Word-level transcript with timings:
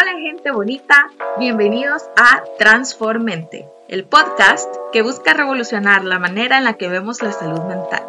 Hola 0.00 0.12
gente 0.20 0.52
bonita, 0.52 1.08
bienvenidos 1.40 2.04
a 2.16 2.44
Transformente, 2.56 3.68
el 3.88 4.04
podcast 4.04 4.72
que 4.92 5.02
busca 5.02 5.34
revolucionar 5.34 6.04
la 6.04 6.20
manera 6.20 6.56
en 6.56 6.62
la 6.62 6.74
que 6.74 6.88
vemos 6.88 7.20
la 7.20 7.32
salud 7.32 7.62
mental. 7.62 8.04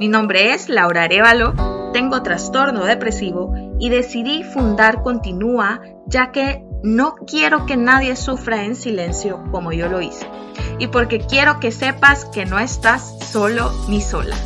Mi 0.00 0.08
nombre 0.08 0.54
es 0.54 0.70
Laura 0.70 1.02
Arevalo, 1.02 1.52
tengo 1.92 2.22
trastorno 2.22 2.86
depresivo 2.86 3.52
y 3.78 3.90
decidí 3.90 4.44
fundar 4.44 5.02
Continúa 5.02 5.82
ya 6.06 6.32
que 6.32 6.64
no 6.82 7.16
quiero 7.16 7.66
que 7.66 7.76
nadie 7.76 8.16
sufra 8.16 8.64
en 8.64 8.74
silencio 8.74 9.44
como 9.50 9.72
yo 9.72 9.88
lo 9.90 10.00
hice 10.00 10.26
y 10.78 10.86
porque 10.86 11.18
quiero 11.18 11.60
que 11.60 11.70
sepas 11.70 12.24
que 12.24 12.46
no 12.46 12.58
estás 12.58 13.18
solo 13.30 13.70
ni 13.90 14.00
sola. 14.00 14.36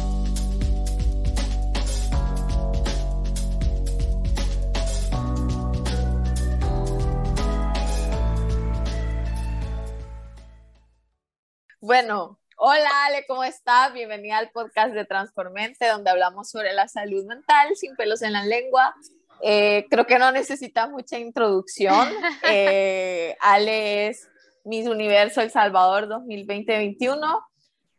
Bueno, 11.90 12.38
hola 12.56 12.88
Ale, 13.06 13.26
¿cómo 13.26 13.42
estás? 13.42 13.92
Bienvenida 13.92 14.38
al 14.38 14.52
podcast 14.52 14.94
de 14.94 15.04
Transformente, 15.04 15.88
donde 15.88 16.08
hablamos 16.08 16.48
sobre 16.48 16.72
la 16.72 16.86
salud 16.86 17.24
mental 17.26 17.74
sin 17.74 17.96
pelos 17.96 18.22
en 18.22 18.32
la 18.32 18.44
lengua. 18.44 18.94
Eh, 19.42 19.86
creo 19.90 20.06
que 20.06 20.20
no 20.20 20.30
necesita 20.30 20.86
mucha 20.86 21.18
introducción. 21.18 22.08
Eh, 22.44 23.36
Ale 23.40 24.06
es 24.06 24.28
Miss 24.62 24.86
Universo 24.86 25.40
El 25.40 25.50
Salvador 25.50 26.06
2020-21 26.06 27.44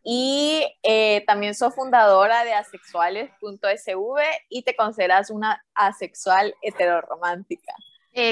y 0.06 0.66
eh, 0.84 1.26
también 1.28 1.54
soy 1.54 1.72
fundadora 1.72 2.46
de 2.46 2.54
asexuales.sv 2.54 4.22
y 4.48 4.64
te 4.64 4.74
consideras 4.74 5.30
una 5.30 5.66
asexual 5.76 6.56
heteroromántica. 6.62 7.74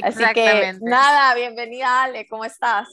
Así 0.03 0.23
que 0.33 0.77
nada, 0.79 1.35
bienvenida 1.35 2.03
Ale, 2.03 2.29
¿cómo 2.29 2.45
estás? 2.45 2.87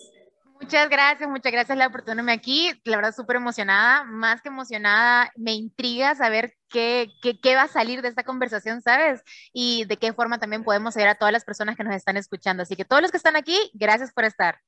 Muchas 0.61 0.89
gracias, 0.89 1.29
muchas 1.29 1.53
gracias 1.53 1.79
la 1.79 1.87
oportunidad 1.87 2.29
aquí. 2.31 2.73
La 2.85 2.97
verdad, 2.97 3.15
súper 3.15 3.37
emocionada, 3.37 4.05
más 4.05 4.41
que 4.41 4.49
emocionada. 4.49 5.31
Me 5.37 5.53
intriga 5.53 6.15
saber 6.15 6.55
qué, 6.69 7.09
qué, 7.23 7.39
qué, 7.39 7.55
va 7.55 7.63
a 7.63 7.69
salir 7.69 8.03
de 8.03 8.09
esta 8.09 8.25
conversación, 8.25 8.81
¿sabes? 8.81 9.23
Y 9.53 9.85
de 9.85 9.97
qué 9.97 10.13
forma 10.13 10.39
también 10.39 10.65
podemos 10.65 10.97
ayudar 10.97 11.15
a 11.15 11.19
todas 11.19 11.33
las 11.33 11.45
personas 11.45 11.77
que 11.77 11.85
nos 11.85 11.95
están 11.95 12.17
escuchando. 12.17 12.63
Así 12.63 12.75
que 12.75 12.85
todos 12.85 13.03
los 13.03 13.11
que 13.11 13.19
están 13.19 13.37
aquí, 13.37 13.57
gracias 13.75 14.13
por 14.13 14.25
estar. 14.25 14.59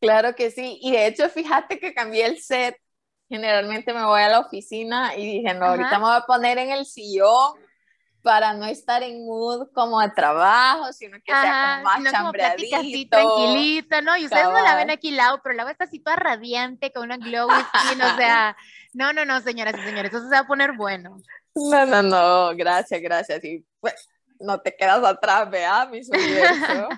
Claro 0.00 0.34
que 0.34 0.50
sí. 0.50 0.78
Y 0.80 0.92
de 0.92 1.06
hecho, 1.06 1.28
fíjate 1.28 1.78
que 1.78 1.94
cambié 1.94 2.26
el 2.26 2.40
set. 2.40 2.76
Generalmente 3.28 3.92
me 3.92 4.04
voy 4.04 4.20
a 4.20 4.28
la 4.28 4.40
oficina 4.40 5.16
y 5.16 5.40
dije, 5.40 5.54
no, 5.54 5.66
ahorita 5.66 5.98
me 5.98 6.04
voy 6.04 6.16
a 6.16 6.26
poner 6.26 6.58
en 6.58 6.70
el 6.70 6.86
sillón 6.86 7.54
para 8.22 8.54
no 8.54 8.64
estar 8.66 9.02
en 9.02 9.26
mood 9.26 9.68
como 9.72 10.00
de 10.00 10.10
trabajo, 10.10 10.92
sino 10.92 11.18
que 11.18 11.32
sea 11.32 11.82
como 11.82 12.02
más 12.02 12.12
chambreadito. 12.12 12.76
así 12.76 13.06
tranquilita, 13.06 14.00
¿no? 14.00 14.16
Y 14.16 14.24
ustedes 14.24 14.44
no 14.44 14.62
la 14.62 14.76
ven 14.76 14.90
aquí 14.90 15.10
lado, 15.10 15.40
pero 15.42 15.56
la 15.56 15.70
está 15.70 15.84
así 15.84 15.98
toda 15.98 16.16
radiante, 16.16 16.92
con 16.92 17.04
una 17.04 17.16
glow 17.16 17.48
skin, 17.90 18.00
o 18.00 18.16
sea, 18.16 18.56
no, 18.92 19.12
no, 19.12 19.24
no, 19.24 19.40
señoras 19.40 19.74
y 19.76 19.82
señores, 19.82 20.12
eso 20.12 20.22
se 20.24 20.34
va 20.34 20.40
a 20.40 20.46
poner 20.46 20.72
bueno. 20.72 21.16
No, 21.54 21.84
no, 21.84 22.02
no, 22.02 22.56
gracias, 22.56 23.00
gracias, 23.02 23.44
y 23.44 23.66
pues, 23.80 24.08
no 24.38 24.60
te 24.60 24.74
quedas 24.76 25.04
atrás, 25.04 25.50
vea, 25.50 25.86
mis 25.86 26.08
universo. 26.08 26.88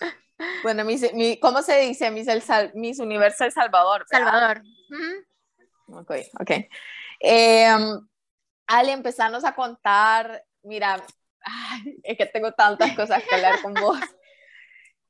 bueno, 0.62 0.84
mi, 0.84 1.38
¿cómo 1.38 1.60
se 1.62 1.80
dice? 1.80 2.10
Mis, 2.10 2.28
el, 2.28 2.42
mis 2.74 2.98
universo 2.98 3.44
El 3.44 3.52
Salvador. 3.52 4.06
Salvador. 4.08 4.62
Ok, 5.88 6.12
ok. 6.40 6.50
Eh, 7.20 7.68
Ale, 8.66 8.92
empezarnos 8.92 9.44
a 9.44 9.54
contar, 9.54 10.44
mira, 10.62 11.02
es 12.02 12.16
que 12.16 12.26
tengo 12.26 12.52
tantas 12.52 12.94
cosas 12.94 13.22
que 13.22 13.34
hablar 13.34 13.62
con 13.62 13.74
vos, 13.74 13.98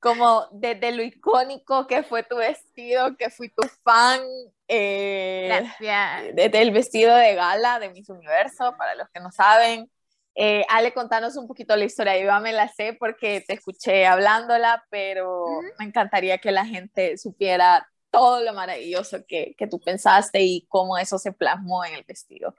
como 0.01 0.47
desde 0.53 0.93
lo 0.93 1.03
icónico 1.03 1.87
que 1.87 2.03
fue 2.03 2.23
tu 2.23 2.37
vestido, 2.37 3.17
que 3.17 3.31
fui 3.31 3.49
tu 3.49 3.67
fan, 3.83 4.21
eh, 4.69 5.47
Gracias. 5.49 6.35
desde 6.35 6.63
el 6.63 6.71
vestido 6.71 7.15
de 7.17 7.35
gala 7.35 7.79
de 7.79 7.91
Miss 7.91 8.09
Universo, 8.09 8.75
para 8.77 8.95
los 8.95 9.09
que 9.09 9.21
no 9.21 9.31
saben. 9.31 9.91
Eh, 10.35 10.67
Ale, 10.69 10.93
contanos 10.93 11.37
un 11.37 11.49
poquito 11.49 11.75
la 11.77 11.87
historia, 11.87 12.19
yo 12.19 12.41
me 12.43 12.53
la 12.53 12.69
sé 12.69 12.93
porque 12.93 13.43
te 13.47 13.55
escuché 13.55 14.07
hablándola, 14.07 14.85
pero 14.91 15.47
me 15.79 15.87
encantaría 15.87 16.37
que 16.39 16.53
la 16.53 16.67
gente 16.67 17.17
supiera 17.17 17.89
todo 18.11 18.43
lo 18.43 18.53
maravilloso 18.53 19.25
que, 19.27 19.55
que 19.57 19.67
tú 19.67 19.81
pensaste 19.81 20.43
y 20.43 20.67
cómo 20.69 20.99
eso 20.99 21.19
se 21.19 21.33
plasmó 21.33 21.87
en 21.87 21.95
el 21.95 22.05
vestido. 22.05 22.55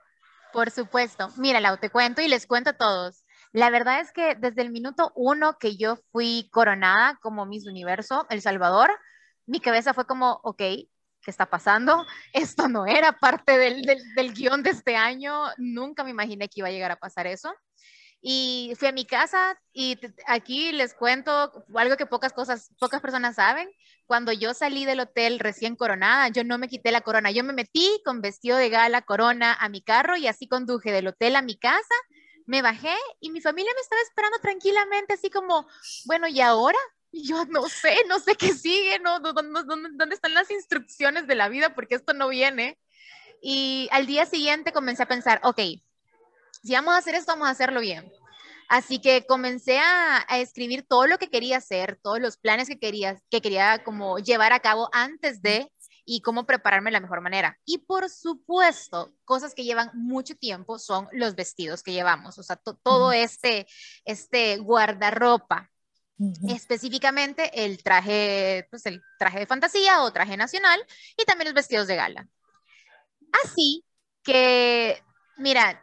Por 0.52 0.70
supuesto. 0.70 1.28
Mira, 1.36 1.60
Lau, 1.60 1.76
te 1.76 1.90
cuento 1.90 2.20
y 2.22 2.28
les 2.28 2.46
cuento 2.46 2.70
a 2.70 2.76
todos. 2.76 3.24
La 3.52 3.70
verdad 3.70 4.00
es 4.00 4.12
que 4.12 4.34
desde 4.34 4.62
el 4.62 4.70
minuto 4.70 5.12
uno 5.14 5.58
que 5.58 5.76
yo 5.76 5.96
fui 6.12 6.48
coronada 6.52 7.18
como 7.22 7.46
Miss 7.46 7.66
Universo 7.66 8.26
El 8.30 8.42
Salvador, 8.42 8.90
mi 9.46 9.60
cabeza 9.60 9.94
fue 9.94 10.06
como, 10.06 10.40
ok, 10.42 10.58
¿qué 10.58 10.88
está 11.26 11.46
pasando? 11.46 12.04
Esto 12.32 12.68
no 12.68 12.86
era 12.86 13.12
parte 13.12 13.56
del, 13.58 13.82
del, 13.82 14.34
guion 14.34 14.62
de 14.62 14.70
este 14.70 14.96
año. 14.96 15.44
Nunca 15.56 16.04
me 16.04 16.10
imaginé 16.10 16.48
que 16.48 16.60
iba 16.60 16.68
a 16.68 16.72
llegar 16.72 16.90
a 16.90 16.96
pasar 16.96 17.26
eso. 17.26 17.52
Y 18.20 18.72
fui 18.76 18.88
a 18.88 18.92
mi 18.92 19.04
casa 19.04 19.60
y 19.72 19.96
aquí 20.26 20.72
les 20.72 20.92
cuento 20.94 21.64
algo 21.74 21.96
que 21.96 22.06
pocas 22.06 22.32
cosas, 22.32 22.70
pocas 22.80 23.00
personas 23.00 23.36
saben. 23.36 23.70
Cuando 24.06 24.32
yo 24.32 24.54
salí 24.54 24.84
del 24.84 25.00
hotel 25.00 25.38
recién 25.38 25.76
coronada, 25.76 26.28
yo 26.28 26.42
no 26.42 26.58
me 26.58 26.68
quité 26.68 26.90
la 26.90 27.02
corona, 27.02 27.30
yo 27.30 27.44
me 27.44 27.52
metí 27.52 28.00
con 28.04 28.20
vestido 28.20 28.56
de 28.56 28.70
gala, 28.70 29.02
corona 29.02 29.54
a 29.54 29.68
mi 29.68 29.82
carro 29.82 30.16
y 30.16 30.26
así 30.26 30.48
conduje 30.48 30.90
del 30.90 31.08
hotel 31.08 31.36
a 31.36 31.42
mi 31.42 31.56
casa, 31.56 31.94
me 32.46 32.62
bajé 32.62 32.96
y 33.20 33.30
mi 33.30 33.40
familia 33.40 33.70
me 33.74 33.80
estaba 33.82 34.02
esperando 34.02 34.38
tranquilamente, 34.40 35.14
así 35.14 35.30
como, 35.30 35.68
bueno, 36.06 36.26
¿y 36.26 36.40
ahora? 36.40 36.78
Y 37.12 37.28
yo 37.28 37.44
no 37.44 37.68
sé, 37.68 37.94
no 38.08 38.18
sé 38.18 38.34
qué 38.34 38.52
sigue, 38.52 38.98
no, 38.98 39.20
¿dónde, 39.20 39.62
dónde, 39.64 39.90
dónde 39.92 40.14
están 40.14 40.34
las 40.34 40.50
instrucciones 40.50 41.26
de 41.26 41.34
la 41.34 41.48
vida? 41.48 41.74
Porque 41.74 41.94
esto 41.94 42.14
no 42.14 42.28
viene. 42.28 42.78
Y 43.40 43.88
al 43.92 44.06
día 44.06 44.26
siguiente 44.26 44.72
comencé 44.72 45.02
a 45.04 45.08
pensar, 45.08 45.40
ok, 45.44 45.60
si 46.68 46.74
vamos 46.74 46.92
a 46.92 46.98
hacer 46.98 47.14
esto, 47.14 47.32
vamos 47.32 47.48
a 47.48 47.52
hacerlo 47.52 47.80
bien. 47.80 48.12
Así 48.68 48.98
que 48.98 49.24
comencé 49.24 49.78
a, 49.78 50.22
escribir 50.38 50.84
todo 50.86 51.06
lo 51.06 51.16
que 51.16 51.30
quería 51.30 51.56
hacer, 51.56 51.98
todos 52.02 52.20
los 52.20 52.36
planes 52.36 52.68
que 52.68 52.78
quería, 52.78 53.18
que 53.30 53.40
quería 53.40 53.82
como 53.82 54.18
llevar 54.18 54.52
a 54.52 54.60
cabo 54.60 54.90
antes 54.92 55.40
de 55.40 55.72
y 56.04 56.20
cómo 56.20 56.44
prepararme 56.44 56.88
de 56.88 56.92
la 56.92 57.00
mejor 57.00 57.22
manera. 57.22 57.58
Y 57.64 57.78
por 57.78 58.10
supuesto, 58.10 59.14
cosas 59.24 59.54
que 59.54 59.64
llevan 59.64 59.90
mucho 59.94 60.34
tiempo 60.36 60.78
son 60.78 61.08
los 61.12 61.34
vestidos 61.36 61.82
que 61.82 61.92
llevamos, 61.92 62.38
o 62.38 62.42
sea, 62.42 62.56
todo 62.56 63.12
este, 63.12 63.66
este 64.04 64.58
guardarropa. 64.58 65.70
Específicamente 66.48 67.64
el 67.64 67.82
traje, 67.82 68.66
pues 68.70 68.84
el 68.84 69.00
traje 69.18 69.38
de 69.38 69.46
fantasía 69.46 70.02
o 70.02 70.12
traje 70.12 70.36
nacional 70.36 70.84
y 71.16 71.24
también 71.24 71.46
los 71.46 71.54
vestidos 71.54 71.86
de 71.86 71.96
gala. 71.96 72.28
Así 73.44 73.86
que, 74.22 75.02
mira, 75.38 75.82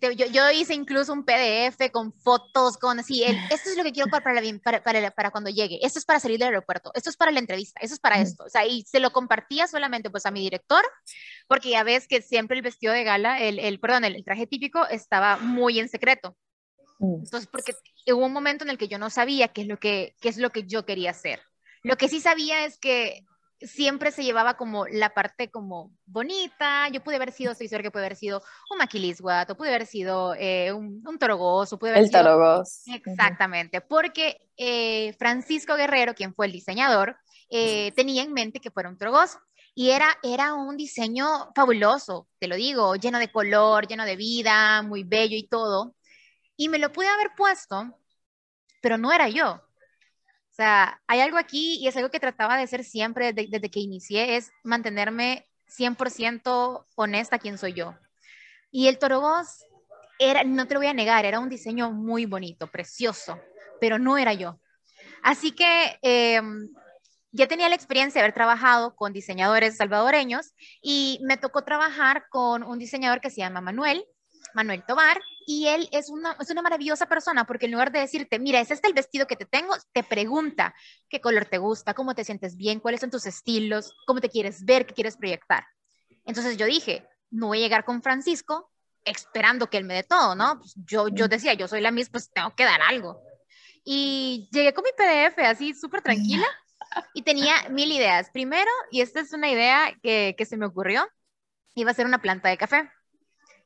yo, 0.00 0.26
yo, 0.26 0.50
hice 0.50 0.74
incluso 0.74 1.12
un 1.12 1.24
PDF 1.24 1.90
con 1.92 2.12
fotos, 2.12 2.76
con 2.76 2.98
así, 2.98 3.22
el, 3.22 3.36
esto 3.50 3.70
es 3.70 3.76
lo 3.76 3.84
que 3.84 3.92
quiero 3.92 4.10
para, 4.10 4.24
para, 4.24 4.82
para, 4.82 5.10
para, 5.10 5.30
cuando 5.30 5.50
llegue, 5.50 5.78
esto 5.82 5.98
es 5.98 6.04
para 6.04 6.20
salir 6.20 6.38
del 6.38 6.48
aeropuerto, 6.48 6.90
esto 6.94 7.10
es 7.10 7.16
para 7.16 7.30
la 7.30 7.38
entrevista, 7.38 7.80
esto 7.80 7.94
es 7.94 8.00
para 8.00 8.20
esto, 8.20 8.44
o 8.44 8.48
sea, 8.48 8.66
y 8.66 8.82
se 8.82 9.00
lo 9.00 9.12
compartía 9.12 9.66
solamente 9.66 10.10
pues 10.10 10.26
a 10.26 10.30
mi 10.30 10.40
director, 10.40 10.82
porque 11.46 11.70
ya 11.70 11.84
ves 11.84 12.08
que 12.08 12.22
siempre 12.22 12.56
el 12.56 12.62
vestido 12.62 12.92
de 12.92 13.04
gala, 13.04 13.40
el, 13.40 13.58
el 13.58 13.78
perdón, 13.78 14.04
el, 14.04 14.24
traje 14.24 14.46
típico 14.46 14.86
estaba 14.86 15.36
muy 15.36 15.78
en 15.78 15.88
secreto. 15.88 16.36
Mm. 16.98 17.24
Entonces, 17.24 17.48
porque 17.50 17.74
hubo 18.12 18.26
un 18.26 18.32
momento 18.32 18.64
en 18.64 18.70
el 18.70 18.78
que 18.78 18.88
yo 18.88 18.98
no 18.98 19.10
sabía 19.10 19.48
qué 19.48 19.62
es 19.62 19.68
lo 19.68 19.78
que, 19.78 20.16
qué 20.20 20.28
es 20.28 20.38
lo 20.38 20.50
que 20.50 20.64
yo 20.64 20.84
quería 20.84 21.10
hacer. 21.10 21.40
Lo 21.82 21.96
que 21.96 22.08
sí 22.08 22.20
sabía 22.20 22.64
es 22.64 22.78
que 22.78 23.24
siempre 23.60 24.10
se 24.10 24.24
llevaba 24.24 24.56
como 24.56 24.86
la 24.86 25.10
parte 25.10 25.50
como 25.50 25.92
bonita. 26.04 26.88
Yo 26.88 27.02
pude 27.02 27.16
haber 27.16 27.32
sido, 27.32 27.52
estoy 27.52 27.68
segura 27.68 27.84
que 27.84 27.90
pude 27.90 28.04
haber 28.04 28.16
sido 28.16 28.42
un 28.70 28.78
maquilisguat, 28.78 29.50
o 29.50 29.56
pude 29.56 29.68
haber 29.68 29.86
sido 29.86 30.34
eh, 30.34 30.72
un, 30.72 31.02
un 31.06 31.18
o 31.20 31.78
pude 31.78 31.90
haber 31.90 32.02
El 32.02 32.08
sido... 32.08 32.18
Exactamente, 32.86 33.80
porque 33.80 34.38
eh, 34.56 35.14
Francisco 35.18 35.76
Guerrero, 35.76 36.14
quien 36.14 36.34
fue 36.34 36.46
el 36.46 36.52
diseñador, 36.52 37.16
eh, 37.50 37.92
tenía 37.92 38.22
en 38.22 38.32
mente 38.32 38.60
que 38.60 38.70
fuera 38.70 38.88
un 38.88 38.98
torogoz. 38.98 39.38
Y 39.78 39.90
era, 39.90 40.08
era 40.22 40.54
un 40.54 40.78
diseño 40.78 41.52
fabuloso, 41.54 42.28
te 42.38 42.48
lo 42.48 42.56
digo, 42.56 42.96
lleno 42.96 43.18
de 43.18 43.30
color, 43.30 43.86
lleno 43.86 44.06
de 44.06 44.16
vida, 44.16 44.80
muy 44.80 45.04
bello 45.04 45.36
y 45.36 45.46
todo. 45.46 45.94
Y 46.56 46.70
me 46.70 46.78
lo 46.78 46.92
pude 46.92 47.08
haber 47.08 47.32
puesto, 47.36 47.94
pero 48.80 48.96
no 48.96 49.12
era 49.12 49.28
yo. 49.28 49.65
O 50.56 50.62
sea, 50.62 51.02
hay 51.06 51.20
algo 51.20 51.36
aquí 51.36 51.74
y 51.74 51.86
es 51.86 51.98
algo 51.98 52.10
que 52.10 52.18
trataba 52.18 52.56
de 52.56 52.62
hacer 52.62 52.82
siempre 52.82 53.34
desde, 53.34 53.70
que 53.70 53.78
inicié, 53.78 54.36
es 54.36 54.52
mantenerme 54.64 55.46
100% 55.68 56.86
honesta 56.94 57.38
quién 57.38 57.58
soy 57.58 57.74
yo. 57.74 57.94
Y 58.70 58.88
el 58.88 58.98
Torogoz 58.98 59.66
era, 60.18 60.44
no 60.44 60.66
te 60.66 60.72
lo 60.72 60.80
voy 60.80 60.86
a 60.86 60.94
negar, 60.94 61.26
era 61.26 61.40
un 61.40 61.50
diseño 61.50 61.92
muy 61.92 62.24
bonito, 62.24 62.68
precioso, 62.68 63.38
pero 63.82 63.98
no 63.98 64.16
era 64.16 64.32
yo. 64.32 64.58
Así 65.22 65.52
que 65.52 65.98
em, 66.00 66.70
ya 67.32 67.46
tenía 67.48 67.68
la 67.68 67.74
experiencia 67.74 68.18
de 68.22 68.24
haber 68.24 68.34
trabajado 68.34 68.96
con 68.96 69.12
diseñadores 69.12 69.76
salvadoreños 69.76 70.54
y 70.80 71.20
me 71.22 71.36
tocó 71.36 71.64
trabajar 71.64 72.28
con 72.30 72.62
un 72.62 72.78
diseñador 72.78 73.20
que 73.20 73.28
se 73.28 73.42
llama 73.42 73.60
Manuel, 73.60 74.06
Manuel 74.56 74.82
Tobar, 74.84 75.20
y 75.46 75.68
él 75.68 75.88
es 75.92 76.08
una, 76.08 76.34
es 76.40 76.50
una 76.50 76.62
maravillosa 76.62 77.06
persona 77.06 77.44
porque 77.44 77.66
en 77.66 77.72
lugar 77.72 77.92
de 77.92 78.00
decirte, 78.00 78.38
mira, 78.38 78.58
es 78.58 78.70
este 78.70 78.88
el 78.88 78.94
vestido 78.94 79.26
que 79.26 79.36
te 79.36 79.44
tengo, 79.44 79.74
te 79.92 80.02
pregunta 80.02 80.74
qué 81.10 81.20
color 81.20 81.44
te 81.44 81.58
gusta, 81.58 81.92
cómo 81.92 82.14
te 82.14 82.24
sientes 82.24 82.56
bien, 82.56 82.80
cuáles 82.80 83.00
son 83.00 83.10
tus 83.10 83.26
estilos, 83.26 83.92
cómo 84.06 84.20
te 84.20 84.30
quieres 84.30 84.64
ver, 84.64 84.86
qué 84.86 84.94
quieres 84.94 85.18
proyectar. 85.18 85.64
Entonces 86.24 86.56
yo 86.56 86.64
dije, 86.64 87.06
no 87.30 87.48
voy 87.48 87.58
a 87.58 87.60
llegar 87.60 87.84
con 87.84 88.02
Francisco 88.02 88.72
esperando 89.04 89.68
que 89.68 89.76
él 89.76 89.84
me 89.84 89.94
dé 89.94 90.02
todo, 90.02 90.34
¿no? 90.34 90.58
Pues 90.58 90.74
yo, 90.86 91.08
yo 91.08 91.28
decía, 91.28 91.52
yo 91.52 91.68
soy 91.68 91.82
la 91.82 91.90
misma, 91.90 92.12
pues 92.12 92.32
tengo 92.32 92.54
que 92.56 92.64
dar 92.64 92.80
algo. 92.80 93.20
Y 93.84 94.48
llegué 94.50 94.72
con 94.72 94.84
mi 94.84 94.90
PDF 94.96 95.38
así 95.44 95.74
súper 95.74 96.00
tranquila 96.00 96.46
y 97.12 97.22
tenía 97.22 97.54
mil 97.70 97.92
ideas. 97.92 98.30
Primero, 98.30 98.70
y 98.90 99.02
esta 99.02 99.20
es 99.20 99.34
una 99.34 99.50
idea 99.50 99.94
que, 100.02 100.34
que 100.36 100.46
se 100.46 100.56
me 100.56 100.64
ocurrió, 100.64 101.06
iba 101.74 101.90
a 101.90 101.94
ser 101.94 102.06
una 102.06 102.22
planta 102.22 102.48
de 102.48 102.56
café 102.56 102.90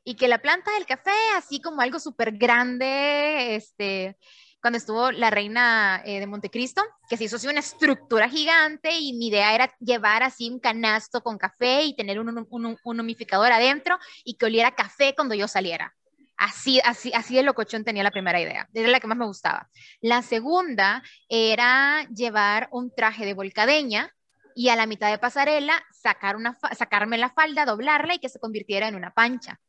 y 0.03 0.15
que 0.15 0.27
la 0.27 0.39
planta 0.39 0.71
del 0.73 0.85
café, 0.85 1.11
así 1.35 1.61
como 1.61 1.81
algo 1.81 1.99
súper 1.99 2.37
grande, 2.37 3.55
este, 3.55 4.17
cuando 4.61 4.77
estuvo 4.77 5.11
la 5.11 5.29
reina 5.29 6.01
eh, 6.05 6.19
de 6.19 6.27
Montecristo, 6.27 6.83
que 7.09 7.17
se 7.17 7.25
hizo 7.25 7.35
así 7.35 7.47
una 7.47 7.59
estructura 7.59 8.29
gigante 8.29 8.91
y 8.99 9.13
mi 9.13 9.27
idea 9.27 9.53
era 9.53 9.73
llevar 9.79 10.23
así 10.23 10.49
un 10.49 10.59
canasto 10.59 11.21
con 11.21 11.37
café 11.37 11.83
y 11.83 11.95
tener 11.95 12.19
un, 12.19 12.29
un, 12.29 12.77
un 12.83 12.99
humificador 12.99 13.51
adentro 13.51 13.97
y 14.23 14.35
que 14.35 14.45
oliera 14.45 14.75
café 14.75 15.13
cuando 15.15 15.35
yo 15.35 15.47
saliera. 15.47 15.93
Así, 16.37 16.79
así, 16.83 17.11
así 17.13 17.35
de 17.35 17.43
locochón 17.43 17.83
tenía 17.83 18.01
la 18.01 18.09
primera 18.09 18.41
idea. 18.41 18.67
Era 18.73 18.89
la 18.89 18.99
que 18.99 19.05
más 19.05 19.17
me 19.17 19.27
gustaba. 19.27 19.69
La 19.99 20.23
segunda 20.23 21.03
era 21.29 22.07
llevar 22.13 22.67
un 22.71 22.91
traje 22.93 23.25
de 23.25 23.35
volcadeña 23.35 24.11
y 24.55 24.69
a 24.69 24.75
la 24.75 24.87
mitad 24.87 25.11
de 25.11 25.19
pasarela 25.19 25.83
sacar 25.91 26.35
una, 26.35 26.57
sacarme 26.75 27.19
la 27.19 27.29
falda, 27.29 27.65
doblarla 27.65 28.15
y 28.15 28.19
que 28.19 28.29
se 28.29 28.39
convirtiera 28.39 28.87
en 28.87 28.95
una 28.95 29.13
pancha. 29.13 29.59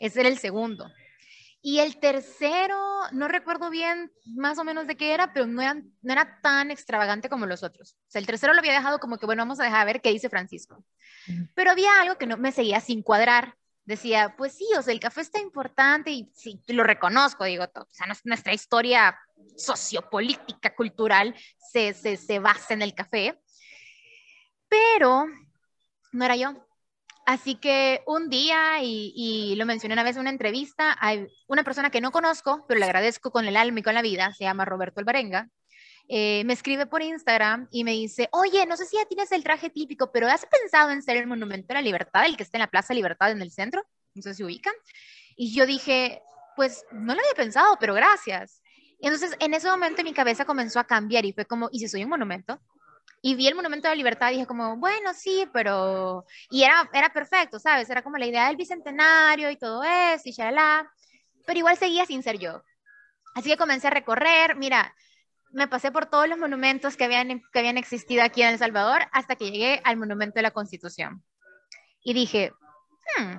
Ese 0.00 0.20
era 0.20 0.28
el 0.28 0.38
segundo. 0.38 0.90
Y 1.62 1.80
el 1.80 1.98
tercero, 1.98 2.80
no 3.12 3.28
recuerdo 3.28 3.68
bien 3.68 4.10
más 4.24 4.58
o 4.58 4.64
menos 4.64 4.86
de 4.86 4.96
qué 4.96 5.12
era, 5.12 5.34
pero 5.34 5.46
no 5.46 5.60
era, 5.60 5.74
no 5.74 6.12
era 6.12 6.40
tan 6.40 6.70
extravagante 6.70 7.28
como 7.28 7.44
los 7.44 7.62
otros. 7.62 7.92
O 7.92 8.10
sea, 8.10 8.18
el 8.18 8.26
tercero 8.26 8.54
lo 8.54 8.60
había 8.60 8.72
dejado 8.72 8.98
como 8.98 9.18
que, 9.18 9.26
bueno, 9.26 9.42
vamos 9.42 9.60
a 9.60 9.64
dejar 9.64 9.86
ver 9.86 10.00
qué 10.00 10.10
dice 10.10 10.30
Francisco. 10.30 10.82
Pero 11.54 11.70
había 11.70 12.00
algo 12.00 12.16
que 12.16 12.26
no 12.26 12.38
me 12.38 12.50
seguía 12.50 12.80
sin 12.80 13.02
cuadrar. 13.02 13.56
Decía, 13.84 14.34
pues 14.38 14.54
sí, 14.54 14.66
o 14.78 14.82
sea, 14.82 14.94
el 14.94 15.00
café 15.00 15.20
está 15.20 15.38
importante 15.38 16.10
y 16.10 16.30
sí, 16.34 16.62
lo 16.68 16.82
reconozco, 16.82 17.44
digo, 17.44 17.64
o 17.64 17.86
sea, 17.90 18.06
nuestra 18.24 18.54
historia 18.54 19.18
sociopolítica, 19.56 20.74
cultural, 20.74 21.34
se, 21.72 21.92
se, 21.92 22.16
se 22.16 22.38
basa 22.38 22.72
en 22.72 22.80
el 22.82 22.94
café. 22.94 23.38
Pero 24.68 25.26
no 26.12 26.24
era 26.24 26.36
yo. 26.36 26.69
Así 27.30 27.54
que 27.54 28.02
un 28.06 28.28
día, 28.28 28.82
y, 28.82 29.54
lo 29.54 29.64
mencioné 29.64 29.92
una 29.92 30.02
vez 30.02 30.16
en 30.16 30.22
una 30.22 30.30
entrevista, 30.30 30.96
hay 30.98 31.28
una 31.46 31.62
persona 31.62 31.88
que 31.88 32.00
no 32.00 32.10
conozco, 32.10 32.64
pero 32.66 32.80
le 32.80 32.86
agradezco 32.86 33.30
con 33.30 33.46
el 33.46 33.56
alma 33.56 33.78
y 33.78 33.82
con 33.84 33.94
la 33.94 34.02
vida, 34.02 34.32
se 34.32 34.42
llama 34.42 34.64
Roberto 34.64 34.98
Alvarenga, 34.98 35.48
eh, 36.08 36.42
me 36.44 36.54
escribe 36.54 36.86
por 36.86 37.02
Instagram 37.02 37.68
y 37.70 37.84
me 37.84 37.92
dice, 37.92 38.28
oye, 38.32 38.66
no 38.66 38.76
sé 38.76 38.84
si 38.84 38.96
ya 38.96 39.04
tienes 39.04 39.30
el 39.30 39.44
traje 39.44 39.70
típico, 39.70 40.10
pero 40.10 40.26
¿has 40.26 40.44
pensado 40.44 40.90
en 40.90 41.02
ser 41.02 41.18
el 41.18 41.28
Monumento 41.28 41.72
a 41.72 41.74
la 41.74 41.82
Libertad, 41.82 42.26
el 42.26 42.36
que 42.36 42.42
está 42.42 42.58
en 42.58 42.62
la 42.62 42.66
Plaza 42.66 42.94
Libertad 42.94 43.30
en 43.30 43.42
el 43.42 43.52
centro? 43.52 43.86
No 44.16 44.22
sé 44.22 44.34
si 44.34 44.42
ubican. 44.42 44.74
Y 45.36 45.54
yo 45.54 45.66
dije, 45.66 46.22
pues 46.56 46.84
no 46.90 47.14
lo 47.14 47.20
había 47.20 47.34
pensado, 47.36 47.76
pero 47.78 47.94
gracias. 47.94 48.60
Entonces 48.98 49.36
en 49.38 49.54
ese 49.54 49.70
momento 49.70 50.02
mi 50.02 50.12
cabeza 50.12 50.44
comenzó 50.44 50.80
a 50.80 50.84
cambiar 50.84 51.24
y 51.24 51.32
fue 51.32 51.46
como, 51.46 51.68
¿y 51.70 51.78
si 51.78 51.86
soy 51.86 52.02
un 52.02 52.10
monumento? 52.10 52.60
Y 53.22 53.34
vi 53.34 53.48
el 53.48 53.54
Monumento 53.54 53.88
de 53.88 53.94
la 53.94 53.98
Libertad 53.98 54.30
y 54.30 54.34
dije 54.34 54.46
como, 54.46 54.76
bueno, 54.76 55.12
sí, 55.14 55.46
pero... 55.52 56.24
Y 56.50 56.62
era, 56.62 56.88
era 56.92 57.12
perfecto, 57.12 57.58
¿sabes? 57.58 57.90
Era 57.90 58.02
como 58.02 58.16
la 58.16 58.26
idea 58.26 58.46
del 58.48 58.56
bicentenario 58.56 59.50
y 59.50 59.56
todo 59.56 59.82
eso 59.82 60.22
y 60.24 60.32
shalala, 60.32 60.90
pero 61.46 61.58
igual 61.58 61.76
seguía 61.76 62.06
sin 62.06 62.22
ser 62.22 62.38
yo. 62.38 62.62
Así 63.34 63.50
que 63.50 63.56
comencé 63.56 63.88
a 63.88 63.90
recorrer, 63.90 64.56
mira, 64.56 64.94
me 65.52 65.68
pasé 65.68 65.92
por 65.92 66.06
todos 66.06 66.28
los 66.28 66.38
monumentos 66.38 66.96
que 66.96 67.04
habían, 67.04 67.42
que 67.52 67.58
habían 67.58 67.76
existido 67.76 68.22
aquí 68.22 68.42
en 68.42 68.50
El 68.50 68.58
Salvador 68.58 69.02
hasta 69.12 69.36
que 69.36 69.50
llegué 69.50 69.80
al 69.84 69.96
Monumento 69.96 70.36
de 70.36 70.42
la 70.42 70.52
Constitución. 70.52 71.22
Y 72.02 72.14
dije, 72.14 72.52
hmm, 73.18 73.34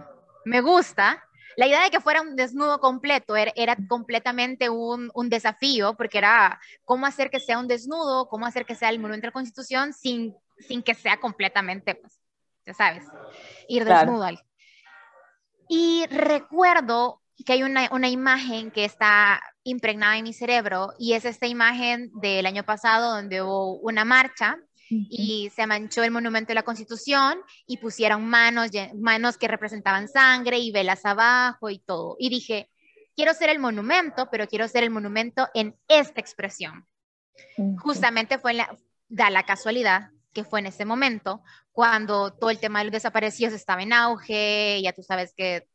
me 0.46 0.62
gusta, 0.62 1.24
la 1.58 1.68
idea 1.68 1.84
de 1.84 1.90
que 1.90 2.00
fuera 2.00 2.22
un 2.22 2.36
desnudo 2.36 2.80
completo 2.80 3.36
era, 3.36 3.76
completamente 3.88 4.70
un, 4.70 5.12
desafío, 5.30 5.96
porque 5.96 6.18
era 6.18 6.60
cómo 6.86 7.06
hacer 7.06 7.30
que 7.30 7.40
sea 7.40 7.60
un 7.60 7.68
desnudo, 7.68 8.28
cómo 8.28 8.46
hacer 8.46 8.66
que 8.66 8.76
sea 8.76 8.90
el 8.90 9.00
monumento 9.00 9.26
de 9.26 9.28
la 9.30 9.34
Constitución 9.34 9.94
sin, 9.94 10.36
sin 10.60 10.84
que 10.84 10.94
sea 10.94 11.20
completamente, 11.20 11.96
pues, 11.96 12.20
ya 12.66 12.74
sabes, 12.74 13.06
ir 13.68 13.86
desnudo. 13.86 14.28
Y 15.68 16.06
recuerdo 16.08 17.22
que 17.46 17.54
hay 17.54 17.64
una, 17.64 17.90
una 17.92 18.10
imagen 18.10 18.72
que 18.72 18.86
está 18.86 19.42
impregnada 19.64 20.18
en 20.18 20.24
mi 20.24 20.34
cerebro 20.34 20.94
y 21.00 21.14
es 21.14 21.26
esta 21.26 21.48
imagen 21.48 22.12
del 22.16 22.46
año 22.46 22.64
pasado 22.64 23.16
donde 23.16 23.42
hubo 23.42 23.80
una 23.80 24.06
marcha 24.06 24.58
y 24.92 25.50
se 25.56 25.66
manchó 25.68 26.04
el 26.04 26.12
monumento 26.12 26.50
de 26.50 26.56
la 26.56 26.64
Constitución 26.64 27.40
y 27.66 27.78
pusieron 27.78 28.26
manos, 28.26 28.70
manos 28.96 29.38
que 29.38 29.48
representaban 29.48 30.08
sangre 30.08 30.60
y 30.60 30.72
velas 30.72 31.06
abajo 31.06 31.70
y 31.70 31.80
todo. 31.80 32.18
Y 32.20 32.30
dije, 32.30 32.70
quiero 33.16 33.34
ser 33.34 33.50
el 33.50 33.60
monumento, 33.60 34.30
pero 34.30 34.48
quiero 34.48 34.68
ser 34.68 34.84
el 34.84 34.90
monumento 34.90 35.48
en 35.54 35.76
esta 35.88 36.20
expresión. 36.20 36.86
Justamente 37.78 38.38
fue 38.38 38.54
la, 38.54 38.78
da 39.08 39.30
la 39.30 39.44
casualidad 39.44 40.10
que 40.34 40.44
fue 40.44 40.60
en 40.60 40.68
ese 40.68 40.86
momento, 40.86 41.42
cuando 41.72 42.34
todo 42.34 42.50
el 42.50 42.60
tema 42.60 42.80
de 42.80 42.86
los 42.86 42.94
desaparecidos 42.94 43.54
estaba 43.54 43.84
en 43.84 43.92
auge, 43.92 44.82
ya 44.82 44.94
tú 44.94 45.04
sabes 45.04 45.34
que 45.36 45.68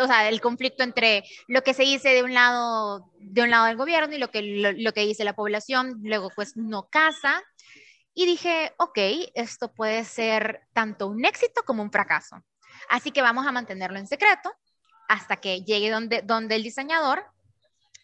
o 0.00 0.06
sea, 0.06 0.28
el 0.28 0.40
conflicto 0.40 0.82
entre 0.82 1.24
lo 1.46 1.62
que 1.62 1.74
se 1.74 1.82
dice 1.82 2.10
de 2.10 2.22
un 2.22 2.34
lado, 2.34 3.10
de 3.18 3.42
un 3.42 3.50
lado 3.50 3.66
del 3.66 3.76
gobierno 3.76 4.14
y 4.14 4.18
lo 4.18 4.30
que, 4.30 4.42
lo 4.42 4.92
que 4.92 5.06
dice 5.06 5.24
la 5.24 5.34
población, 5.34 6.00
luego 6.02 6.30
pues 6.34 6.56
no 6.56 6.88
casa, 6.88 7.42
y 8.14 8.26
dije, 8.26 8.72
ok, 8.78 8.98
esto 9.34 9.72
puede 9.72 10.04
ser 10.04 10.62
tanto 10.72 11.06
un 11.06 11.24
éxito 11.24 11.62
como 11.64 11.82
un 11.82 11.92
fracaso. 11.92 12.42
Así 12.88 13.10
que 13.10 13.22
vamos 13.22 13.46
a 13.46 13.52
mantenerlo 13.52 13.98
en 13.98 14.06
secreto 14.06 14.52
hasta 15.08 15.36
que 15.36 15.62
llegue 15.62 15.90
donde, 15.90 16.22
donde 16.22 16.56
el 16.56 16.62
diseñador 16.62 17.24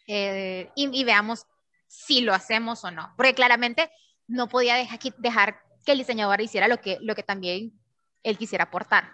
eh, 0.07 0.71
y, 0.75 1.03
veamos 1.03 1.45
si 1.87 2.21
lo 2.21 2.33
hacemos 2.33 2.83
o 2.83 2.91
no. 2.91 3.13
Porque 3.15 3.33
claramente 3.33 3.89
no 4.27 4.47
podía 4.47 4.75
dejar, 4.75 4.99
dejar 5.17 5.61
que 5.85 5.91
el 5.91 5.99
diseñador 5.99 6.41
hiciera 6.41 6.67
lo 6.67 6.79
que, 6.81 6.97
lo 7.01 7.15
que 7.15 7.23
también 7.23 7.73
él 8.23 8.37
quisiera 8.37 8.65
aportar. 8.65 9.11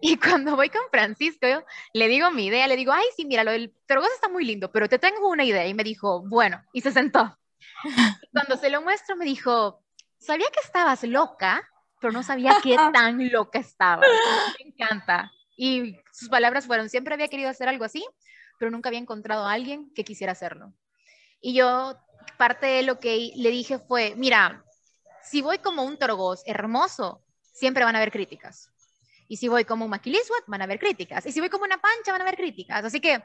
Y 0.00 0.16
cuando 0.18 0.56
voy 0.56 0.70
con 0.70 0.82
Francisco, 0.90 1.46
le 1.92 2.08
digo 2.08 2.30
mi 2.30 2.46
idea, 2.46 2.66
le 2.66 2.76
digo, 2.76 2.92
ay, 2.92 3.06
sí, 3.16 3.24
mira, 3.24 3.44
lo 3.44 3.50
del 3.50 3.74
está 4.12 4.28
muy 4.28 4.44
lindo, 4.44 4.70
pero 4.70 4.88
te 4.88 4.98
tengo 4.98 5.28
una 5.28 5.44
idea. 5.44 5.66
Y 5.66 5.74
me 5.74 5.84
dijo, 5.84 6.22
bueno, 6.26 6.62
y 6.72 6.80
se 6.80 6.92
sentó. 6.92 7.36
cuando 8.32 8.56
se 8.56 8.70
lo 8.70 8.82
muestro, 8.82 9.16
me 9.16 9.24
dijo, 9.24 9.83
sabía 10.24 10.46
que 10.52 10.60
estabas 10.60 11.02
loca, 11.04 11.68
pero 12.00 12.12
no 12.12 12.22
sabía 12.22 12.56
qué 12.62 12.76
tan 12.92 13.30
loca 13.30 13.58
estaba. 13.58 14.02
Me 14.58 14.70
encanta. 14.70 15.30
Y 15.56 15.96
sus 16.12 16.28
palabras 16.28 16.66
fueron, 16.66 16.88
siempre 16.88 17.14
había 17.14 17.28
querido 17.28 17.48
hacer 17.48 17.68
algo 17.68 17.84
así, 17.84 18.04
pero 18.58 18.70
nunca 18.70 18.88
había 18.88 19.00
encontrado 19.00 19.46
a 19.46 19.52
alguien 19.52 19.92
que 19.94 20.04
quisiera 20.04 20.32
hacerlo. 20.32 20.72
Y 21.40 21.54
yo, 21.54 21.96
parte 22.36 22.66
de 22.66 22.82
lo 22.82 22.98
que 22.98 23.32
le 23.36 23.50
dije 23.50 23.78
fue, 23.78 24.14
mira, 24.16 24.64
si 25.22 25.42
voy 25.42 25.58
como 25.58 25.84
un 25.84 25.98
torgoz 25.98 26.42
hermoso, 26.46 27.22
siempre 27.52 27.84
van 27.84 27.94
a 27.94 27.98
haber 27.98 28.10
críticas. 28.10 28.70
Y 29.28 29.36
si 29.36 29.48
voy 29.48 29.64
como 29.64 29.84
un 29.84 29.90
maquiliswat, 29.90 30.44
van 30.46 30.60
a 30.60 30.64
haber 30.64 30.78
críticas. 30.78 31.24
Y 31.26 31.32
si 31.32 31.40
voy 31.40 31.48
como 31.48 31.64
una 31.64 31.78
pancha, 31.78 32.12
van 32.12 32.20
a 32.20 32.24
haber 32.24 32.36
críticas. 32.36 32.84
Así 32.84 33.00
que 33.00 33.22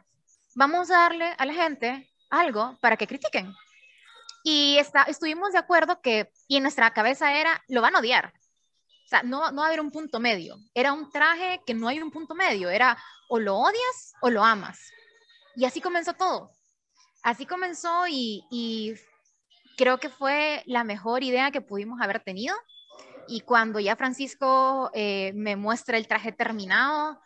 vamos 0.56 0.90
a 0.92 0.98
darle 0.98 1.34
a 1.38 1.46
la 1.46 1.54
gente 1.54 2.10
algo 2.30 2.78
para 2.82 2.96
que 2.96 3.08
critiquen. 3.08 3.54
Y 4.44 4.78
está, 4.78 5.04
estuvimos 5.04 5.52
de 5.54 5.60
acuerdo 5.60 6.02
que, 6.02 6.32
y 6.48 6.58
en 6.58 6.64
nuestra 6.64 6.94
cabeza 6.94 7.34
era, 7.34 7.62
lo 7.68 7.82
van 7.82 7.96
a 7.96 8.00
odiar. 8.00 8.34
O 9.06 9.10
sea, 9.10 9.24
no, 9.24 9.52
no 9.52 9.62
va 9.62 9.64
a 9.64 9.68
haber 9.68 9.82
un 9.82 9.92
punto 9.92 10.20
medio. 10.20 10.58
Era 10.74 10.94
un 10.94 11.12
traje 11.12 11.62
que 11.66 11.74
no 11.74 11.88
hay 11.88 12.00
un 12.00 12.12
punto 12.12 12.36
medio. 12.36 12.70
Era 12.70 12.98
o 13.28 13.40
lo 13.40 13.58
odias 13.58 14.14
o 14.22 14.30
lo 14.30 14.44
amas. 14.44 14.92
Y 15.56 15.66
así 15.66 15.82
comenzó 15.82 16.14
todo. 16.14 16.52
Así 17.24 17.46
comenzó 17.46 18.06
y, 18.08 18.96
creo 19.78 19.98
que 19.98 20.10
fue 20.10 20.62
la 20.66 20.84
mejor 20.84 21.24
idea 21.24 21.52
que 21.52 21.62
pudimos 21.62 22.02
haber 22.02 22.20
tenido. 22.22 22.56
Y 23.28 23.42
cuando 23.42 23.80
ya 23.80 23.96
Francisco 23.96 24.92
eh, 24.94 25.32
me 25.36 25.56
muestra 25.56 25.98
el 25.98 26.08
traje 26.08 26.32
terminado, 26.32 27.20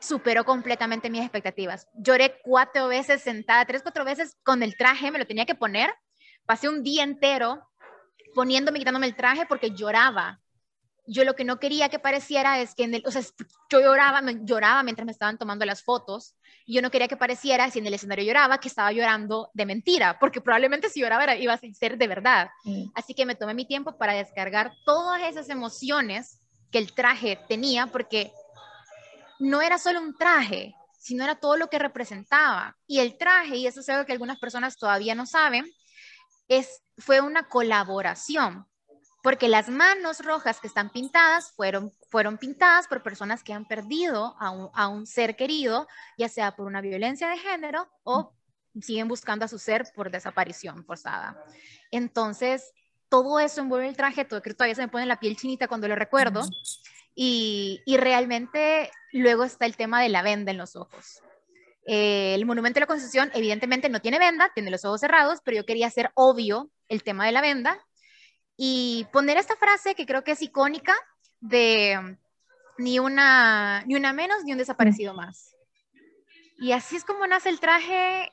superó 0.00 0.44
completamente 0.44 1.10
mis 1.10 1.22
expectativas. 1.22 1.88
Lloré 1.94 2.40
cuatro 2.42 2.88
veces 2.88 3.22
sentada, 3.22 3.64
tres, 3.64 3.82
cuatro 3.82 4.04
veces 4.04 4.36
con 4.42 4.62
el 4.62 4.76
traje, 4.76 5.10
me 5.10 5.18
lo 5.18 5.26
tenía 5.26 5.46
que 5.46 5.54
poner. 5.54 5.94
Pasé 6.46 6.68
un 6.68 6.82
día 6.82 7.04
entero 7.04 7.62
poniéndome, 8.34 8.78
quitándome 8.78 9.06
el 9.06 9.16
traje 9.16 9.46
porque 9.46 9.70
lloraba. 9.70 10.40
Yo 11.06 11.24
lo 11.24 11.34
que 11.34 11.44
no 11.44 11.58
quería 11.58 11.90
que 11.90 11.98
pareciera 11.98 12.60
es 12.60 12.74
que 12.74 12.84
en 12.84 12.94
el, 12.94 13.02
o 13.06 13.10
sea, 13.10 13.22
yo 13.70 13.80
lloraba, 13.80 14.22
lloraba 14.42 14.82
mientras 14.82 15.04
me 15.04 15.12
estaban 15.12 15.36
tomando 15.36 15.66
las 15.66 15.82
fotos. 15.82 16.34
Y 16.66 16.74
yo 16.74 16.82
no 16.82 16.90
quería 16.90 17.08
que 17.08 17.16
pareciera, 17.16 17.70
si 17.70 17.78
en 17.78 17.86
el 17.86 17.94
escenario 17.94 18.24
lloraba, 18.24 18.58
que 18.58 18.68
estaba 18.68 18.90
llorando 18.90 19.50
de 19.52 19.66
mentira, 19.66 20.18
porque 20.18 20.40
probablemente 20.40 20.88
si 20.88 21.00
lloraba 21.00 21.36
iba 21.36 21.52
a 21.52 21.58
ser 21.58 21.98
de 21.98 22.08
verdad. 22.08 22.48
Mm. 22.64 22.84
Así 22.94 23.14
que 23.14 23.26
me 23.26 23.34
tomé 23.34 23.52
mi 23.52 23.66
tiempo 23.66 23.98
para 23.98 24.14
descargar 24.14 24.72
todas 24.86 25.22
esas 25.22 25.50
emociones 25.50 26.40
que 26.70 26.78
el 26.78 26.94
traje 26.94 27.38
tenía, 27.48 27.86
porque 27.86 28.32
no 29.38 29.62
era 29.62 29.78
solo 29.78 30.00
un 30.00 30.16
traje, 30.16 30.74
sino 30.98 31.24
era 31.24 31.34
todo 31.34 31.56
lo 31.56 31.68
que 31.68 31.78
representaba. 31.78 32.76
Y 32.86 33.00
el 33.00 33.18
traje, 33.18 33.56
y 33.56 33.66
eso 33.66 33.80
es 33.80 33.88
algo 33.88 34.06
que 34.06 34.12
algunas 34.12 34.38
personas 34.38 34.76
todavía 34.76 35.14
no 35.14 35.26
saben, 35.26 35.66
es, 36.48 36.82
fue 36.98 37.20
una 37.20 37.48
colaboración, 37.48 38.66
porque 39.22 39.48
las 39.48 39.68
manos 39.68 40.20
rojas 40.20 40.60
que 40.60 40.66
están 40.66 40.90
pintadas 40.90 41.52
fueron, 41.52 41.94
fueron 42.10 42.38
pintadas 42.38 42.88
por 42.88 43.02
personas 43.02 43.42
que 43.42 43.54
han 43.54 43.66
perdido 43.66 44.36
a 44.38 44.50
un, 44.50 44.70
a 44.74 44.88
un 44.88 45.06
ser 45.06 45.36
querido, 45.36 45.88
ya 46.18 46.28
sea 46.28 46.56
por 46.56 46.66
una 46.66 46.80
violencia 46.80 47.28
de 47.28 47.38
género 47.38 47.88
o 48.02 48.34
siguen 48.80 49.08
buscando 49.08 49.44
a 49.44 49.48
su 49.48 49.58
ser 49.58 49.86
por 49.94 50.10
desaparición 50.10 50.84
forzada. 50.84 51.42
Entonces, 51.90 52.72
todo 53.08 53.38
eso 53.38 53.60
envuelve 53.60 53.88
el 53.88 53.96
traje, 53.96 54.24
todo, 54.24 54.40
todavía 54.40 54.74
se 54.74 54.82
me 54.82 54.88
pone 54.88 55.06
la 55.06 55.20
piel 55.20 55.36
chinita 55.36 55.68
cuando 55.68 55.88
lo 55.88 55.94
recuerdo. 55.94 56.42
Y, 57.14 57.80
y 57.86 57.96
realmente 57.96 58.90
luego 59.12 59.44
está 59.44 59.66
el 59.66 59.76
tema 59.76 60.02
de 60.02 60.08
la 60.08 60.22
venda 60.22 60.50
en 60.50 60.58
los 60.58 60.76
ojos. 60.76 61.22
Eh, 61.86 62.34
el 62.34 62.46
Monumento 62.46 62.76
de 62.76 62.80
la 62.80 62.86
Constitución 62.86 63.30
evidentemente 63.34 63.88
no 63.88 64.00
tiene 64.00 64.18
venda, 64.18 64.50
tiene 64.54 64.70
los 64.70 64.84
ojos 64.84 65.00
cerrados, 65.00 65.40
pero 65.44 65.58
yo 65.58 65.66
quería 65.66 65.86
hacer 65.86 66.10
obvio 66.14 66.70
el 66.88 67.02
tema 67.02 67.26
de 67.26 67.32
la 67.32 67.42
venda 67.42 67.78
y 68.56 69.06
poner 69.12 69.36
esta 69.36 69.56
frase 69.56 69.94
que 69.94 70.06
creo 70.06 70.24
que 70.24 70.32
es 70.32 70.42
icónica 70.42 70.94
de 71.40 72.16
ni 72.78 72.98
una, 72.98 73.84
ni 73.86 73.96
una 73.96 74.12
menos 74.12 74.44
ni 74.44 74.52
un 74.52 74.58
desaparecido 74.58 75.14
más. 75.14 75.54
Y 76.58 76.72
así 76.72 76.96
es 76.96 77.04
como 77.04 77.26
nace 77.26 77.50
el 77.50 77.60
traje. 77.60 78.32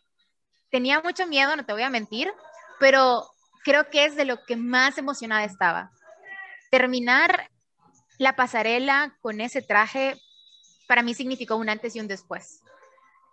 Tenía 0.70 1.02
mucho 1.02 1.28
miedo, 1.28 1.56
no 1.56 1.66
te 1.66 1.74
voy 1.74 1.82
a 1.82 1.90
mentir, 1.90 2.32
pero 2.80 3.26
creo 3.64 3.90
que 3.90 4.06
es 4.06 4.16
de 4.16 4.26
lo 4.26 4.44
que 4.46 4.56
más 4.56 4.98
emocionada 4.98 5.44
estaba. 5.44 5.92
Terminar 6.70 7.50
la 8.22 8.36
pasarela 8.36 9.18
con 9.20 9.42
ese 9.42 9.63
traje 9.63 10.16
para 10.88 11.01
mí 11.01 11.16
significó 11.16 11.56
un 11.56 11.70
antes 11.70 11.96
y 11.96 12.00
un 12.00 12.08
después. 12.08 12.62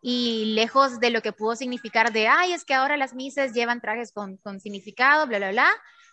Y 0.00 0.54
lejos 0.54 0.98
de 0.98 1.10
lo 1.10 1.20
que 1.20 1.34
pudo 1.34 1.56
significar 1.56 2.10
de, 2.10 2.26
ay, 2.26 2.54
es 2.54 2.64
que 2.64 2.72
ahora 2.72 2.96
las 2.96 3.12
mises 3.12 3.52
llevan 3.52 3.82
trajes 3.82 4.12
con, 4.12 4.38
con 4.38 4.60
significado, 4.60 5.26
bla, 5.26 5.36
bla, 5.36 5.50
bla, 5.50 5.70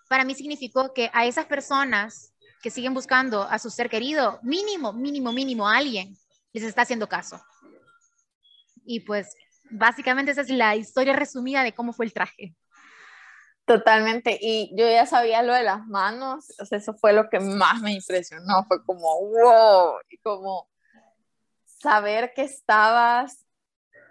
para 0.09 0.25
mí 0.25 0.35
significó 0.35 0.93
que 0.93 1.09
a 1.13 1.25
esas 1.25 1.45
personas 1.45 2.33
que 2.61 2.69
siguen 2.69 2.93
buscando 2.93 3.43
a 3.43 3.59
su 3.59 3.69
ser 3.69 3.89
querido, 3.89 4.41
mínimo, 4.43 4.91
mínimo, 4.91 5.31
mínimo, 5.31 5.69
alguien 5.69 6.17
les 6.51 6.63
está 6.63 6.81
haciendo 6.81 7.07
caso. 7.07 7.41
Y 8.85 8.99
pues 9.01 9.37
básicamente 9.69 10.33
esa 10.33 10.41
es 10.41 10.49
la 10.49 10.75
historia 10.75 11.15
resumida 11.15 11.63
de 11.63 11.71
cómo 11.71 11.93
fue 11.93 12.07
el 12.07 12.13
traje. 12.13 12.53
Totalmente, 13.65 14.37
y 14.39 14.71
yo 14.75 14.87
ya 14.87 15.07
sabía 15.07 15.41
lo 15.41 15.51
de 15.53 15.63
las 15.63 15.87
manos, 15.87 16.53
o 16.59 16.65
sea, 16.65 16.77
eso 16.77 16.93
fue 16.93 17.13
lo 17.13 17.29
que 17.29 17.39
más 17.39 17.81
me 17.81 17.93
impresionó, 17.93 18.63
fue 18.67 18.85
como, 18.85 19.19
wow, 19.27 19.95
y 20.07 20.19
como 20.19 20.69
saber 21.65 22.33
que 22.35 22.43
estabas 22.43 23.43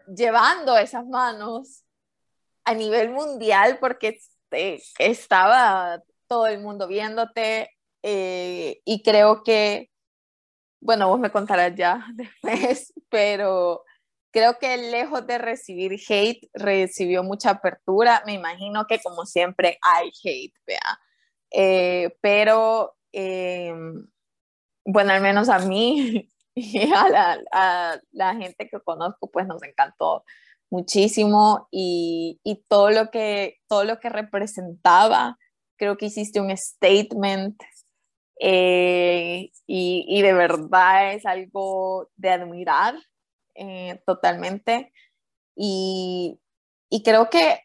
llevando 0.08 0.76
esas 0.76 1.06
manos 1.06 1.84
a 2.64 2.75
nivel 2.75 3.11
mundial, 3.11 3.78
porque 3.80 4.18
este, 4.50 4.82
estaba 4.99 6.02
todo 6.26 6.49
el 6.49 6.61
mundo 6.61 6.88
viéndote, 6.88 7.70
eh, 8.02 8.82
y 8.84 9.02
creo 9.04 9.44
que, 9.44 9.90
bueno, 10.80 11.08
vos 11.08 11.20
me 11.20 11.30
contarás 11.30 11.76
ya 11.76 12.04
después, 12.14 12.92
pero 13.08 13.84
creo 14.34 14.58
que 14.58 14.76
lejos 14.76 15.24
de 15.28 15.38
recibir 15.38 15.92
hate, 16.08 16.50
recibió 16.54 17.22
mucha 17.22 17.50
apertura. 17.50 18.22
Me 18.26 18.32
imagino 18.34 18.84
que 18.88 19.00
como 19.00 19.26
siempre 19.26 19.78
hay 19.80 20.10
hate, 20.24 20.54
vea. 20.66 21.00
Eh, 21.52 22.16
pero, 22.20 22.96
em, 23.12 24.08
bueno, 24.84 25.12
al 25.12 25.20
menos 25.22 25.48
a 25.48 25.60
mí 25.60 26.28
y 26.56 26.92
a 26.92 27.08
la, 27.08 27.38
a 27.52 28.00
la, 28.10 28.34
gente 28.34 28.68
que 28.68 28.80
conozco, 28.80 29.30
pues 29.30 29.46
nos 29.46 29.62
encantó 29.62 30.24
muchísimo 30.68 31.68
y, 31.70 32.40
y, 32.42 32.64
todo, 32.68 32.90
lo 32.90 33.10
que, 33.12 33.58
todo 33.68 33.84
lo 33.84 34.00
que 34.00 34.08
representaba, 34.08 35.38
creo 35.76 35.96
que 35.96 36.06
hiciste 36.06 36.40
un 36.40 36.56
statement 36.56 37.62
eh, 38.40 39.52
y, 39.68 40.04
y 40.08 40.22
de 40.22 40.32
verdad 40.32 41.14
es 41.14 41.24
algo 41.24 42.10
de 42.16 42.30
admirar 42.30 42.96
eh, 43.54 44.00
totalmente. 44.06 44.92
Y, 45.56 46.40
y, 46.90 47.02
creo 47.02 47.30
que 47.30 47.61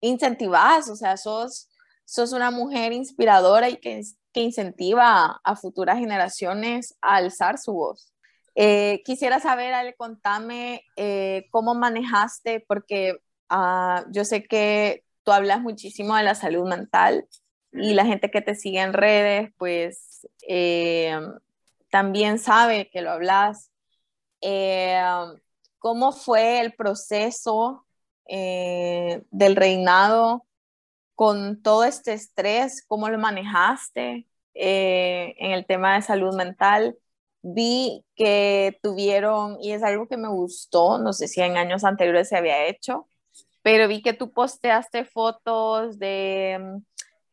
incentivas, 0.00 0.88
o 0.90 0.96
sea, 0.96 1.16
sos, 1.16 1.68
sos 2.04 2.32
una 2.32 2.50
mujer 2.50 2.92
inspiradora 2.92 3.68
y 3.68 3.76
que, 3.76 4.00
que 4.32 4.40
incentiva 4.40 5.40
a, 5.44 5.56
futuras 5.56 5.98
generaciones 5.98 6.96
a 7.00 7.16
alzar 7.16 7.58
su 7.58 7.74
voz. 7.74 8.12
Eh, 8.56 9.02
quisiera 9.04 9.40
saber, 9.40 9.74
Ale, 9.74 9.94
contame 9.94 10.82
eh, 10.96 11.46
cómo 11.50 11.74
manejaste, 11.74 12.64
porque 12.66 13.16
uh, 13.50 14.04
yo 14.12 14.24
sé 14.24 14.44
que 14.44 15.04
tú 15.24 15.32
hablas 15.32 15.60
muchísimo 15.60 16.16
de 16.16 16.24
la 16.24 16.34
salud 16.34 16.68
mental 16.68 17.26
y 17.72 17.94
la 17.94 18.06
gente 18.06 18.30
que 18.30 18.42
te 18.42 18.54
sigue 18.54 18.80
en 18.80 18.92
redes, 18.92 19.50
pues 19.56 20.26
también 21.90 22.38
sabe 22.38 22.90
que 22.90 23.02
lo 23.02 23.12
hablas 23.12 23.70
eh, 24.44 25.02
cómo 25.78 26.12
fue 26.12 26.60
el 26.60 26.74
proceso 26.74 27.86
eh, 28.28 29.22
del 29.30 29.56
reinado 29.56 30.46
con 31.14 31.62
todo 31.62 31.84
este 31.84 32.12
estrés, 32.12 32.84
cómo 32.86 33.08
lo 33.08 33.18
manejaste 33.18 34.26
eh, 34.54 35.34
en 35.38 35.52
el 35.52 35.66
tema 35.66 35.94
de 35.94 36.02
salud 36.02 36.34
mental. 36.36 36.96
Vi 37.42 38.04
que 38.16 38.78
tuvieron, 38.82 39.58
y 39.60 39.72
es 39.72 39.82
algo 39.82 40.08
que 40.08 40.16
me 40.16 40.28
gustó, 40.28 40.98
no 40.98 41.12
sé 41.12 41.28
si 41.28 41.40
en 41.40 41.56
años 41.56 41.84
anteriores 41.84 42.28
se 42.28 42.36
había 42.36 42.66
hecho, 42.66 43.08
pero 43.62 43.88
vi 43.88 44.02
que 44.02 44.12
tú 44.14 44.32
posteaste 44.32 45.04
fotos 45.04 45.98
de 45.98 46.80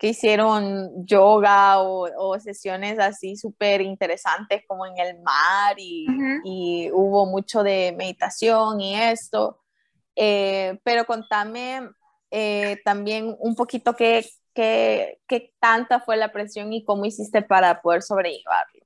que 0.01 0.07
hicieron 0.07 1.05
yoga 1.05 1.79
o, 1.79 2.39
sesiones 2.39 2.97
así 2.97 3.35
súper 3.35 3.81
interesantes 3.81 4.63
como 4.65 4.87
en 4.87 4.97
el 4.97 5.21
mar 5.21 5.75
y, 5.77 6.07
y, 6.43 6.89
hubo 6.91 7.27
mucho 7.27 7.61
de 7.61 7.93
meditación 7.95 8.81
y 8.81 8.95
esto. 8.95 9.61
Eh, 10.15 10.79
pero 10.83 11.05
contame 11.05 11.87
eh, 12.31 12.79
también 12.83 13.35
un 13.37 13.53
poquito 13.53 13.95
qué, 13.95 14.27
qué, 14.55 15.21
qué 15.27 15.53
tanta 15.59 15.99
fue 15.99 16.17
la 16.17 16.31
presión 16.31 16.73
y 16.73 16.83
cómo 16.83 17.05
hiciste 17.05 17.43
para 17.43 17.79
poder 17.83 18.01
sobrellevarlo. 18.01 18.83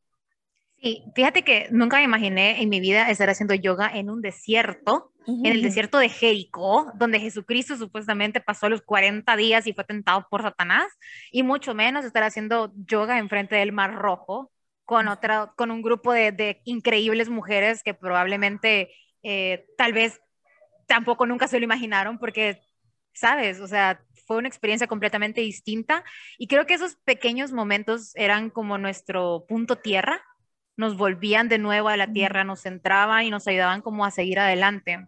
Sí, 0.85 1.03
fíjate 1.15 1.41
que 1.41 1.67
nunca 1.71 1.97
me 1.97 2.03
imaginé 2.03 2.61
en 2.61 2.69
mi 2.69 2.79
vida 2.79 3.09
estar 3.09 3.27
haciendo 3.27 3.55
yoga 3.55 3.89
en 3.91 4.11
un 4.11 4.21
desierto 4.21 5.11
en 5.25 5.47
el 5.47 5.63
desierto 5.63 5.97
de 5.97 6.09
Jericó, 6.09 6.91
donde 6.93 7.19
Jesucristo 7.19 7.75
supuestamente 7.75 8.39
pasó 8.39 8.69
los 8.69 8.83
40 8.83 9.35
días 9.35 9.65
y 9.65 9.73
fue 9.73 9.83
tentado 9.83 10.27
por 10.29 10.43
Satanás, 10.43 10.85
y 11.31 11.41
mucho 11.41 11.73
menos 11.73 12.05
estar 12.05 12.21
haciendo 12.21 12.71
yoga 12.75 13.17
enfrente 13.17 13.55
del 13.55 13.71
Mar 13.71 13.95
Rojo 13.95 14.51
con, 14.83 15.07
otra, 15.07 15.53
con 15.57 15.71
un 15.71 15.81
grupo 15.81 16.13
de, 16.13 16.61
increíbles 16.65 17.29
mujeres 17.29 17.81
que 17.81 17.95
probablemente 17.95 18.91
eh, 19.23 19.65
tal 19.79 19.91
vez 19.93 20.21
tampoco 20.85 21.25
nunca 21.25 21.47
se 21.47 21.57
lo 21.57 21.65
imaginaron 21.65 22.19
porque, 22.19 22.61
¿sabes? 23.11 23.59
O 23.59 23.67
sea, 23.67 24.03
fue 24.27 24.37
una 24.37 24.49
experiencia 24.49 24.85
completamente 24.85 25.41
distinta 25.41 26.03
y 26.37 26.45
creo 26.45 26.67
que 26.67 26.75
esos 26.75 26.97
pequeños 26.97 27.51
momentos 27.51 28.11
eran 28.13 28.51
como 28.51 28.77
nuestro 28.77 29.45
punto 29.47 29.77
tierra, 29.77 30.21
nos 30.77 30.97
volvían 30.97 31.49
de 31.49 31.57
nuevo 31.57 31.89
a 31.89 31.97
la 31.97 32.11
tierra, 32.11 32.43
nos 32.43 32.61
centraban 32.61 33.23
y 33.25 33.29
nos 33.29 33.47
ayudaban 33.47 33.81
como 33.81 34.05
a 34.05 34.11
seguir 34.11 34.39
adelante. 34.39 35.07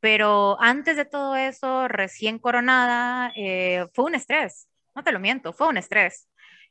Pero 0.00 0.56
antes 0.60 0.96
de 0.96 1.04
todo 1.04 1.36
eso, 1.36 1.88
recién 1.88 2.38
coronada, 2.38 3.32
eh, 3.34 3.86
fue 3.94 4.04
un 4.04 4.14
estrés, 4.14 4.68
no 4.94 5.02
te 5.02 5.12
lo 5.12 5.20
miento, 5.20 5.52
fue 5.52 5.68
un 5.68 5.78
estrés. 5.78 6.28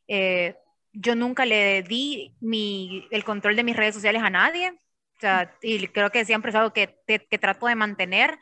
Eh, 0.08 0.56
yo 0.94 1.16
nunca 1.16 1.46
le 1.46 1.84
di 1.84 2.36
mi, 2.40 3.08
el 3.12 3.24
control 3.24 3.56
de 3.56 3.64
mis 3.64 3.76
redes 3.76 3.96
sociales 3.96 4.22
a 4.22 4.30
nadie, 4.30 4.70
o 4.70 5.20
sea, 5.20 5.54
y 5.62 5.88
creo 5.88 6.12
que 6.12 6.26
siempre 6.26 6.50
es 6.50 6.56
algo 6.56 6.74
que, 6.74 6.98
que 7.08 7.38
trato 7.38 7.68
de 7.68 7.76
mantener 7.76 8.38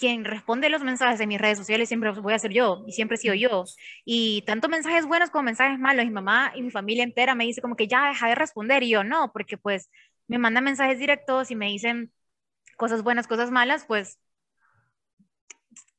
quien 0.00 0.24
responde 0.24 0.70
los 0.70 0.82
mensajes 0.82 1.18
de 1.18 1.26
mis 1.26 1.38
redes 1.38 1.58
sociales 1.58 1.88
siempre 1.88 2.10
voy 2.12 2.32
a 2.32 2.38
ser 2.38 2.52
yo 2.52 2.82
y 2.86 2.92
siempre 2.92 3.16
he 3.16 3.18
sido 3.18 3.34
yo. 3.34 3.64
Y 4.04 4.42
tanto 4.46 4.68
mensajes 4.68 5.06
buenos 5.06 5.30
como 5.30 5.44
mensajes 5.44 5.78
malos. 5.78 6.06
Mi 6.06 6.10
mamá 6.10 6.52
y 6.54 6.62
mi 6.62 6.70
familia 6.70 7.04
entera 7.04 7.34
me 7.34 7.44
dice 7.44 7.60
como 7.60 7.76
que 7.76 7.86
ya 7.86 8.08
deja 8.08 8.28
de 8.28 8.34
responder 8.34 8.82
y 8.82 8.88
yo 8.88 9.04
no, 9.04 9.30
porque 9.32 9.58
pues 9.58 9.90
me 10.26 10.38
mandan 10.38 10.64
mensajes 10.64 10.98
directos 10.98 11.50
y 11.50 11.56
me 11.56 11.66
dicen 11.66 12.12
cosas 12.78 13.02
buenas, 13.02 13.26
cosas 13.26 13.50
malas, 13.50 13.84
pues 13.86 14.18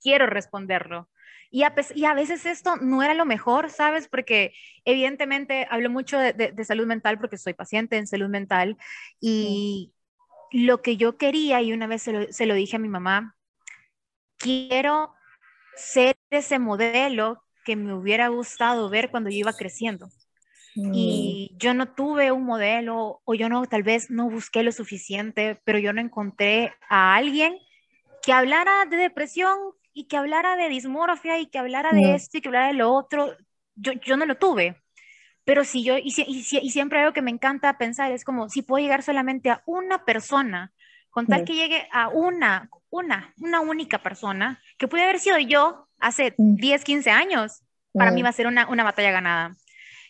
quiero 0.01 0.25
responderlo. 0.25 1.07
Y 1.51 1.63
a, 1.63 1.75
y 1.93 2.05
a, 2.05 2.13
veces 2.15 2.45
esto 2.45 2.77
no 2.77 3.03
era 3.03 3.13
lo 3.13 3.25
mejor, 3.25 3.69
¿sabes? 3.69 4.07
Porque 4.07 4.53
evidentemente 4.85 5.67
hablo 5.69 5.89
mucho 5.91 6.17
de, 6.17 6.33
de, 6.33 6.65
salud 6.65 6.87
mental 6.87 7.19
porque 7.19 7.37
soy 7.37 7.53
paciente 7.53 7.97
en 7.97 8.07
salud 8.07 8.29
mental 8.29 8.77
y 9.19 9.93
lo 10.51 10.81
que 10.81 10.97
yo 10.97 11.17
quería, 11.17 11.61
y 11.61 11.73
una 11.73 11.87
vez 11.87 12.03
se 12.03 12.13
lo, 12.13 12.31
se 12.31 12.45
lo 12.45 12.55
dije 12.55 12.77
a 12.77 12.79
mi 12.79 12.87
mamá, 12.89 13.35
quiero 14.41 15.13
ser 15.75 16.17
ese 16.29 16.59
modelo 16.59 17.43
que 17.63 17.75
me 17.75 17.93
hubiera 17.93 18.27
gustado 18.29 18.89
ver 18.89 19.11
cuando 19.11 19.29
yo 19.29 19.37
iba 19.37 19.53
creciendo. 19.53 20.09
y 20.73 21.53
yo 21.57 21.73
no 21.73 21.93
tuve 21.93 22.31
un 22.31 22.45
modelo 22.45 23.21
o 23.25 23.33
yo 23.33 23.49
no, 23.49 23.65
tal 23.65 23.83
vez 23.83 24.09
no 24.09 24.29
busqué 24.29 24.63
lo 24.63 24.71
suficiente, 24.71 25.59
pero 25.65 25.79
yo 25.79 25.91
no 25.91 25.99
encontré 25.99 26.73
a 26.89 27.15
alguien 27.15 27.57
que 28.23 28.31
hablara 28.31 28.85
de 28.85 28.95
depresión 28.95 29.57
y 29.93 30.05
que 30.05 30.15
hablara 30.15 30.55
de 30.55 30.69
dismorfia 30.69 31.39
y 31.39 31.47
que 31.47 31.59
hablara 31.59 31.91
de 31.91 32.15
esto 32.15 32.37
y 32.37 32.41
que 32.41 32.47
hablara 32.47 32.67
de 32.67 32.73
lo 32.73 32.93
otro. 32.93 33.35
Yo, 33.75 33.91
yo 33.93 34.15
no 34.15 34.25
lo 34.25 34.37
tuve. 34.37 34.81
Pero 35.43 35.65
si 35.65 35.83
yo, 35.83 35.97
y, 35.97 36.13
y, 36.15 36.45
y, 36.61 36.69
siempre 36.69 36.99
algo 36.99 37.13
que 37.13 37.21
me 37.21 37.31
encanta 37.31 37.77
pensar 37.77 38.11
es 38.11 38.23
como 38.23 38.47
si 38.47 38.61
puedo 38.61 38.81
llegar 38.81 39.01
solamente 39.03 39.49
a 39.49 39.63
una 39.65 40.05
persona, 40.05 40.71
con 41.09 41.25
tal 41.25 41.43
que 41.43 41.55
llegue 41.55 41.87
a 41.91 42.09
una, 42.09 42.69
una, 42.91 43.33
una 43.37 43.61
única 43.61 44.03
persona, 44.03 44.61
que 44.77 44.87
puede 44.87 45.03
haber 45.03 45.19
sido 45.19 45.39
yo 45.39 45.87
hace 45.99 46.35
10, 46.37 46.83
15 46.83 47.09
años, 47.09 47.63
para 47.93 48.11
mí 48.11 48.21
va 48.21 48.29
a 48.29 48.33
ser 48.33 48.47
una, 48.47 48.67
una 48.67 48.83
batalla 48.83 49.11
ganada. 49.11 49.55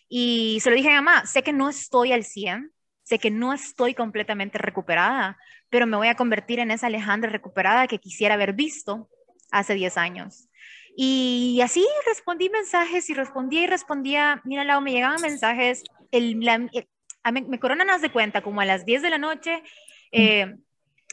Y 0.08 0.60
se 0.60 0.68
lo 0.68 0.76
dije 0.76 0.88
a 0.88 0.92
mi 0.92 0.96
mamá, 0.96 1.24
sé 1.24 1.42
que 1.42 1.52
no 1.52 1.70
estoy 1.70 2.12
al 2.12 2.24
100, 2.24 2.70
sé 3.02 3.18
que 3.18 3.30
no 3.30 3.52
estoy 3.52 3.94
completamente 3.94 4.58
recuperada, 4.58 5.38
pero 5.70 5.86
me 5.86 5.96
voy 5.96 6.08
a 6.08 6.16
convertir 6.16 6.58
en 6.58 6.70
esa 6.70 6.88
Alejandra 6.88 7.30
recuperada 7.30 7.86
que 7.86 7.98
quisiera 7.98 8.34
haber 8.34 8.52
visto 8.52 9.08
hace 9.50 9.74
10 9.74 9.96
años. 9.96 10.48
Y 10.96 11.60
así 11.62 11.86
respondí 12.06 12.50
mensajes 12.50 13.08
y 13.08 13.14
respondía 13.14 13.62
y 13.62 13.66
respondía. 13.66 14.42
Mira, 14.44 14.64
Lau, 14.64 14.80
me 14.80 14.92
llegaban 14.92 15.20
mensajes. 15.22 15.82
El, 16.10 16.36
me, 16.36 17.58
coronan, 17.58 17.88
haz 17.88 18.02
de 18.02 18.12
cuenta, 18.12 18.42
como 18.42 18.60
a 18.60 18.66
las 18.66 18.84
10 18.84 19.02
de 19.02 19.10
la 19.10 19.18
noche. 19.18 19.62
Eh, 20.10 20.54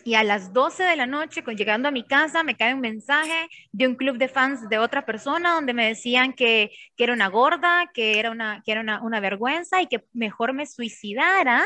y 0.06 0.15
a 0.15 0.24
las 0.24 0.53
12 0.53 0.84
de 0.84 0.96
la 0.96 1.06
noche, 1.06 1.44
llegando 1.56 1.88
a 1.88 1.91
mi 1.91 2.03
casa, 2.03 2.44
me 2.44 2.56
cae 2.56 2.74
un 2.74 2.82
mensaje 2.82 3.50
de 3.72 3.88
un 3.88 3.96
club 3.96 4.18
de 4.18 4.27
fans 4.27 4.68
de 4.70 4.77
otra 4.77 5.06
persona 5.06 5.53
donde 5.53 5.74
me 5.74 5.88
decían 5.88 6.34
que, 6.34 6.72
que 6.96 7.03
era 7.03 7.13
una 7.13 7.27
gorda, 7.27 7.89
que 7.94 8.20
era, 8.20 8.32
una, 8.32 8.62
que 8.65 8.72
era 8.72 8.82
una, 8.82 9.01
una 9.01 9.20
vergüenza 9.20 9.82
y 9.82 9.88
que 9.88 10.06
mejor 10.13 10.53
me 10.53 10.65
suicidara 10.65 11.65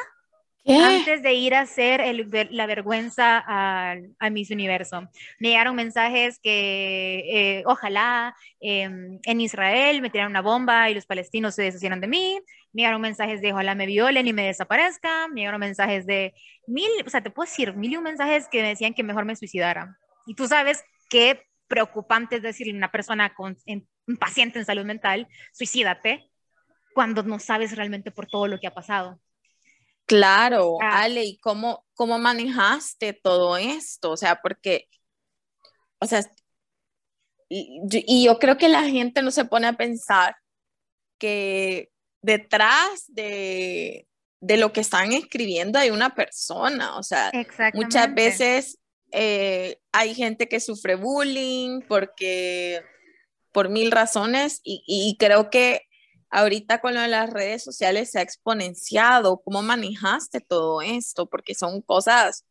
antes 0.65 1.22
de 1.22 1.34
ir 1.34 1.55
a 1.55 1.62
hacer 1.62 2.00
el, 2.01 2.29
la 2.51 2.65
vergüenza 2.65 3.43
a, 3.46 3.96
a 4.20 4.29
Miss 4.29 4.50
Universo. 4.50 5.10
Me 5.39 5.50
llegaron 5.50 5.75
mensajes 5.75 6.39
que 6.39 7.24
eh, 7.60 7.63
ojalá 7.65 8.36
em, 8.60 9.20
en 9.24 9.41
Israel 9.41 10.01
me 10.01 10.10
tiraran 10.10 10.32
una 10.32 10.41
bomba 10.41 10.89
y 10.89 10.93
los 10.93 11.05
palestinos 11.05 11.55
se 11.55 11.63
deshicieran 11.63 12.00
de 12.00 12.08
mí. 12.08 12.39
Me 12.72 12.82
llegaron 12.82 13.01
mensajes 13.01 13.41
de 13.41 13.51
ojalá 13.51 13.75
me 13.75 13.86
violen 13.86 14.27
y 14.27 14.34
me 14.34 14.46
desaparezca. 14.46 15.27
Me 15.27 15.41
llegaron 15.41 15.60
mensajes 15.60 16.05
de 16.05 16.34
mil, 16.67 16.89
o 17.05 17.10
sea, 17.10 17.22
te 17.22 17.29
puedo 17.29 17.50
decir, 17.50 17.74
mil 17.75 17.91
y 17.91 17.98
un 17.98 18.03
mensajes 18.03 18.48
que 18.48 18.62
me 18.62 18.70
decían 18.70 18.93
que 18.93 19.03
mejor 19.03 19.25
me 19.25 19.36
suicidara. 19.36 19.98
Y 20.25 20.36
tú 20.36 20.48
sabes 20.48 20.84
qué 21.10 21.43
preocupante 21.67 22.38
es 22.38 22.41
decirle 22.41 22.74
a 22.74 22.77
una 22.77 22.91
persona 22.91 23.34
con 23.34 23.58
un 24.08 24.17
paciente 24.17 24.60
en 24.60 24.65
salud 24.65 24.86
mental, 24.86 25.27
suicídate, 25.51 26.29
cuando 26.93 27.24
no 27.24 27.39
sabes 27.39 27.75
realmente 27.75 28.12
por 28.12 28.27
todo 28.27 28.48
lo 28.48 28.60
que 28.60 28.67
ha 28.67 28.74
pasado. 28.74 29.20
Claro, 30.13 30.77
ah. 30.79 31.01
Ale, 31.01 31.24
¿y 31.24 31.38
cómo, 31.39 31.88
cómo 31.96 32.20
manejaste 32.20 33.13
todo 33.13 33.58
esto? 33.58 34.12
O 34.12 34.17
sea, 34.17 34.39
porque, 34.43 34.88
o 35.98 36.05
sea, 36.05 36.22
y, 37.50 38.24
yo 38.24 38.38
creo 38.38 38.58
que 38.58 38.70
la 38.70 38.84
gente 38.84 39.24
no 39.24 39.32
se 39.32 39.46
pone 39.46 39.65
a 39.65 39.74
pensar 39.74 40.36
que 41.17 41.89
detrás 42.22 43.05
de, 43.08 44.08
de 44.39 44.58
lo 44.58 44.72
que 44.72 44.82
están 44.82 45.13
escribiendo 45.13 45.79
hay 45.79 45.89
una 45.89 46.13
persona, 46.13 46.96
o 46.96 47.01
sea, 47.01 47.32
muchas 47.74 48.13
veces 48.13 48.77
eh, 49.12 49.79
hay 49.91 50.13
gente 50.13 50.48
que 50.48 50.60
sufre 50.60 50.93
bullying 50.93 51.82
porque 51.88 52.84
por 53.51 53.70
mil 53.70 53.89
razones 53.89 54.62
y, 54.63 54.84
y 54.86 55.17
creo 55.17 55.50
que 55.50 55.88
ahorita 56.34 56.82
con 56.82 56.96
lo 56.96 57.02
de 57.02 57.08
las 57.08 57.30
redes 57.30 57.63
sociales 57.63 58.12
se 58.12 58.20
ha 58.20 58.24
exponenciado. 58.24 59.42
¿Cómo 59.46 59.62
manejaste 59.62 60.42
todo 60.42 60.82
esto? 60.82 61.30
Porque 61.30 61.54
son 61.54 61.82
cosas 61.82 62.46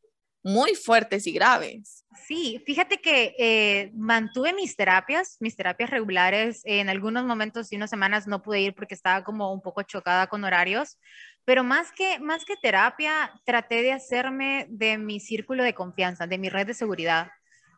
muy 0.44 0.74
fuertes 0.74 1.26
y 1.26 1.32
graves. 1.32 2.04
Sí, 2.26 2.62
fíjate 2.64 2.98
que 2.98 3.34
eh, 3.38 3.90
mantuve 3.94 4.52
mis 4.52 4.76
terapias, 4.76 5.36
mis 5.40 5.56
terapias 5.56 5.90
regulares. 5.90 6.62
En 6.64 6.88
algunos 6.88 7.24
momentos 7.24 7.72
y 7.72 7.76
unas 7.76 7.90
semanas 7.90 8.28
no 8.28 8.40
pude 8.40 8.60
ir 8.60 8.74
porque 8.74 8.94
estaba 8.94 9.24
como 9.24 9.52
un 9.52 9.60
poco 9.60 9.82
chocada 9.82 10.28
con 10.28 10.44
horarios, 10.44 10.98
pero 11.44 11.64
más 11.64 11.90
que, 11.90 12.20
más 12.20 12.44
que 12.44 12.56
terapia, 12.56 13.32
traté 13.44 13.82
de 13.82 13.92
hacerme 13.92 14.66
de 14.70 14.96
mi 14.96 15.18
círculo 15.18 15.64
de 15.64 15.74
confianza, 15.74 16.28
de 16.28 16.38
mi 16.38 16.48
red 16.48 16.68
de 16.68 16.74
seguridad. 16.74 17.28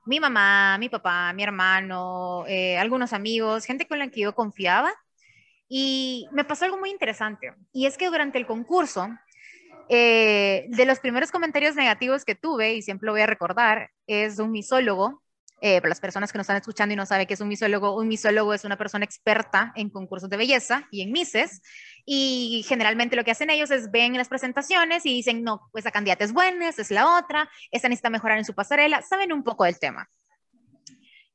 Mi 0.05 0.20
mamá, 0.20 0.76
mi 0.78 0.90
papá, 0.90 1.33
mi 1.33 1.42
hermano, 1.42 2.44
eh, 2.46 2.76
algunos 2.76 3.14
amigos, 3.14 3.64
gente 3.64 3.88
con 3.88 3.98
la 3.98 4.09
que 4.09 4.20
yo 4.20 4.35
confiaba 4.35 4.92
y 5.76 6.28
me 6.30 6.44
pasó 6.44 6.66
algo 6.66 6.78
muy 6.78 6.90
interesante, 6.90 7.52
y 7.72 7.87
es 7.87 7.98
que 7.98 8.06
durante 8.06 8.38
el 8.38 8.46
concurso, 8.46 9.08
eh, 9.88 10.66
de 10.68 10.84
los 10.84 11.00
primeros 11.00 11.32
comentarios 11.32 11.74
negativos 11.74 12.24
que 12.24 12.37
tuve, 12.37 12.74
y 12.74 12.82
siempre 12.82 13.06
lo 13.06 13.12
voy 13.12 13.22
a 13.22 13.26
recordar, 13.26 13.90
es 14.06 14.38
un 14.38 14.52
misólogo. 14.52 15.20
Eh, 15.60 15.80
para 15.80 15.88
las 15.88 16.00
personas 16.00 16.30
que 16.30 16.38
nos 16.38 16.44
están 16.44 16.58
escuchando 16.58 16.92
y 16.92 16.96
no 16.96 17.06
saben 17.06 17.26
qué 17.26 17.34
es 17.34 17.40
un 17.40 17.48
misólogo, 17.48 17.96
un 17.96 18.06
misólogo 18.06 18.54
es 18.54 18.64
una 18.64 18.76
persona 18.76 19.04
experta 19.04 19.72
en 19.74 19.90
concursos 19.90 20.30
de 20.30 20.37
belleza 20.37 20.87
y 20.92 21.00
en 21.02 21.10
mises, 21.10 21.60
y 22.04 22.64
generalmente 22.68 23.16
lo 23.16 23.24
que 23.24 23.32
hacen 23.32 23.50
ellos 23.50 23.72
es 23.72 23.90
ven 23.90 24.16
las 24.16 24.28
presentaciones 24.28 25.04
y 25.04 25.12
dicen, 25.12 25.42
no, 25.42 25.72
esa 25.74 25.90
candidata 25.90 26.22
es 26.22 26.32
buena, 26.32 26.68
esa 26.68 26.82
es 26.82 26.92
la 26.92 27.18
otra, 27.18 27.50
esta 27.72 27.88
necesita 27.88 28.10
mejorar 28.10 28.38
en 28.38 28.44
su 28.44 28.54
pasarela, 28.54 29.02
saben 29.02 29.32
un 29.32 29.42
poco 29.42 29.64
del 29.64 29.80
tema. 29.80 30.08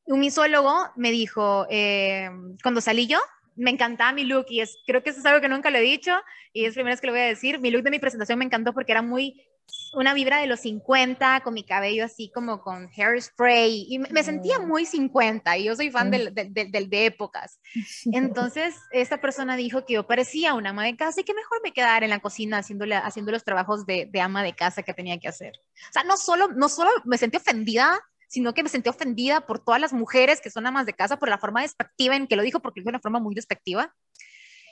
Un 0.06 0.22
misólogo 0.22 0.92
me 0.96 1.12
dijo, 1.12 1.68
eh, 1.70 2.30
cuando 2.64 2.80
salí 2.80 3.06
yo, 3.06 3.20
me 3.60 3.72
encantaba 3.72 4.12
mi 4.14 4.24
look 4.24 4.46
y 4.50 4.62
es, 4.62 4.78
creo 4.86 5.04
que 5.04 5.12
eso 5.12 5.20
es 5.20 5.26
algo 5.26 5.42
que 5.42 5.50
nunca 5.50 5.70
le 5.70 5.80
he 5.80 5.84
dicho 5.84 6.14
y 6.54 6.66
es 6.66 6.74
primera 6.74 6.94
vez 6.94 7.02
que 7.02 7.08
lo 7.08 7.14
voy 7.14 7.22
a 7.22 7.26
decir. 7.26 7.60
Mi 7.60 7.72
look 7.72 7.84
de 7.84 7.92
mi 7.92 8.00
presentación 8.00 8.40
me 8.40 8.46
encantó 8.46 8.74
porque 8.74 8.92
era 8.92 9.02
muy 9.02 9.46
una 9.94 10.14
vibra 10.14 10.40
de 10.40 10.48
los 10.48 10.62
50 10.62 11.42
con 11.42 11.54
mi 11.54 11.64
cabello 11.64 12.06
así 12.06 12.32
como 12.34 12.62
con 12.62 12.90
hairspray 12.96 13.88
y 13.90 14.00
me, 14.00 14.24
sentía 14.24 14.60
mm. 14.60 14.68
muy 14.68 14.86
50 14.86 15.58
y 15.58 15.66
yo 15.66 15.76
soy 15.76 15.92
fan 15.92 16.12
del, 16.12 16.34
del, 16.34 16.54
del, 16.54 16.90
de 16.90 17.06
épocas. 17.06 17.60
Entonces, 18.12 18.76
esta 18.92 19.20
persona 19.20 19.56
dijo 19.56 19.86
que 19.86 19.94
yo 19.94 20.08
parecía 20.08 20.54
una 20.54 20.72
ama 20.72 20.86
de 20.86 20.96
casa 20.96 21.22
y 21.22 21.24
que 21.24 21.34
mejor 21.34 21.60
me 21.64 21.74
quedara 21.74 22.06
en 22.06 22.12
la 22.12 22.20
cocina 22.20 22.60
haciendo 22.60 23.32
los 23.32 23.44
trabajos 23.44 23.86
de, 23.86 24.08
de 24.12 24.22
ama 24.22 24.44
de 24.44 24.56
casa 24.56 24.84
que 24.84 24.94
tenía 24.94 25.20
que 25.20 25.28
hacer. 25.28 25.54
O 25.90 25.94
sea, 25.94 26.04
no 26.04 26.18
solo, 26.18 26.50
no 26.50 26.70
solo 26.70 26.90
me 27.06 27.18
sentí 27.18 27.38
ofendida 27.38 28.00
sino 28.30 28.54
que 28.54 28.64
me 28.64 28.70
sentí 28.70 28.90
ofendida 28.90 29.42
por 29.42 29.60
todas 29.60 29.82
las 29.82 29.92
mujeres 29.92 30.40
que 30.40 30.52
son 30.52 30.68
amas 30.68 30.86
de 30.86 30.94
casa, 30.94 31.18
por 31.18 31.30
la 31.30 31.40
forma 31.40 31.64
despectiva 31.64 32.16
en 32.16 32.28
que 32.28 32.36
lo 32.36 32.44
dijo, 32.44 32.62
porque 32.62 32.82
fue 32.82 32.92
una 32.92 33.00
forma 33.00 33.20
muy 33.20 33.34
despectiva. 33.34 33.94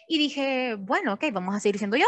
Y 0.07 0.19
dije, 0.19 0.75
bueno, 0.75 1.13
ok, 1.13 1.25
vamos 1.33 1.55
a 1.55 1.59
seguir 1.59 1.79
siendo 1.79 1.97
yo. 1.97 2.05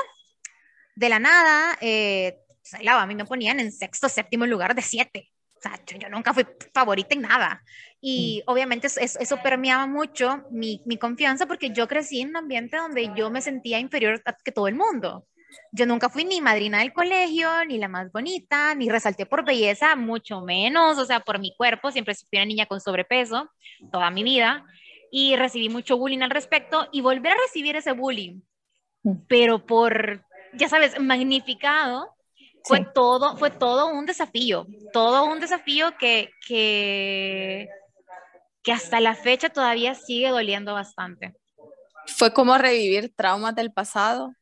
De 0.96 1.10
la 1.10 1.20
nada, 1.20 1.76
eh, 1.82 2.38
pues, 2.48 2.88
a 2.88 3.06
mí 3.08 3.16
me 3.16 3.26
ponían 3.26 3.60
en 3.60 3.72
sexto, 3.72 4.08
séptimo 4.08 4.46
lugar 4.46 4.76
de 4.76 4.84
siete. 4.84 5.32
O 5.58 5.62
sea, 5.62 5.78
yo, 5.86 6.08
nunca 6.08 6.34
fui 6.36 6.46
favorita 6.72 7.16
en 7.16 7.22
nada. 7.22 7.64
Y 8.00 8.44
mm. 8.46 8.52
obviamente 8.52 8.88
eso, 8.88 9.20
eso 9.20 9.42
permeaba 9.42 9.88
mucho 9.88 10.46
mi, 10.52 10.84
mi, 10.86 10.98
confianza 10.98 11.48
porque 11.48 11.72
yo 11.72 11.88
crecí 11.88 12.22
en 12.22 12.30
un 12.30 12.38
ambiente 12.38 12.78
donde 12.78 13.12
yo 13.16 13.32
me 13.32 13.42
sentía 13.42 13.80
inferior 13.80 14.22
a 14.26 14.34
que 14.34 14.52
todo 14.52 14.68
el 14.68 14.76
mundo. 14.76 15.26
Yo 15.72 15.86
nunca 15.86 16.10
fui 16.10 16.26
ni 16.26 16.42
madrina 16.42 16.80
del 16.80 16.94
colegio, 16.94 17.50
ni 17.66 17.78
la 17.78 17.88
más 17.88 18.12
bonita, 18.12 18.76
ni 18.76 18.90
resalté 18.90 19.26
por 19.26 19.46
belleza, 19.46 19.96
mucho 19.96 20.42
menos, 20.42 20.98
o 20.98 21.06
sea, 21.06 21.20
por 21.20 21.40
mi 21.40 21.56
cuerpo, 21.56 21.92
siempre 21.92 22.16
fui 22.16 22.38
una 22.40 22.46
niña 22.46 22.66
con 22.66 22.80
sobrepeso 22.80 23.50
toda 23.92 24.10
mi 24.12 24.24
vida 24.24 24.66
y 25.12 25.36
recibí 25.36 25.70
mucho 25.70 25.98
bullying 25.98 26.22
al 26.22 26.30
respecto 26.30 26.88
y 26.92 27.02
volver 27.02 27.34
a 27.34 27.42
recibir 27.46 27.76
ese 27.76 27.94
bullying, 27.94 28.42
mm. 29.04 29.14
pero 29.28 29.66
por, 29.66 30.24
ya 30.54 30.70
sabes, 30.70 31.00
magnificado, 31.00 32.16
fue 32.64 32.86
todo, 32.94 33.38
fue 33.38 33.50
todo 33.50 33.88
un 33.88 34.06
desafío, 34.06 34.68
todo 34.94 35.24
un 35.24 35.40
desafío 35.40 35.98
que, 35.98 36.32
que, 36.48 37.68
que 38.62 38.72
hasta 38.72 39.00
la 39.00 39.16
fecha 39.16 39.50
todavía 39.50 39.96
sigue 39.96 40.30
doliendo 40.30 40.74
bastante. 40.74 41.34
Fue 42.06 42.34
como 42.34 42.58
revivir 42.58 43.14
traumas 43.16 43.56
del 43.56 43.72
pasado 43.72 44.34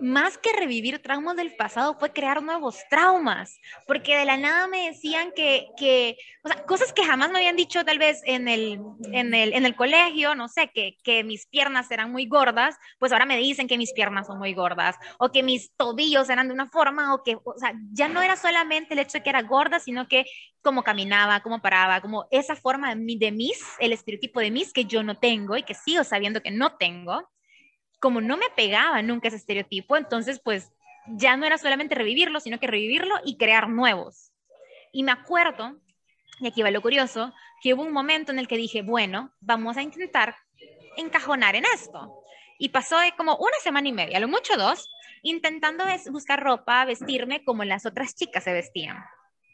más 0.00 0.38
que 0.38 0.52
revivir 0.52 1.00
traumas 1.00 1.36
del 1.36 1.54
pasado, 1.54 1.94
fue 1.98 2.12
crear 2.12 2.42
nuevos 2.42 2.78
traumas, 2.90 3.58
porque 3.86 4.16
de 4.16 4.24
la 4.24 4.36
nada 4.36 4.66
me 4.66 4.88
decían 4.88 5.32
que, 5.34 5.68
que 5.76 6.16
o 6.42 6.48
sea, 6.48 6.64
cosas 6.64 6.92
que 6.92 7.04
jamás 7.04 7.30
me 7.30 7.38
habían 7.38 7.56
dicho 7.56 7.84
tal 7.84 7.98
vez 7.98 8.20
en 8.24 8.48
el, 8.48 8.80
en 9.12 9.34
el, 9.34 9.52
en 9.54 9.64
el 9.64 9.76
colegio, 9.76 10.34
no 10.34 10.48
sé, 10.48 10.70
que, 10.74 10.96
que 11.02 11.24
mis 11.24 11.46
piernas 11.46 11.90
eran 11.90 12.12
muy 12.12 12.26
gordas, 12.26 12.76
pues 12.98 13.12
ahora 13.12 13.26
me 13.26 13.38
dicen 13.38 13.68
que 13.68 13.78
mis 13.78 13.92
piernas 13.92 14.26
son 14.26 14.38
muy 14.38 14.54
gordas, 14.54 14.96
o 15.18 15.30
que 15.30 15.42
mis 15.42 15.72
tobillos 15.76 16.28
eran 16.30 16.48
de 16.48 16.54
una 16.54 16.68
forma, 16.68 17.14
o 17.14 17.22
que, 17.22 17.36
o 17.36 17.54
sea, 17.58 17.74
ya 17.92 18.08
no 18.08 18.22
era 18.22 18.36
solamente 18.36 18.94
el 18.94 19.00
hecho 19.00 19.18
de 19.18 19.22
que 19.22 19.30
era 19.30 19.42
gorda, 19.42 19.80
sino 19.80 20.08
que 20.08 20.24
cómo 20.62 20.82
caminaba, 20.82 21.40
cómo 21.40 21.60
paraba, 21.60 22.00
como 22.00 22.26
esa 22.30 22.56
forma 22.56 22.94
de, 22.94 23.32
mis, 23.32 23.62
el 23.78 23.92
estereotipo 23.92 24.40
de 24.40 24.50
mis 24.50 24.72
que 24.72 24.86
yo 24.86 25.02
no 25.02 25.16
tengo 25.18 25.56
y 25.56 25.62
que 25.62 25.74
sigo 25.74 26.04
sabiendo 26.04 26.42
que 26.42 26.50
no 26.50 26.76
tengo 26.76 27.28
como 28.04 28.20
no 28.20 28.36
me 28.36 28.50
pegaba 28.54 29.00
nunca 29.00 29.28
ese 29.28 29.38
estereotipo, 29.38 29.96
entonces 29.96 30.38
pues 30.38 30.70
ya 31.06 31.38
no 31.38 31.46
era 31.46 31.56
solamente 31.56 31.94
revivirlo, 31.94 32.38
sino 32.38 32.60
que 32.60 32.66
revivirlo 32.66 33.14
y 33.24 33.38
crear 33.38 33.70
nuevos. 33.70 34.30
Y 34.92 35.04
me 35.04 35.12
acuerdo, 35.12 35.80
y 36.38 36.46
aquí 36.46 36.60
va 36.60 36.70
lo 36.70 36.82
curioso, 36.82 37.32
que 37.62 37.72
hubo 37.72 37.80
un 37.80 37.94
momento 37.94 38.30
en 38.30 38.38
el 38.38 38.46
que 38.46 38.58
dije, 38.58 38.82
bueno, 38.82 39.32
vamos 39.40 39.78
a 39.78 39.82
intentar 39.82 40.36
encajonar 40.98 41.56
en 41.56 41.64
esto. 41.74 42.22
Y 42.58 42.68
pasó 42.68 42.98
como 43.16 43.36
una 43.36 43.56
semana 43.62 43.88
y 43.88 43.92
media, 43.92 44.18
a 44.18 44.20
lo 44.20 44.28
mucho 44.28 44.54
dos, 44.58 44.90
intentando 45.22 45.82
buscar 46.10 46.42
ropa, 46.42 46.84
vestirme 46.84 47.42
como 47.42 47.64
las 47.64 47.86
otras 47.86 48.14
chicas 48.14 48.44
se 48.44 48.52
vestían. 48.52 48.98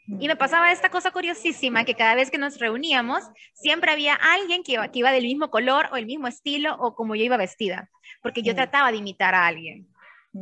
Y 0.07 0.27
me 0.27 0.35
pasaba 0.35 0.71
esta 0.71 0.89
cosa 0.89 1.11
curiosísima, 1.11 1.85
que 1.85 1.95
cada 1.95 2.15
vez 2.15 2.31
que 2.31 2.37
nos 2.37 2.59
reuníamos, 2.59 3.23
siempre 3.53 3.91
había 3.91 4.15
alguien 4.15 4.63
que 4.63 4.73
iba, 4.73 4.87
que 4.91 4.99
iba 4.99 5.11
del 5.11 5.23
mismo 5.23 5.49
color 5.49 5.87
o 5.91 5.95
el 5.95 6.05
mismo 6.05 6.27
estilo 6.27 6.75
o 6.79 6.95
como 6.95 7.15
yo 7.15 7.23
iba 7.23 7.37
vestida, 7.37 7.89
porque 8.21 8.41
yo 8.41 8.55
trataba 8.55 8.91
de 8.91 8.97
imitar 8.97 9.35
a 9.35 9.47
alguien. 9.47 9.87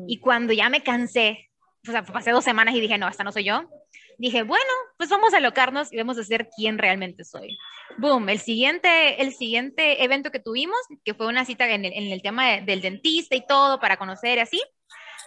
Y 0.07 0.19
cuando 0.19 0.53
ya 0.53 0.69
me 0.69 0.81
cansé, 0.81 1.49
o 1.87 1.91
sea, 1.91 2.03
pasé 2.03 2.31
dos 2.31 2.43
semanas 2.43 2.75
y 2.75 2.81
dije, 2.81 2.97
no, 2.97 3.07
esta 3.07 3.23
no 3.23 3.31
soy 3.31 3.43
yo, 3.43 3.69
dije, 4.17 4.43
bueno, 4.43 4.71
pues 4.97 5.09
vamos 5.09 5.33
a 5.33 5.37
alocarnos 5.37 5.91
y 5.91 5.97
vamos 5.97 6.17
a 6.17 6.23
ser 6.23 6.49
quién 6.55 6.77
realmente 6.77 7.23
soy. 7.23 7.57
Boom, 7.97 8.29
el 8.29 8.39
siguiente, 8.39 9.21
el 9.21 9.33
siguiente 9.33 10.03
evento 10.03 10.31
que 10.31 10.39
tuvimos, 10.39 10.77
que 11.03 11.13
fue 11.13 11.27
una 11.27 11.45
cita 11.45 11.69
en 11.69 11.85
el, 11.85 11.93
en 11.93 12.11
el 12.11 12.21
tema 12.21 12.61
del 12.61 12.81
dentista 12.81 13.35
y 13.35 13.45
todo 13.45 13.79
para 13.79 13.97
conocer 13.97 14.39
así, 14.39 14.61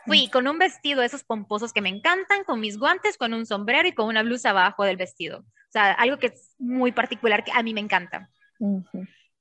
Fui 0.07 0.29
con 0.29 0.49
un 0.49 0.59
vestido 0.59 1.01
de 1.01 1.07
esos 1.07 1.25
pomposos 1.25 1.73
que 1.73 1.81
me 1.81 1.89
encantan, 1.89 2.45
con 2.45 2.61
mis 2.61 2.79
guantes, 2.79 3.17
con 3.17 3.35
un 3.35 3.47
sombrero 3.47 3.89
y 3.89 3.93
con 3.93 4.07
una 4.07 4.23
blusa 4.23 4.51
abajo 4.51 4.85
del 4.85 4.97
vestido. 4.97 5.39
O 5.41 5.73
sea, 5.73 5.93
algo 5.93 6.19
que 6.19 6.29
es 6.29 6.55
muy 6.59 6.93
particular 6.93 7.45
que 7.45 7.53
a 7.53 7.63
mí 7.63 7.73
me 7.73 7.81
encanta. 7.81 8.29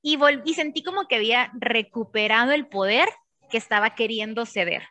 y, 0.02 0.18
y 0.46 0.54
sentí 0.54 0.84
como 0.84 1.08
que 1.08 1.16
había 1.16 1.52
recuperado 1.54 2.52
el 2.52 2.68
poder 2.68 3.10
que 3.50 3.58
estaba 3.58 3.96
queriendo 3.96 4.46
ceder. 4.46 4.84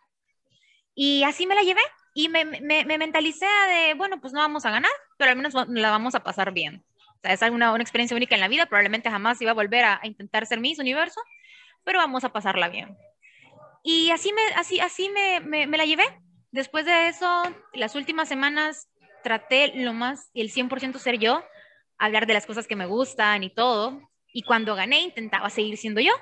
Y 0.95 1.23
así 1.25 1.47
me 1.47 1.55
la 1.55 1.63
llevé 1.63 1.81
y 2.15 2.29
me, 2.29 2.45
me, 2.45 2.85
me, 2.85 2.99
mentalicé 2.99 3.47
de, 3.47 3.95
bueno, 3.95 4.21
pues 4.21 4.33
no 4.33 4.41
vamos 4.41 4.67
a 4.67 4.71
ganar, 4.71 4.91
pero 5.17 5.31
al 5.31 5.37
menos 5.37 5.55
la 5.69 5.91
vamos 5.91 6.15
a 6.15 6.23
pasar 6.23 6.53
bien. 6.53 6.85
O 7.17 7.21
sea, 7.23 7.33
es 7.33 7.43
una, 7.53 7.73
una 7.73 7.83
experiencia 7.83 8.17
única 8.17 8.35
en 8.35 8.41
la 8.41 8.49
vida, 8.49 8.67
probablemente 8.67 9.11
jamás 9.11 9.41
iba 9.41 9.53
a 9.53 9.55
volver 9.55 9.85
a, 9.85 10.01
a 10.03 10.07
intentar 10.07 10.47
ser 10.47 10.61
Miss 10.61 10.79
Universo, 10.79 11.21
pero 11.85 11.99
vamos 11.99 12.25
a 12.25 12.33
pasarla 12.33 12.69
bien. 12.69 12.97
Y 13.83 14.11
así 14.11 14.33
me, 14.33 14.43
así, 14.57 14.81
así 14.81 15.09
me, 15.09 15.41
me, 15.41 15.77
la 15.77 15.85
llevé. 15.85 16.05
Después 16.51 16.85
de 16.85 17.09
eso, 17.09 17.43
las 17.73 17.95
últimas 17.95 18.29
semanas 18.29 18.89
traté 19.23 19.73
lo 19.75 19.93
más, 19.93 20.31
el 20.35 20.51
100% 20.51 20.99
ser 20.99 21.19
yo, 21.19 21.43
hablar 21.99 22.27
de 22.27 22.35
las 22.35 22.47
cosas 22.47 22.67
que 22.67 22.77
me 22.77 22.87
gustan 22.87 23.43
y 23.43 23.51
todo. 23.51 24.01
Y 24.33 24.43
cuando 24.43 24.75
gané, 24.75 25.01
intentaba 25.01 25.51
seguir 25.51 25.77
siendo 25.77 26.01
yo, 26.01 26.13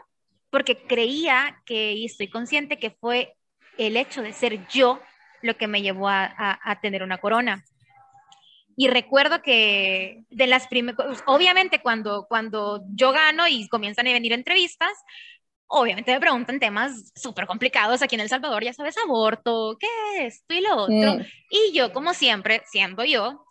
porque 0.50 0.76
creía 0.76 1.60
que, 1.66 1.92
y 1.92 2.04
estoy 2.06 2.28
consciente 2.28 2.78
que 2.78 2.90
fue 2.90 3.34
el 3.76 3.96
hecho 3.96 4.22
de 4.22 4.32
ser 4.32 4.66
yo 4.68 5.00
lo 5.42 5.56
que 5.56 5.68
me 5.68 5.82
llevó 5.82 6.08
a, 6.08 6.58
a, 6.62 6.80
tener 6.80 7.02
una 7.02 7.18
corona. 7.18 7.64
Y 8.76 8.88
recuerdo 8.88 9.42
que 9.42 10.24
de 10.30 10.46
las 10.46 10.68
primeras, 10.68 11.22
obviamente 11.26 11.80
cuando, 11.80 12.26
cuando 12.28 12.82
yo 12.94 13.12
gano 13.12 13.46
y 13.48 13.68
comienzan 13.68 14.06
a 14.06 14.12
venir 14.12 14.32
entrevistas, 14.32 14.92
obviamente 15.68 16.12
me 16.12 16.20
preguntan 16.20 16.58
temas 16.58 17.12
súper 17.14 17.46
complicados 17.46 18.02
aquí 18.02 18.14
en 18.14 18.22
El 18.22 18.28
Salvador, 18.28 18.64
ya 18.64 18.72
sabes, 18.72 18.96
aborto, 18.98 19.76
¿qué 19.78 19.86
es? 20.26 20.36
Esto 20.36 20.54
y 20.54 20.60
lo 20.60 20.76
otro. 20.76 21.14
Mm. 21.14 21.24
Y 21.50 21.72
yo, 21.72 21.92
como 21.92 22.14
siempre, 22.14 22.62
siendo 22.66 23.04
yo, 23.04 23.44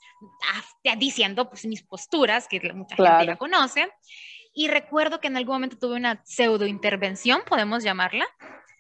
ah, 0.51 0.95
diciendo 0.97 1.49
pues 1.49 1.65
mis 1.65 1.83
posturas, 1.83 2.47
que 2.47 2.59
mucha 2.73 2.95
gente 2.95 3.25
ya 3.27 3.37
conoce, 3.37 3.89
y 4.53 4.67
recuerdo 4.67 5.19
que 5.19 5.27
en 5.27 5.37
algún 5.37 5.55
momento 5.55 5.77
tuve 5.77 5.95
una 5.95 6.21
pseudo 6.25 6.65
intervención, 6.65 7.41
podemos 7.47 7.83
llamarla, 7.83 8.25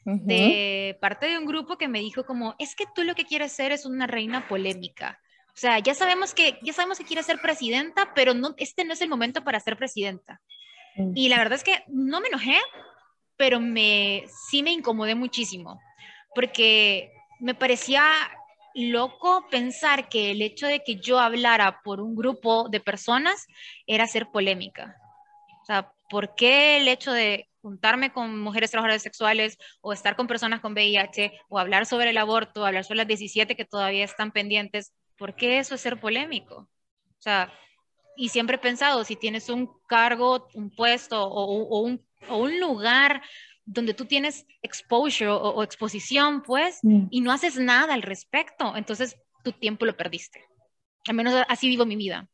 de 0.05 0.97
parte 1.01 1.27
de 1.27 1.37
un 1.37 1.45
grupo 1.45 1.77
que 1.77 1.89
me 1.89 1.99
dijo 1.99 2.25
como, 2.25 2.55
es 2.59 2.75
que 2.75 2.85
tú 2.95 3.03
lo 3.03 3.13
que 3.13 3.25
quieres 3.25 3.51
ser 3.51 3.73
es 3.73 3.85
una 3.85 4.07
reina 4.07 4.47
polémica. 4.47 5.19
O 5.49 5.59
sea, 5.59 5.79
ya 5.79 5.93
sabemos 5.93 6.33
que, 6.33 6.57
ya 6.61 6.71
sabemos 6.71 6.97
que 6.97 7.03
quieres 7.03 7.25
ser 7.25 7.39
presidenta, 7.41 8.13
pero 8.15 8.33
no, 8.33 8.53
este 8.57 8.85
no 8.85 8.93
es 8.93 9.01
el 9.01 9.09
momento 9.09 9.43
para 9.43 9.59
ser 9.59 9.75
presidenta. 9.75 10.39
Mm. 10.95 11.11
Y 11.13 11.27
la 11.27 11.37
verdad 11.37 11.55
es 11.55 11.63
que 11.63 11.83
no 11.87 12.21
me 12.21 12.29
enojé, 12.29 12.55
pero 13.37 13.59
me, 13.59 14.25
sí 14.49 14.63
me 14.63 14.71
incomodé 14.71 15.15
muchísimo, 15.15 15.79
porque 16.35 17.11
me 17.39 17.55
parecía 17.55 18.03
loco 18.73 19.47
pensar 19.49 20.09
que 20.09 20.31
el 20.31 20.41
hecho 20.41 20.67
de 20.67 20.83
que 20.83 20.97
yo 20.97 21.19
hablara 21.19 21.81
por 21.83 22.01
un 22.01 22.15
grupo 22.15 22.69
de 22.69 22.79
personas 22.79 23.47
era 23.85 24.07
ser 24.07 24.29
polémica. 24.31 24.95
O 25.61 25.65
sea, 25.65 25.91
¿por 26.09 26.35
qué 26.35 26.77
el 26.77 26.87
hecho 26.87 27.11
de 27.11 27.49
juntarme 27.61 28.13
con 28.13 28.39
mujeres 28.39 28.71
trabajadoras 28.71 29.01
sexuales 29.01 29.57
o 29.81 29.91
estar 29.93 30.15
con 30.15 30.27
personas 30.27 30.61
con 30.61 30.73
VIH 30.73 31.33
o 31.49 31.59
hablar 31.59 31.85
sobre 31.85 32.11
el 32.11 32.17
aborto, 32.17 32.65
hablar 32.65 32.83
sobre 32.83 32.99
las 32.99 33.07
17 33.07 33.55
que 33.55 33.65
todavía 33.65 34.05
están 34.05 34.31
pendientes, 34.31 34.93
¿por 35.17 35.35
qué 35.35 35.59
eso 35.59 35.75
es 35.75 35.81
ser 35.81 35.99
polémico? 35.99 36.55
O 36.55 37.21
sea, 37.21 37.51
y 38.15 38.29
siempre 38.29 38.55
he 38.55 38.59
pensado, 38.59 39.03
si 39.03 39.15
tienes 39.15 39.49
un 39.49 39.69
cargo, 39.87 40.47
un 40.53 40.69
puesto 40.69 41.23
o, 41.23 41.81
un, 41.81 42.06
lugar 42.29 43.21
donde 43.65 43.93
tú 43.93 44.05
tienes 44.05 44.45
exposure 44.61 45.29
o, 45.29 45.61
exposición, 45.61 46.41
pues, 46.41 46.79
mm. 46.83 47.07
y 47.11 47.21
no 47.21 47.31
haces 47.31 47.57
nada 47.57 47.93
al 47.93 48.01
respecto, 48.01 48.75
entonces 48.77 49.17
tu 49.43 49.51
tiempo 49.51 49.85
lo 49.85 49.97
perdiste. 49.97 50.43
Al 51.07 51.15
menos 51.15 51.45
así 51.49 51.67
vivo 51.67 51.85
mi 51.85 51.95
vida. 51.95 52.29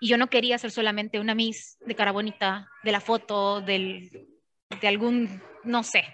Y 0.00 0.08
yo 0.08 0.16
no 0.16 0.28
quería 0.28 0.58
ser 0.58 0.72
solamente 0.72 1.20
una 1.20 1.36
Miss 1.36 1.78
de 1.86 1.94
cara 1.94 2.10
bonita, 2.10 2.68
de 2.82 2.90
la 2.90 3.00
foto, 3.00 3.60
del, 3.60 4.28
de 4.80 4.88
algún, 4.88 5.40
no 5.62 5.84
sé, 5.84 6.04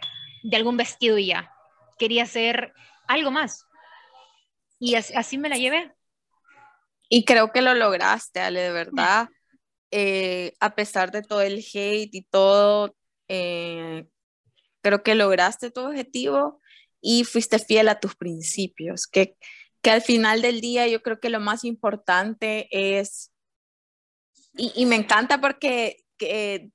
de 0.42 0.56
algún 0.56 0.76
vestido 0.76 1.16
y 1.16 1.28
ya. 1.28 1.50
Quería 1.98 2.26
ser 2.26 2.74
algo 3.06 3.30
más. 3.30 3.66
Y 4.78 4.94
así 4.94 5.38
me 5.38 5.48
la 5.48 5.56
llevé. 5.56 5.90
Y 7.08 7.24
creo 7.24 7.50
que 7.50 7.62
lo 7.62 7.74
lograste, 7.74 8.40
Ale, 8.40 8.60
de 8.60 8.72
verdad. 8.72 9.28
Eh, 9.90 10.52
a 10.60 10.74
pesar 10.74 11.10
de 11.10 11.22
todo 11.22 11.40
el 11.40 11.64
hate 11.72 12.14
y 12.14 12.22
todo, 12.24 12.94
eh, 13.28 14.06
creo 14.82 15.02
que 15.02 15.14
lograste 15.14 15.70
tu 15.70 15.80
objetivo 15.80 16.60
y 17.00 17.24
fuiste 17.24 17.58
fiel 17.58 17.88
a 17.88 18.00
tus 18.00 18.16
principios, 18.16 19.06
que, 19.06 19.36
que 19.82 19.90
al 19.90 20.02
final 20.02 20.42
del 20.42 20.60
día 20.60 20.88
yo 20.88 21.02
creo 21.02 21.20
que 21.20 21.30
lo 21.30 21.40
más 21.40 21.64
importante 21.64 22.68
es, 22.70 23.32
y, 24.54 24.72
y 24.74 24.86
me 24.86 24.96
encanta 24.96 25.40
porque 25.40 26.04
que, 26.18 26.70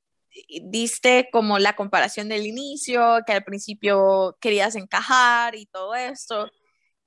diste 0.64 1.30
como 1.32 1.60
la 1.60 1.76
comparación 1.76 2.30
del 2.30 2.46
inicio, 2.46 3.20
que 3.26 3.34
al 3.34 3.44
principio 3.44 4.38
querías 4.42 4.76
encajar 4.76 5.56
y 5.56 5.66
todo 5.68 5.94
esto, 5.96 6.50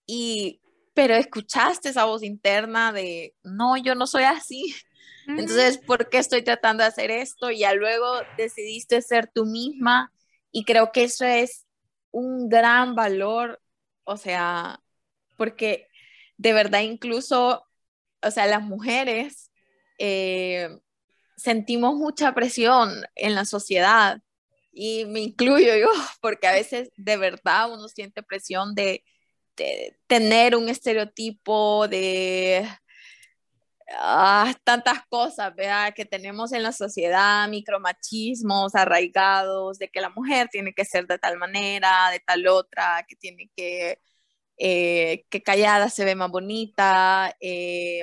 y 0.07 0.61
pero 0.95 1.15
escuchaste 1.15 1.91
esa 1.91 2.05
voz 2.07 2.23
interna 2.23 2.93
de, 2.93 3.35
no, 3.43 3.77
yo 3.77 3.95
no 3.95 4.07
soy 4.07 4.25
así. 4.25 4.75
Entonces, 5.27 5.79
¿por 5.79 6.09
qué 6.09 6.19
estoy 6.19 6.43
tratando 6.43 6.83
de 6.83 6.89
hacer 6.89 7.11
esto? 7.11 7.51
Y 7.51 7.61
ya 7.61 7.75
luego 7.75 8.21
decidiste 8.37 9.03
ser 9.03 9.31
tú 9.33 9.45
misma 9.45 10.13
y 10.53 10.65
creo 10.65 10.93
que 10.93 11.05
eso 11.05 11.25
es 11.25 11.67
un 12.11 12.49
gran 12.49 12.95
valor, 12.95 13.61
o 14.05 14.17
sea, 14.17 14.81
porque 15.37 15.89
de 16.39 16.53
verdad 16.53 16.81
incluso, 16.81 17.67
o 18.23 18.31
sea, 18.31 18.47
las 18.47 18.63
mujeres 18.63 19.51
eh, 19.99 20.69
sentimos 21.37 21.95
mucha 21.95 22.35
presión 22.35 23.05
en 23.15 23.35
la 23.35 23.45
sociedad 23.45 24.21
y 24.73 25.05
me 25.07 25.21
incluyo 25.21 25.77
yo, 25.77 25.89
porque 26.21 26.47
a 26.47 26.53
veces 26.53 26.91
de 26.97 27.17
verdad 27.17 27.73
uno 27.73 27.89
siente 27.89 28.23
presión 28.23 28.75
de 28.75 29.05
tener 30.07 30.55
un 30.55 30.69
estereotipo 30.69 31.89
de 31.89 32.69
ah, 33.99 34.55
tantas 34.65 35.01
cosas 35.09 35.55
¿verdad? 35.55 35.95
que 35.95 36.05
tenemos 36.05 36.53
en 36.53 36.63
la 36.63 36.73
sociedad, 36.73 37.49
micromachismos 37.49 38.75
arraigados, 38.75 39.79
de 39.79 39.89
que 39.89 40.01
la 40.01 40.11
mujer 40.11 40.49
tiene 40.51 40.73
que 40.75 40.85
ser 40.85 41.07
de 41.07 41.19
tal 41.19 41.39
manera, 41.39 42.11
de 42.11 42.21
tal 42.21 42.47
otra, 42.49 43.05
que 43.09 43.17
tiene 43.17 43.51
que, 43.57 44.01
eh, 44.59 45.25
que 45.31 45.43
callada 45.43 45.91
se 45.91 46.05
ve 46.05 46.15
más 46.15 46.31
bonita. 46.31 47.37
Eh, 47.41 48.03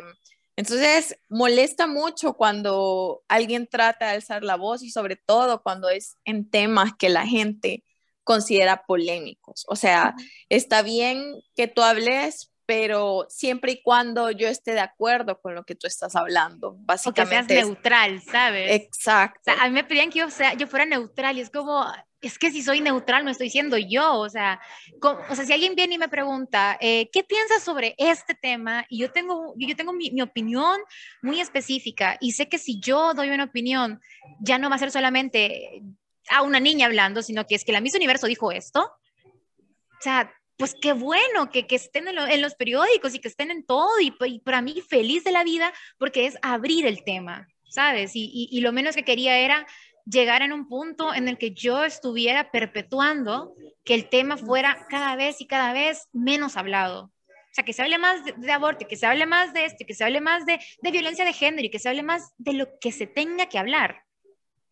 entonces, 0.56 1.18
molesta 1.30 1.88
mucho 1.88 2.34
cuando 2.34 3.24
alguien 3.28 3.68
trata 3.68 4.08
de 4.08 4.12
alzar 4.14 4.44
la 4.44 4.56
voz 4.56 4.84
y 4.84 4.92
sobre 4.92 5.16
todo 5.16 5.64
cuando 5.64 5.90
es 5.90 6.18
en 6.26 6.50
temas 6.50 6.92
que 6.98 7.10
la 7.10 7.26
gente 7.26 7.84
considera 8.24 8.86
polémicos. 8.86 9.66
O 9.68 9.76
sea, 9.76 10.16
está 10.50 10.82
bien 10.84 11.36
que 11.56 11.68
tú 11.68 11.82
hables, 11.82 12.53
pero 12.66 13.26
siempre 13.30 13.74
y 13.74 13.82
cuando 13.82 14.32
yo 14.32 14.48
esté 14.48 14.74
de 14.74 14.80
acuerdo 14.80 15.40
con 15.42 15.56
lo 15.56 15.64
que 15.64 15.76
tú 15.76 15.88
estás 15.88 16.16
hablando, 16.16 16.76
básicamente. 16.80 17.44
O 17.44 17.48
que 17.48 17.54
seas 17.54 17.68
neutral, 17.68 18.22
¿sabes? 18.22 18.72
Exacto. 18.72 19.52
a 19.52 19.68
mí 19.68 19.72
me 19.72 19.84
pedían 19.84 20.10
que 20.10 20.20
yo, 20.20 20.30
sea, 20.30 20.54
yo 20.54 20.68
fuera 20.68 20.86
neutral 20.86 21.38
y 21.38 21.42
es 21.42 21.50
como, 21.50 21.86
es 22.22 22.40
que 22.40 22.52
si 22.52 22.62
soy 22.62 22.80
neutral 22.80 23.26
no 23.26 23.32
estoy 23.32 23.50
siendo 23.50 23.78
yo, 23.78 24.14
o 24.20 24.30
sea, 24.30 24.62
o 25.02 25.36
sea 25.36 25.46
si 25.46 25.52
alguien 25.52 25.76
viene 25.76 25.96
y 25.96 25.98
me 25.98 26.08
pregunta, 26.08 26.78
eh, 26.80 27.10
¿qué 27.12 27.24
piensas 27.24 27.64
sobre 27.64 27.96
este 27.98 28.34
tema? 28.34 28.86
Y 28.88 29.00
yo 29.00 29.12
tengo, 29.12 29.54
yo 29.58 29.76
tengo 29.76 29.92
mi, 29.92 30.12
mi, 30.12 30.22
opinión 30.22 30.80
muy 31.22 31.42
específica 31.42 32.18
y 32.22 32.32
sé 32.32 32.48
que 32.48 32.58
si 32.58 32.80
yo 32.80 33.14
doy 33.14 33.30
una 33.30 33.44
opinión, 33.44 34.02
ya 34.40 34.58
no 34.58 34.70
va 34.70 34.78
a 34.78 34.80
ser 34.80 34.92
solamente 34.92 35.84
a 36.30 36.42
una 36.42 36.60
niña 36.60 36.86
hablando, 36.86 37.22
sino 37.22 37.46
que 37.46 37.56
es 37.56 37.66
que 37.66 37.74
la 37.74 37.82
Miss 37.82 37.96
Universo 37.96 38.28
dijo 38.28 38.52
esto. 38.52 38.82
O 38.84 40.02
sea, 40.02 40.34
pues 40.58 40.76
qué 40.80 40.94
bueno 40.94 41.50
que, 41.50 41.68
que 41.68 41.76
estén 41.76 42.08
en, 42.08 42.42
los 42.42 42.56
periódicos 42.56 43.16
y 43.16 43.20
que 43.20 43.28
estén 43.28 43.52
en 43.52 43.66
todo 43.66 44.00
y, 44.00 44.12
para 44.40 44.62
mí 44.62 44.82
feliz 44.88 45.24
de 45.24 45.32
la 45.32 45.44
vida 45.44 45.74
porque 45.98 46.26
es 46.26 46.38
abrir 46.42 46.86
el 46.86 47.04
tema, 47.04 47.48
¿sabes? 47.70 48.12
Y, 48.16 48.50
y, 48.52 48.62
lo 48.62 48.72
menos 48.72 48.96
que 48.96 49.04
quería 49.04 49.38
era 49.40 49.66
llegar 50.06 50.42
en 50.42 50.54
un 50.54 50.68
punto 50.68 51.14
en 51.14 51.28
el 51.28 51.38
que 51.38 51.52
yo 51.52 51.84
estuviera 51.84 52.52
perpetuando 52.52 53.56
que 53.84 53.96
el 53.96 54.10
tema 54.10 54.38
fuera 54.38 54.86
cada 54.90 55.16
vez 55.16 55.42
y 55.42 55.48
cada 55.48 55.74
vez 55.74 56.08
menos 56.12 56.58
hablado. 56.58 57.06
O 57.06 57.56
sea, 57.56 57.64
que 57.64 57.74
se 57.74 57.84
hable 57.84 58.00
más 58.00 58.22
de, 58.26 58.52
aborto, 58.52 58.88
que 58.88 58.96
se 58.96 59.06
hable 59.06 59.28
más 59.28 59.54
de 59.54 59.66
esto, 59.66 59.86
que 59.86 59.94
se 59.94 60.04
hable 60.04 60.22
más 60.22 60.46
de, 60.46 60.60
de, 60.82 60.92
violencia 60.92 61.24
de 61.24 61.34
género 61.34 61.68
y 61.68 61.70
que 61.70 61.78
se 61.78 61.88
hable 61.88 62.02
más 62.02 62.34
de 62.38 62.54
lo 62.54 62.80
que 62.80 62.92
se 62.92 63.06
tenga 63.06 63.48
que 63.48 63.60
hablar. 63.60 64.04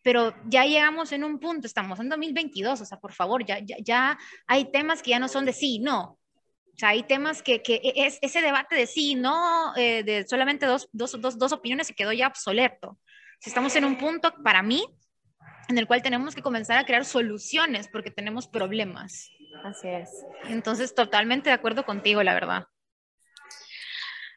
Pero 0.03 0.35
ya 0.45 0.65
llegamos 0.65 1.11
en 1.11 1.23
un 1.23 1.39
punto, 1.39 1.67
estamos 1.67 1.99
en 1.99 2.09
2022, 2.09 2.81
o 2.81 2.85
sea, 2.85 2.99
por 2.99 3.13
favor, 3.13 3.45
ya, 3.45 3.59
ya, 3.59 3.75
ya 3.79 4.17
hay 4.47 4.71
temas 4.71 5.01
que 5.03 5.11
ya 5.11 5.19
no 5.19 5.27
son 5.27 5.45
de 5.45 5.53
sí, 5.53 5.79
no. 5.79 6.17
O 6.73 6.77
sea, 6.77 6.89
hay 6.89 7.03
temas 7.03 7.43
que, 7.43 7.61
que 7.61 7.81
es, 7.83 8.17
ese 8.21 8.41
debate 8.41 8.75
de 8.75 8.87
sí, 8.87 9.15
no, 9.15 9.75
eh, 9.75 10.03
de 10.03 10.25
solamente 10.27 10.65
dos, 10.65 10.89
dos, 10.91 11.19
dos, 11.19 11.37
dos 11.37 11.51
opiniones 11.51 11.87
se 11.87 11.93
quedó 11.93 12.11
ya 12.11 12.27
obsoleto. 12.27 12.97
Estamos 13.45 13.75
en 13.75 13.85
un 13.85 13.97
punto, 13.97 14.33
para 14.43 14.63
mí, 14.63 14.85
en 15.67 15.77
el 15.77 15.87
cual 15.87 16.01
tenemos 16.01 16.35
que 16.35 16.41
comenzar 16.41 16.77
a 16.77 16.85
crear 16.85 17.05
soluciones 17.05 17.87
porque 17.87 18.11
tenemos 18.11 18.47
problemas. 18.47 19.29
Así 19.63 19.87
es. 19.87 20.09
Entonces, 20.45 20.95
totalmente 20.95 21.49
de 21.49 21.55
acuerdo 21.55 21.85
contigo, 21.85 22.23
la 22.23 22.33
verdad. 22.33 22.65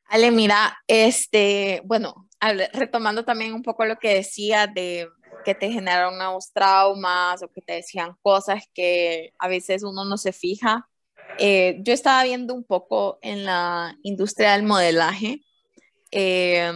Ale, 0.07 0.31
mira, 0.31 0.79
este, 0.87 1.81
bueno, 1.85 2.29
retomando 2.73 3.25
también 3.25 3.55
un 3.55 3.63
poco 3.63 3.85
lo 3.85 3.97
que 3.97 4.15
decía 4.15 4.67
de 4.67 5.09
que 5.45 5.55
te 5.55 5.71
generaron 5.71 6.17
nuevos 6.17 6.53
traumas 6.53 7.43
o 7.43 7.49
que 7.49 7.61
te 7.61 7.75
decían 7.75 8.17
cosas 8.23 8.65
que 8.75 9.33
a 9.39 9.49
veces 9.49 9.83
uno 9.83 10.05
no 10.05 10.17
se 10.17 10.33
fija. 10.33 10.89
Eh, 11.39 11.79
yo 11.81 11.93
estaba 11.93 12.25
viendo 12.25 12.55
un 12.55 12.65
poco 12.65 13.19
en 13.23 13.45
la 13.45 13.97
industria 14.03 14.53
del 14.53 14.63
modelaje 14.63 15.43
eh, 16.11 16.73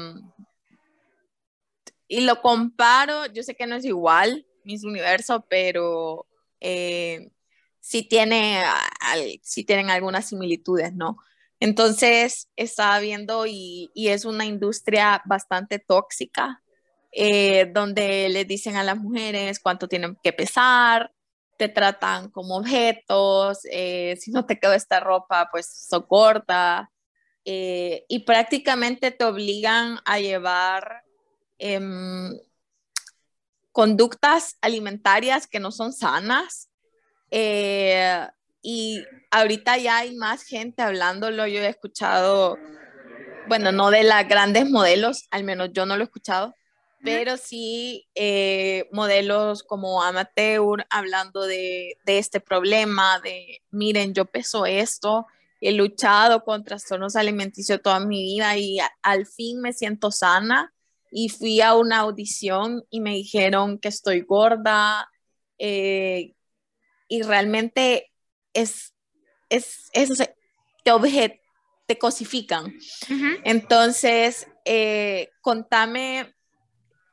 y 2.09 2.21
lo 2.23 2.41
comparo, 2.41 3.27
yo 3.27 3.43
sé 3.43 3.55
que 3.55 3.67
no 3.67 3.77
es 3.77 3.85
igual 3.85 4.47
Miss 4.65 4.85
Universo, 4.85 5.45
pero 5.49 6.27
eh, 6.61 7.31
sí, 7.81 8.03
tiene, 8.03 8.63
sí 9.43 9.65
tienen 9.65 9.91
algunas 9.91 10.27
similitudes, 10.27 10.95
¿no? 10.95 11.19
Entonces, 11.61 12.49
estaba 12.57 12.99
viendo 13.01 13.47
y, 13.47 13.91
es 13.95 14.25
una 14.25 14.45
industria 14.45 15.23
bastante 15.25 15.79
tóxica, 15.79 16.63
eh, 17.13 17.71
donde 17.73 18.29
les 18.29 18.47
dicen 18.47 18.77
a 18.77 18.83
las 18.83 18.99
mujeres 18.99 19.61
cuánto 19.61 19.89
tienen 19.89 20.17
que 20.23 20.33
pesar, 20.33 21.13
te 21.57 21.69
tratan 21.69 22.31
como 22.31 22.57
objetos, 22.57 23.61
eh, 23.71 24.17
si 24.21 24.31
no 24.31 24.47
te 24.47 24.59
quedó 24.59 24.75
esta 24.75 25.01
ropa, 25.01 25.49
pues 25.51 25.87
socorta, 25.89 26.91
eh, 27.45 28.05
y 28.09 28.21
prácticamente 28.21 29.11
te 29.11 29.25
obligan 29.25 29.99
a 30.05 30.21
llevar 30.21 31.03
em, 31.59 32.31
conductas 33.73 34.57
alimentarias 34.61 35.47
que 35.47 35.61
no 35.61 35.73
son 35.73 35.93
sanas. 35.93 36.71
Y 38.63 39.05
ahorita 39.31 39.79
ya 39.79 39.99
hay 39.99 40.15
más 40.17 40.43
gente 40.43 40.83
hablándolo. 40.83 41.47
Yo 41.47 41.61
he 41.61 41.69
escuchado, 41.69 42.59
bueno, 43.47 43.73
no 43.73 43.91
de 43.91 44.03
las 44.03 44.29
grandes 44.29 44.69
modelos, 44.69 45.27
al 45.31 45.45
menos 45.45 45.71
yo 45.73 45.87
no 45.87 45.97
lo 45.97 46.03
he 46.03 46.05
escuchado, 46.05 46.55
pero 47.03 47.37
sí 47.37 48.09
eh, 48.15 48.89
modelos 48.93 49.63
como 49.63 50.03
amateur 50.03 50.87
hablando 50.91 51.43
de, 51.43 51.97
de, 52.05 52.19
este 52.19 52.41
problema, 52.41 53.21
de 53.21 53.63
miren, 53.71 54.15
yo 54.15 54.25
peso 54.25 54.67
esto, 54.67 55.27
he 55.61 55.73
luchado 55.73 56.45
con 56.45 56.65
trastornos 56.65 57.17
alimenticios 57.17 57.83
toda 57.83 58.01
mi 58.01 58.23
vida 58.23 58.57
y 58.57 58.79
al 59.03 59.27
fin 59.27 59.61
me 59.61 59.73
siento 59.73 60.11
sana. 60.11 60.73
Y 61.11 61.31
fui 61.31 61.63
a 61.63 61.75
una 61.75 62.01
audición 62.01 62.85
y 62.91 63.01
me 63.01 63.15
dijeron 63.15 63.79
que 63.79 63.89
estoy 63.89 64.21
gorda 64.21 65.09
eh, 65.59 66.35
y 67.09 67.23
realmente 67.23 68.13
es, 68.53 68.95
es, 69.49 69.89
es 69.93 70.11
te 70.85 71.41
te 71.87 71.99
cosifican. 71.99 72.75
Entonces, 73.45 74.47
eh, 74.67 75.31
contame 75.41 76.35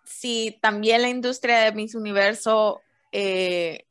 si 0.05 0.57
también 0.61 1.01
la 1.01 1.09
industria 1.09 1.59
de 1.59 1.71
Miss 1.71 1.95
Universo 1.95 2.81
eh, 3.11 3.85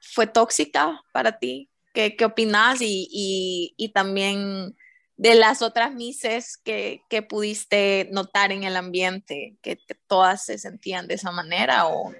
fue 0.00 0.26
tóxica 0.26 1.00
para 1.12 1.38
ti. 1.38 1.70
¿Qué, 1.92 2.16
qué 2.16 2.24
opinas? 2.24 2.80
Y, 2.80 3.74
y, 3.76 3.88
también 3.90 4.76
de 5.16 5.34
las 5.34 5.62
otras 5.62 5.94
Misses 5.94 6.58
que, 6.58 7.02
que, 7.08 7.22
pudiste 7.22 8.08
notar 8.12 8.52
en 8.52 8.64
el 8.64 8.76
ambiente, 8.76 9.56
que, 9.62 9.78
todas 10.06 10.44
se 10.44 10.58
sentían 10.58 11.06
de 11.06 11.14
esa 11.14 11.32
manera 11.32 11.86
o 11.86 12.14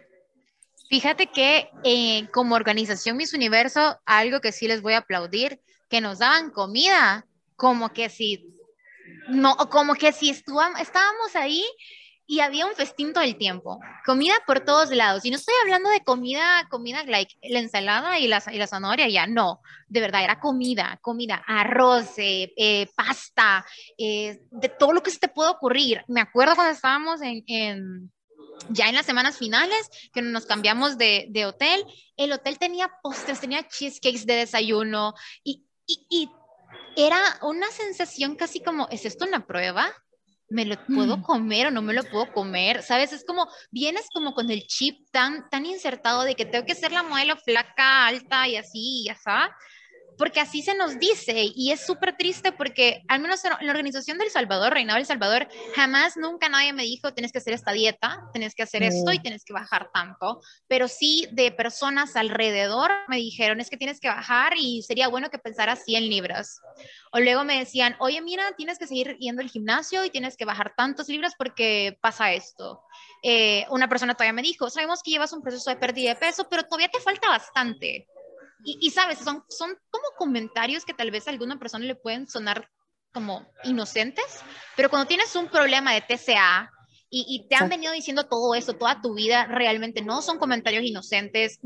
Fíjate 0.89 1.27
que 1.27 1.69
eh, 1.83 2.29
como 2.33 2.55
organización 2.55 3.17
Miss 3.17 3.35
Universo, 3.35 3.99
algo 4.07 4.41
que 4.41 4.53
sí 4.53 4.69
les 4.69 4.83
voy 4.83 4.93
a 4.93 4.99
aplaudir, 4.99 5.61
que 5.91 6.01
nos 6.01 6.21
daban 6.21 6.51
comida, 6.51 7.27
como 7.57 7.93
que 7.93 8.09
si, 8.09 8.55
no, 9.29 9.57
como 9.69 9.95
que 9.95 10.13
si 10.13 10.31
estábamos 10.31 11.35
ahí 11.35 11.65
y 12.27 12.41
había 12.41 12.67
un 12.67 12.75
festín 12.75 13.13
todo 13.13 13.25
el 13.25 13.37
tiempo, 13.37 13.79
comida 14.05 14.35
por 14.47 14.61
todos 14.61 14.91
lados. 14.91 15.25
Y 15.25 15.31
no 15.31 15.37
estoy 15.37 15.55
hablando 15.63 15.89
de 15.91 16.03
comida, 16.03 16.67
comida, 16.71 17.05
like 17.05 17.37
la 17.43 17.61
ensalada 17.61 18.19
y 18.19 18.27
la, 18.27 18.43
y 18.53 18.59
la 18.59 18.67
zanahoria, 18.67 19.09
ya, 19.09 19.27
no, 19.27 19.61
de 19.89 20.01
verdad, 20.01 20.25
era 20.25 20.41
comida, 20.41 20.99
comida, 21.03 21.43
arroz, 21.47 22.19
eh, 22.19 22.53
eh, 22.57 22.89
pasta, 22.97 23.65
de 23.99 24.73
todo 24.79 24.93
lo 24.93 25.03
que 25.03 25.11
se 25.11 25.19
te 25.19 25.29
puede 25.29 25.51
ocurrir. 25.51 26.05
Me 26.09 26.21
acuerdo 26.21 26.55
cuando 26.55 26.75
estábamos 26.75 27.23
en, 27.23 27.45
en 27.47 28.11
ya 28.71 28.89
en 28.89 28.95
las 28.95 29.07
semanas 29.07 29.39
finales, 29.39 29.91
que 30.13 30.23
nos 30.23 30.47
cambiamos 30.47 30.99
de, 30.99 31.27
de 31.31 31.47
hotel, 31.47 31.85
el 32.17 32.33
hotel 32.33 32.59
tenía 32.59 32.91
postres, 33.03 33.41
tenía 33.41 33.67
cheesecakes 33.69 34.27
de 34.27 34.35
desayuno 34.35 35.15
y, 35.45 35.65
y, 35.87 36.07
y, 36.09 36.31
era 36.97 37.19
una 37.43 37.71
sensación 37.71 38.37
casi 38.37 38.63
como, 38.63 38.89
¿es 38.91 39.05
esto 39.05 39.27
una 39.27 39.47
prueba? 39.47 39.93
¿Me 40.49 40.65
lo 40.65 40.77
puedo 40.87 41.17
mm. 41.17 41.23
comer 41.23 41.67
o 41.67 41.71
no 41.71 41.83
me 41.83 41.93
lo 41.93 42.05
puedo 42.05 42.33
comer? 42.33 42.83
¿Sabes? 42.83 43.13
Es 43.13 43.25
como, 43.25 43.49
vienes 43.71 44.07
como 44.13 44.33
con 44.33 44.51
el 44.51 44.67
chip 44.67 45.09
tan, 45.11 45.49
tan 45.51 45.67
insertado 45.67 46.23
de 46.23 46.35
que 46.35 46.45
tengo 46.45 46.65
que 46.65 46.75
ser 46.75 46.93
la 46.93 47.03
modelo 47.03 47.37
flaca, 47.37 48.07
alta 48.07 48.47
y 48.47 48.57
así, 48.57 49.03
y 49.05 49.09
así 49.09 49.31
porque 50.19 50.41
así 50.41 50.63
se 50.63 50.75
nos 50.75 50.99
dice 50.99 51.51
y 51.55 51.73
es 51.73 51.85
súper 51.85 52.17
triste 52.17 52.53
porque 52.53 53.03
al 53.09 53.21
menos 53.21 53.45
en 53.45 53.53
la 53.61 53.71
organización 53.71 54.19
del 54.19 54.31
Salvador, 54.31 54.73
Reinado 54.73 54.97
del 54.97 55.07
Salvador, 55.07 55.49
jamás, 55.75 56.17
nunca 56.17 56.49
nadie 56.49 56.73
me 56.73 56.83
dijo, 56.83 57.13
tienes 57.15 57.33
que 57.33 57.39
hacer 57.39 57.55
esta 57.55 57.73
dieta, 57.73 58.29
tienes 58.33 58.55
que 58.55 58.63
hacer 58.63 58.83
esto 58.83 59.13
y 59.13 59.19
tienes 59.19 59.45
que 59.45 59.53
bajar 59.53 59.91
tanto, 59.93 60.41
pero 60.69 60.89
sí 60.89 61.29
de 61.33 61.53
personas 61.53 62.17
alrededor 62.17 62.91
me 63.09 63.17
dijeron, 63.17 63.61
es 63.61 63.71
que 63.71 63.77
tienes 63.77 64.01
que 64.01 64.09
bajar 64.09 64.55
y 64.57 64.83
sería 64.83 65.09
bueno 65.09 65.31
que 65.31 65.39
pensaras 65.39 65.85
100 65.85 66.09
libras. 66.09 66.61
O 67.13 67.21
luego 67.21 67.45
me 67.45 67.59
decían, 67.59 67.97
oye, 67.99 68.21
mira, 68.21 68.53
tienes 68.57 68.79
que 68.79 68.87
seguir 68.87 69.17
yendo 69.19 69.43
al 69.43 69.49
gimnasio 69.49 70.05
y 70.05 70.11
tienes 70.11 70.37
que 70.37 70.45
bajar 70.45 70.75
tantos 70.77 71.09
libras 71.09 71.35
porque 71.37 71.99
pasa 72.01 72.33
esto. 72.33 72.83
Eh, 73.23 73.67
una 73.71 73.89
persona 73.89 74.15
todavía 74.15 74.33
me 74.33 74.43
dijo, 74.43 74.71
sabemos 74.71 75.03
que 75.03 75.11
llevas 75.11 75.33
un 75.33 75.43
proceso 75.43 75.71
de 75.71 75.77
pérdida 75.77 76.11
de 76.11 76.17
peso, 76.17 76.47
pero 76.49 76.65
todavía 76.65 76.89
te 76.89 77.01
falta 77.01 77.29
bastante. 77.29 78.07
Y, 78.65 78.91
sabes, 78.91 79.19
son, 79.19 79.45
son 79.49 79.77
como 79.91 80.05
comentarios 80.19 80.85
que 80.85 80.95
tal 80.95 81.11
vez 81.11 81.27
a 81.27 81.31
alguna 81.31 81.59
persona 81.59 81.85
le 81.85 81.95
pueden 81.95 82.27
sonar 82.27 82.69
como 83.13 83.47
inocentes, 83.65 84.25
pero 84.77 84.91
cuando 84.91 85.09
tienes 85.09 85.35
un 85.37 85.49
problema 85.49 85.95
de 85.95 86.03
TCA 86.03 86.71
y, 87.09 87.47
te 87.49 87.55
han 87.55 87.69
venido 87.69 87.93
diciendo 87.93 88.25
todo 88.25 88.55
eso 88.55 88.75
toda 88.75 89.01
tu 89.01 89.15
vida, 89.15 89.47
realmente 89.47 90.03
no 90.03 90.21
son 90.21 90.39
comentarios 90.39 90.85
inocentes, 90.85 91.59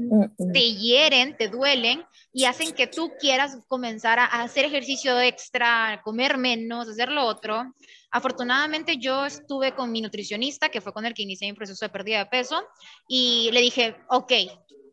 te 0.53 0.74
hieren, 0.74 1.37
te 1.37 1.48
duelen 1.48 2.05
y 2.33 2.44
hacen 2.44 2.72
que 2.72 2.87
tú 2.87 3.11
quieras 3.18 3.59
comenzar 3.66 4.18
a, 4.18 4.26
hacer 4.26 4.66
ejercicio 4.66 5.18
extra, 5.18 6.03
comer 6.05 6.38
menos, 6.38 6.88
hacer 6.88 7.11
lo 7.11 7.24
otro. 7.24 7.74
Afortunadamente 8.12 8.98
yo 8.98 9.26
estuve 9.26 9.74
con 9.74 9.90
mi 9.90 10.03
nutricionista, 10.03 10.68
que 10.68 10.81
fue 10.81 10.92
con 10.92 11.07
el 11.07 11.14
que 11.14 11.22
inicié 11.22 11.50
mi 11.50 11.57
proceso 11.57 11.85
de 11.85 11.90
pérdida 11.90 12.18
de 12.18 12.26
peso, 12.26 12.62
y 13.09 13.50
le 13.53 13.61
dije, 13.61 13.96
ok, 14.09 14.33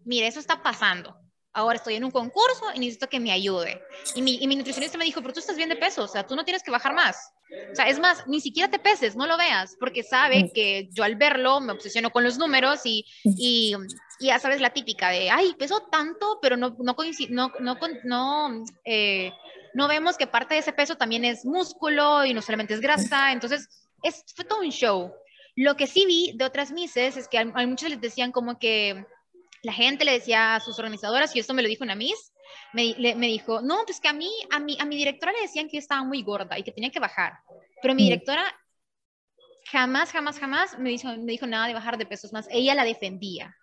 mire, 0.06 0.28
eso 0.28 0.40
está 0.40 0.64
pasando 0.64 1.16
ahora 1.58 1.78
estoy 1.78 1.96
en 1.96 2.04
un 2.04 2.12
concurso 2.12 2.66
y 2.76 2.80
necesito 2.80 3.10
que 3.10 3.20
me 3.20 3.32
ayude. 3.32 3.82
Y 4.14 4.22
mi, 4.22 4.36
y 4.36 4.48
mi, 4.48 4.56
nutricionista 4.56 4.96
me 4.96 5.06
dijo, 5.06 5.22
pero 5.22 5.34
tú 5.34 5.40
estás 5.40 5.58
bien 5.58 5.70
de 5.70 5.76
peso, 5.76 6.04
o 6.04 6.08
sea, 6.08 6.26
tú 6.26 6.36
no 6.36 6.46
tienes 6.46 6.62
que 6.62 6.70
bajar 6.70 6.94
más. 6.94 7.34
O 7.72 7.76
sea, 7.76 7.88
es 7.88 8.00
más, 8.00 8.28
ni 8.28 8.40
siquiera 8.42 8.70
te 8.70 8.78
peses, 8.78 9.16
no 9.16 9.26
lo 9.26 9.38
veas, 9.38 9.76
porque 9.80 10.04
sabe 10.04 10.52
que 10.54 10.88
yo 10.92 11.04
al 11.04 11.16
verlo 11.16 11.60
me 11.60 11.72
obsesiono 11.74 12.12
con 12.12 12.24
los 12.24 12.38
números 12.38 12.82
y, 12.84 13.06
mm. 13.24 13.34
y, 13.38 13.76
ya 14.20 14.38
sabes 14.38 14.62
la 14.62 14.70
típica 14.70 15.10
de, 15.10 15.32
ay, 15.32 15.56
peso 15.58 15.88
tanto, 15.92 16.38
pero 16.44 16.58
no, 16.58 16.76
no, 16.80 16.96
no, 17.30 17.50
no, 17.60 17.80
no, 18.04 18.66
eh, 18.86 19.32
no 19.74 19.88
vemos 19.88 20.16
que 20.18 20.28
parte 20.28 20.54
de 20.54 20.60
ese 20.60 20.74
peso 20.74 20.96
también 20.96 21.26
es 21.26 21.44
músculo 21.44 22.24
y 22.24 22.36
no 22.36 22.44
solamente 22.44 22.76
es 22.76 22.82
grasa. 22.82 23.32
Entonces, 23.32 23.68
es, 24.04 24.24
fue 24.36 24.46
todo 24.46 24.60
un 24.60 24.70
show. 24.70 25.12
Lo 25.56 25.76
que 25.76 25.88
sí 25.88 26.06
vi 26.06 26.34
de 26.36 26.46
otras 26.46 26.72
mises 26.72 27.18
es 27.18 27.28
que 27.28 27.40
a, 27.40 27.42
a 27.42 27.66
muchos 27.66 27.90
les 27.90 28.02
decían 28.02 28.32
como 28.32 28.60
que 28.60 29.06
la 29.68 29.74
gente 29.74 30.06
le 30.06 30.14
decía 30.14 30.56
a 30.56 30.60
sus 30.62 30.80
organizadoras, 30.80 31.36
y 31.36 31.40
esto 31.40 31.54
me 31.54 31.62
lo 31.62 31.68
dijo 31.68 31.84
una 31.84 31.94
Miss, 31.94 32.32
me, 32.72 32.96
me 32.98 33.28
dijo, 33.28 33.62
no, 33.62 33.84
pues 33.86 34.00
que 34.00 34.08
a 34.08 34.14
mí, 34.14 34.32
a 34.50 34.62
mi, 34.62 34.78
a 34.80 34.86
mi 34.86 34.96
directora 34.96 35.34
le 35.34 35.42
decían 35.42 35.68
que 35.68 35.76
yo 35.76 35.80
estaba 35.80 36.06
muy 36.06 36.24
gorda 36.24 36.58
y 36.58 36.64
que 36.64 36.72
tenía 36.72 36.90
que 36.90 37.02
bajar, 37.02 37.34
pero 37.82 37.94
mi 37.94 38.04
directora 38.04 38.46
jamás, 39.70 40.14
jamás, 40.14 40.40
jamás 40.40 40.80
me 40.80 40.90
dijo, 40.92 41.10
me 41.18 41.34
dijo 41.34 41.46
nada 41.48 41.68
de 41.68 41.74
bajar 41.74 41.98
de 41.98 42.06
pesos 42.06 42.32
más. 42.32 42.48
Ella 42.50 42.76
la 42.76 42.86
defendía. 42.86 43.58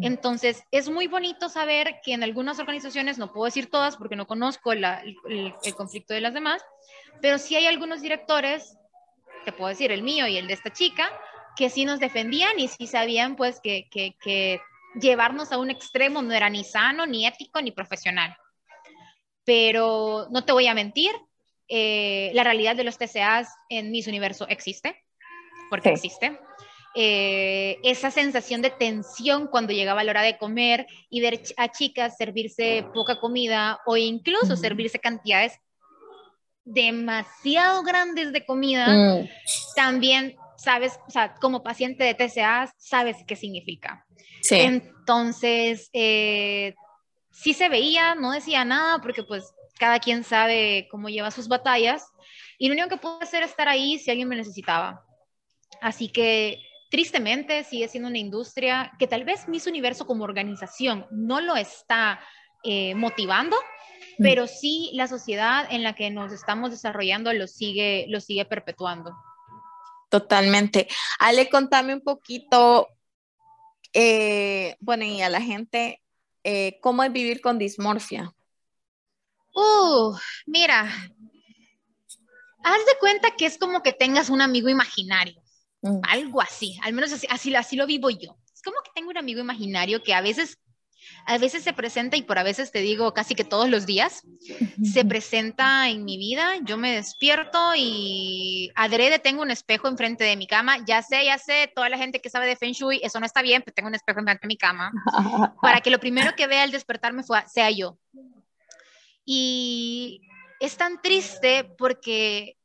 Entonces, 0.00 0.62
es 0.70 0.88
muy 0.88 1.08
bonito 1.08 1.48
saber 1.48 1.96
que 2.04 2.12
en 2.12 2.22
algunas 2.22 2.60
organizaciones, 2.60 3.18
no 3.18 3.32
puedo 3.32 3.46
decir 3.46 3.68
todas 3.68 3.96
porque 3.96 4.14
no 4.14 4.28
conozco 4.28 4.70
el, 4.70 4.84
el, 4.84 5.74
conflicto 5.74 6.14
de 6.14 6.20
las 6.20 6.32
demás, 6.32 6.64
pero 7.20 7.38
sí 7.38 7.56
hay 7.56 7.66
algunos 7.66 8.00
directores, 8.00 8.78
te 9.44 9.50
puedo 9.50 9.68
decir 9.68 9.90
el 9.90 10.04
mío 10.04 10.28
y 10.28 10.36
el 10.36 10.46
de 10.46 10.54
esta 10.54 10.72
chica, 10.72 11.10
que 11.56 11.70
sí 11.70 11.84
nos 11.84 11.98
defendían 11.98 12.56
y 12.60 12.68
sí 12.68 12.86
sabían 12.86 13.34
pues 13.34 13.58
que, 13.60 13.88
que, 13.90 14.14
que 14.22 14.60
llevarnos 14.94 15.52
a 15.52 15.58
un 15.58 15.70
extremo 15.70 16.22
no 16.22 16.32
era 16.32 16.48
ni 16.48 16.64
sano, 16.64 17.06
ni 17.06 17.26
ético, 17.26 17.60
ni 17.60 17.70
profesional. 17.70 18.36
Pero 19.44 20.28
no 20.30 20.44
te 20.44 20.52
voy 20.52 20.66
a 20.66 20.74
mentir, 20.74 21.12
eh, 21.68 22.30
la 22.34 22.44
realidad 22.44 22.74
de 22.74 22.84
los 22.84 22.98
TCAs 22.98 23.48
en 23.68 23.90
Miss 23.90 24.06
Universo 24.06 24.46
existe, 24.48 25.04
porque 25.68 25.90
existe. 25.90 26.38
Eh, 26.96 27.78
esa 27.84 28.10
sensación 28.10 28.62
de 28.62 28.70
tensión 28.70 29.46
cuando 29.46 29.72
llegaba 29.72 30.02
la 30.02 30.10
hora 30.10 30.22
de 30.22 30.36
comer 30.38 30.88
y 31.08 31.20
ver 31.20 31.40
a 31.56 31.70
chicas 31.70 32.16
servirse 32.16 32.84
poca 32.92 33.20
comida 33.20 33.78
o 33.86 33.96
incluso 33.96 34.56
servirse 34.56 34.98
cantidades 34.98 35.52
demasiado 36.64 37.84
grandes 37.84 38.32
de 38.32 38.44
comida, 38.44 38.88
mm. 38.88 39.28
también 39.76 40.36
sabes, 40.60 41.00
o 41.06 41.10
sea, 41.10 41.34
como 41.34 41.62
paciente 41.62 42.04
de 42.04 42.14
TCA, 42.14 42.72
sabes 42.76 43.16
qué 43.26 43.34
significa. 43.34 44.04
Sí. 44.42 44.56
Entonces, 44.56 45.88
eh, 45.94 46.74
sí 47.30 47.54
se 47.54 47.70
veía, 47.70 48.14
no 48.14 48.32
decía 48.32 48.64
nada, 48.64 48.98
porque 49.00 49.22
pues 49.22 49.54
cada 49.78 49.98
quien 50.00 50.22
sabe 50.22 50.86
cómo 50.90 51.08
lleva 51.08 51.30
sus 51.30 51.48
batallas, 51.48 52.04
y 52.58 52.68
lo 52.68 52.74
único 52.74 52.90
que 52.90 52.98
puedo 52.98 53.22
hacer 53.22 53.42
es 53.42 53.50
estar 53.50 53.68
ahí 53.68 53.98
si 53.98 54.10
alguien 54.10 54.28
me 54.28 54.36
necesitaba. 54.36 55.02
Así 55.80 56.08
que, 56.08 56.58
tristemente, 56.90 57.64
sigue 57.64 57.88
siendo 57.88 58.10
una 58.10 58.18
industria 58.18 58.92
que 58.98 59.06
tal 59.06 59.24
vez 59.24 59.48
Miss 59.48 59.66
Universo 59.66 60.06
como 60.06 60.24
organización 60.24 61.06
no 61.10 61.40
lo 61.40 61.56
está 61.56 62.20
eh, 62.64 62.94
motivando, 62.94 63.56
mm. 64.18 64.22
pero 64.22 64.46
sí 64.46 64.90
la 64.92 65.06
sociedad 65.06 65.66
en 65.70 65.82
la 65.82 65.94
que 65.94 66.10
nos 66.10 66.32
estamos 66.32 66.70
desarrollando 66.70 67.32
lo 67.32 67.46
sigue, 67.46 68.04
lo 68.08 68.20
sigue 68.20 68.44
perpetuando. 68.44 69.12
Totalmente. 70.10 70.88
Ale, 71.20 71.48
contame 71.48 71.94
un 71.94 72.00
poquito, 72.00 72.88
eh, 73.92 74.76
bueno, 74.80 75.04
y 75.04 75.22
a 75.22 75.28
la 75.28 75.40
gente, 75.40 76.02
eh, 76.42 76.78
¿cómo 76.82 77.04
es 77.04 77.12
vivir 77.12 77.40
con 77.40 77.58
dismorfia? 77.58 78.34
Uh, 79.54 80.16
mira, 80.46 80.82
haz 82.64 82.86
de 82.86 82.98
cuenta 82.98 83.30
que 83.36 83.46
es 83.46 83.56
como 83.56 83.82
que 83.82 83.92
tengas 83.92 84.30
un 84.30 84.42
amigo 84.42 84.68
imaginario, 84.68 85.40
mm. 85.82 86.00
algo 86.02 86.40
así, 86.40 86.76
al 86.82 86.92
menos 86.92 87.12
así, 87.12 87.28
así, 87.30 87.54
así 87.54 87.76
lo 87.76 87.86
vivo 87.86 88.10
yo. 88.10 88.36
Es 88.52 88.62
como 88.62 88.76
que 88.84 88.90
tengo 88.94 89.10
un 89.10 89.18
amigo 89.18 89.40
imaginario 89.40 90.02
que 90.02 90.12
a 90.12 90.20
veces 90.20 90.58
a 91.26 91.38
veces 91.38 91.62
se 91.62 91.72
presenta 91.72 92.16
y 92.16 92.22
por 92.22 92.38
a 92.38 92.42
veces 92.42 92.72
te 92.72 92.80
digo 92.80 93.12
casi 93.14 93.34
que 93.34 93.44
todos 93.44 93.68
los 93.68 93.86
días, 93.86 94.22
se 94.82 95.04
presenta 95.04 95.88
en 95.88 96.04
mi 96.04 96.16
vida, 96.16 96.56
yo 96.62 96.76
me 96.76 96.92
despierto 96.92 97.72
y 97.76 98.70
adrede 98.74 99.18
tengo 99.18 99.42
un 99.42 99.50
espejo 99.50 99.88
enfrente 99.88 100.24
de 100.24 100.36
mi 100.36 100.46
cama, 100.46 100.78
ya 100.86 101.02
sé, 101.02 101.24
ya 101.24 101.38
sé, 101.38 101.70
toda 101.74 101.88
la 101.88 101.98
gente 101.98 102.20
que 102.20 102.30
sabe 102.30 102.46
de 102.46 102.56
Feng 102.56 102.72
Shui, 102.72 103.00
eso 103.02 103.20
no 103.20 103.26
está 103.26 103.42
bien, 103.42 103.62
pero 103.64 103.74
tengo 103.74 103.88
un 103.88 103.94
espejo 103.94 104.20
enfrente 104.20 104.42
de 104.42 104.48
mi 104.48 104.56
cama, 104.56 104.92
para 105.62 105.80
que 105.80 105.90
lo 105.90 105.98
primero 105.98 106.34
que 106.36 106.46
vea 106.46 106.62
al 106.62 106.70
despertarme 106.70 107.22
sea 107.22 107.70
yo. 107.70 107.98
Y 109.24 110.22
es 110.60 110.76
tan 110.76 111.00
triste 111.00 111.64
porque 111.78 112.56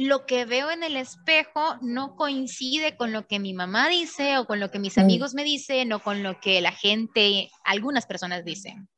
lo 0.00 0.24
que 0.24 0.46
veo 0.46 0.70
en 0.70 0.82
el 0.82 0.96
espejo 0.96 1.76
no 1.82 2.16
coincide 2.16 2.96
con 2.96 3.12
lo 3.12 3.26
que 3.26 3.38
mi 3.38 3.52
mamá 3.52 3.90
dice 3.90 4.38
o 4.38 4.46
con 4.46 4.58
lo 4.58 4.70
que 4.70 4.78
mis 4.78 4.96
mm. 4.96 5.00
amigos 5.00 5.34
me 5.34 5.44
dicen 5.44 5.92
o 5.92 6.00
con 6.00 6.22
lo 6.22 6.40
que 6.40 6.62
la 6.62 6.72
gente, 6.72 7.50
algunas 7.64 8.06
personas 8.06 8.42
dicen. 8.42 8.88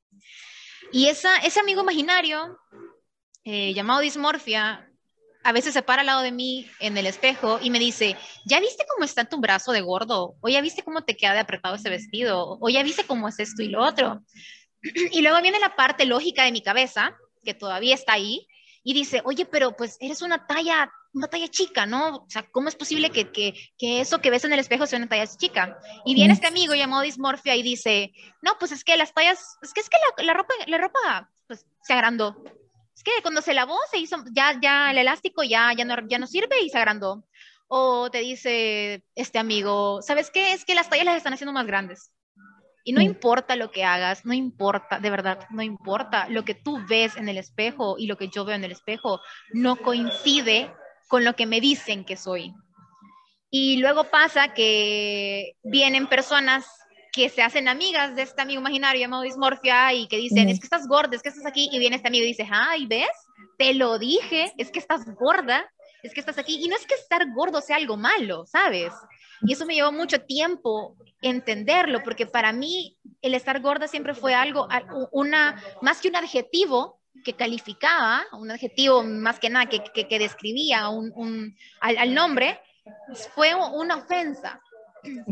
Y 0.92 1.08
esa, 1.08 1.38
ese 1.38 1.58
amigo 1.58 1.82
imaginario, 1.82 2.56
eh, 3.42 3.74
llamado 3.74 3.98
dismorfia, 3.98 4.88
a 5.42 5.50
veces 5.50 5.74
se 5.74 5.82
para 5.82 6.02
al 6.02 6.06
lado 6.06 6.22
de 6.22 6.30
mí 6.30 6.70
en 6.78 6.96
el 6.96 7.06
espejo 7.06 7.58
y 7.60 7.70
me 7.70 7.80
dice, 7.80 8.16
¿ya 8.44 8.60
viste 8.60 8.84
cómo 8.88 9.04
está 9.04 9.24
tu 9.24 9.38
brazo 9.40 9.72
de 9.72 9.80
gordo? 9.80 10.36
¿O 10.40 10.48
ya 10.48 10.60
viste 10.60 10.84
cómo 10.84 11.02
te 11.02 11.16
queda 11.16 11.34
de 11.34 11.40
apretado 11.40 11.74
ese 11.74 11.90
vestido? 11.90 12.58
¿O 12.60 12.68
ya 12.68 12.84
viste 12.84 13.02
cómo 13.04 13.26
es 13.26 13.40
esto 13.40 13.62
y 13.62 13.68
lo 13.68 13.82
otro? 13.84 14.22
Y 15.12 15.22
luego 15.22 15.42
viene 15.42 15.58
la 15.58 15.74
parte 15.74 16.04
lógica 16.04 16.44
de 16.44 16.52
mi 16.52 16.62
cabeza, 16.62 17.16
que 17.44 17.54
todavía 17.54 17.94
está 17.94 18.12
ahí, 18.12 18.46
y 18.84 18.94
dice, 18.94 19.22
oye, 19.24 19.44
pero 19.44 19.76
pues 19.76 19.96
eres 20.00 20.22
una 20.22 20.46
talla, 20.46 20.90
una 21.12 21.28
talla 21.28 21.48
chica, 21.48 21.86
¿no? 21.86 22.16
O 22.16 22.26
sea, 22.28 22.44
¿cómo 22.50 22.68
es 22.68 22.74
posible 22.74 23.10
que, 23.10 23.30
que, 23.30 23.54
que 23.78 24.00
eso 24.00 24.20
que 24.20 24.30
ves 24.30 24.44
en 24.44 24.52
el 24.52 24.58
espejo 24.58 24.86
sea 24.86 24.98
una 24.98 25.08
talla 25.08 25.26
chica? 25.26 25.78
Y 26.04 26.14
viene 26.14 26.32
este 26.32 26.46
amigo 26.48 26.74
llamado 26.74 27.02
Dismorfia 27.02 27.54
y 27.54 27.62
dice, 27.62 28.12
no, 28.40 28.52
pues 28.58 28.72
es 28.72 28.84
que 28.84 28.96
las 28.96 29.14
tallas, 29.14 29.56
es 29.62 29.72
que 29.72 29.80
es 29.80 29.88
que 29.88 29.98
la, 30.18 30.24
la 30.24 30.34
ropa, 30.34 30.54
la 30.66 30.78
ropa, 30.78 31.30
pues 31.46 31.64
se 31.82 31.92
agrandó. 31.92 32.42
Es 32.94 33.02
que 33.02 33.22
cuando 33.22 33.40
se 33.40 33.54
lavó, 33.54 33.76
se 33.90 33.98
hizo, 33.98 34.16
ya, 34.32 34.58
ya 34.60 34.90
el 34.90 34.98
elástico 34.98 35.42
ya, 35.42 35.72
ya, 35.76 35.84
no, 35.84 35.96
ya 36.08 36.18
no 36.18 36.26
sirve 36.26 36.62
y 36.62 36.70
se 36.70 36.78
agrandó. 36.78 37.24
O 37.68 38.10
te 38.10 38.18
dice 38.18 39.04
este 39.14 39.38
amigo, 39.38 40.02
¿sabes 40.02 40.30
qué? 40.30 40.52
Es 40.52 40.64
que 40.64 40.74
las 40.74 40.90
tallas 40.90 41.06
las 41.06 41.16
están 41.16 41.32
haciendo 41.32 41.52
más 41.52 41.66
grandes. 41.66 42.10
Y 42.84 42.92
no 42.92 43.00
importa 43.00 43.54
lo 43.56 43.70
que 43.70 43.84
hagas, 43.84 44.24
no 44.24 44.32
importa, 44.32 44.98
de 44.98 45.10
verdad, 45.10 45.46
no 45.50 45.62
importa. 45.62 46.28
Lo 46.28 46.44
que 46.44 46.54
tú 46.54 46.80
ves 46.88 47.16
en 47.16 47.28
el 47.28 47.38
espejo 47.38 47.96
y 47.98 48.06
lo 48.06 48.16
que 48.16 48.28
yo 48.28 48.44
veo 48.44 48.56
en 48.56 48.64
el 48.64 48.72
espejo 48.72 49.20
no 49.52 49.76
coincide 49.76 50.72
con 51.08 51.24
lo 51.24 51.34
que 51.34 51.46
me 51.46 51.60
dicen 51.60 52.04
que 52.04 52.16
soy. 52.16 52.54
Y 53.50 53.76
luego 53.76 54.04
pasa 54.04 54.54
que 54.54 55.56
vienen 55.62 56.06
personas 56.06 56.66
que 57.12 57.28
se 57.28 57.42
hacen 57.42 57.68
amigas 57.68 58.16
de 58.16 58.22
este 58.22 58.40
amigo 58.40 58.60
imaginario 58.60 59.02
llamado 59.02 59.22
dismorfia 59.22 59.92
y 59.92 60.08
que 60.08 60.16
dicen, 60.16 60.48
es 60.48 60.58
que 60.58 60.64
estás 60.64 60.88
gorda, 60.88 61.14
es 61.14 61.22
que 61.22 61.28
estás 61.28 61.44
aquí, 61.44 61.68
y 61.70 61.78
viene 61.78 61.96
este 61.96 62.08
amigo 62.08 62.24
y 62.24 62.28
dice, 62.28 62.48
ay, 62.50 62.86
¿ves? 62.86 63.10
Te 63.58 63.74
lo 63.74 63.98
dije, 63.98 64.50
es 64.56 64.70
que 64.70 64.78
estás 64.78 65.04
gorda, 65.14 65.70
es 66.02 66.14
que 66.14 66.20
estás 66.20 66.38
aquí, 66.38 66.64
y 66.64 66.68
no 66.68 66.76
es 66.76 66.86
que 66.86 66.94
estar 66.94 67.30
gordo 67.34 67.60
sea 67.60 67.76
algo 67.76 67.98
malo, 67.98 68.46
¿sabes? 68.46 68.94
Y 69.44 69.52
eso 69.52 69.66
me 69.66 69.74
llevó 69.74 69.92
mucho 69.92 70.20
tiempo 70.20 70.96
entenderlo, 71.20 72.02
porque 72.02 72.26
para 72.26 72.52
mí 72.52 72.98
el 73.22 73.34
estar 73.34 73.60
gorda 73.60 73.88
siempre 73.88 74.14
fue 74.14 74.34
algo, 74.34 74.68
una, 75.12 75.62
más 75.80 76.00
que 76.00 76.08
un 76.08 76.16
adjetivo 76.16 77.00
que 77.24 77.34
calificaba, 77.34 78.24
un 78.32 78.50
adjetivo 78.50 79.02
más 79.02 79.38
que 79.38 79.50
nada 79.50 79.66
que, 79.66 79.82
que, 79.82 80.18
describía 80.18 80.88
un, 80.88 81.56
al, 81.80 82.14
nombre, 82.14 82.60
fue 83.34 83.54
una 83.54 83.96
ofensa. 83.96 84.60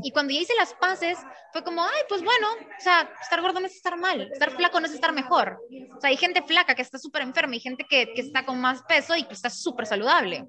Y 0.03 0.11
cuando 0.11 0.33
yo 0.33 0.41
hice 0.41 0.55
las 0.57 0.75
paces, 0.75 1.17
fue 1.53 1.63
como, 1.63 1.83
ay, 1.83 2.03
pues 2.09 2.23
bueno, 2.23 2.49
o 2.53 2.81
sea, 2.81 3.09
estar 3.21 3.41
gordo 3.41 3.61
no 3.61 3.67
es 3.67 3.77
estar 3.77 3.97
mal, 3.97 4.21
estar 4.21 4.51
flaco 4.51 4.81
no 4.81 4.87
es 4.87 4.93
estar 4.93 5.13
mejor. 5.13 5.61
O 5.97 6.01
sea, 6.01 6.11
hay 6.11 6.17
gente 6.17 6.43
flaca 6.43 6.75
que 6.75 6.83
está 6.83 6.99
súper 6.99 7.23
enferma 7.23 7.55
y 7.55 7.61
gente 7.61 7.87
que, 7.89 8.13
que, 8.13 8.21
está 8.21 8.45
con 8.45 8.61
más 8.61 8.83
peso 8.83 9.15
y 9.15 9.25
que 9.25 9.35
está 9.35 9.49
súper 9.49 9.87
saludable. 9.87 10.49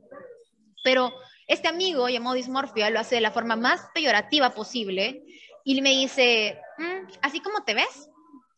Pero 0.83 1.13
este 1.51 1.67
amigo 1.67 2.07
llamado 2.07 2.35
dismorfia 2.35 2.89
lo 2.89 2.99
hace 2.99 3.15
de 3.15 3.21
la 3.21 3.31
forma 3.31 3.55
más 3.55 3.89
peyorativa 3.93 4.51
posible 4.51 5.23
y 5.63 5.81
me 5.81 5.89
dice, 5.89 6.59
mm, 6.77 7.11
así 7.21 7.39
como 7.41 7.63
te 7.63 7.73
ves, 7.73 8.09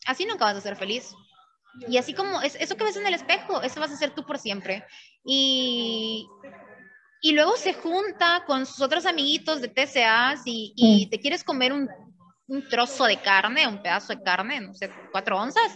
así 0.06 0.26
nunca 0.26 0.46
vas 0.46 0.58
a 0.58 0.62
ser 0.62 0.76
feliz. 0.76 1.14
Y 1.90 1.98
así 1.98 2.14
como 2.14 2.40
es, 2.42 2.56
eso 2.56 2.78
que 2.78 2.84
ves 2.84 2.98
en 2.98 3.08
el 3.08 3.16
espejo, 3.16 3.62
eso 3.64 3.80
vas 3.80 3.92
a 3.92 3.98
ser 3.98 4.12
tú 4.12 4.24
por 4.26 4.38
siempre. 4.38 4.86
Y, 5.26 6.28
y 7.22 7.32
luego 7.32 7.58
se 7.58 7.74
junta 7.74 8.44
con 8.46 8.68
sus 8.68 8.82
otros 8.82 9.08
amiguitos 9.08 9.60
de 9.60 9.70
TCAs 9.70 10.44
y, 10.46 10.74
y 10.76 11.08
te 11.08 11.20
quieres 11.20 11.44
comer 11.44 11.74
un, 11.74 11.90
un 12.48 12.68
trozo 12.70 13.06
de 13.06 13.18
carne, 13.18 13.68
un 13.68 13.82
pedazo 13.82 14.14
de 14.14 14.22
carne, 14.22 14.62
no 14.62 14.74
sé, 14.74 14.92
cuatro 15.12 15.40
onzas, 15.40 15.72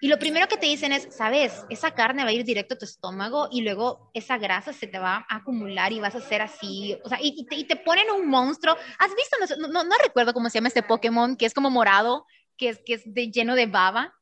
y 0.00 0.08
lo 0.08 0.18
primero 0.18 0.48
que 0.48 0.56
te 0.56 0.66
dicen 0.66 0.92
es, 0.92 1.08
sabes, 1.14 1.64
esa 1.68 1.90
carne 1.90 2.24
va 2.24 2.30
a 2.30 2.32
ir 2.32 2.44
directo 2.44 2.74
a 2.74 2.78
tu 2.78 2.86
estómago 2.86 3.48
y 3.52 3.60
luego 3.60 4.10
esa 4.14 4.38
grasa 4.38 4.72
se 4.72 4.86
te 4.86 4.98
va 4.98 5.26
a 5.28 5.36
acumular 5.36 5.92
y 5.92 6.00
vas 6.00 6.14
a 6.14 6.22
ser 6.22 6.40
así, 6.40 6.96
o 7.04 7.08
sea, 7.08 7.18
y, 7.20 7.44
te, 7.44 7.76
ponen 7.76 8.10
un 8.10 8.26
monstruo. 8.26 8.76
¿Has 8.98 9.10
visto? 9.14 9.58
No, 9.58 9.84
no, 9.84 9.94
recuerdo 10.02 10.32
cómo 10.32 10.48
se 10.48 10.58
llama 10.58 10.68
este 10.68 10.82
Pokémon, 10.82 11.36
que 11.36 11.44
es 11.44 11.52
como 11.52 11.68
morado, 11.68 12.26
que 12.56 12.70
es, 12.70 12.80
que 12.84 12.94
es 12.94 13.02
de, 13.04 13.30
lleno 13.30 13.54
de 13.54 13.66
baba. 13.66 14.14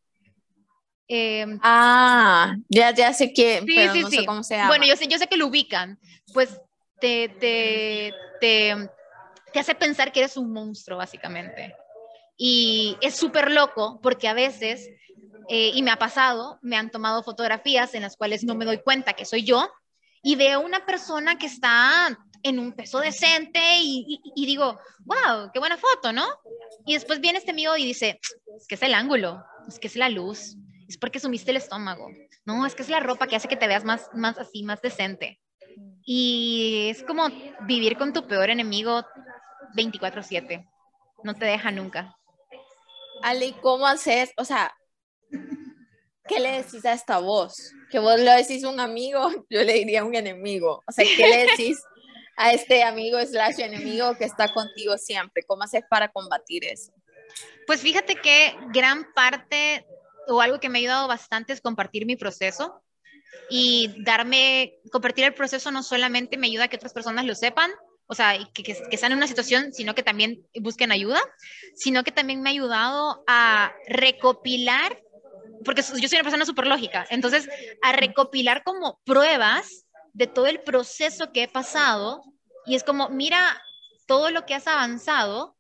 Em, 1.07 1.61
ah, 1.63 2.57
ya, 2.69 2.93
ya 2.93 3.13
sé 3.13 3.33
que, 3.33 3.61
sí, 3.61 3.73
pero 3.75 3.93
sí, 3.93 4.03
no 4.03 4.11
sí. 4.11 4.17
sé 4.19 4.27
cómo 4.27 4.43
se 4.43 4.57
llama. 4.57 4.69
Bueno, 4.69 4.85
yo 4.85 4.97
sé, 4.97 5.07
yo 5.07 5.17
sé 5.17 5.29
que 5.29 5.37
lo 5.37 5.47
ubican. 5.47 5.99
Pues 6.35 6.61
te, 7.01 7.29
te, 7.29 8.13
te, 8.41 8.91
te 9.53 9.61
hace 9.61 9.77
pensar 9.77 10.11
que 10.11 10.21
eres 10.21 10.37
un 10.37 10.53
monstruo, 10.53 10.99
básicamente. 10.99 11.77
Y 12.37 12.97
es 13.01 13.15
súper 13.15 13.51
loco 13.51 14.01
porque 14.03 14.29
a 14.29 14.35
veces 14.35 14.91
eh, 15.49 15.73
y 15.75 15.83
me 15.83 15.91
ha 15.91 15.97
pasado, 15.97 16.59
me 16.63 16.77
han 16.77 16.91
tomado 16.91 17.23
fotografías 17.23 17.95
en 17.95 18.03
las 18.03 18.17
cuales 18.17 18.45
no 18.45 18.55
me 18.55 18.65
doy 18.65 18.79
cuenta 18.83 19.15
que 19.15 19.25
soy 19.25 19.45
yo 19.45 19.71
y 20.23 20.37
veo 20.37 20.61
una 20.61 20.85
persona 20.85 21.39
que 21.39 21.47
está 21.47 22.19
en 22.43 22.59
un 22.59 22.73
peso 22.73 23.01
decente 23.01 23.61
y, 23.81 24.21
digo, 24.37 24.79
wow, 25.01 25.51
qué 25.53 25.59
buena 25.59 25.77
foto, 25.77 26.13
¿no? 26.13 26.27
Y 26.87 26.95
después 26.95 27.21
viene 27.21 27.39
este 27.39 27.51
amigo 27.51 27.77
y 27.77 27.85
dice, 27.85 28.21
es 28.57 28.67
que 28.69 28.75
es 28.75 28.83
el 28.83 28.95
ángulo, 28.95 29.45
es 29.67 29.79
que 29.79 29.89
es 29.89 29.97
la 29.97 30.09
luz, 30.09 30.57
es 30.89 30.99
porque 30.99 31.21
sumiste 31.21 31.51
el 31.51 31.57
estómago, 31.57 32.09
no, 32.45 32.65
es 32.67 32.75
que 32.75 32.83
es 32.83 32.89
la 32.89 33.01
ropa 33.01 33.27
que 33.27 33.37
hace 33.37 33.49
que 33.49 33.57
te 33.57 33.67
veas 33.67 33.85
más, 33.85 34.09
más 34.15 34.39
así, 34.39 34.63
más 34.63 34.81
decente. 34.81 35.41
Y 36.05 36.89
es 36.91 37.03
como 37.03 37.29
vivir 37.67 37.99
con 37.99 38.13
tu 38.13 38.27
peor 38.27 38.49
enemigo 38.49 39.05
24/7. 39.75 40.67
No 41.23 41.35
te 41.35 41.45
deja 41.45 41.71
nunca. 41.71 42.17
Ale, 43.23 43.55
¿cómo 43.61 43.87
haces? 43.87 44.33
O 44.39 44.45
sea, 44.45 44.75
¿qué 46.29 46.39
le 46.39 46.63
decís 46.63 46.85
a 46.85 46.93
esta 46.93 47.19
voz? 47.19 47.73
Que 47.91 47.99
vos 47.99 48.19
le 48.21 48.31
decís 48.33 48.65
un 48.65 48.79
amigo, 48.79 49.29
yo 49.51 49.63
le 49.65 49.73
diría 49.73 50.05
un 50.05 50.15
enemigo. 50.15 50.83
O 50.87 50.93
sea, 50.93 51.05
¿qué 51.05 51.29
le 51.29 51.47
decís 51.47 51.83
a 52.37 52.53
este 52.53 52.85
amigo 52.85 53.19
slash 53.25 53.59
enemigo 53.59 54.17
que 54.17 54.25
está 54.25 54.53
contigo 54.53 54.97
siempre? 54.97 55.43
¿Cómo 55.43 55.65
haces 55.65 55.83
para 55.89 56.09
combatir 56.09 56.65
eso? 56.65 56.93
Pues 57.67 57.81
fíjate 57.81 58.15
que 58.17 58.55
gran 58.73 59.13
parte 59.13 59.87
o 60.29 60.41
algo 60.41 60.61
que 60.61 60.69
me 60.69 60.79
ha 60.79 60.81
ayudado 60.81 61.09
bastante 61.09 61.53
es 61.53 61.61
compartir 61.61 62.07
mi 62.07 62.17
proceso 62.17 62.83
y 63.51 63.95
darme, 64.05 64.75
compartir 64.93 65.25
el 65.25 65.35
proceso 65.35 65.71
no 65.71 65.83
solamente 65.83 66.37
me 66.37 66.47
ayuda 66.47 66.65
a 66.65 66.69
que 66.69 66.77
otras 66.77 66.93
personas 66.93 67.25
lo 67.25 67.35
sepan, 67.35 67.71
o 68.07 68.15
sea, 68.15 68.39
que, 68.55 68.63
que, 68.63 68.75
que, 68.75 68.95
están 68.95 69.13
en 69.13 69.19
una 69.19 69.27
situación, 69.27 69.73
sino 69.73 69.95
que 69.95 70.03
también 70.03 70.47
busquen 70.61 70.93
ayuda, 70.93 71.21
sino 71.75 72.05
que 72.05 72.13
también 72.13 72.41
me 72.41 72.49
ha 72.49 72.53
ayudado 72.53 73.23
a 73.27 73.75
recopilar, 73.87 74.99
porque 75.65 75.83
yo 75.83 76.09
soy 76.09 76.19
una 76.19 76.25
persona 76.25 76.47
súper 76.47 76.67
lógica, 76.67 77.07
entonces 77.11 77.49
a 77.83 77.93
recopilar 77.93 78.63
como 78.65 79.01
pruebas 79.05 79.87
de 80.13 80.27
todo 80.27 80.47
el 80.47 80.61
proceso 80.61 81.33
que 81.33 81.45
he 81.45 81.49
pasado 81.49 82.23
y 82.67 82.75
es 82.75 82.85
como, 82.85 83.09
mira 83.09 83.61
todo 84.07 84.31
lo 84.31 84.45
que 84.47 84.55
has 84.55 84.67
avanzado, 84.67 85.57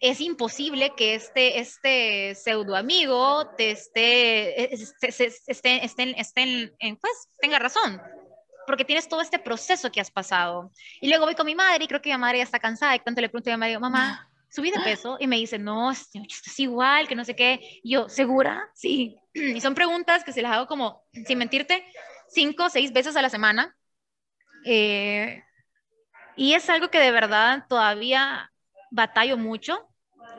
es 0.00 0.20
imposible 0.20 0.92
que 0.96 1.14
este, 1.14 1.60
este 1.60 2.34
pseudo 2.34 2.74
amigo 2.74 3.46
te 3.56 3.70
esté, 3.70 4.74
esté, 4.74 5.08
esté, 5.08 5.84
esté, 5.84 6.20
esté 6.20 6.42
en, 6.80 6.96
pues, 6.96 7.28
tenga 7.40 7.60
razón, 7.60 8.02
porque 8.66 8.84
tienes 8.84 9.08
todo 9.08 9.20
este 9.20 9.38
proceso 9.38 9.92
que 9.92 10.00
has 10.00 10.10
pasado. 10.10 10.72
Y 11.00 11.08
luego 11.08 11.26
voy 11.26 11.36
con 11.36 11.46
mi 11.46 11.54
madre 11.54 11.84
y 11.84 11.88
creo 11.88 12.02
que 12.02 12.10
mi 12.10 12.18
madre 12.18 12.38
ya 12.38 12.44
está 12.44 12.58
cansada 12.58 12.96
y 12.96 13.00
tanto 13.00 13.20
le 13.20 13.28
pregunto 13.28 13.50
a 13.50 13.56
mi 13.56 13.60
madre, 13.60 13.78
mamá, 13.78 14.28
subí 14.52 14.70
de 14.70 14.80
peso 14.84 15.16
y 15.18 15.26
me 15.26 15.36
dice, 15.36 15.58
no, 15.58 15.90
es 15.90 16.08
igual, 16.58 17.08
que 17.08 17.16
no 17.16 17.24
sé 17.24 17.34
qué. 17.34 17.80
Y 17.82 17.92
yo, 17.92 18.08
¿segura? 18.08 18.68
Sí. 18.74 19.16
Y 19.34 19.60
son 19.60 19.74
preguntas 19.74 20.24
que 20.24 20.32
se 20.32 20.42
las 20.42 20.52
hago 20.52 20.66
como, 20.66 21.02
sin 21.26 21.38
mentirte, 21.38 21.84
cinco 22.28 22.66
o 22.66 22.68
seis 22.68 22.92
veces 22.92 23.16
a 23.16 23.22
la 23.22 23.30
semana. 23.30 23.74
Eh, 24.64 25.42
y 26.36 26.52
es 26.52 26.68
algo 26.68 26.90
que 26.90 26.98
de 26.98 27.10
verdad 27.10 27.64
todavía 27.68 28.52
batallo 28.90 29.36
mucho 29.36 29.88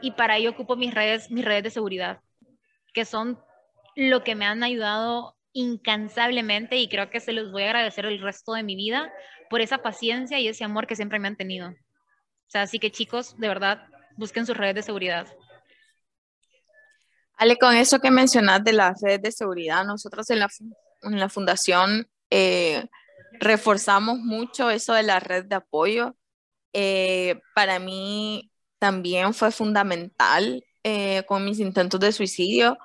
y 0.02 0.12
para 0.12 0.38
ello 0.38 0.52
ocupo 0.52 0.76
mis 0.76 0.94
redes, 0.94 1.30
mis 1.32 1.44
redes 1.44 1.64
de 1.64 1.70
seguridad, 1.72 2.22
que 2.94 3.06
son 3.06 3.40
lo 3.96 4.24
que 4.24 4.36
me 4.36 4.46
han 4.46 4.64
ayudado 4.64 5.36
incansablemente 5.54 6.78
y 6.78 6.88
creo 6.88 7.10
que 7.10 7.20
se 7.20 7.34
los 7.34 7.52
voy 7.52 7.64
a 7.64 7.68
agradecer 7.68 8.06
el 8.06 8.22
resto 8.22 8.54
de 8.54 8.64
mi 8.64 8.76
vida 8.76 9.12
por 9.50 9.62
esa 9.62 9.80
paciencia 9.80 10.40
y 10.40 10.48
ese 10.48 10.64
amor 10.64 10.88
que 10.88 10.96
siempre 10.96 11.20
me 11.20 11.28
han 11.28 11.36
tenido. 11.36 11.70
O 11.70 11.76
sea, 12.48 12.64
así 12.64 12.80
que 12.80 12.92
chicos, 12.92 13.38
de 13.38 13.48
verdad, 13.48 13.88
busquen 14.18 14.46
sus 14.46 14.58
redes 14.58 14.76
de 14.76 14.84
seguridad. 14.84 15.28
Ale, 17.38 17.58
con 17.58 17.76
eso 17.76 18.00
que 18.00 18.12
mencionas 18.12 18.64
de 18.64 18.74
las 18.74 19.02
redes 19.02 19.22
de 19.22 19.32
seguridad, 19.32 19.86
nosotros 19.86 20.30
en 20.30 20.40
la, 20.40 20.50
en 21.02 21.20
la 21.20 21.30
fundación 21.30 22.08
eh, 22.30 22.86
reforzamos 23.40 24.20
mucho 24.20 24.70
eso 24.70 24.94
de 24.94 25.04
la 25.04 25.20
red 25.20 25.46
de 25.46 25.56
apoyo. 25.56 26.16
Eh, 26.74 27.40
para 27.56 27.80
mí, 27.80 28.52
también 28.84 29.34
fue 29.34 29.50
fundamental 29.50 30.62
eh, 30.84 31.24
con 31.26 31.46
mis 31.46 31.60
intentos 31.60 32.02
de 32.02 32.12
suicidio 32.12 32.78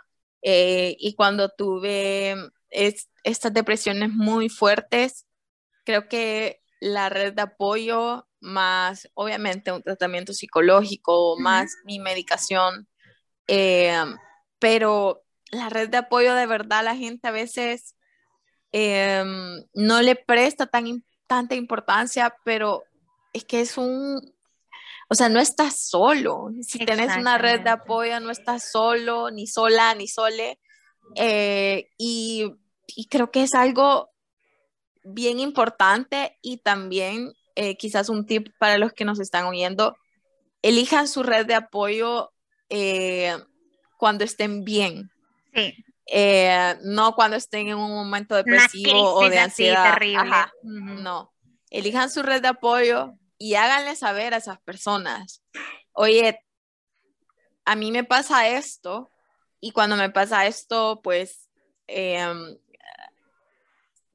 eh, 0.43 0.97
y 1.01 1.15
cuando 1.15 1.49
tuve 1.49 2.37
estas 2.71 3.53
depresiones 3.53 4.11
muy 4.11 4.49
fuertes, 4.49 5.27
creo 5.85 6.07
que 6.07 6.63
la 6.81 7.09
red 7.09 7.33
de 7.33 7.43
apoyo, 7.43 8.28
más 8.41 9.09
obviamente 9.15 9.73
un 9.73 9.83
tratamiento 9.83 10.33
psicológico, 10.33 11.37
más 11.39 11.77
mi 11.85 11.99
medicación, 11.99 12.89
eh, 13.47 14.05
pero 14.59 15.23
la 15.51 15.69
red 15.69 15.89
de 15.89 15.99
apoyo 15.99 16.35
de 16.35 16.47
verdad 16.47 16.85
la 16.85 16.97
gente 16.97 17.29
a 17.29 17.33
veces 17.33 17.95
no 18.73 20.03
le 20.03 20.15
presta 20.15 20.67
tan, 20.67 21.05
tanta 21.27 21.55
importancia, 21.55 22.37
pero 22.45 22.85
es 23.33 23.45
que 23.45 23.61
es 23.61 23.79
un, 23.79 24.21
o 25.09 25.15
sea, 25.15 25.29
no 25.29 25.41
estás 25.41 25.89
solo. 25.89 26.51
Si 26.63 26.79
tienes 26.79 27.17
una 27.17 27.39
red 27.39 27.61
de 27.61 27.71
apoyo, 27.71 28.21
no 28.21 28.31
estás 28.31 28.71
solo, 28.71 29.31
ni 29.31 29.47
sola, 29.47 29.95
ni 29.95 30.07
sole. 30.07 30.59
Eh, 31.15 31.89
y, 31.97 32.55
creo 33.11 33.31
que 33.31 33.43
es 33.43 33.55
algo 33.55 34.11
bien 35.05 35.41
importante 35.41 36.39
y 36.43 36.59
también 36.59 37.33
eh, 37.61 37.77
quizás 37.77 38.09
un 38.09 38.25
tip 38.25 38.51
para 38.61 38.79
los 38.79 38.93
que 38.93 39.05
nos 39.05 39.19
están 39.19 39.45
oyendo, 39.45 39.97
elijan 40.63 41.09
su 41.09 41.25
red 41.25 41.45
de 41.45 41.55
apoyo 41.55 42.33
eh, 42.69 43.37
cuando 43.97 44.23
estén 44.23 44.65
bien. 44.65 45.11
Sí. 45.53 45.85
no 46.85 47.17
cuando 47.17 47.37
estén 47.37 47.69
en 47.69 47.79
un 47.79 47.91
momento 47.91 48.37
depresivo 48.37 49.15
o 49.15 49.29
de 49.29 49.41
ansiedad. 49.41 49.93
Terrible. 49.95 50.23
No, 50.63 51.33
elijan 51.69 52.11
su 52.11 52.23
red 52.23 52.41
de 52.43 52.49
apoyo 52.49 53.15
y 53.39 53.55
háganle 53.55 53.97
saber 53.97 54.35
a 54.35 54.37
esas 54.37 54.61
personas, 54.61 55.43
oye, 55.93 56.39
a 57.65 57.75
mí 57.75 57.91
me 57.91 58.05
pasa 58.05 58.49
esto 58.49 59.11
y 59.61 59.73
cuando 59.73 59.97
me 59.97 60.11
pasa 60.11 60.47
esto, 60.47 61.01
pues 61.03 61.49
em, 61.89 62.57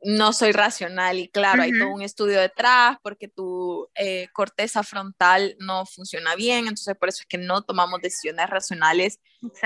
no 0.04 0.34
soy 0.34 0.52
racional 0.52 1.18
y 1.18 1.30
claro, 1.30 1.64
hay 1.64 1.72
todo 1.72 1.90
un 1.90 2.02
estudio 2.02 2.40
detrás 2.40 2.98
porque 3.02 3.28
tu 3.28 3.88
eh, 3.96 4.28
corteza 4.34 4.84
frontal 4.84 5.56
no 5.60 5.86
funciona 5.86 6.36
bien, 6.36 6.62
entonces 6.68 6.96
por 7.00 7.10
eso 7.10 7.22
es 7.22 7.28
que 7.28 7.38
no 7.38 7.62
tomamos 7.62 8.02
decisiones 8.02 8.50
racionales 8.50 9.20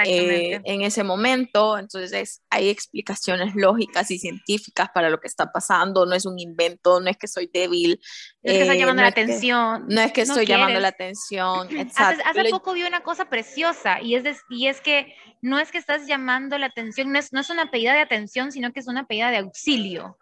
eh, 0.06 0.60
en 0.64 0.82
ese 0.82 1.04
momento, 1.04 1.78
entonces 1.78 2.42
hay 2.50 2.70
explicaciones 2.70 3.56
lógicas 3.56 4.10
y 4.12 4.20
científicas 4.20 4.90
para 4.94 5.10
lo 5.10 5.20
que 5.20 5.28
está 5.28 5.52
pasando, 5.52 6.06
no 6.06 6.16
es 6.16 6.26
un 6.26 6.40
invento, 6.40 7.00
no 7.00 7.10
es 7.10 7.18
que 7.18 7.28
soy 7.28 7.50
débil. 7.52 8.00
No 8.44 8.52
es 8.52 8.58
que 8.58 8.62
estoy 8.62 8.78
llamando 8.80 9.02
la 9.02 9.08
atención. 9.10 9.86
no 9.88 10.02
es 10.02 10.12
que 10.12 10.22
estoy 10.22 10.46
llamando 10.46 10.80
la 10.80 10.88
atención. 10.88 11.68
Exacto. 11.78 12.24
Hace, 12.26 12.50
poco 12.50 12.74
vi 12.74 12.84
una 12.84 13.02
cosa 13.02 13.26
preciosa 13.26 14.02
y 14.02 14.16
es, 14.16 14.40
y 14.50 14.68
es 14.68 14.82
que 14.82 15.14
no 15.42 15.60
es 15.60 15.72
que 15.72 15.78
estás 15.78 16.08
llamando 16.08 16.58
la 16.58 16.68
atención, 16.68 17.12
no 17.12 17.20
es, 17.20 17.32
no 17.34 17.40
es 17.40 17.50
una 17.50 17.70
pedida 17.70 17.94
de 17.94 18.02
atención, 18.02 18.52
sino 18.52 18.74
que 18.74 18.80
es 18.80 18.88
una 18.88 19.06
pedida 19.06 19.30
de 19.32 19.38
auxilio. 19.38 20.18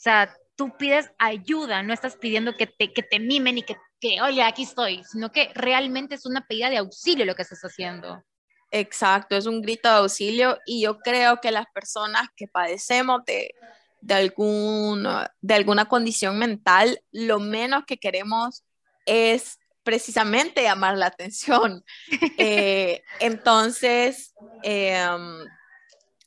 O 0.00 0.02
sea, 0.02 0.34
tú 0.56 0.74
pides 0.78 1.10
ayuda, 1.18 1.82
no 1.82 1.92
estás 1.92 2.16
pidiendo 2.16 2.56
que 2.56 2.66
te, 2.66 2.90
que 2.90 3.02
te 3.02 3.18
mimen 3.18 3.58
y 3.58 3.62
que, 3.62 3.76
que, 4.00 4.22
oye, 4.22 4.42
aquí 4.42 4.62
estoy, 4.62 5.04
sino 5.04 5.30
que 5.30 5.50
realmente 5.54 6.14
es 6.14 6.24
una 6.24 6.46
pedida 6.46 6.70
de 6.70 6.78
auxilio 6.78 7.26
lo 7.26 7.34
que 7.34 7.42
estás 7.42 7.60
haciendo. 7.60 8.24
Exacto, 8.70 9.36
es 9.36 9.44
un 9.44 9.60
grito 9.60 9.90
de 9.90 9.96
auxilio 9.96 10.56
y 10.64 10.80
yo 10.80 11.00
creo 11.00 11.42
que 11.42 11.50
las 11.50 11.66
personas 11.74 12.28
que 12.34 12.48
padecemos 12.48 13.26
de, 13.26 13.54
de, 14.00 14.14
alguna, 14.14 15.34
de 15.42 15.54
alguna 15.54 15.84
condición 15.84 16.38
mental, 16.38 17.02
lo 17.12 17.38
menos 17.38 17.84
que 17.84 17.98
queremos 17.98 18.64
es 19.04 19.58
precisamente 19.82 20.62
llamar 20.62 20.96
la 20.96 21.06
atención. 21.08 21.84
Eh, 22.42 23.02
entonces, 23.18 24.32
em, 24.62 25.44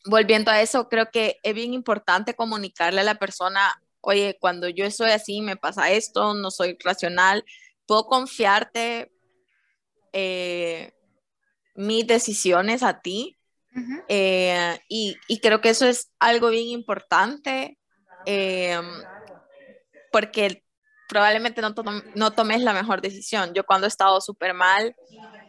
volviendo 0.05 0.51
a 0.51 0.61
eso, 0.61 0.89
creo 0.89 1.09
que 1.11 1.39
es 1.43 1.53
bien 1.53 1.73
importante 1.73 2.35
comunicarle 2.35 3.01
a 3.01 3.05
la 3.05 3.15
persona, 3.15 3.73
oye, 4.01 4.37
cuando 4.39 4.67
yo 4.69 4.89
soy 4.91 5.11
así, 5.11 5.41
me 5.41 5.55
pasa 5.55 5.91
esto, 5.91 6.33
no 6.33 6.51
soy 6.51 6.77
racional, 6.83 7.45
puedo 7.85 8.05
confiarte 8.05 9.11
eh, 10.11 10.93
mis 11.75 12.05
decisiones 12.07 12.83
a 12.83 13.01
ti. 13.01 13.37
Eh, 14.07 14.79
y, 14.87 15.17
creo 15.41 15.59
que 15.59 15.69
eso 15.69 15.87
es 15.87 16.11
algo 16.19 16.49
bien 16.49 16.67
importante 16.67 17.79
eh, 18.27 18.79
porque 20.11 20.63
probablemente 21.09 21.59
no, 21.59 21.73
no 22.13 22.31
tomes 22.31 22.61
la 22.61 22.73
mejor 22.73 23.01
decisión. 23.01 23.53
Yo 23.55 23.65
cuando 23.65 23.87
he 23.87 23.89
estado 23.89 24.21
súper 24.21 24.53
mal, 24.53 24.95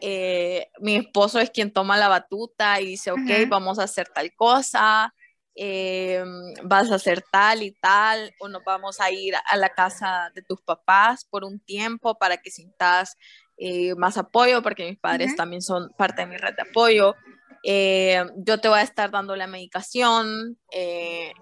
eh, 0.06 0.70
mi 0.80 0.96
esposo 0.96 1.40
es 1.40 1.48
quien 1.48 1.72
toma 1.72 1.96
la 1.96 2.08
batuta 2.08 2.78
y 2.78 2.84
dice, 2.88 3.10
ok, 3.10 3.48
vamos 3.48 3.78
a 3.78 3.84
hacer 3.84 4.06
tal 4.14 4.34
cosa, 4.34 5.14
em, 5.54 6.52
vas 6.62 6.90
a 6.90 6.96
hacer 6.96 7.24
tal 7.32 7.62
y 7.62 7.72
tal, 7.72 8.30
o 8.38 8.48
nos 8.48 8.62
vamos 8.64 9.00
a 9.00 9.10
ir 9.10 9.34
a 9.34 9.56
la 9.56 9.70
casa 9.70 10.30
de 10.34 10.42
tus 10.42 10.60
papás 10.60 11.24
por 11.24 11.42
un 11.42 11.58
tiempo 11.58 12.18
para 12.18 12.36
que 12.36 12.50
sientas 12.50 13.16
eh, 13.56 13.94
más 13.94 14.18
apoyo, 14.18 14.60
porque 14.62 14.86
mis 14.86 14.98
padres 14.98 15.34
también 15.36 15.62
son 15.62 15.88
parte 15.96 16.20
de 16.20 16.26
mi 16.26 16.36
red 16.36 16.54
de 16.54 16.68
apoyo. 16.68 17.14
Eh, 17.62 18.22
yo 18.36 18.60
te 18.60 18.68
voy 18.68 18.80
a 18.80 18.82
estar 18.82 19.10
dando 19.10 19.36
la 19.36 19.46
medicación 19.46 20.58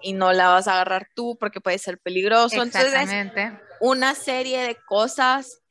y 0.01 0.13
no 0.13 0.31
la 0.31 0.47
vas 0.47 0.69
a 0.69 0.75
agarrar 0.75 1.09
tú 1.13 1.35
porque 1.37 1.59
puede 1.59 1.79
ser 1.79 1.99
peligroso. 1.99 2.63
Exactamente. 2.63 3.41
Entonces, 3.41 3.67
una 3.81 4.15
serie 4.15 4.61
de 4.61 4.77
cosas 4.87 5.61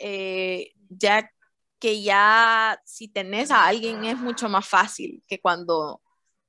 ya 0.91 1.31
que 1.83 2.01
ya 2.01 2.81
si 2.85 3.09
tenés 3.09 3.51
a 3.51 3.67
alguien 3.67 4.05
es 4.05 4.17
mucho 4.17 4.49
más 4.49 4.69
fácil 4.69 5.21
que 5.27 5.41
cuando 5.41 6.01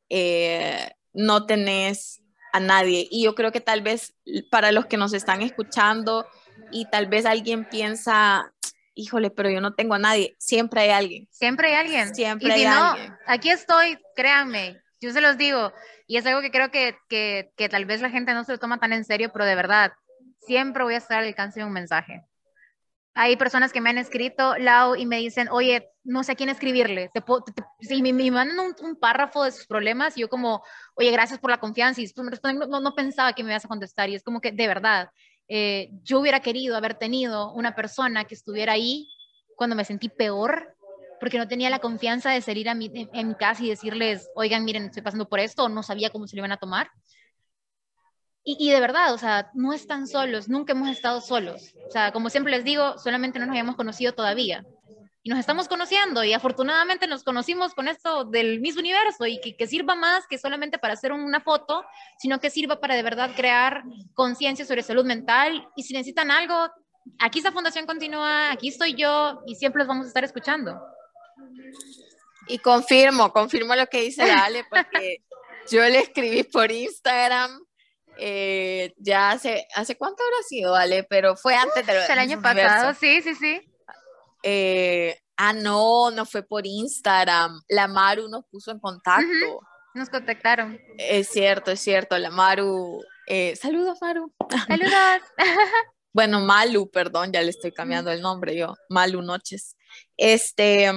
eh, 0.07 0.91
no 1.11 1.47
tenés 1.47 2.21
a 2.51 2.59
nadie. 2.59 3.07
Y 3.09 3.23
yo 3.23 3.33
creo 3.33 3.51
que 3.51 3.59
tal 3.59 3.81
vez 3.81 4.13
para 4.51 4.71
los 4.71 4.85
que 4.85 4.95
nos 4.95 5.11
están 5.11 5.41
escuchando 5.41 6.27
y 6.71 6.85
tal 6.85 7.07
vez 7.07 7.25
alguien 7.25 7.67
piensa, 7.67 8.53
híjole, 8.93 9.31
pero 9.31 9.49
yo 9.49 9.59
no 9.59 9.73
tengo 9.73 9.95
a 9.95 9.99
nadie. 9.99 10.35
Siempre 10.37 10.81
hay 10.81 10.89
alguien. 10.91 11.27
Siempre 11.31 11.69
hay 11.69 11.73
alguien. 11.83 12.13
Siempre 12.13 12.49
y 12.49 12.51
hay 12.51 12.59
si 12.59 12.65
no, 12.67 12.91
alguien. 12.91 13.15
aquí 13.25 13.49
estoy, 13.49 13.97
créanme, 14.15 14.83
yo 15.01 15.11
se 15.13 15.21
los 15.21 15.35
digo, 15.39 15.73
y 16.05 16.17
es 16.17 16.27
algo 16.27 16.41
que 16.41 16.51
creo 16.51 16.69
que, 16.69 16.95
que, 17.09 17.51
que 17.57 17.69
tal 17.69 17.85
vez 17.85 18.01
la 18.01 18.11
gente 18.11 18.35
no 18.35 18.43
se 18.43 18.51
lo 18.51 18.59
toma 18.59 18.79
tan 18.79 18.93
en 18.93 19.03
serio, 19.03 19.31
pero 19.33 19.45
de 19.45 19.55
verdad, 19.55 19.93
siempre 20.45 20.83
voy 20.83 20.93
a 20.93 20.97
estar 20.97 21.17
al 21.17 21.25
alcance 21.25 21.59
de 21.59 21.65
un 21.65 21.73
mensaje. 21.73 22.23
Hay 23.15 23.37
personas 23.37 23.71
que 23.71 23.79
me 23.81 23.91
han 23.91 23.97
escrito, 23.99 24.57
Lau, 24.57 24.95
y 24.95 25.05
me 25.05 25.17
dicen, 25.17 25.47
oye, 25.51 25.89
no 26.03 26.23
sé 26.23 26.31
a 26.31 26.35
quién 26.35 26.49
escribirle. 26.49 27.09
Te, 27.13 27.21
puedo- 27.21 27.43
te- 27.43 27.51
te- 27.53 27.63
sí, 27.81 28.01
me, 28.01 28.11
me 28.11 28.31
mandan 28.31 28.59
un, 28.59 28.75
un 28.81 28.95
párrafo 28.95 29.43
de 29.43 29.51
sus 29.51 29.67
problemas 29.67 30.17
y 30.17 30.21
yo 30.21 30.29
como, 30.29 30.63
oye, 30.95 31.11
gracias 31.11 31.39
por 31.39 31.51
la 31.51 31.59
confianza. 31.59 32.01
Y 32.01 32.05
después 32.05 32.25
me 32.25 32.31
responden, 32.31 32.67
no, 32.69 32.79
no 32.79 32.95
pensaba 32.95 33.33
que 33.33 33.43
me 33.43 33.51
ibas 33.51 33.65
a 33.65 33.67
contestar. 33.67 34.09
Y 34.09 34.15
es 34.15 34.23
como 34.23 34.41
que, 34.41 34.51
de 34.51 34.67
verdad, 34.67 35.09
eh, 35.47 35.89
yo 36.03 36.19
hubiera 36.19 36.39
querido 36.39 36.75
haber 36.75 36.95
tenido 36.95 37.51
una 37.53 37.75
persona 37.75 38.25
que 38.25 38.33
estuviera 38.35 38.73
ahí 38.73 39.07
cuando 39.55 39.75
me 39.75 39.85
sentí 39.85 40.09
peor, 40.09 40.75
porque 41.19 41.37
no 41.37 41.47
tenía 41.47 41.69
la 41.69 41.79
confianza 41.79 42.31
de 42.31 42.41
salir 42.41 42.67
a 42.67 42.73
mi, 42.73 42.87
en, 42.93 43.09
en 43.13 43.27
mi 43.27 43.35
casa 43.35 43.63
y 43.63 43.69
decirles, 43.69 44.29
oigan, 44.35 44.65
miren, 44.65 44.85
estoy 44.85 45.03
pasando 45.03 45.29
por 45.29 45.39
esto, 45.39 45.69
no 45.69 45.83
sabía 45.83 46.09
cómo 46.09 46.27
se 46.27 46.35
lo 46.35 46.39
iban 46.41 46.51
a 46.51 46.57
tomar. 46.57 46.89
Y, 48.43 48.57
y 48.59 48.71
de 48.71 48.79
verdad, 48.79 49.13
o 49.13 49.17
sea, 49.17 49.49
no 49.53 49.73
están 49.73 50.07
solos, 50.07 50.49
nunca 50.49 50.73
hemos 50.73 50.89
estado 50.89 51.21
solos. 51.21 51.73
O 51.87 51.91
sea, 51.91 52.11
como 52.11 52.29
siempre 52.29 52.51
les 52.51 52.63
digo, 52.63 52.97
solamente 52.97 53.39
no 53.39 53.45
nos 53.45 53.53
habíamos 53.53 53.75
conocido 53.75 54.13
todavía. 54.13 54.65
Y 55.25 55.29
nos 55.29 55.39
estamos 55.39 55.69
conociendo 55.69 56.21
y 56.25 56.33
afortunadamente 56.33 57.07
nos 57.07 57.23
conocimos 57.23 57.73
con 57.73 57.87
esto 57.87 58.25
del 58.25 58.59
mismo 58.59 58.81
universo 58.81 59.25
y 59.25 59.39
que, 59.39 59.55
que 59.55 59.67
sirva 59.67 59.95
más 59.95 60.27
que 60.27 60.37
solamente 60.37 60.77
para 60.77 60.95
hacer 60.95 61.13
una 61.13 61.39
foto, 61.39 61.85
sino 62.19 62.41
que 62.41 62.49
sirva 62.49 62.81
para 62.81 62.95
de 62.95 63.03
verdad 63.03 63.31
crear 63.33 63.83
conciencia 64.13 64.65
sobre 64.65 64.83
salud 64.83 65.05
mental. 65.05 65.65
Y 65.77 65.83
si 65.83 65.93
necesitan 65.93 66.29
algo, 66.29 66.69
aquí 67.19 67.39
está 67.39 67.53
Fundación 67.53 67.85
Continúa, 67.85 68.51
aquí 68.51 68.67
estoy 68.67 68.95
yo 68.95 69.41
y 69.45 69.55
siempre 69.55 69.79
los 69.79 69.87
vamos 69.87 70.05
a 70.05 70.07
estar 70.09 70.25
escuchando. 70.25 70.77
Y 72.47 72.57
confirmo, 72.57 73.31
confirmo 73.31 73.75
lo 73.75 73.87
que 73.87 74.01
dice 74.01 74.23
Ale, 74.23 74.65
porque 74.69 75.23
yo 75.71 75.81
le 75.83 75.99
escribí 75.99 76.43
por 76.43 76.69
Instagram. 76.69 77.63
Eh, 78.17 78.93
ya 78.97 79.31
hace, 79.31 79.67
¿hace 79.75 79.95
cuánto 79.97 80.23
habrá 80.23 80.43
sido, 80.47 80.75
Ale? 80.75 81.03
Pero 81.03 81.35
fue 81.35 81.55
antes 81.55 81.85
de 81.85 81.93
lo 81.93 82.01
el 82.01 82.19
año 82.19 82.41
pasado, 82.41 82.93
sí, 82.99 83.21
sí, 83.21 83.35
sí. 83.35 83.61
Eh, 84.43 85.17
ah, 85.37 85.53
no, 85.53 86.11
no 86.11 86.25
fue 86.25 86.43
por 86.43 86.65
Instagram. 86.65 87.61
La 87.69 87.87
Maru 87.87 88.27
nos 88.29 88.45
puso 88.45 88.71
en 88.71 88.79
contacto. 88.79 89.61
Nos 89.93 90.09
contactaron. 90.09 90.79
Es 90.97 91.29
cierto, 91.29 91.71
es 91.71 91.79
cierto. 91.79 92.17
La 92.17 92.29
Maru. 92.29 93.01
eh, 93.27 93.55
saludos, 93.55 93.99
Maru. 94.01 94.33
Saludos. 94.67 95.21
Bueno, 96.13 96.41
Malu, 96.41 96.91
perdón, 96.91 97.31
ya 97.33 97.41
le 97.41 97.49
estoy 97.49 97.71
cambiando 97.71 98.11
el 98.11 98.21
nombre 98.21 98.55
yo. 98.55 98.75
Malu 98.87 99.23
Noches. 99.23 99.75
Este, 100.15 100.91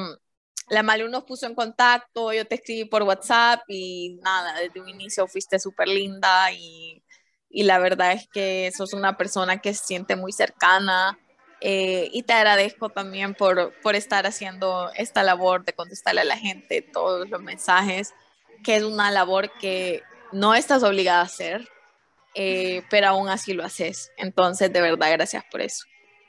la 0.68 0.82
Malu 0.82 1.08
nos 1.08 1.24
puso 1.24 1.46
en 1.46 1.54
contacto, 1.54 2.32
yo 2.32 2.46
te 2.46 2.56
escribí 2.56 2.84
por 2.84 3.02
WhatsApp 3.02 3.62
y 3.68 4.18
nada, 4.22 4.60
desde 4.60 4.80
un 4.80 4.88
inicio 4.88 5.26
fuiste 5.26 5.58
súper 5.58 5.88
linda 5.88 6.52
y, 6.52 7.02
y 7.48 7.64
la 7.64 7.78
verdad 7.78 8.12
es 8.12 8.28
que 8.32 8.70
sos 8.76 8.92
una 8.92 9.16
persona 9.16 9.58
que 9.58 9.72
se 9.74 9.84
siente 9.84 10.16
muy 10.16 10.32
cercana 10.32 11.18
eh, 11.60 12.08
y 12.12 12.22
te 12.24 12.32
agradezco 12.34 12.90
también 12.90 13.34
por, 13.34 13.72
por 13.82 13.94
estar 13.96 14.26
haciendo 14.26 14.90
esta 14.96 15.22
labor 15.22 15.64
de 15.64 15.72
contestarle 15.72 16.20
a 16.20 16.24
la 16.24 16.36
gente 16.36 16.82
todos 16.92 17.28
los 17.30 17.40
mensajes, 17.42 18.12
que 18.62 18.76
es 18.76 18.82
una 18.82 19.10
labor 19.10 19.50
que 19.58 20.02
no 20.32 20.54
estás 20.54 20.82
obligada 20.82 21.20
a 21.20 21.24
hacer, 21.24 21.66
eh, 22.34 22.82
pero 22.90 23.08
aún 23.08 23.28
así 23.28 23.54
lo 23.54 23.64
haces. 23.64 24.10
Entonces, 24.18 24.72
de 24.72 24.80
verdad, 24.82 25.10
gracias 25.12 25.44
por 25.50 25.62
eso. 25.62 25.84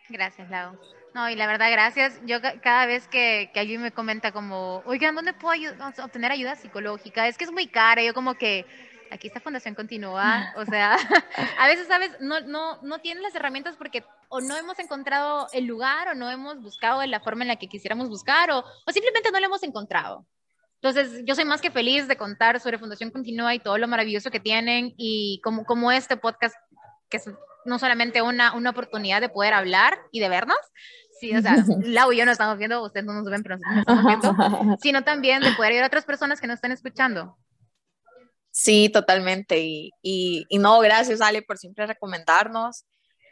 Gracias, 0.10 0.50
Lau. 0.50 0.78
No, 1.14 1.30
y 1.30 1.36
la 1.36 1.48
verdad, 1.48 1.72
gracias. 1.72 2.22
Yo 2.26 2.42
ca- 2.42 2.62
cada 2.62 2.86
vez 2.86 3.08
que, 3.08 3.50
que 3.54 3.60
alguien 3.60 3.82
me 3.82 3.92
comenta 3.92 4.32
como, 4.32 4.84
oigan, 4.86 5.16
¿dónde 5.16 5.34
puedo 5.34 5.54
ayu- 5.56 5.74
o 5.74 5.92
sea, 5.94 6.06
obtener 6.06 6.32
ayuda 6.32 6.56
psicológica? 6.56 7.28
Es 7.28 7.38
que 7.38 7.44
es 7.46 7.52
muy 7.52 7.68
cara. 7.68 8.04
Yo 8.04 8.14
como 8.14 8.36
que, 8.36 8.66
aquí 9.12 9.28
esta 9.28 9.40
fundación 9.40 9.76
continúa. 9.76 10.54
O 10.58 10.66
sea, 10.66 10.98
a 11.60 11.68
veces, 11.68 11.88
¿sabes? 11.88 12.12
No, 12.20 12.40
no, 12.42 12.82
no 12.82 13.00
tienen 13.00 13.24
las 13.24 13.36
herramientas 13.36 13.76
porque 13.78 14.04
o 14.30 14.42
no 14.42 14.58
hemos 14.58 14.80
encontrado 14.80 15.48
el 15.54 15.66
lugar 15.66 16.10
o 16.10 16.16
no 16.16 16.30
hemos 16.30 16.62
buscado 16.62 17.02
de 17.02 17.08
la 17.08 17.20
forma 17.20 17.44
en 17.44 17.50
la 17.50 17.56
que 17.56 17.68
quisiéramos 17.68 18.10
buscar 18.10 18.52
o, 18.52 18.60
o 18.60 18.92
simplemente 18.92 19.32
no 19.32 19.40
lo 19.40 19.46
hemos 19.46 19.64
encontrado. 19.64 20.26
Entonces, 20.82 21.24
yo 21.26 21.34
soy 21.34 21.46
más 21.46 21.62
que 21.62 21.72
feliz 21.72 22.08
de 22.08 22.18
contar 22.18 22.60
sobre 22.60 22.78
Fundación 22.78 23.10
Continúa 23.10 23.56
y 23.56 23.60
todo 23.60 23.78
lo 23.78 23.88
maravilloso 23.88 24.30
que 24.30 24.40
tienen 24.40 24.94
y 24.96 25.42
como, 25.44 25.66
como 25.66 25.92
este 25.92 26.18
podcast, 26.18 26.56
que 27.10 27.18
es 27.18 27.30
no 27.66 27.80
solamente 27.80 28.22
una, 28.22 28.54
una 28.54 28.70
oportunidad 28.70 29.20
de 29.20 29.30
poder 29.30 29.54
hablar 29.54 29.98
y 30.12 30.20
de 30.20 30.30
vernos, 30.30 30.58
sí, 31.20 31.36
o 31.36 31.42
sea, 31.42 31.56
Lau 31.82 32.12
y 32.12 32.18
yo 32.18 32.26
nos 32.26 32.34
estamos 32.34 32.58
viendo, 32.58 32.84
ustedes 32.84 33.06
no 33.06 33.14
nos 33.14 33.30
ven, 33.30 33.44
pero 33.44 33.58
nos 33.58 33.78
estamos 33.78 34.06
viendo, 34.06 34.78
sino 34.82 35.04
también 35.04 35.42
de 35.42 35.52
poder 35.52 35.72
ayudar 35.72 35.86
a 35.86 35.88
otras 35.88 36.06
personas 36.06 36.40
que 36.40 36.48
nos 36.48 36.56
están 36.56 36.72
escuchando. 36.72 37.38
Sí, 38.58 38.90
totalmente. 38.90 39.60
Y, 39.60 39.92
y, 40.02 40.48
y 40.50 40.58
no, 40.58 40.80
gracias 40.80 41.22
Ale 41.22 41.44
por 41.44 41.60
siempre 41.60 41.86
recomendarnos. 41.86 42.86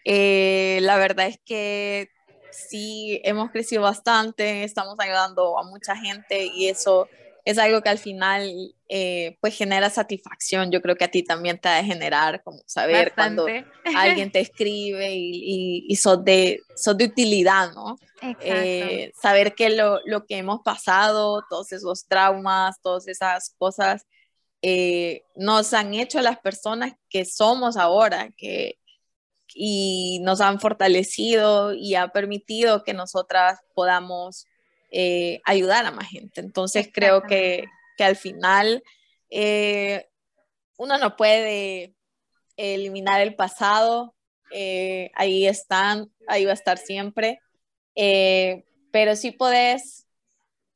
Eh, 0.04 0.78
la 0.84 0.98
verdad 0.98 1.26
es 1.26 1.40
que 1.44 2.10
sí, 2.52 3.22
hemos 3.24 3.50
crecido 3.50 3.82
bastante, 3.82 4.64
estamos 4.64 5.00
ayudando 5.00 5.58
a 5.58 5.64
mucha 5.64 5.96
gente 5.96 6.46
y 6.46 6.68
eso 6.68 7.10
es 7.44 7.58
algo 7.58 7.82
que 7.82 7.90
al 7.90 7.98
final 7.98 8.76
eh, 8.88 9.36
pues 9.42 9.58
genera 9.58 9.90
satisfacción. 9.90 10.70
Yo 10.70 10.80
creo 10.84 10.96
que 10.96 11.06
a 11.06 11.12
ti 11.12 11.24
también 11.24 11.58
te 11.58 11.70
ha 11.70 11.78
de 11.78 11.86
generar 11.86 12.44
como 12.44 12.60
saber 12.68 13.12
cuando 13.16 13.48
alguien 13.98 14.32
te 14.32 14.42
escribe 14.42 15.12
y, 15.16 15.32
y, 15.44 15.86
y 15.88 15.96
sos, 15.96 16.24
de, 16.24 16.62
sos 16.76 16.96
de 17.00 17.06
utilidad, 17.06 17.74
¿no? 17.74 17.98
Exacto. 18.22 18.46
Eh, 18.46 19.12
saber 19.20 19.56
que 19.56 19.72
lo, 19.72 20.02
lo 20.06 20.28
que 20.28 20.38
hemos 20.38 20.62
pasado, 20.62 21.44
todos 21.50 21.72
esos 21.72 22.06
traumas, 22.06 22.80
todas 22.80 23.08
esas 23.08 23.56
cosas, 23.58 24.06
eh, 24.68 25.22
nos 25.36 25.76
han 25.76 25.94
hecho 25.94 26.20
las 26.22 26.40
personas 26.40 26.94
que 27.08 27.24
somos 27.24 27.78
ahora, 27.78 28.32
que, 28.36 28.80
y 29.54 30.22
nos 30.24 30.42
han 30.42 30.60
fortalecido 30.60 31.76
y 31.76 31.94
ha 31.94 32.08
permitido 32.08 32.84
que 32.84 32.96
nosotras 32.96 33.60
podamos 33.76 34.48
eh, 34.90 35.40
ayudar 35.46 35.86
a 35.86 35.92
más 35.92 36.10
gente. 36.10 36.42
Entonces 36.42 36.90
creo 36.92 37.22
que, 37.22 37.66
que 37.96 38.04
al 38.06 38.16
final 38.16 38.82
eh, 39.30 40.10
uno 40.78 40.98
no 40.98 41.16
puede 41.16 41.94
eliminar 42.58 43.22
el 43.22 43.36
pasado, 43.36 44.16
eh, 44.52 45.12
ahí 45.14 45.46
están, 45.46 46.12
ahí 46.28 46.44
va 46.44 46.52
a 46.52 46.56
estar 46.56 46.80
siempre, 46.80 47.40
pero 47.94 49.16
sí 49.16 49.30
podés 49.30 50.05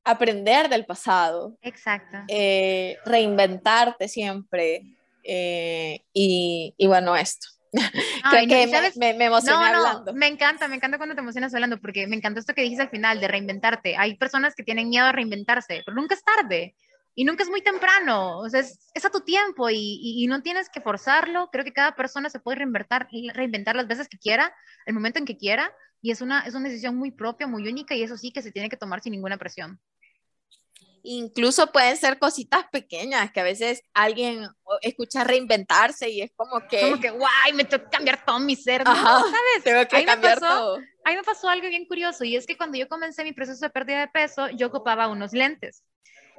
aprender 0.10 0.70
del 0.70 0.86
pasado, 0.86 1.58
Exacto. 1.62 2.18
eh, 2.28 2.98
reinventarte 3.06 4.08
siempre 4.08 4.84
eh, 5.24 6.02
y, 6.14 6.74
y, 6.78 6.88
bueno, 6.88 7.16
esto. 7.16 7.48
Creo 7.72 8.42
no, 8.44 8.48
que 8.48 8.68
¿sabes? 8.68 8.98
me, 8.98 9.14
me, 9.14 9.26
emocioné 9.26 9.72
no, 9.72 9.86
hablando. 9.86 10.14
me 10.14 10.28
encanta, 10.28 10.68
me 10.68 10.76
encanta 10.76 10.98
cuando 10.98 11.16
te 11.16 11.22
emocionas 11.22 11.54
hablando, 11.54 11.80
porque 11.80 12.08
me 12.08 12.16
encantó 12.16 12.40
esto 12.40 12.54
que 12.54 12.64
dijiste 12.64 12.84
al 12.84 12.90
final 12.90 13.20
de 13.20 13.28
reinventarte. 13.28 13.96
Hay 13.98 14.16
personas 14.16 14.56
que 14.56 14.64
tienen 14.64 14.90
miedo 14.90 15.06
a 15.06 15.12
reinventarse, 15.12 15.84
pero 15.86 15.96
nunca 15.96 16.16
es 16.16 16.24
tarde 16.24 16.76
y 17.16 17.26
nunca 17.26 17.44
es 17.44 17.50
muy 17.50 17.62
temprano, 17.62 18.40
o 18.40 18.50
sea, 18.50 18.62
es, 18.62 18.80
es 18.94 19.04
a 19.04 19.10
tu 19.10 19.22
tiempo 19.22 19.70
y, 19.70 19.76
y, 19.76 20.24
y, 20.24 20.28
no 20.28 20.42
tienes 20.42 20.70
que 20.70 20.80
forzarlo. 20.82 21.50
Creo 21.52 21.66
que 21.66 21.74
cada 21.74 21.96
persona 21.96 22.30
se 22.30 22.40
puede 22.40 22.60
reinventar, 22.60 23.10
reinventar 23.34 23.76
las 23.76 23.88
veces 23.88 24.08
que 24.08 24.18
quiera, 24.18 24.54
el 24.86 24.94
momento 24.94 25.20
en 25.20 25.26
que 25.26 25.38
quiera, 25.38 25.72
y 26.02 26.12
es 26.12 26.22
una, 26.22 26.42
es 26.42 26.56
una 26.56 26.70
decisión 26.70 26.96
muy 26.96 27.12
propia, 27.12 27.46
muy 27.46 27.68
única, 27.68 27.94
y 27.94 28.04
eso 28.04 28.16
sí 28.18 28.32
que 28.32 28.42
se 28.42 28.52
tiene 28.52 28.70
que 28.70 28.78
tomar 28.78 29.02
sin 29.02 29.12
ninguna 29.12 29.38
presión. 29.38 29.80
Incluso 31.04 31.72
pueden 31.72 31.98
ser 31.98 32.20
cositas 32.20 32.66
pequeñas 32.72 33.32
que 33.32 33.40
a 33.40 33.44
veces 33.44 33.82
alguien 33.94 34.48
escucha 34.82 35.24
reinventarse 35.24 36.10
y 36.10 36.22
es 36.22 36.32
como 36.36 36.68
que. 36.68 36.82
Como 36.82 37.00
que, 37.00 37.10
guay, 37.10 37.54
me 37.54 37.64
tengo 37.64 37.84
que 37.84 37.90
cambiar 37.90 38.26
todo 38.26 38.40
mi 38.40 38.56
ser, 38.56 38.84
¿no? 38.84 38.92
Ajá, 38.92 39.20
¿sabes? 39.20 39.64
Tengo 39.64 39.88
que 39.88 39.98
Ahí 39.98 40.06
cambiar 40.06 40.36
me 40.36 40.42
pasó, 40.42 40.56
todo. 40.56 40.80
Ahí 41.04 41.16
me 41.16 41.24
pasó 41.24 41.50
algo 41.50 41.68
bien 41.68 41.86
curioso 41.86 42.24
y 42.24 42.36
es 42.36 42.46
que 42.46 42.58
cuando 42.58 42.78
yo 42.78 42.88
comencé 42.88 43.24
mi 43.24 43.34
proceso 43.34 43.66
de 43.66 43.70
pérdida 43.70 44.02
de 44.02 44.08
peso, 44.08 44.50
yo 44.50 44.68
ocupaba 44.68 45.08
unos 45.08 45.34
lentes. 45.34 45.84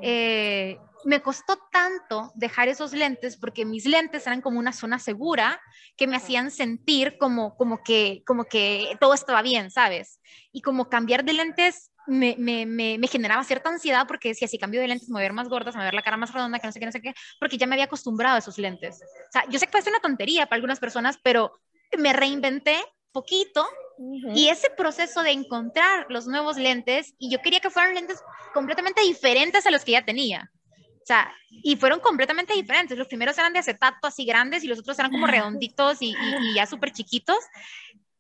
Eh, 0.03 0.79
me 1.05 1.21
costó 1.21 1.59
tanto 1.71 2.31
dejar 2.35 2.69
esos 2.69 2.93
lentes 2.93 3.37
porque 3.37 3.65
mis 3.65 3.87
lentes 3.87 4.27
eran 4.27 4.41
como 4.41 4.59
una 4.59 4.73
zona 4.73 4.99
segura 4.99 5.61
que 5.97 6.07
me 6.07 6.17
hacían 6.17 6.51
sentir 6.51 7.17
como, 7.19 7.57
como, 7.57 7.83
que, 7.83 8.23
como 8.27 8.45
que 8.45 8.97
todo 9.01 9.15
estaba 9.15 9.43
bien, 9.43 9.71
¿sabes? 9.71 10.21
Y 10.53 10.63
como 10.63 10.89
cambiar 10.89 11.25
de 11.25 11.33
lentes 11.33 11.90
me, 12.11 12.35
me, 12.39 12.67
me, 12.67 12.99
me, 12.99 13.07
generaba 13.07 13.45
cierta 13.45 13.69
ansiedad 13.71 14.05
porque 14.07 14.31
decía, 14.31 14.49
si 14.49 14.59
cambio 14.59 14.81
de 14.81 14.89
lentes 14.89 15.09
me 15.09 15.15
voy 15.15 15.23
a 15.23 15.27
ver 15.27 15.33
más 15.33 15.49
gorda, 15.49 15.71
me 15.71 15.77
voy 15.77 15.83
a 15.83 15.85
ver 15.87 15.95
la 15.95 16.03
cara 16.03 16.17
más 16.17 16.33
redonda, 16.33 16.59
que 16.59 16.67
no 16.67 16.73
sé 16.73 16.81
qué, 16.81 16.87
no 16.87 16.93
sé 16.93 17.01
qué, 17.01 17.15
porque 17.39 17.57
ya 17.57 17.67
me 17.67 17.77
había 17.77 17.85
acostumbrado 17.85 18.35
a 18.35 18.39
esos 18.41 18.59
lentes. 18.59 19.01
O 19.29 19.33
sea, 19.33 19.45
yo 19.49 19.59
sé 19.59 19.67
que 19.67 19.73
parece 19.73 19.91
una 19.91 20.01
tontería 20.01 20.47
para 20.47 20.57
algunas 20.57 20.81
personas, 20.81 21.19
pero 21.23 21.53
me 21.97 22.13
reinventé 22.13 22.77
poquito 23.13 23.65
uh 23.99 24.15
-huh. 24.17 24.33
y 24.37 24.49
ese 24.49 24.71
proceso 24.71 25.23
de 25.23 25.31
encontrar 25.31 26.07
los 26.09 26.27
nuevos 26.27 26.57
lentes, 26.57 27.15
y 27.19 27.31
yo 27.31 27.41
quería 27.41 27.61
que 27.61 27.71
fueran 27.71 27.95
lentes 27.95 28.21
completamente 28.53 29.03
diferentes 29.03 29.65
a 29.67 29.71
los 29.71 29.85
que 29.85 29.93
ya 29.93 30.05
tenía. 30.05 30.51
O 31.03 31.07
sea, 31.07 31.33
y 31.49 31.77
fueron 31.77 32.01
completamente 32.01 32.55
diferentes. 32.55 32.97
Los 32.99 33.09
primeros 33.09 33.37
eran 33.39 33.53
de 33.53 33.61
acetato 33.61 34.07
así 34.07 34.25
grandes 34.25 34.63
y 34.63 34.69
los 34.69 34.79
otros 34.79 34.99
eran 34.99 35.11
como 35.11 35.27
redonditos 35.27 36.03
y, 36.03 36.11
y, 36.11 36.51
y 36.51 36.55
ya 36.55 36.67
súper 36.67 36.93
chiquitos. 36.93 37.39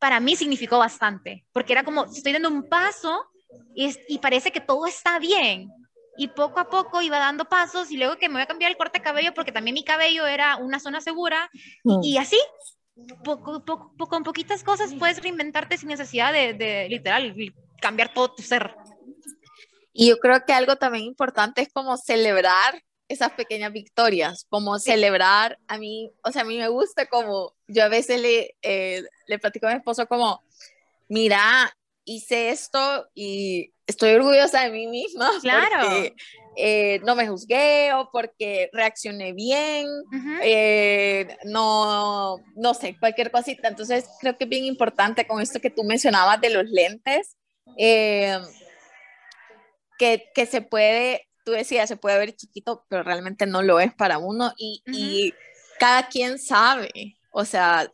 para 0.01 0.19
mí 0.19 0.35
significó 0.35 0.79
bastante, 0.79 1.45
porque 1.53 1.75
era 1.75 1.85
como, 1.85 2.07
estoy 2.07 2.33
dando 2.33 2.49
un 2.49 2.69
paso 2.69 3.31
y, 3.75 3.95
y 4.09 4.19
parece 4.19 4.51
que 4.53 4.61
todo 4.61 4.87
está 4.87 5.19
bien. 5.19 5.71
Y 6.17 6.29
poco 6.29 6.61
a 6.61 6.69
poco 6.69 7.01
iba 7.01 7.19
dando 7.19 7.47
pasos 7.47 7.91
y 7.91 7.97
luego 7.97 8.19
que 8.19 8.29
me 8.29 8.35
voy 8.35 8.43
a 8.43 8.47
cambiar 8.47 8.71
el 8.71 8.77
corte 8.77 8.99
de 8.99 9.05
cabello 9.05 9.33
porque 9.35 9.53
también 9.53 9.75
mi 9.75 9.85
cabello 9.85 10.27
era 10.27 10.57
una 10.57 10.79
zona 10.79 11.01
segura 11.01 11.51
y, 12.03 12.19
así, 12.19 12.37
poco, 13.25 13.65
poco, 13.65 13.95
con 14.09 14.23
poquitas 14.23 14.63
cosas 14.63 14.93
puedes 14.99 15.23
reinventarte 15.23 15.79
sin 15.79 15.89
necesidad 15.89 16.33
de, 16.33 16.53
de 16.53 16.89
literal 16.91 17.35
cambiar 17.81 18.13
todo 18.13 18.35
tu 18.35 18.43
ser. 18.43 18.75
Y 19.93 20.09
yo 20.09 20.19
creo 20.19 20.45
que 20.45 20.53
algo 20.53 20.77
también 20.77 21.05
importante 21.05 21.63
es 21.63 21.73
como 21.73 21.97
celebrar 21.97 22.83
esas 23.11 23.33
pequeñas 23.33 23.73
victorias, 23.73 24.47
como 24.49 24.79
celebrar, 24.79 25.59
a 25.67 25.79
mí, 25.79 26.13
o 26.23 26.31
sea, 26.31 26.43
a 26.43 26.45
mí 26.45 26.57
me 26.59 26.69
gusta 26.69 27.07
como, 27.07 27.55
yo 27.67 27.83
a 27.83 27.89
veces 27.89 28.21
le, 28.21 28.55
eh, 28.63 29.03
le 29.27 29.39
platico 29.41 29.67
a 29.67 29.71
mi 29.71 29.77
esposo 29.77 30.07
como, 30.07 30.45
mira, 31.09 31.77
hice 32.05 32.51
esto 32.51 33.09
y 33.15 33.73
estoy 33.87 34.13
orgullosa 34.13 34.63
de 34.63 34.71
mí 34.71 34.87
misma. 34.87 35.31
Claro. 35.43 35.89
Porque, 35.89 36.15
eh, 36.57 37.01
no 37.05 37.15
me 37.15 37.29
juzgué 37.29 37.93
o 37.95 38.11
porque 38.13 38.69
reaccioné 38.73 39.33
bien, 39.33 39.87
eh, 40.43 41.37
no, 41.45 42.39
no 42.57 42.75
sé, 42.75 42.97
cualquier 42.99 43.31
cosita. 43.31 43.69
Entonces, 43.69 44.09
creo 44.21 44.37
que 44.37 44.45
es 44.45 44.51
bien 44.51 44.65
importante 44.65 45.27
con 45.27 45.41
esto 45.41 45.61
que 45.61 45.71
tú 45.71 45.85
mencionabas 45.85 46.41
de 46.41 46.51
los 46.51 46.65
lentes, 46.69 47.37
que, 47.77 48.41
que 50.35 50.47
se 50.47 50.61
puede 50.61 51.29
tú 51.45 51.53
decías, 51.53 51.89
se 51.89 51.97
puede 51.97 52.19
ver 52.19 52.37
chiquito, 52.37 52.85
pero 52.89 53.03
realmente 53.03 53.47
no 53.47 53.63
lo 53.63 53.81
es 53.81 53.93
para 53.95 54.19
uno 54.19 54.53
y, 54.57 54.83
y 54.87 55.35
cada 55.79 56.09
quien 56.09 56.39
sabe, 56.39 57.17
o 57.33 57.45
sea, 57.45 57.91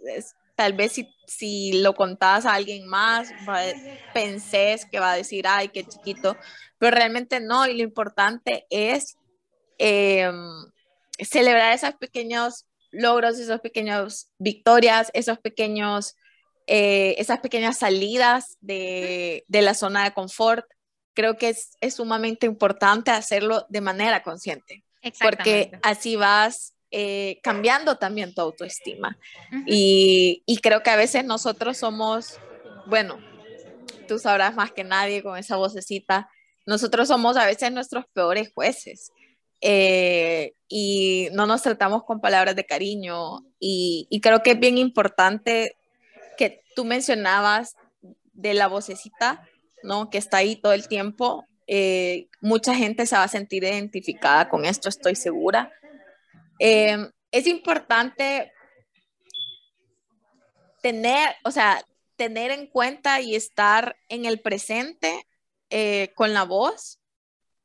tal 0.57 0.73
vez 0.73 0.93
si, 0.93 1.15
si, 1.27 1.81
lo 1.83 1.95
contás 1.95 2.47
a 2.47 2.55
alguien 2.55 2.87
más, 2.87 3.29
pensés 4.13 4.87
que 4.87 4.99
va 4.99 5.13
a 5.13 5.17
decir, 5.17 5.47
ay, 5.47 5.69
qué 5.69 5.85
chiquito, 5.85 6.37
pero 6.79 6.97
realmente 6.97 7.41
no, 7.41 7.67
y 7.67 7.77
lo 7.77 7.83
importante 7.83 8.67
es 8.71 9.17
em, 9.79 10.35
celebrar 11.19 11.75
esos 11.75 11.95
pequeños 11.95 12.67
logros, 12.91 13.39
esos 13.39 13.61
pequeños 13.61 14.33
victorias, 14.39 15.11
esos 15.13 15.39
pequeños, 15.39 16.17
eh, 16.67 17.15
esas 17.19 17.41
pequeñas 17.41 17.79
salidas 17.79 18.57
de, 18.61 19.45
de 19.47 19.63
la 19.63 19.75
zona 19.75 20.05
de 20.05 20.15
confort, 20.15 20.67
creo 21.13 21.37
que 21.37 21.51
es, 21.51 21.77
es 21.81 21.95
sumamente 21.95 22.47
importante 22.47 23.11
hacerlo 23.11 23.67
de 23.69 23.81
manera 23.83 24.23
consciente, 24.23 24.85
porque 25.21 25.73
así 25.83 26.17
vas 26.17 26.76
eh, 26.91 27.39
cambiando 27.43 27.97
también 27.97 28.35
tu 28.35 28.41
autoestima. 28.41 29.19
y, 29.67 30.43
y, 30.47 30.59
creo 30.59 30.83
que 30.83 30.91
a 30.91 30.97
veces 30.97 31.25
nosotros 31.25 31.79
somos, 31.79 32.39
bueno, 32.87 33.19
tú 34.07 34.19
sabrás 34.19 34.55
más 34.55 34.73
que 34.73 34.85
nadie 34.85 35.23
con 35.23 35.37
esa 35.37 35.57
vocecita, 35.57 36.29
nosotros 36.67 37.09
somos 37.09 37.37
a 37.37 37.47
veces 37.47 37.73
nuestros 37.73 38.05
peores 38.13 38.51
jueces. 38.55 39.13
Eh, 39.63 40.53
y 40.69 41.29
no 41.33 41.47
nos 41.47 41.63
tratamos 41.63 42.05
con 42.05 42.21
palabras 42.21 42.55
de 42.55 42.67
cariño 42.67 43.39
y, 43.59 44.07
y 44.11 44.21
creo 44.21 44.43
que 44.43 44.51
es 44.51 44.61
bien 44.61 44.77
importante 44.77 45.77
que 46.37 46.63
tú 46.75 46.85
mencionabas 46.85 47.75
de 48.35 48.55
la 48.55 48.69
vocecita, 48.69 49.43
¿no? 49.83 50.11
Que 50.11 50.19
está 50.19 50.39
ahí 50.39 50.57
todo 50.57 50.73
el 50.73 50.89
tiempo. 50.89 51.47
Eh, 51.67 52.29
mucha 52.41 52.75
gente 52.75 53.07
se 53.07 53.17
va 53.17 53.25
a 53.25 53.29
sentir 53.29 53.65
identificada 53.65 54.49
con 54.49 54.65
esto, 54.65 54.89
estoy 54.89 55.17
segura. 55.17 55.73
Eh, 56.59 57.11
es 57.31 57.47
importante 57.47 58.53
tener, 60.83 61.35
o 61.45 61.51
sea, 61.51 61.85
tener 62.17 62.51
en 62.51 62.67
cuenta 62.67 63.21
y 63.21 63.35
estar 63.35 63.97
en 64.09 64.25
el 64.25 64.41
presente 64.41 65.27
eh, 65.71 66.13
con 66.15 66.33
la 66.33 66.45
voz. 66.45 66.99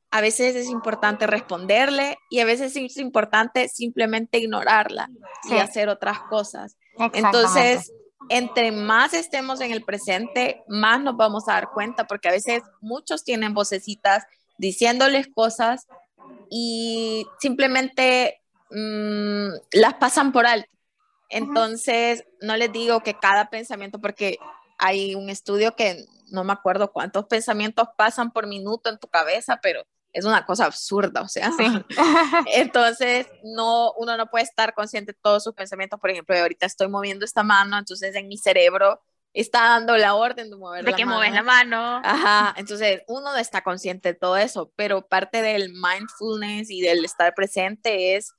A 0.10 0.20
veces 0.20 0.56
es 0.56 0.68
importante 0.68 1.26
responderle 1.26 2.18
y 2.30 2.40
a 2.40 2.46
veces 2.46 2.76
es 2.76 2.98
importante 2.98 3.70
simplemente 3.70 4.40
ignorarla 4.40 5.10
y 5.50 5.58
hacer 5.58 5.88
otras 5.88 6.20
cosas. 6.24 6.76
Entonces, 7.14 7.94
entre 8.28 8.72
más 8.72 9.14
estemos 9.14 9.62
en 9.62 9.72
el 9.72 9.84
presente, 9.84 10.64
más 10.68 11.02
nos 11.02 11.16
vamos 11.16 11.48
a 11.48 11.54
dar 11.54 11.70
cuenta, 11.70 12.08
porque 12.08 12.28
a 12.28 12.34
veces 12.34 12.62
muchos 12.82 13.24
tienen 13.24 13.54
vocecitas 13.54 14.26
diciéndoles 14.58 15.28
cosas 15.34 15.88
y 16.50 17.26
simplemente 17.40 18.41
mm, 18.72 19.50
las 19.74 19.94
pasan 19.96 20.32
por 20.32 20.46
alto. 20.46 20.70
Entonces, 21.30 22.26
no 22.42 22.58
les 22.58 22.72
digo 22.72 23.02
que 23.02 23.18
cada 23.18 23.50
pensamiento, 23.50 24.00
porque 24.00 24.38
hay 24.78 25.16
un 25.16 25.30
estudio 25.30 25.76
que 25.76 26.06
no 26.30 26.44
me 26.44 26.54
acuerdo 26.54 26.92
cuántos 26.92 27.26
pensamientos 27.26 27.88
pasan 27.98 28.32
por 28.32 28.48
minuto 28.48 28.90
en 28.90 28.98
tu 28.98 29.08
cabeza, 29.08 29.60
pero 29.62 29.84
es 30.14 30.26
una 30.26 30.46
cosa 30.46 30.66
absurda, 30.66 31.22
o 31.22 31.28
sea. 31.28 31.52
Sí. 31.52 31.66
entonces, 32.54 33.28
no, 33.44 33.94
uno 33.94 34.18
no 34.18 34.28
puede 34.28 34.44
estar 34.44 34.74
consciente 34.74 35.14
de 35.14 35.20
todos 35.22 35.44
sus 35.44 35.54
pensamientos. 35.54 36.00
Por 36.00 36.10
ejemplo, 36.10 36.38
ahorita 36.38 36.66
estoy 36.66 36.90
moviendo 36.90 37.26
esta 37.26 37.44
mano, 37.44 37.78
entonces 37.78 38.16
en 38.16 38.28
mi 38.28 38.38
cerebro 38.38 39.02
está 39.34 39.62
dando 39.62 39.96
la 39.98 40.16
orden 40.16 40.50
de 40.50 40.58
mover 40.58 40.84
de 40.84 40.94
que 40.94 41.06
mueves 41.06 41.34
la 41.34 41.44
mano. 41.44 42.02
Ajá, 42.04 42.54
entonces 42.58 43.04
uno 43.08 43.32
no 43.32 43.38
está 43.38 43.62
consciente 43.62 44.10
de 44.10 44.20
todo 44.20 44.36
eso, 44.36 44.74
pero 44.76 45.08
parte 45.08 45.42
del 45.42 45.72
mindfulness 45.72 46.70
y 46.70 46.82
del 46.82 47.06
estar 47.06 47.34
presente 47.34 48.18
es 48.18 48.34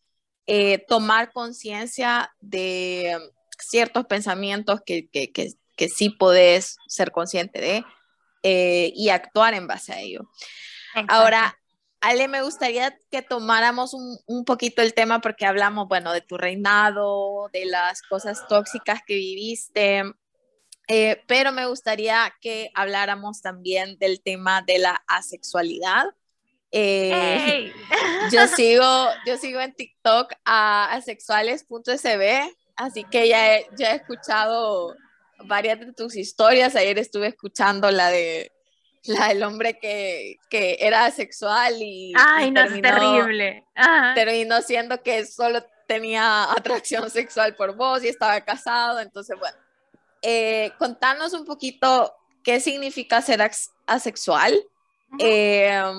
eh, 0.46 0.84
tomar 0.88 1.32
conciencia 1.32 2.34
de 2.40 3.16
ciertos 3.58 4.06
pensamientos 4.06 4.80
que, 4.84 5.08
que, 5.08 5.32
que, 5.32 5.52
que, 5.76 5.88
sí 5.88 6.10
podés 6.10 6.76
ser 6.88 7.12
consciente 7.12 7.60
de 7.60 7.84
eh, 8.42 8.92
y 8.94 9.10
actuar 9.10 9.54
en 9.54 9.66
base 9.66 9.92
a 9.92 10.00
ello. 10.00 10.28
Ahora, 11.08 11.56
Ale, 12.02 12.26
me 12.26 12.42
gustaría 12.42 12.98
que 13.12 13.22
tomáramos 13.22 13.94
un, 13.94 14.44
poquito 14.44 14.82
el 14.82 14.92
tema 14.92 15.20
porque 15.20 15.46
hablamos, 15.46 15.86
bueno, 15.86 16.12
de 16.12 16.20
tu 16.20 16.36
reinado, 16.36 17.48
de 17.52 17.64
las 17.66 18.02
cosas 18.02 18.46
tóxicas 18.48 19.00
que 19.06 19.14
viviste, 19.14 20.02
eh, 20.88 21.22
pero 21.28 21.52
me 21.52 21.66
gustaría 21.66 22.34
que 22.40 22.72
habláramos 22.74 23.40
también 23.40 23.98
del 23.98 24.20
tema 24.20 24.62
de 24.62 24.80
la 24.80 25.04
asexualidad. 25.06 26.06
Eh, 26.72 27.72
yo, 28.32 28.46
sigo, 28.56 29.08
yo 29.26 29.36
sigo 29.36 29.60
en 29.60 29.74
TikTok 29.74 30.32
a 30.44 30.92
asexuales.sb, 30.92 32.56
así 32.76 33.04
que 33.04 33.28
ya 33.28 33.60
ya 33.76 33.92
he 33.92 33.96
escuchado 33.96 34.96
varias 35.44 35.80
de 35.80 35.92
tus 35.92 36.16
historias. 36.16 36.74
Ayer 36.74 36.98
estuve 36.98 37.28
escuchando 37.28 37.90
la 37.90 38.10
de 38.10 38.50
la 39.04 39.28
del 39.28 39.42
hombre 39.42 39.78
que, 39.78 40.38
que 40.48 40.78
era 40.80 41.10
sexual 41.10 41.74
y, 41.80 42.12
Ay, 42.16 42.50
no, 42.52 42.62
terminó, 42.62 42.88
es 42.88 42.94
terrible. 42.94 43.66
terminó 44.14 44.62
siendo 44.62 45.02
que 45.02 45.26
solo 45.26 45.64
tenía 45.86 46.44
atracción 46.52 47.10
sexual 47.10 47.54
por 47.54 47.76
vos 47.76 48.02
y 48.04 48.08
estaba 48.08 48.40
casado, 48.40 49.00
entonces 49.00 49.36
bueno, 49.38 49.56
eh, 50.22 50.72
contanos 50.78 51.32
un 51.32 51.44
poquito 51.44 52.14
qué 52.44 52.60
significa 52.60 53.20
ser 53.20 53.40
asexual, 53.86 54.54
em, 55.18 55.96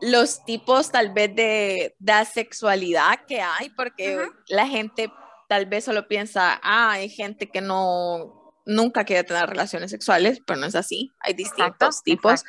los 0.00 0.44
tipos 0.44 0.90
tal 0.90 1.12
vez 1.12 1.34
de, 1.34 1.94
de 1.98 2.12
asexualidad 2.12 3.24
que 3.26 3.40
hay, 3.40 3.70
porque 3.70 4.18
la 4.48 4.66
gente 4.66 5.10
tal 5.48 5.66
vez 5.66 5.84
solo 5.84 6.08
piensa, 6.08 6.60
ah, 6.62 6.92
hay 6.92 7.08
gente 7.08 7.48
que 7.48 7.60
no 7.60 8.46
nunca 8.66 9.04
quiere 9.04 9.24
tener 9.24 9.48
relaciones 9.48 9.90
sexuales, 9.90 10.42
pero 10.44 10.60
no 10.60 10.66
es 10.66 10.74
así. 10.74 11.12
Hay 11.20 11.34
distintos 11.34 12.02
tipos. 12.02 12.44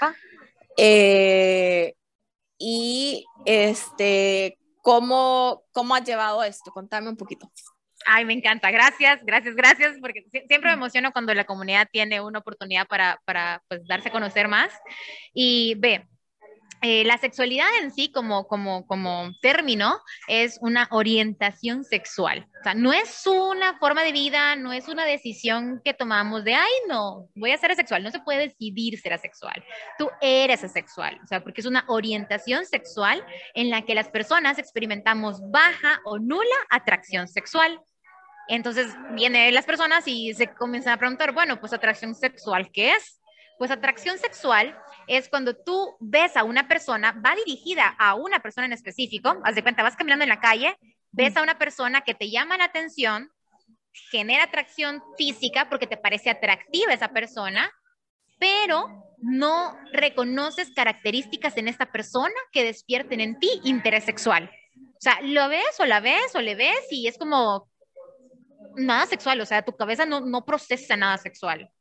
Eh, 0.75 1.93
y 2.57 3.25
este, 3.45 4.57
¿cómo, 4.81 5.63
¿cómo 5.71 5.95
has 5.95 6.03
llevado 6.03 6.43
esto? 6.43 6.71
Contame 6.71 7.09
un 7.09 7.17
poquito. 7.17 7.49
Ay, 8.05 8.25
me 8.25 8.33
encanta. 8.33 8.71
Gracias, 8.71 9.23
gracias, 9.23 9.55
gracias, 9.55 9.97
porque 10.01 10.25
siempre 10.31 10.69
me 10.69 10.73
emociono 10.73 11.11
cuando 11.11 11.33
la 11.33 11.45
comunidad 11.45 11.87
tiene 11.91 12.21
una 12.21 12.39
oportunidad 12.39 12.87
para, 12.87 13.21
para 13.25 13.63
pues, 13.67 13.85
darse 13.87 14.09
a 14.09 14.11
conocer 14.11 14.47
más. 14.47 14.71
Y 15.33 15.75
ve, 15.75 16.07
eh, 16.81 17.03
la 17.05 17.17
sexualidad 17.17 17.67
en 17.81 17.91
sí 17.91 18.11
como, 18.11 18.47
como, 18.47 18.85
como 18.85 19.31
término 19.41 19.99
es 20.27 20.57
una 20.61 20.87
orientación 20.91 21.83
sexual. 21.83 22.47
O 22.59 22.63
sea, 22.63 22.73
no 22.73 22.93
es 22.93 23.25
una 23.25 23.77
forma 23.77 24.03
de 24.03 24.11
vida, 24.11 24.55
no 24.55 24.73
es 24.73 24.87
una 24.87 25.05
decisión 25.05 25.81
que 25.83 25.93
tomamos 25.93 26.43
de, 26.43 26.55
ay, 26.55 26.71
no, 26.87 27.27
voy 27.35 27.51
a 27.51 27.57
ser 27.57 27.71
asexual. 27.71 28.03
No 28.03 28.11
se 28.11 28.19
puede 28.19 28.47
decidir 28.47 28.99
ser 28.99 29.13
asexual. 29.13 29.63
Tú 29.97 30.09
eres 30.21 30.63
asexual. 30.63 31.19
O 31.23 31.27
sea, 31.27 31.43
porque 31.43 31.61
es 31.61 31.67
una 31.67 31.85
orientación 31.87 32.65
sexual 32.65 33.23
en 33.53 33.69
la 33.69 33.83
que 33.83 33.95
las 33.95 34.09
personas 34.09 34.59
experimentamos 34.59 35.39
baja 35.49 35.99
o 36.05 36.19
nula 36.19 36.55
atracción 36.69 37.27
sexual. 37.27 37.79
Entonces 38.47 38.95
vienen 39.11 39.53
las 39.53 39.65
personas 39.65 40.07
y 40.07 40.33
se 40.33 40.47
comienzan 40.47 40.93
a 40.93 40.97
preguntar, 40.97 41.33
bueno, 41.33 41.59
pues 41.59 41.73
atracción 41.73 42.15
sexual, 42.15 42.69
¿qué 42.71 42.91
es? 42.91 43.16
Pues 43.57 43.71
atracción 43.71 44.17
sexual 44.17 44.77
es 45.07 45.29
cuando 45.29 45.55
tú 45.55 45.97
ves 45.99 46.37
a 46.37 46.43
una 46.43 46.67
persona, 46.67 47.11
va 47.13 47.35
dirigida 47.35 47.95
a 47.97 48.15
una 48.15 48.39
persona 48.39 48.65
en 48.65 48.73
específico, 48.73 49.39
haz 49.43 49.55
de 49.55 49.63
cuenta, 49.63 49.83
vas 49.83 49.95
caminando 49.95 50.23
en 50.23 50.29
la 50.29 50.39
calle, 50.39 50.77
ves 51.11 51.35
a 51.37 51.41
una 51.41 51.57
persona 51.57 52.01
que 52.01 52.13
te 52.13 52.29
llama 52.29 52.57
la 52.57 52.65
atención, 52.65 53.31
genera 54.11 54.43
atracción 54.43 55.01
física 55.17 55.69
porque 55.69 55.87
te 55.87 55.97
parece 55.97 56.29
atractiva 56.29 56.93
esa 56.93 57.09
persona, 57.09 57.71
pero 58.39 59.03
no 59.17 59.75
reconoces 59.91 60.71
características 60.71 61.57
en 61.57 61.67
esta 61.67 61.91
persona 61.91 62.35
que 62.51 62.63
despierten 62.63 63.19
en 63.21 63.39
ti 63.39 63.49
interés 63.63 64.05
sexual. 64.05 64.51
O 64.77 64.99
sea, 64.99 65.19
lo 65.21 65.49
ves 65.49 65.79
o 65.79 65.85
la 65.85 65.99
ves 65.99 66.35
o 66.35 66.41
le 66.41 66.55
ves 66.55 66.87
y 66.91 67.07
es 67.07 67.17
como 67.17 67.69
nada 68.75 69.05
sexual, 69.07 69.41
o 69.41 69.45
sea, 69.45 69.63
tu 69.63 69.75
cabeza 69.75 70.05
no, 70.05 70.21
no 70.21 70.45
procesa 70.45 70.95
nada 70.95 71.17
sexual. 71.17 71.71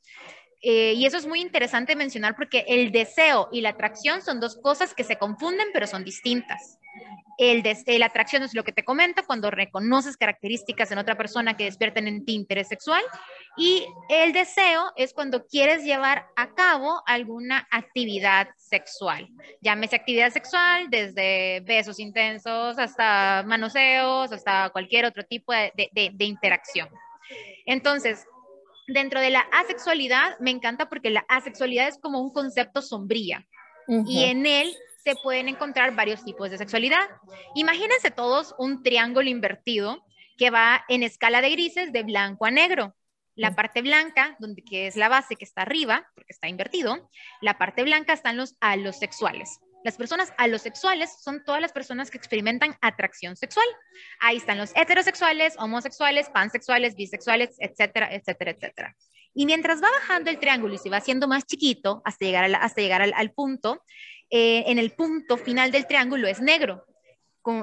Eh, 0.63 0.95
y 0.95 1.07
eso 1.07 1.17
es 1.17 1.27
muy 1.27 1.41
interesante 1.41 1.97
mencionar 1.97 2.35
porque 2.35 2.65
el 2.69 2.91
deseo 2.91 3.49
y 3.53 3.61
la 3.61 3.71
atracción 3.71 4.23
son 4.23 4.41
dos 4.41 4.57
cosas 4.57 4.95
que 4.95 5.05
se 5.05 5.17
confunden, 5.17 5.69
pero 5.73 5.87
son 5.87 6.05
distintas. 6.05 6.79
El 7.39 7.63
la 7.99 8.07
atracción 8.07 8.43
es 8.43 8.55
lo 8.55 8.65
que 8.65 8.73
te 8.73 8.83
comento 8.83 9.23
cuando 9.27 9.51
reconoces 9.51 10.17
características 10.17 10.91
en 10.91 10.97
otra 10.97 11.19
persona 11.19 11.55
que 11.55 11.65
despierten 11.65 12.09
en 12.09 12.25
ti 12.25 12.35
interés 12.35 12.69
sexual. 12.69 13.03
Y 13.59 13.85
el 14.09 14.33
deseo 14.33 14.91
es 14.97 15.13
cuando 15.13 15.47
quieres 15.47 15.85
llevar 15.85 16.27
a 16.35 16.55
cabo 16.55 17.03
alguna 17.05 17.69
actividad 17.71 18.49
sexual. 18.57 19.29
Llámese 19.61 19.97
actividad 19.97 20.33
sexual 20.33 20.89
desde 20.89 21.61
besos 21.61 22.01
intensos 22.01 22.79
hasta 22.79 23.43
manoseos, 23.47 24.33
hasta 24.33 24.71
cualquier 24.71 25.05
otro 25.05 25.23
tipo 25.25 25.53
de, 25.53 25.73
de 25.93 26.25
interacción. 26.25 26.89
Entonces, 27.67 28.25
dentro 28.87 29.20
de 29.20 29.30
la 29.30 29.41
asexualidad 29.53 30.39
me 30.41 30.51
encanta 30.51 30.89
porque 30.89 31.11
la 31.11 31.24
asexualidad 31.28 31.89
es 31.89 31.99
como 31.99 32.20
un 32.20 32.32
concepto 32.32 32.82
sombría 32.82 33.47
y 34.07 34.24
en 34.24 34.47
él 34.47 34.74
se 35.05 35.14
pueden 35.22 35.49
encontrar 35.49 35.95
varios 35.95 36.24
tipos 36.24 36.51
de 36.51 36.59
sexualidad. 36.59 37.07
Imagínense 37.55 38.11
todos 38.11 38.55
un 38.59 38.82
triángulo 38.82 39.28
invertido 39.28 40.05
que 40.37 40.51
va 40.51 40.84
en 40.89 41.03
escala 41.03 41.41
de 41.41 41.51
grises 41.51 41.93
de 41.93 42.03
blanco 42.03 42.47
a 42.47 42.51
negro. 42.51 42.95
La 43.37 43.55
parte 43.55 43.82
blanca, 43.82 44.34
donde, 44.41 44.62
que 44.62 44.87
es 44.87 44.97
la 44.97 45.11
base 45.11 45.37
que 45.37 45.45
está 45.45 45.62
arriba, 45.62 46.11
porque 46.14 46.32
está 46.32 46.49
invertido, 46.49 47.11
la 47.43 47.59
parte 47.59 47.82
blanca 47.82 48.14
están 48.14 48.39
los 48.39 48.57
alosexuales. 48.61 49.61
Las 49.87 49.97
personas 49.97 50.32
alosexuales 50.37 51.16
son 51.22 51.45
todas 51.45 51.61
las 51.61 51.70
personas 51.70 52.11
que 52.11 52.18
experimentan 52.18 52.76
atracción 52.80 53.37
sexual. 53.37 53.66
Ahí 54.18 54.39
están 54.39 54.59
los 54.59 54.72
heterosexuales, 54.74 55.55
homosexuales, 55.61 56.28
pansexuales, 56.28 56.97
bisexuales, 56.97 57.55
etcétera, 57.61 58.12
etcétera, 58.12 58.51
etcétera. 58.51 58.97
Y 59.32 59.47
mientras 59.47 59.80
va 59.80 59.89
bajando 59.93 60.28
el 60.28 60.41
triángulo 60.41 60.74
y 60.74 60.78
se 60.78 60.91
va 60.91 60.97
haciendo 60.97 61.28
más 61.28 61.47
chiquito 61.47 62.03
hasta 62.05 62.24
llegar, 62.24 62.53
hasta 62.61 62.80
llegar 62.80 63.01
al, 63.01 63.30
punto, 63.30 63.80
eh, 64.28 64.64
en 64.66 64.80
el 64.80 64.91
punto 64.91 65.37
final 65.37 65.70
del 65.70 65.87
triángulo 65.87 66.26
es 66.26 66.41
negro. 66.41 66.84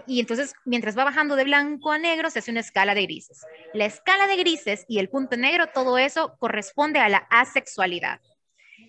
y 0.07 0.21
entonces, 0.21 0.53
mientras 0.63 0.97
va 0.97 1.03
bajando 1.03 1.35
de 1.35 1.43
blanco 1.43 1.91
a 1.91 1.97
negro, 1.97 2.29
se 2.29 2.39
hace 2.39 2.51
una 2.51 2.61
escala 2.61 2.95
de 2.95 3.01
grises. 3.01 3.45
La 3.73 3.83
escala 3.83 4.27
de 4.27 4.37
grises 4.37 4.85
y 4.87 4.99
el 4.99 5.09
punto 5.09 5.35
negro, 5.35 5.67
todo 5.73 5.97
eso 5.97 6.37
corresponde 6.39 6.99
a 6.99 7.09
la 7.09 7.27
asexualidad. 7.29 8.21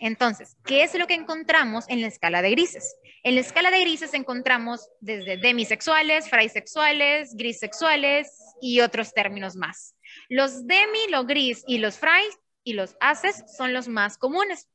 Entonces, 0.00 0.56
¿qué 0.64 0.82
es 0.82 0.94
lo 0.94 1.06
que 1.06 1.14
encontramos 1.14 1.84
en 1.88 2.00
la 2.00 2.08
escala 2.08 2.42
de 2.42 2.50
grises? 2.50 2.96
En 3.22 3.34
la 3.34 3.40
escala 3.40 3.70
de 3.70 3.80
grises 3.80 4.14
encontramos 4.14 4.88
desde 5.00 5.36
demisexuales, 5.36 6.28
fraisexuales, 6.28 7.34
grisexuales 7.36 8.30
y 8.60 8.80
otros 8.80 9.12
términos 9.12 9.56
más. 9.56 9.96
Los 10.28 10.66
demi, 10.66 11.08
lo 11.08 11.24
gris 11.24 11.64
y 11.66 11.78
los 11.78 11.98
fray 11.98 12.24
y 12.64 12.74
los 12.74 12.96
ases 13.00 13.44
son 13.56 13.72
los 13.72 13.88
más 13.88 14.18
comunes. 14.18 14.68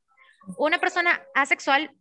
Una 0.58 0.80
persona 0.80 1.22
asexual, 1.36 1.92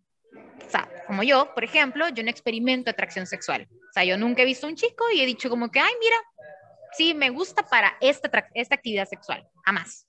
o 0.67 0.71
sea, 0.71 0.89
como 1.07 1.23
yo, 1.23 1.53
por 1.55 1.65
ejemplo, 1.65 2.09
yo 2.09 2.23
no 2.23 2.31
experimento 2.31 2.91
atracción 2.91 3.27
sexual. 3.27 3.69
O 3.71 3.93
sea, 3.93 4.05
yo 4.05 4.17
nunca 4.17 4.43
he 4.43 4.47
visto 4.47 4.67
un 4.67 4.77
chico 4.77 5.05
y 5.13 5.21
he 5.21 5.27
dicho 5.27 5.51
como 5.51 5.71
que, 5.71 5.81
ay, 5.81 5.93
mira, 6.01 6.17
sí, 6.97 7.15
me 7.15 7.31
gusta 7.31 7.63
para 7.63 7.97
esta, 8.01 8.31
esta 8.55 8.75
actividad 8.75 9.07
sexual, 9.07 9.47
jamás. 9.65 10.07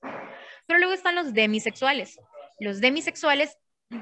Pero 0.67 0.79
luego 0.79 0.93
están 0.93 1.15
los 1.15 1.33
demisexuales 1.33 2.19
los 2.59 2.81
demisexuales 2.81 3.57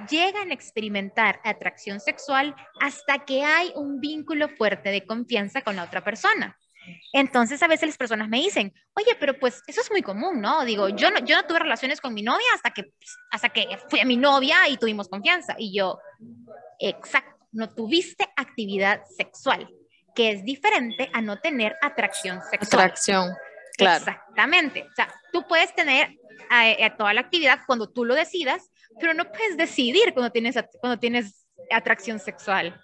llegan 0.10 0.52
a 0.52 0.54
experimentar 0.54 1.40
atracción 1.44 2.00
sexual 2.00 2.56
hasta 2.82 3.26
que 3.26 3.44
hay 3.44 3.72
un 3.76 4.00
vínculo 4.00 4.50
fuerte 4.50 4.90
de 4.90 5.06
confianza 5.06 5.62
con 5.62 5.76
la 5.76 5.84
otra 5.84 6.04
persona. 6.04 6.58
Entonces 7.14 7.62
a 7.64 7.68
veces 7.68 7.90
las 7.90 7.98
personas 7.98 8.30
me 8.30 8.40
dicen, 8.40 8.74
oye, 8.94 9.16
pero 9.20 9.38
pues 9.40 9.62
eso 9.68 9.82
es 9.82 9.92
muy 9.92 10.02
común, 10.02 10.42
¿no? 10.42 10.64
Digo, 10.66 10.90
yo 10.90 11.12
no, 11.12 11.20
yo 11.20 11.36
no 11.36 11.46
tuve 11.46 11.60
relaciones 11.60 12.02
con 12.02 12.14
mi 12.14 12.22
novia 12.22 12.48
hasta 12.56 12.72
que, 12.72 12.84
pues, 12.84 13.18
hasta 13.32 13.50
que 13.50 13.78
fui 13.90 14.00
a 14.00 14.06
mi 14.06 14.18
novia 14.18 14.68
y 14.70 14.78
tuvimos 14.78 15.10
confianza. 15.10 15.56
Y 15.58 15.78
yo, 15.78 16.00
exacto, 16.80 17.46
no 17.52 17.74
tuviste 17.74 18.26
actividad 18.36 19.04
sexual, 19.06 19.70
que 20.16 20.32
es 20.32 20.44
diferente 20.44 21.10
a 21.14 21.22
no 21.22 21.40
tener 21.40 21.76
atracción 21.82 22.42
sexual. 22.50 22.94
Claro. 23.78 24.00
Exactamente. 24.00 24.84
O 24.84 24.96
sea, 24.96 25.14
tú 25.32 25.48
puedes 25.48 25.74
tener 25.74 26.18
a, 26.50 26.96
toda 26.98 27.14
la 27.14 27.22
actividad 27.22 27.60
cuando 27.66 27.90
tú 27.90 28.06
lo 28.06 28.16
decidas, 28.16 28.70
pero 29.00 29.14
no 29.14 29.26
puedes 29.32 29.58
decidir 29.58 30.14
cuando 30.14 30.32
tienes, 30.32 30.56
cuando 30.80 31.00
tienes 31.00 31.48
atracción 31.72 32.20
sexual. 32.20 32.80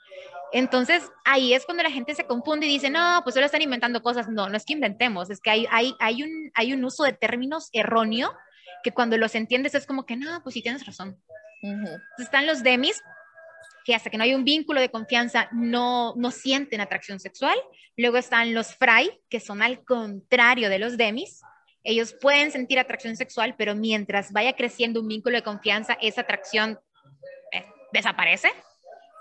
Entonces, 0.52 1.12
ahí 1.26 1.54
es 1.54 1.66
cuando 1.66 1.82
la 1.82 1.89
gente 1.89 2.14
se 2.14 2.26
confunde 2.26 2.68
y 2.68 2.70
dice, 2.70 2.89
no, 2.89 3.22
pues 3.24 3.34
solo 3.34 3.48
están 3.48 3.64
inventando 3.64 4.04
cosas. 4.04 4.30
No, 4.30 4.50
no 4.50 4.56
es 4.56 4.66
que 4.66 4.74
inventemos, 4.74 5.32
es 5.32 5.41
que 5.41 5.50
hay, 5.50 5.68
hay, 5.72 5.96
hay, 6.00 6.24
un, 6.24 6.52
hay 6.54 6.74
un 6.74 6.86
uso 6.86 7.04
de 7.04 7.14
términos 7.14 7.70
erróneo 7.74 8.32
que 8.84 8.91
cuando 8.91 9.18
los 9.18 9.34
entiendes 9.34 9.74
es 9.74 9.88
como 9.88 10.06
que, 10.06 10.16
no, 10.16 10.44
pues 10.44 10.54
sí 10.54 10.62
tienes 10.62 10.86
razón. 10.86 11.20
están 12.20 12.46
los 12.46 12.62
demis, 12.62 13.02
que 13.86 13.96
hasta 13.96 14.10
que 14.10 14.18
no 14.18 14.24
hay 14.24 14.34
un 14.34 14.44
vínculo 14.44 14.82
de 14.82 14.90
confianza 14.90 15.50
no, 15.52 16.14
no 16.16 16.32
sienten 16.32 16.82
atracción 16.82 17.20
sexual. 17.20 17.58
Luego 17.98 18.18
están 18.18 18.54
los 18.54 18.76
fray, 18.76 19.22
que 19.30 19.40
son 19.40 19.62
al 19.62 19.84
contrario 19.84 20.70
de 20.70 20.80
los 20.80 20.98
demis, 20.98 21.42
ellos 21.84 22.14
pueden 22.14 22.52
sentir 22.52 22.80
atracción 22.80 23.18
sexual, 23.18 23.56
pero 23.58 23.76
mientras 23.76 24.32
vaya 24.32 24.54
creciendo 24.54 25.02
un 25.02 25.08
vínculo 25.08 25.36
de 25.36 25.44
confianza, 25.44 25.98
esa 26.02 26.22
atracción 26.22 26.80
eh, 27.52 27.66
desaparece. 27.92 28.50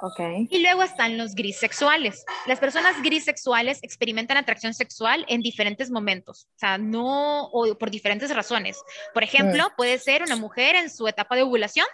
Okay. 0.01 0.49
Y 0.51 0.63
luego 0.63 0.83
están 0.83 1.17
los 1.17 1.35
grisexuales. 1.35 2.25
Las 2.47 2.59
personas 2.59 3.01
grisexuales 3.03 3.79
experimentan 3.83 4.37
atracción 4.37 4.75
sexual 4.75 5.25
en 5.29 5.43
diferentes 5.43 5.91
momentos, 5.93 6.49
o 6.57 6.59
sea, 6.59 6.77
no, 6.77 7.45
o 7.47 7.79
por 7.79 7.91
diferentes 7.91 8.35
razones. 8.35 8.81
Por 9.15 9.23
ejemplo, 9.23 9.65
mm. 9.65 9.77
puede 9.77 9.99
ser 9.99 10.23
una 10.23 10.35
mujer 10.35 10.75
en 10.75 10.91
su 10.91 11.07
etapa 11.07 11.37
de 11.37 11.43
ovulación, 11.43 11.87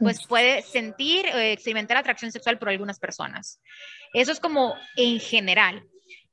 pues 0.00 0.26
puede 0.26 0.62
sentir, 0.62 1.26
eh, 1.26 1.52
experimentar 1.52 1.96
atracción 1.96 2.32
sexual 2.32 2.58
por 2.58 2.68
algunas 2.68 2.98
personas. 2.98 3.60
Eso 4.12 4.32
es 4.32 4.40
como 4.40 4.74
en 4.96 5.20
general. 5.20 5.84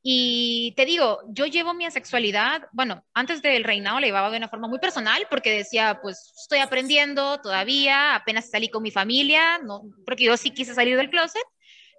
Y 0.02 0.74
te 0.78 0.86
digo, 0.86 1.20
yo 1.28 1.46
llevo 1.48 1.74
mi 1.74 1.86
asexualidad, 1.86 2.68
bueno, 2.72 3.04
antes 3.14 3.42
del 3.42 3.66
reinado 3.66 4.00
la 4.00 4.08
llevaba 4.08 4.32
de 4.32 4.38
una 4.38 4.48
forma 4.48 4.70
muy 4.70 4.80
personal 4.80 5.28
porque 5.30 5.52
decía, 5.52 6.00
pues 6.02 6.34
estoy 6.40 6.60
aprendiendo 6.60 7.42
todavía, 7.42 8.16
apenas 8.16 8.50
salí 8.50 8.70
con 8.70 8.84
mi 8.84 8.92
familia, 8.92 9.60
no, 9.60 9.82
porque 10.06 10.24
yo 10.24 10.38
sí 10.38 10.52
quise 10.52 10.74
salir 10.74 10.96
del 10.96 11.10
closet, 11.10 11.44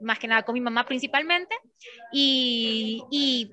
más 0.00 0.18
que 0.18 0.28
nada 0.28 0.42
con 0.42 0.54
mi 0.54 0.60
mamá 0.60 0.86
principalmente. 0.86 1.54
Y, 2.10 3.02
y 3.10 3.50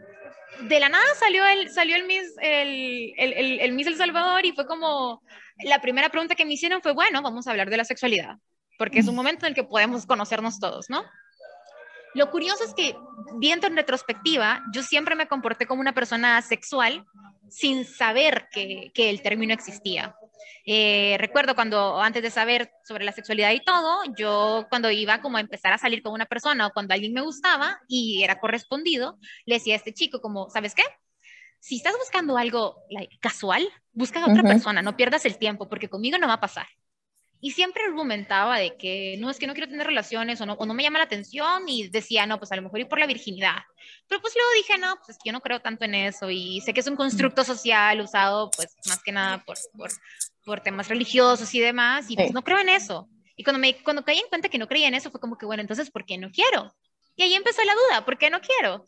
de 0.61 0.79
la 0.79 0.89
nada 0.89 1.05
salió 1.19 1.45
el, 1.45 1.69
salió 1.69 1.95
el 1.95 2.05
Miss, 2.05 2.33
el, 2.41 3.13
el, 3.17 3.59
el, 3.59 3.71
Miss 3.73 3.87
El 3.87 3.97
Salvador 3.97 4.45
y 4.45 4.51
fue 4.51 4.65
como, 4.65 5.21
la 5.63 5.81
primera 5.81 6.09
pregunta 6.09 6.35
que 6.35 6.45
me 6.45 6.53
hicieron 6.53 6.81
fue, 6.81 6.93
bueno, 6.93 7.21
vamos 7.21 7.47
a 7.47 7.51
hablar 7.51 7.69
de 7.69 7.77
la 7.77 7.85
sexualidad, 7.85 8.37
porque 8.77 8.99
es 8.99 9.07
un 9.07 9.15
momento 9.15 9.45
en 9.45 9.51
el 9.51 9.55
que 9.55 9.63
podemos 9.63 10.05
conocernos 10.05 10.59
todos, 10.59 10.89
¿no? 10.89 11.03
Lo 12.13 12.31
curioso 12.31 12.63
es 12.63 12.73
que, 12.73 12.95
viendo 13.39 13.67
en 13.67 13.75
retrospectiva, 13.75 14.63
yo 14.71 14.83
siempre 14.83 15.15
me 15.15 15.27
comporté 15.27 15.67
como 15.67 15.81
una 15.81 15.93
persona 15.93 16.41
sexual 16.41 17.05
sin 17.49 17.85
saber 17.85 18.47
que, 18.51 18.91
que 18.93 19.09
el 19.09 19.21
término 19.21 19.53
existía. 19.53 20.15
Eh, 20.65 21.15
recuerdo 21.19 21.55
cuando, 21.55 22.01
antes 22.01 22.23
de 22.23 22.31
saber 22.31 22.71
sobre 22.83 23.05
la 23.05 23.11
sexualidad 23.11 23.51
y 23.51 23.63
todo, 23.63 24.01
yo 24.17 24.65
cuando 24.69 24.89
iba 24.89 25.21
como 25.21 25.37
a 25.37 25.41
empezar 25.41 25.73
a 25.73 25.77
salir 25.77 26.01
con 26.01 26.13
una 26.13 26.25
persona 26.25 26.67
o 26.67 26.71
cuando 26.71 26.93
alguien 26.93 27.13
me 27.13 27.21
gustaba 27.21 27.79
y 27.87 28.23
era 28.23 28.39
correspondido, 28.39 29.17
le 29.45 29.55
decía 29.55 29.75
a 29.75 29.77
este 29.77 29.93
chico 29.93 30.21
como, 30.21 30.49
¿sabes 30.49 30.73
qué? 30.73 30.83
Si 31.59 31.77
estás 31.77 31.95
buscando 31.97 32.37
algo 32.37 32.83
casual, 33.19 33.67
busca 33.91 34.23
a 34.23 34.29
otra 34.29 34.43
persona, 34.43 34.81
no 34.81 34.95
pierdas 34.95 35.25
el 35.25 35.37
tiempo 35.37 35.67
porque 35.67 35.89
conmigo 35.89 36.17
no 36.17 36.27
va 36.27 36.33
a 36.33 36.41
pasar. 36.41 36.67
Y 37.41 37.51
siempre 37.51 37.83
argumentaba 37.83 38.57
de 38.57 38.75
que 38.77 39.17
no, 39.19 39.29
es 39.29 39.37
que 39.37 39.45
no 39.45 39.53
quiero 39.53 39.69
tener 39.69 39.85
relaciones 39.85 40.41
o 40.41 40.45
no, 40.45 40.53
o 40.53 40.65
no 40.65 40.73
me 40.73 40.83
llama 40.83 40.99
la 40.99 41.05
atención 41.05 41.67
y 41.67 41.87
decía, 41.89 42.25
no, 42.25 42.39
pues 42.39 42.51
a 42.51 42.55
lo 42.55 42.63
mejor 42.63 42.79
ir 42.79 42.87
por 42.87 42.99
la 42.99 43.05
virginidad. 43.05 43.57
Pero 44.07 44.21
pues 44.21 44.33
luego 44.35 44.49
dije, 44.55 44.77
no, 44.79 44.95
pues 44.95 45.09
es 45.09 45.17
que 45.17 45.29
yo 45.29 45.33
no 45.33 45.41
creo 45.41 45.59
tanto 45.59 45.85
en 45.85 45.95
eso 45.95 46.29
y 46.29 46.61
sé 46.61 46.73
que 46.73 46.79
es 46.79 46.87
un 46.87 46.95
constructo 46.95 47.43
social 47.43 48.01
usado 48.01 48.49
pues 48.55 48.75
más 48.87 49.03
que 49.03 49.11
nada 49.11 49.43
por, 49.43 49.57
por, 49.77 49.91
por 50.43 50.61
temas 50.61 50.87
religiosos 50.87 51.53
y 51.53 51.59
demás 51.59 52.09
y 52.09 52.15
pues 52.15 52.33
no 52.33 52.43
creo 52.43 52.59
en 52.59 52.69
eso. 52.69 53.07
Y 53.35 53.43
cuando, 53.43 53.59
me, 53.59 53.75
cuando 53.83 54.03
caí 54.03 54.17
en 54.17 54.29
cuenta 54.29 54.49
que 54.49 54.57
no 54.57 54.67
creía 54.67 54.87
en 54.87 54.95
eso 54.95 55.11
fue 55.11 55.19
como 55.19 55.37
que, 55.37 55.45
bueno, 55.45 55.61
entonces, 55.61 55.91
¿por 55.91 56.05
qué 56.05 56.17
no 56.17 56.31
quiero? 56.31 56.73
Y 57.15 57.23
ahí 57.23 57.33
empezó 57.33 57.63
la 57.63 57.73
duda, 57.73 58.05
¿por 58.05 58.17
qué 58.17 58.29
no 58.29 58.39
quiero? 58.41 58.85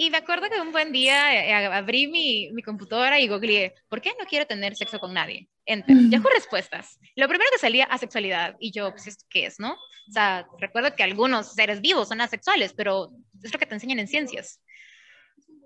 Y 0.00 0.10
me 0.10 0.18
acuerdo 0.18 0.48
que 0.48 0.60
un 0.60 0.70
buen 0.70 0.92
día 0.92 1.34
eh, 1.34 1.66
abrí 1.66 2.06
mi, 2.06 2.52
mi 2.52 2.62
computadora 2.62 3.18
y 3.18 3.26
googleé, 3.26 3.74
¿por 3.88 4.00
qué 4.00 4.12
no 4.16 4.26
quiero 4.26 4.46
tener 4.46 4.76
sexo 4.76 5.00
con 5.00 5.12
nadie? 5.12 5.48
Enter, 5.66 5.96
Yahoo 6.08 6.28
respuestas. 6.32 7.00
Lo 7.16 7.26
primero 7.26 7.50
que 7.52 7.58
salía, 7.58 7.84
asexualidad. 7.86 8.54
Y 8.60 8.70
yo, 8.70 8.92
pues, 8.92 9.08
¿esto 9.08 9.24
qué 9.28 9.46
es, 9.46 9.58
no? 9.58 9.72
O 9.72 10.12
sea, 10.12 10.46
recuerdo 10.60 10.94
que 10.94 11.02
algunos 11.02 11.52
seres 11.52 11.80
vivos 11.80 12.06
son 12.06 12.20
asexuales, 12.20 12.74
pero 12.74 13.10
es 13.42 13.52
lo 13.52 13.58
que 13.58 13.66
te 13.66 13.74
enseñan 13.74 13.98
en 13.98 14.06
ciencias. 14.06 14.62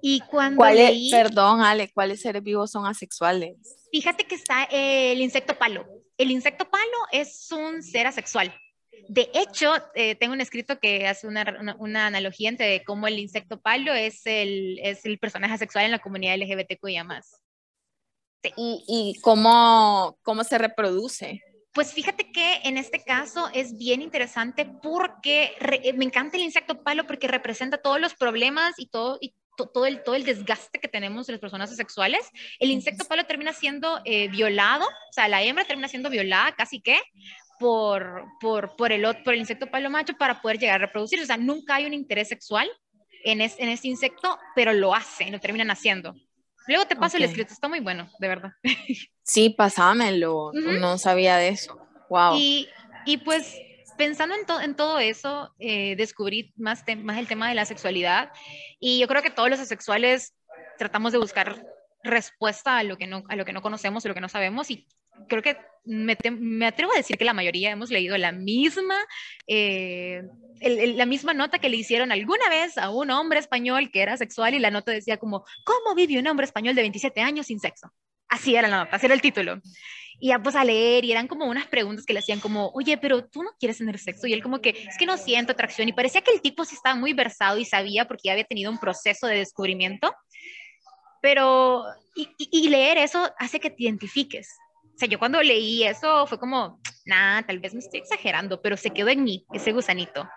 Y 0.00 0.20
cuando 0.20 0.56
¿Cuáles, 0.56 0.88
leí, 0.88 1.10
perdón, 1.10 1.60
Ale, 1.60 1.92
¿cuáles 1.92 2.22
seres 2.22 2.42
vivos 2.42 2.70
son 2.70 2.86
asexuales? 2.86 3.58
fíjate 3.92 4.24
que 4.24 4.36
está 4.36 4.64
el 4.70 5.20
insecto 5.20 5.58
palo. 5.58 5.86
El 6.16 6.30
insecto 6.30 6.64
palo 6.70 6.98
es 7.12 7.52
un 7.52 7.82
ser 7.82 8.06
asexual. 8.06 8.58
De 9.08 9.30
hecho, 9.34 9.72
eh, 9.94 10.14
tengo 10.14 10.32
un 10.32 10.40
escrito 10.40 10.78
que 10.78 11.06
hace 11.06 11.26
una, 11.26 11.56
una, 11.60 11.76
una, 11.78 12.06
analogía 12.06 12.48
entre 12.48 12.84
cómo 12.84 13.06
el 13.06 13.18
insecto 13.18 13.60
palo 13.60 13.92
es 13.92 14.22
el, 14.26 14.78
es 14.82 15.04
el 15.04 15.18
personaje 15.18 15.54
asexual 15.54 15.84
en 15.84 15.90
la 15.90 15.98
comunidad 15.98 16.36
LGBTQIA+. 16.36 17.22
Sí. 17.22 18.52
¿Y, 18.56 18.84
y 18.88 19.20
cómo, 19.20 20.18
cómo 20.22 20.44
se 20.44 20.58
reproduce? 20.58 21.42
Pues 21.72 21.94
fíjate 21.94 22.30
que 22.30 22.60
en 22.64 22.76
este 22.76 23.02
caso 23.02 23.48
es 23.54 23.78
bien 23.78 24.02
interesante 24.02 24.66
porque 24.66 25.54
re, 25.58 25.80
me 25.94 26.04
encanta 26.04 26.36
el 26.36 26.42
insecto 26.42 26.82
palo 26.82 27.06
porque 27.06 27.28
representa 27.28 27.78
todos 27.78 27.98
los 27.98 28.14
problemas 28.14 28.74
y 28.76 28.88
todo, 28.88 29.16
y 29.22 29.34
to, 29.56 29.68
todo, 29.68 29.86
el, 29.86 30.02
todo 30.02 30.14
el 30.14 30.24
desgaste 30.24 30.80
que 30.80 30.88
tenemos 30.88 31.28
las 31.30 31.40
personas 31.40 31.72
asexuales. 31.72 32.28
El 32.58 32.70
insecto 32.70 33.06
palo 33.06 33.24
termina 33.24 33.54
siendo 33.54 34.02
eh, 34.04 34.28
violado, 34.28 34.84
o 34.84 35.12
sea, 35.12 35.28
la 35.28 35.42
hembra 35.42 35.64
termina 35.64 35.88
siendo 35.88 36.10
violada 36.10 36.52
casi 36.52 36.82
que 36.82 37.00
por, 37.62 38.24
por, 38.40 38.74
por, 38.74 38.90
el, 38.90 39.02
por 39.22 39.34
el 39.34 39.40
insecto 39.40 39.68
palo 39.68 39.88
macho 39.88 40.14
para 40.14 40.42
poder 40.42 40.58
llegar 40.58 40.82
a 40.82 40.86
reproducirse. 40.86 41.22
O 41.22 41.26
sea, 41.26 41.36
nunca 41.36 41.76
hay 41.76 41.86
un 41.86 41.94
interés 41.94 42.28
sexual 42.28 42.68
en, 43.24 43.40
es, 43.40 43.54
en 43.58 43.68
este 43.68 43.86
insecto, 43.86 44.36
pero 44.56 44.72
lo 44.72 44.92
hacen, 44.94 45.30
lo 45.30 45.38
terminan 45.38 45.70
haciendo. 45.70 46.12
Luego 46.66 46.86
te 46.86 46.96
paso 46.96 47.16
okay. 47.16 47.24
el 47.24 47.30
escrito, 47.30 47.52
está 47.52 47.68
muy 47.68 47.80
bueno, 47.80 48.10
de 48.18 48.28
verdad. 48.28 48.50
Sí, 49.24 49.50
pasámelo, 49.50 50.46
uh 50.46 50.52
-huh. 50.52 50.80
no 50.80 50.98
sabía 50.98 51.36
de 51.36 51.50
eso. 51.50 51.78
Wow. 52.10 52.34
Y, 52.36 52.68
y 53.06 53.18
pues 53.18 53.56
pensando 53.96 54.34
en, 54.34 54.44
to 54.44 54.60
en 54.60 54.74
todo 54.74 54.98
eso, 54.98 55.54
eh, 55.60 55.94
descubrí 55.94 56.52
más, 56.56 56.82
más 57.04 57.18
el 57.18 57.28
tema 57.28 57.48
de 57.48 57.54
la 57.54 57.64
sexualidad 57.64 58.32
y 58.80 58.98
yo 58.98 59.06
creo 59.06 59.22
que 59.22 59.30
todos 59.30 59.48
los 59.48 59.60
asexuales 59.60 60.34
tratamos 60.76 61.12
de 61.12 61.18
buscar 61.18 61.64
respuesta 62.02 62.78
a 62.78 62.82
lo 62.82 62.96
que 62.96 63.06
no, 63.06 63.22
a 63.28 63.36
lo 63.36 63.44
que 63.44 63.52
no 63.52 63.62
conocemos, 63.62 64.04
a 64.04 64.08
lo 64.08 64.14
que 64.14 64.20
no 64.20 64.28
sabemos 64.28 64.72
y 64.72 64.88
creo 65.28 65.42
que 65.42 65.56
me, 65.84 66.16
me, 66.30 66.66
atrevo 66.66 66.92
a 66.92 66.96
decir 66.96 67.16
que 67.16 67.24
la 67.24 67.34
mayoría 67.34 67.70
hemos 67.70 67.90
leído 67.90 68.16
la 68.16 68.32
misma, 68.32 68.96
eh, 69.46 70.22
el, 70.60 70.78
el, 70.78 70.96
la 70.96 71.06
misma 71.06 71.34
nota 71.34 71.58
que 71.58 71.68
le 71.68 71.76
hicieron 71.76 72.12
alguna 72.12 72.48
vez 72.48 72.78
a 72.78 72.90
un 72.90 73.10
hombre 73.10 73.40
español 73.40 73.90
que 73.90 74.02
era 74.02 74.16
sexual 74.16 74.54
y 74.54 74.60
la 74.60 74.70
nota 74.70 74.92
decía 74.92 75.16
como, 75.16 75.44
¿cómo 75.64 75.94
vive 75.94 76.18
un 76.18 76.26
hombre 76.28 76.46
español 76.46 76.74
de 76.74 76.82
27 76.82 77.20
años 77.20 77.46
sin 77.46 77.58
sexo? 77.58 77.92
Así 78.28 78.54
era 78.54 78.68
la 78.68 78.84
nota, 78.84 78.96
así 78.96 79.06
era 79.06 79.14
el 79.14 79.20
título. 79.20 79.60
Y 80.20 80.28
ya 80.28 80.38
pues 80.38 80.54
a 80.54 80.64
leer 80.64 81.04
y 81.04 81.10
eran 81.10 81.26
como 81.26 81.46
unas 81.46 81.66
preguntas 81.66 82.06
que 82.06 82.12
le 82.12 82.20
hacían 82.20 82.38
como, 82.38 82.68
oye, 82.74 82.96
pero 82.96 83.26
tú 83.26 83.42
no 83.42 83.50
quieres 83.58 83.78
tener 83.78 83.98
sexo. 83.98 84.28
Y 84.28 84.32
él 84.32 84.42
como 84.42 84.60
que, 84.60 84.70
es 84.70 84.96
que 84.96 85.04
no 85.04 85.16
siento 85.16 85.52
atracción. 85.52 85.88
Y 85.88 85.92
parecía 85.92 86.20
que 86.20 86.30
el 86.32 86.40
tipo 86.40 86.64
sí 86.64 86.76
estaba 86.76 86.94
muy 86.94 87.12
versado 87.12 87.58
y 87.58 87.64
sabía 87.64 88.06
porque 88.06 88.22
ya 88.26 88.32
había 88.32 88.44
tenido 88.44 88.70
un 88.70 88.78
proceso 88.78 89.26
de 89.26 89.38
descubrimiento. 89.38 90.14
Pero, 91.20 91.84
y, 92.14 92.28
y 92.38 92.68
leer 92.68 92.98
eso 92.98 93.32
hace 93.36 93.58
que 93.58 93.70
te 93.70 93.82
identifiques 93.82 94.48
sea, 95.02 95.08
yo 95.08 95.18
cuando 95.18 95.42
leí 95.42 95.82
eso 95.82 96.26
fue 96.26 96.38
como, 96.38 96.80
nada, 97.04 97.42
tal 97.42 97.58
vez 97.58 97.74
me 97.74 97.80
estoy 97.80 98.00
exagerando, 98.00 98.62
pero 98.62 98.76
se 98.76 98.90
quedó 98.90 99.08
en 99.08 99.24
mí 99.24 99.44
ese 99.52 99.72
gusanito. 99.72 100.28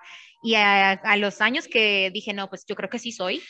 Y 0.44 0.56
a, 0.56 0.92
a, 0.92 1.18
los 1.18 1.42
años 1.42 1.68
que 1.68 2.12
dije, 2.12 2.34
no, 2.34 2.50
pues 2.50 2.66
yo 2.68 2.76
creo 2.76 2.90
que 2.90 3.00
sí 3.00 3.12
soy, 3.12 3.42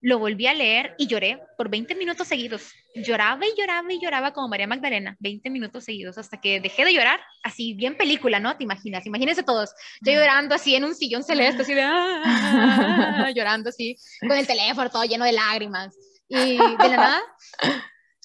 lo 0.00 0.18
volví 0.18 0.46
a 0.46 0.54
leer 0.54 0.94
y 0.96 1.06
lloré 1.06 1.40
por 1.56 1.68
20 1.68 1.94
minutos 1.96 2.28
seguidos. 2.28 2.72
Lloraba 2.94 3.44
y 3.46 3.50
lloraba 3.58 3.92
y 3.92 4.00
lloraba 4.00 4.32
como 4.32 4.48
María 4.48 4.66
Magdalena, 4.66 5.16
20 5.20 5.50
minutos 5.50 5.84
seguidos, 5.84 6.18
hasta 6.18 6.40
que 6.40 6.60
dejé 6.60 6.84
de 6.84 6.94
llorar, 6.94 7.20
así 7.42 7.74
bien 7.74 7.96
película, 7.96 8.38
¿no? 8.38 8.56
Te 8.56 8.64
imaginas, 8.64 9.06
imagínense 9.06 9.42
todos, 9.42 9.74
yo 10.00 10.12
llorando 10.12 10.54
así 10.54 10.74
en 10.74 10.84
un 10.84 10.94
sillón 10.94 11.24
celeste, 11.24 11.62
así 11.62 11.74
de, 11.74 11.82
ah, 11.82 13.30
llorando 13.34 13.70
así, 13.70 13.96
con 14.20 14.32
el 14.32 14.46
teléfono 14.46 14.90
todo 14.90 15.04
lleno 15.04 15.24
de 15.24 15.32
lágrimas. 15.32 15.96
Y 16.28 16.58
de 16.58 16.88
la 16.88 16.96
nada, 16.96 17.22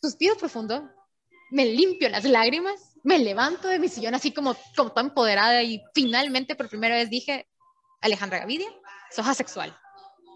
suspiro 0.01 0.35
profundo, 0.35 0.89
me 1.53 1.65
limpio 1.65 2.09
las 2.09 2.23
lágrimas, 2.23 2.95
me 3.03 3.19
levanto 3.19 3.67
de 3.67 3.77
mi 3.77 3.87
sillón 3.87 4.15
así 4.15 4.31
como, 4.31 4.55
como 4.75 4.91
tan 4.91 5.07
empoderada 5.07 5.61
y 5.61 5.83
finalmente 5.93 6.55
por 6.55 6.67
primera 6.67 6.95
vez 6.95 7.11
dije, 7.11 7.47
Alejandra 8.01 8.39
Gavidia, 8.39 8.67
sos 9.11 9.27
asexual. 9.27 9.77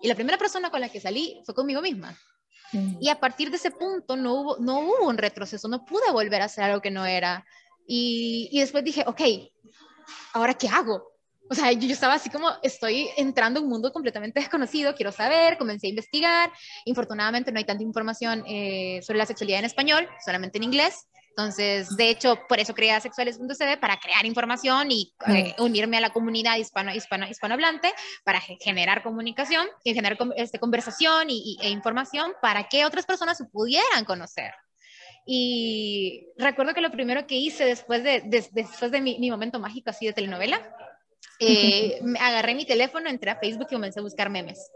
Y 0.04 0.08
la 0.08 0.14
primera 0.14 0.38
persona 0.38 0.70
con 0.70 0.80
la 0.80 0.90
que 0.90 1.02
salí 1.02 1.42
fue 1.44 1.56
conmigo 1.56 1.82
misma. 1.82 2.16
Mm. 2.72 2.98
Y 3.02 3.10
a 3.10 3.20
partir 3.20 3.50
de 3.50 3.58
ese 3.58 3.72
punto 3.72 4.16
no 4.16 4.34
hubo, 4.36 4.58
no 4.60 4.80
hubo 4.80 5.08
un 5.08 5.18
retroceso, 5.18 5.68
no 5.68 5.86
pude 5.86 6.12
volver 6.12 6.44
a 6.44 6.46
hacer 6.46 6.66
algo 6.66 6.82
que 6.82 6.92
no 6.92 7.04
era. 7.04 7.44
Y, 7.88 8.50
y 8.52 8.60
después 8.60 8.84
dije, 8.84 9.04
ok, 9.08 9.22
¿ahora 10.34 10.54
qué 10.54 10.68
hago? 10.68 11.17
O 11.50 11.56
sea, 11.56 11.72
yo, 11.72 11.88
yo, 11.88 11.94
estaba 11.94 12.14
así 12.14 12.30
como, 12.30 12.50
estoy 12.64 13.10
entrando 13.18 13.60
a 13.60 13.64
un 13.64 13.70
mundo 13.70 13.92
completamente 13.92 14.40
desconocido, 14.40 14.96
quiero 14.96 15.12
saber, 15.12 15.58
comencé 15.58 15.88
a 15.88 15.90
investigar. 15.90 16.52
Infortunadamente 16.86 17.52
no 17.52 17.60
hay 17.60 17.66
tanta 17.66 17.84
información 17.84 18.44
eh, 18.48 19.00
sobre 19.04 19.20
la 19.20 19.26
sexualidad 19.26 19.60
en 19.60 19.66
español, 19.66 20.08
solamente 20.24 20.58
en 20.58 20.66
inglés. 20.66 21.08
Entonces, 21.38 21.96
de 21.96 22.10
hecho, 22.10 22.40
por 22.50 22.60
eso 22.60 22.74
creé 22.74 23.00
sexuales.cd, 23.00 23.78
para 23.78 24.00
crear 24.00 24.26
información 24.26 24.92
y 24.92 25.14
eh, 25.28 25.54
unirme 25.60 25.98
a 25.98 26.02
la 26.02 26.10
comunidad 26.10 26.58
hispano, 26.58 26.92
hispano, 26.96 27.28
hispanohablante, 27.30 27.94
para 28.24 28.42
generar 28.42 29.04
comunicación 29.04 29.68
y 29.84 29.94
generar 29.94 30.18
este, 30.36 30.58
conversación 30.58 31.30
y, 31.30 31.60
y, 31.62 31.66
e 31.66 31.70
información 31.70 32.34
para 32.42 32.68
que 32.68 32.86
otras 32.86 33.06
personas 33.06 33.38
se 33.38 33.46
pudieran 33.46 34.04
conocer. 34.04 34.52
Y 35.28 36.26
recuerdo 36.38 36.74
que 36.74 36.82
lo 36.82 36.90
primero 36.90 37.28
que 37.28 37.36
hice 37.36 37.66
después 37.66 38.04
de, 38.04 38.22
de 38.22 38.48
después 38.54 38.90
de 38.90 39.02
mi, 39.02 39.20
mi 39.20 39.30
momento 39.30 39.60
mágico 39.60 39.92
así 39.92 40.08
de 40.08 40.14
telenovela, 40.14 40.60
eh, 41.40 42.00
agarré 42.20 42.56
mi 42.56 42.66
teléfono, 42.66 43.10
entré 43.10 43.32
a 43.32 43.40
Facebook 43.40 43.68
y 43.70 43.76
comencé 43.76 44.00
a 44.00 44.04
buscar 44.04 44.30
memes. 44.30 44.72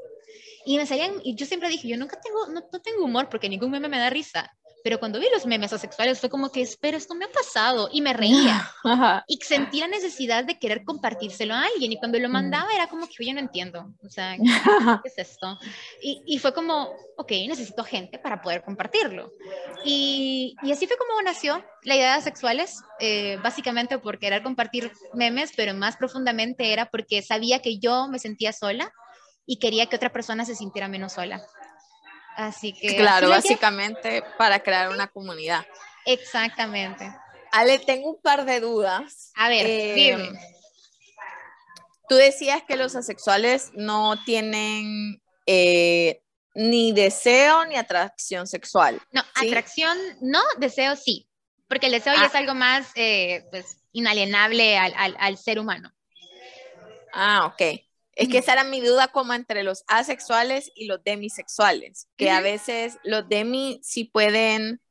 Y 0.66 0.78
me 0.78 0.86
salían, 0.86 1.14
y 1.24 1.36
yo 1.36 1.46
siempre 1.46 1.70
dije, 1.70 1.88
yo 1.88 1.98
nunca 1.98 2.20
tengo, 2.22 2.48
no, 2.48 2.68
no 2.72 2.82
tengo 2.82 3.04
humor 3.04 3.30
porque 3.30 3.50
ningún 3.50 3.72
meme 3.72 3.90
me 3.90 3.98
da 3.98 4.10
risa. 4.10 4.56
Pero 4.84 5.00
cuando 5.00 5.20
vi 5.20 5.28
los 5.34 5.46
memes 5.46 5.74
asexuales 5.74 6.20
fue 6.20 6.30
como 6.30 6.52
que, 6.52 6.62
espera, 6.62 6.98
esto 6.98 7.16
me 7.16 7.26
ha 7.26 7.32
pasado. 7.32 7.90
Y 7.92 8.02
me 8.02 8.14
reía. 8.14 8.70
Ajá. 8.84 9.24
Y 9.28 9.38
sentí 9.38 9.80
la 9.80 9.88
necesidad 9.88 10.44
de 10.44 10.58
querer 10.58 10.84
compartírselo 10.84 11.54
a 11.54 11.64
alguien. 11.64 11.92
Y 11.92 11.98
cuando 11.98 12.20
lo 12.20 12.30
mandaba 12.30 12.74
era 12.74 12.88
como 12.88 13.08
que 13.08 13.26
yo 13.26 13.34
no 13.34 13.40
entiendo. 13.40 13.94
O 14.04 14.10
sea, 14.10 14.36
¿qué, 14.38 14.44
qué 15.04 15.08
es 15.10 15.18
esto? 15.18 15.58
Y, 16.02 16.22
y, 16.26 16.40
fue 16.40 16.54
como, 16.54 16.94
ok, 17.18 17.32
necesito 17.48 17.84
gente 17.84 18.20
para 18.20 18.42
poder 18.42 18.64
compartirlo. 18.64 19.32
Y, 19.86 20.56
y 20.64 20.72
así 20.72 20.88
fue 20.88 20.98
como 20.98 21.22
nació 21.22 21.64
la 21.84 21.96
idea 21.96 22.16
de 22.16 22.22
sexuales. 22.22 22.82
Eh, 23.00 23.38
básicamente 23.44 23.98
por 23.98 24.20
querer 24.20 24.44
compartir 24.44 24.92
memes, 25.14 25.52
pero 25.56 25.74
más 25.74 25.98
profundamente 25.98 26.72
era 26.72 26.86
porque 26.86 27.22
sabía 27.22 27.60
que 27.60 27.80
yo 27.80 28.08
me 28.08 28.20
sentía 28.20 28.54
sola 28.54 28.94
y 29.46 29.58
quería 29.58 29.88
que 29.88 29.96
otra 29.96 30.12
persona 30.12 30.46
se 30.46 30.56
sintiera 30.56 30.88
menos 30.88 31.14
sola. 31.14 31.42
Así 32.36 32.74
que. 32.74 32.96
Claro, 32.96 33.30
básicamente 33.30 34.24
para 34.38 34.60
crear 34.60 34.90
una 34.90 35.08
comunidad. 35.08 35.66
Exactamente. 36.06 37.14
Ale, 37.52 37.80
tengo 37.80 38.12
un 38.12 38.22
par 38.22 38.46
de 38.46 38.60
dudas. 38.60 39.32
A 39.36 39.50
ver, 39.50 39.66
eh, 39.66 39.94
dime. 39.94 40.40
Tú 42.08 42.16
decías 42.16 42.64
que 42.68 42.76
los 42.76 42.96
asexuales 42.96 43.72
no 43.74 44.22
tienen 44.24 45.22
eh, 45.46 46.22
ni 46.54 46.92
deseo 46.92 47.66
ni 47.66 47.76
atracción 47.76 48.48
sexual. 48.48 49.02
No, 49.12 49.22
¿sí? 49.40 49.48
atracción 49.48 49.98
no, 50.22 50.42
deseo 50.58 50.96
sí. 50.96 51.28
Porque 51.68 51.86
el 51.86 51.94
deseo 51.94 52.14
ah. 52.16 52.22
ya 52.22 52.26
es 52.28 52.36
algo 52.36 52.54
más 52.54 52.92
eh, 52.96 53.46
pues, 53.50 53.78
inalienable 53.94 54.78
al, 54.78 54.94
al, 54.98 55.16
al 55.20 55.38
ser 55.38 55.60
humano. 55.60 55.94
Ah, 57.14 57.46
ok. 57.46 57.82
Es 58.16 58.28
que 58.28 58.40
esa 58.40 58.54
era 58.54 58.64
mi 58.64 58.82
duda 58.82 59.08
como 59.08 59.34
entre 59.34 59.64
los 59.64 59.84
asexuales 59.88 60.72
y 60.76 60.86
los 60.86 61.04
demisexuales, 61.04 62.08
que 62.18 62.30
a 62.30 62.42
veces 62.42 62.98
los 63.04 63.28
demi 63.30 63.80
sí 63.84 64.04
pueden 64.04 64.82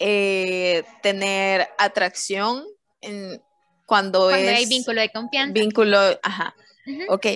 eh, 0.00 0.82
tener 1.02 1.68
atracción 1.78 2.64
en, 3.00 3.40
cuando, 3.86 4.28
cuando 4.28 4.50
es... 4.50 4.56
hay 4.58 4.66
vínculo 4.66 5.00
de 5.00 5.10
confianza. 5.10 5.52
Vínculo, 5.52 5.98
ajá, 6.22 6.54
uh 6.86 6.90
-huh. 6.90 7.06
ok. 7.10 7.26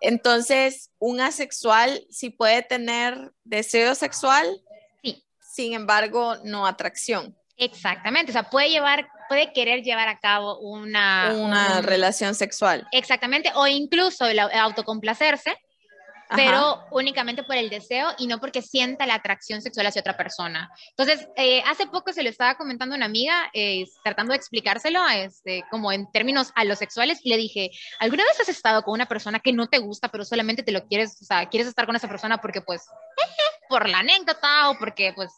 Entonces, 0.00 0.90
un 0.98 1.20
asexual 1.20 2.06
sí 2.10 2.30
puede 2.30 2.62
tener 2.62 3.32
deseo 3.44 3.94
sexual, 3.94 4.62
sí. 5.04 5.22
sin 5.40 5.74
embargo, 5.74 6.36
no 6.42 6.66
atracción. 6.66 7.36
Exactamente, 7.60 8.30
o 8.30 8.32
sea, 8.32 8.44
puede 8.44 8.70
llevar, 8.70 9.06
puede 9.28 9.52
querer 9.52 9.82
llevar 9.82 10.08
a 10.08 10.18
cabo 10.18 10.58
una, 10.60 11.30
una 11.34 11.76
un, 11.76 11.84
relación 11.84 12.34
sexual. 12.34 12.88
Exactamente, 12.90 13.52
o 13.54 13.66
incluso 13.66 14.24
el, 14.24 14.38
autocomplacerse, 14.38 15.50
Ajá. 15.50 16.36
pero 16.36 16.86
únicamente 16.90 17.42
por 17.42 17.56
el 17.56 17.68
deseo 17.68 18.14
y 18.16 18.28
no 18.28 18.40
porque 18.40 18.62
sienta 18.62 19.04
la 19.04 19.16
atracción 19.16 19.60
sexual 19.60 19.86
hacia 19.86 20.00
otra 20.00 20.16
persona. 20.16 20.70
Entonces, 20.96 21.28
eh, 21.36 21.62
hace 21.66 21.86
poco 21.86 22.14
se 22.14 22.22
lo 22.22 22.30
estaba 22.30 22.54
comentando 22.54 22.94
a 22.94 22.96
una 22.96 23.04
amiga, 23.04 23.50
eh, 23.52 23.84
tratando 24.02 24.32
de 24.32 24.38
explicárselo, 24.38 25.06
este, 25.10 25.62
como 25.70 25.92
en 25.92 26.10
términos 26.12 26.52
a 26.54 26.64
los 26.64 26.78
sexuales, 26.78 27.20
y 27.22 27.28
le 27.28 27.36
dije, 27.36 27.72
¿alguna 27.98 28.24
vez 28.24 28.40
has 28.40 28.48
estado 28.48 28.82
con 28.84 28.94
una 28.94 29.06
persona 29.06 29.38
que 29.40 29.52
no 29.52 29.66
te 29.66 29.80
gusta, 29.80 30.08
pero 30.08 30.24
solamente 30.24 30.62
te 30.62 30.72
lo 30.72 30.86
quieres, 30.86 31.18
o 31.20 31.26
sea, 31.26 31.46
quieres 31.50 31.68
estar 31.68 31.84
con 31.84 31.94
esa 31.94 32.08
persona 32.08 32.38
porque, 32.38 32.62
pues, 32.62 32.86
por 33.68 33.86
la 33.86 33.98
anécdota 33.98 34.70
o 34.70 34.78
porque, 34.78 35.12
pues, 35.14 35.30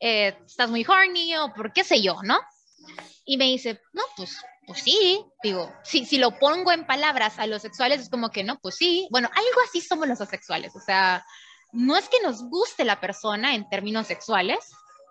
eh, 0.00 0.36
estás 0.46 0.70
muy 0.70 0.84
horny 0.86 1.36
o 1.36 1.52
por 1.54 1.72
qué 1.72 1.84
sé 1.84 2.00
yo, 2.02 2.16
¿no? 2.22 2.38
Y 3.24 3.36
me 3.36 3.44
dice, 3.44 3.80
no, 3.92 4.02
pues, 4.16 4.38
pues 4.66 4.80
sí, 4.82 5.24
digo, 5.42 5.72
si, 5.82 6.04
si 6.04 6.18
lo 6.18 6.38
pongo 6.38 6.72
en 6.72 6.86
palabras 6.86 7.38
a 7.38 7.46
los 7.46 7.62
sexuales 7.62 8.00
es 8.00 8.08
como 8.08 8.30
que 8.30 8.44
no, 8.44 8.58
pues 8.60 8.76
sí, 8.76 9.08
bueno, 9.10 9.28
algo 9.34 9.60
así 9.66 9.80
somos 9.80 10.08
los 10.08 10.20
asexuales, 10.20 10.74
o 10.76 10.80
sea, 10.80 11.24
no 11.72 11.96
es 11.96 12.08
que 12.08 12.20
nos 12.22 12.42
guste 12.44 12.84
la 12.84 13.00
persona 13.00 13.54
en 13.54 13.68
términos 13.68 14.06
sexuales, 14.06 14.58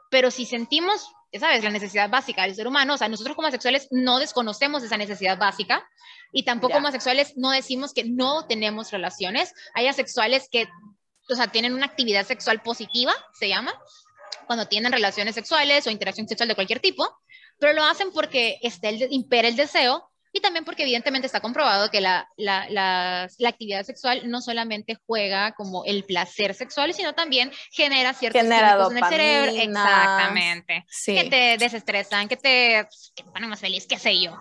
pero 0.10 0.32
si 0.32 0.46
sentimos, 0.46 1.12
sabes, 1.40 1.64
la 1.64 1.70
necesidad 1.70 2.10
básica 2.10 2.44
del 2.44 2.56
ser 2.56 2.68
humano, 2.68 2.96
o 2.96 2.98
sea, 2.98 3.10
nosotros 3.10 3.36
como 3.36 3.52
sexuales 3.52 3.88
no 3.92 4.20
desconocemos 4.20 4.84
esa 4.84 4.98
necesidad 4.98 5.38
básica 5.38 5.88
y 6.32 6.44
tampoco 6.44 6.74
como 6.74 6.92
sexuales 6.92 7.34
no 7.36 7.52
decimos 7.52 7.94
que 7.94 8.06
no 8.06 8.48
tenemos 8.48 8.92
relaciones. 8.92 9.54
Hay 9.74 9.88
asexuales 9.88 10.50
que, 10.52 10.68
o 11.30 11.36
sea, 11.36 11.48
tienen 11.48 11.74
una 11.74 11.86
actividad 11.86 12.26
sexual 12.26 12.62
positiva, 12.62 13.14
se 13.34 13.50
llama, 13.50 13.74
cuando 14.48 14.68
tienen 14.68 14.92
relaciones 14.92 15.36
sexuales 15.36 15.86
o 15.86 15.92
interacción 15.92 16.28
sexual 16.28 16.50
de 16.50 16.56
cualquier 16.56 16.80
tipo, 16.80 17.08
pero 17.60 17.74
lo 17.74 17.84
hacen 17.84 18.12
porque 18.12 18.58
está 18.62 18.90
el, 18.90 19.08
impera 19.12 19.48
el 19.48 19.56
deseo 19.56 20.10
y 20.34 20.42
también 20.42 20.66
porque 20.66 20.84
evidentemente 20.84 21.26
está 21.26 21.40
comprobado 21.40 21.90
que 21.90 22.02
la, 22.02 22.30
la, 22.38 22.70
la, 22.70 23.28
la, 23.38 23.50
actividad 23.50 23.84
sexual 23.84 24.30
no 24.30 24.42
solamente 24.42 24.98
juega 25.06 25.54
como 25.54 25.84
el 25.86 26.04
placer 26.04 26.54
sexual, 26.54 26.94
sino 26.94 27.14
también 27.14 27.52
genera 27.72 28.14
ciertos 28.14 28.42
genera 28.42 28.88
en 28.90 28.98
el 28.98 29.06
cerebro. 29.06 29.52
Exactamente. 29.52 30.86
Sí. 30.90 31.16
Que 31.16 31.30
te 31.30 31.58
desestresan, 31.58 32.28
que 32.28 32.38
te, 32.38 32.88
que 33.16 33.24
te 33.24 33.32
ponen 33.32 33.50
más 33.50 33.60
feliz, 33.60 33.88
qué 33.88 33.98
sé 33.98 34.20
yo. 34.20 34.38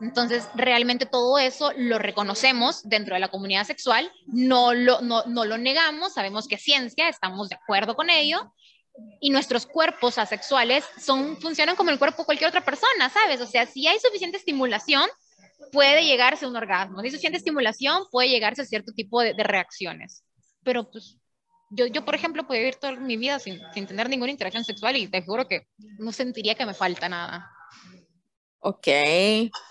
Entonces, 0.00 0.48
realmente 0.54 1.06
todo 1.06 1.38
eso 1.38 1.72
lo 1.76 1.98
reconocemos 1.98 2.82
dentro 2.82 3.14
de 3.14 3.20
la 3.20 3.28
comunidad 3.28 3.64
sexual, 3.64 4.10
no 4.26 4.74
lo, 4.74 5.00
no, 5.00 5.24
no 5.24 5.44
lo 5.44 5.56
negamos, 5.56 6.14
sabemos 6.14 6.48
que 6.48 6.56
es 6.56 6.62
ciencia, 6.62 7.08
estamos 7.08 7.48
de 7.48 7.56
acuerdo 7.56 7.94
con 7.94 8.10
ello, 8.10 8.52
y 9.20 9.30
nuestros 9.30 9.66
cuerpos 9.66 10.18
asexuales 10.18 10.84
son, 10.98 11.36
funcionan 11.40 11.76
como 11.76 11.90
el 11.90 11.98
cuerpo 11.98 12.22
de 12.22 12.26
cualquier 12.26 12.48
otra 12.48 12.64
persona, 12.64 13.10
¿sabes? 13.10 13.40
O 13.40 13.46
sea, 13.46 13.66
si 13.66 13.86
hay 13.86 13.98
suficiente 13.98 14.36
estimulación, 14.36 15.08
puede 15.72 16.04
llegarse 16.04 16.44
a 16.44 16.48
un 16.48 16.56
orgasmo. 16.56 17.00
Si 17.00 17.06
hay 17.06 17.10
suficiente 17.10 17.38
estimulación, 17.38 18.04
puede 18.10 18.28
llegarse 18.28 18.62
a 18.62 18.66
cierto 18.66 18.92
tipo 18.92 19.20
de, 19.20 19.34
de 19.34 19.42
reacciones. 19.42 20.24
Pero 20.62 20.90
pues 20.90 21.16
yo, 21.70 21.86
yo, 21.86 22.04
por 22.04 22.14
ejemplo, 22.14 22.46
puedo 22.46 22.60
vivir 22.60 22.76
toda 22.76 22.92
mi 22.92 23.16
vida 23.16 23.38
sin, 23.38 23.60
sin, 23.74 23.86
tener 23.86 24.08
ninguna 24.08 24.30
interacción 24.30 24.64
sexual 24.64 24.96
y 24.96 25.08
te 25.08 25.22
juro 25.22 25.48
que 25.48 25.66
no 25.98 26.12
sentiría 26.12 26.54
que 26.54 26.66
me 26.66 26.74
falta 26.74 27.08
nada. 27.08 27.50
Ok, 28.60 28.86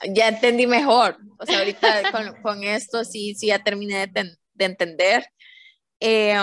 ya 0.09 0.27
entendí 0.29 0.67
mejor. 0.67 1.17
O 1.39 1.45
sea, 1.45 1.59
ahorita 1.59 2.11
con, 2.11 2.41
con, 2.41 2.63
esto 2.63 3.03
sí, 3.03 3.35
sí 3.35 3.47
ya 3.47 3.59
terminé 3.59 4.07
de, 4.07 4.35
de 4.53 4.65
entender. 4.65 5.25
Eh, 5.99 6.35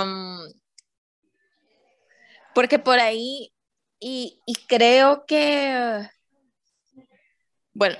porque 2.54 2.78
por 2.78 2.98
ahí, 2.98 3.52
y, 3.98 4.40
y 4.46 4.54
creo 4.66 5.24
que, 5.26 6.08
bueno, 7.72 7.96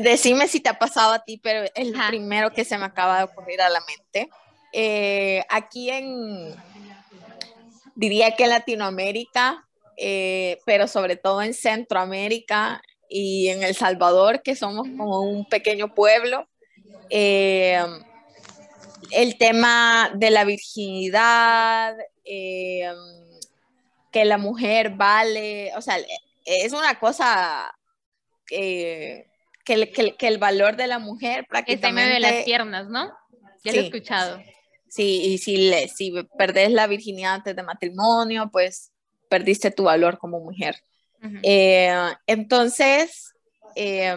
decime 0.00 0.48
si 0.48 0.60
te 0.60 0.68
ha 0.68 0.78
pasado 0.78 1.12
a 1.12 1.24
ti, 1.24 1.38
pero 1.42 1.68
es 1.74 1.94
Ajá. 1.94 2.08
primero 2.08 2.52
que 2.52 2.64
se 2.64 2.78
me 2.78 2.84
acaba 2.84 3.18
de 3.18 3.24
ocurrir 3.24 3.60
a 3.60 3.68
la 3.68 3.80
mente. 3.80 4.30
Eh, 4.72 5.44
aquí 5.48 5.90
en, 5.90 6.54
diría 7.94 8.36
que 8.36 8.44
en 8.44 8.50
Latinoamérica, 8.50 9.66
eh, 9.96 10.58
pero 10.64 10.86
sobre 10.86 11.16
todo 11.16 11.42
en 11.42 11.54
Centroamérica 11.54 12.80
y 13.08 13.48
en 13.48 13.62
El 13.62 13.74
Salvador, 13.74 14.42
que 14.42 14.54
somos 14.54 14.86
como 14.96 15.22
un 15.22 15.46
pequeño 15.48 15.94
pueblo, 15.94 16.48
eh, 17.10 17.82
el 19.10 19.38
tema 19.38 20.10
de 20.14 20.30
la 20.30 20.44
virginidad, 20.44 21.96
eh, 22.24 22.92
que 24.18 24.24
la 24.24 24.36
mujer 24.38 24.90
vale, 24.90 25.70
o 25.76 25.80
sea, 25.80 25.96
es 26.44 26.72
una 26.72 26.98
cosa 26.98 27.72
eh, 28.50 29.26
que, 29.64 29.92
que, 29.92 30.16
que, 30.16 30.26
el 30.26 30.38
valor 30.38 30.74
de 30.74 30.88
la 30.88 30.98
mujer 30.98 31.46
prácticamente... 31.48 32.14
de 32.14 32.20
las 32.20 32.44
piernas, 32.44 32.88
¿no? 32.88 33.12
Ya 33.62 33.70
sí, 33.70 33.76
lo 33.76 33.82
he 33.82 33.86
escuchado. 33.86 34.42
Sí, 34.88 35.22
y 35.24 35.38
si, 35.38 35.68
le, 35.68 35.86
si 35.86 36.12
perdés 36.36 36.72
la 36.72 36.88
virginidad 36.88 37.34
antes 37.34 37.54
de 37.54 37.62
matrimonio, 37.62 38.48
pues 38.50 38.90
perdiste 39.30 39.70
tu 39.70 39.84
valor 39.84 40.18
como 40.18 40.40
mujer. 40.40 40.74
Uh 41.22 41.26
-huh. 41.26 41.40
eh, 41.44 42.14
entonces, 42.26 43.34
eh, 43.76 44.16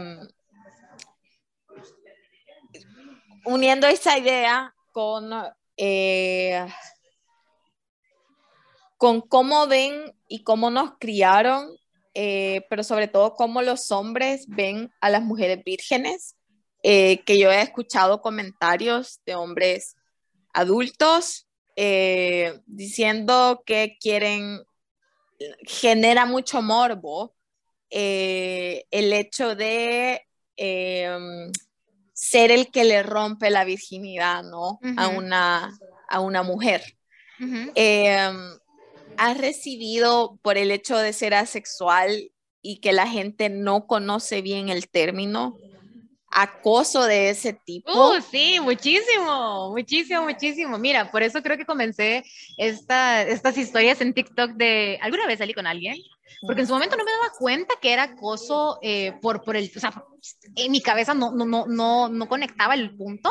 uniendo 3.46 3.86
esa 3.86 4.18
idea 4.18 4.74
con 4.92 5.32
eh, 5.78 6.66
con 9.02 9.20
cómo 9.20 9.66
ven 9.66 10.14
y 10.28 10.44
cómo 10.44 10.70
nos 10.70 10.92
criaron, 11.00 11.76
eh, 12.14 12.68
pero 12.70 12.84
sobre 12.84 13.08
todo 13.08 13.34
cómo 13.34 13.64
los 13.64 13.90
hombres 13.90 14.46
ven 14.48 14.94
a 15.02 15.10
las 15.10 15.24
mujeres 15.24 15.64
vírgenes, 15.66 16.36
eh, 16.84 17.24
que 17.26 17.40
yo 17.40 17.52
he 17.52 17.64
escuchado 17.64 18.22
comentarios 18.22 19.20
de 19.26 19.34
hombres 19.34 19.96
adultos 20.54 21.48
eh, 21.76 22.60
diciendo 22.68 23.64
que 23.66 23.98
quieren, 24.00 24.62
genera 25.64 26.28
mucho 26.28 26.62
morbo 26.62 27.34
el 27.90 29.14
hecho 29.14 29.56
de 29.56 30.28
ser 32.14 32.52
el 32.52 32.70
que 32.70 32.84
le 32.84 33.02
rompe 33.02 33.50
la 33.50 33.64
virginidad, 33.64 34.44
¿no? 34.44 34.74
Uh 34.74 34.80
-huh. 34.82 34.96
a, 35.00 35.08
una, 35.08 35.80
a 36.08 36.20
una 36.20 36.44
mujer. 36.44 36.84
Uh 37.40 37.46
-huh 37.46 38.61
has 39.22 39.38
recibido 39.38 40.40
por 40.42 40.58
el 40.58 40.72
hecho 40.72 40.98
de 40.98 41.14
ser 41.14 41.36
asexual 41.36 42.32
y 42.64 42.78
que 42.78 42.92
la 42.92 43.06
gente 43.06 43.50
no 43.50 43.86
conoce 43.86 44.42
bien 44.42 44.70
el 44.70 44.90
término? 44.90 45.58
acoso 46.34 47.04
de 47.04 47.30
ese 47.30 47.52
tipo. 47.52 47.92
Uh, 47.92 48.22
sí, 48.22 48.58
muchísimo, 48.62 49.70
muchísimo, 49.72 50.24
muchísimo. 50.24 50.78
Mira, 50.78 51.12
por 51.12 51.24
eso 51.24 51.44
creo 51.44 51.58
que 51.58 51.66
comencé 51.66 52.24
esta, 52.58 53.24
estas 53.24 53.58
historias 53.58 54.00
en 54.00 54.14
TikTok 54.14 54.52
de, 54.52 54.98
¿alguna 55.02 55.28
vez 55.28 55.40
salí 55.40 55.54
con 55.54 55.68
alguien? 55.68 55.98
Porque 56.42 56.62
en 56.62 56.68
su 56.68 56.74
momento 56.74 56.96
no 56.96 57.04
me 57.04 57.12
daba 57.12 57.34
cuenta 57.38 57.74
que 57.82 57.92
era 57.92 58.04
acoso 58.04 58.80
eh, 58.82 59.12
por, 59.22 59.44
por 59.44 59.58
el, 59.58 59.70
o 59.76 59.80
sea, 59.82 59.92
en 60.56 60.72
mi 60.72 60.82
cabeza 60.82 61.14
no, 61.14 61.34
no, 61.34 61.44
no, 61.44 61.66
no, 61.68 62.08
no 62.08 62.30
conectaba 62.30 62.76
el 62.76 62.96
punto, 62.96 63.30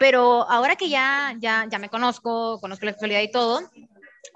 pero 0.00 0.42
ahora 0.50 0.74
que 0.74 0.88
ya, 0.88 1.36
ya, 1.38 1.68
ya 1.70 1.78
me 1.78 1.88
conozco, 1.88 2.58
conozco 2.60 2.86
la 2.86 2.92
sexualidad 2.92 3.22
y 3.22 3.30
todo, 3.30 3.60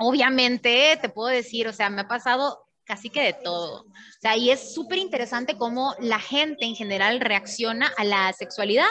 obviamente 0.01 0.99
te 1.01 1.09
puedo 1.09 1.29
decir, 1.29 1.69
o 1.69 1.73
sea, 1.73 1.91
me 1.91 2.01
ha 2.01 2.09
pasado 2.09 2.67
casi 2.85 3.11
que 3.11 3.23
de 3.23 3.35
todo. 3.35 3.83
O 3.83 4.21
sea, 4.21 4.37
y 4.37 4.51
es 4.51 4.75
súper 4.75 4.99
interesante 4.99 5.57
cómo 5.57 5.95
la 6.01 6.19
gente 6.19 6.65
en 6.65 6.75
general 6.75 7.21
reacciona 7.21 7.93
a 7.97 8.05
la 8.05 8.33
sexualidad. 8.33 8.89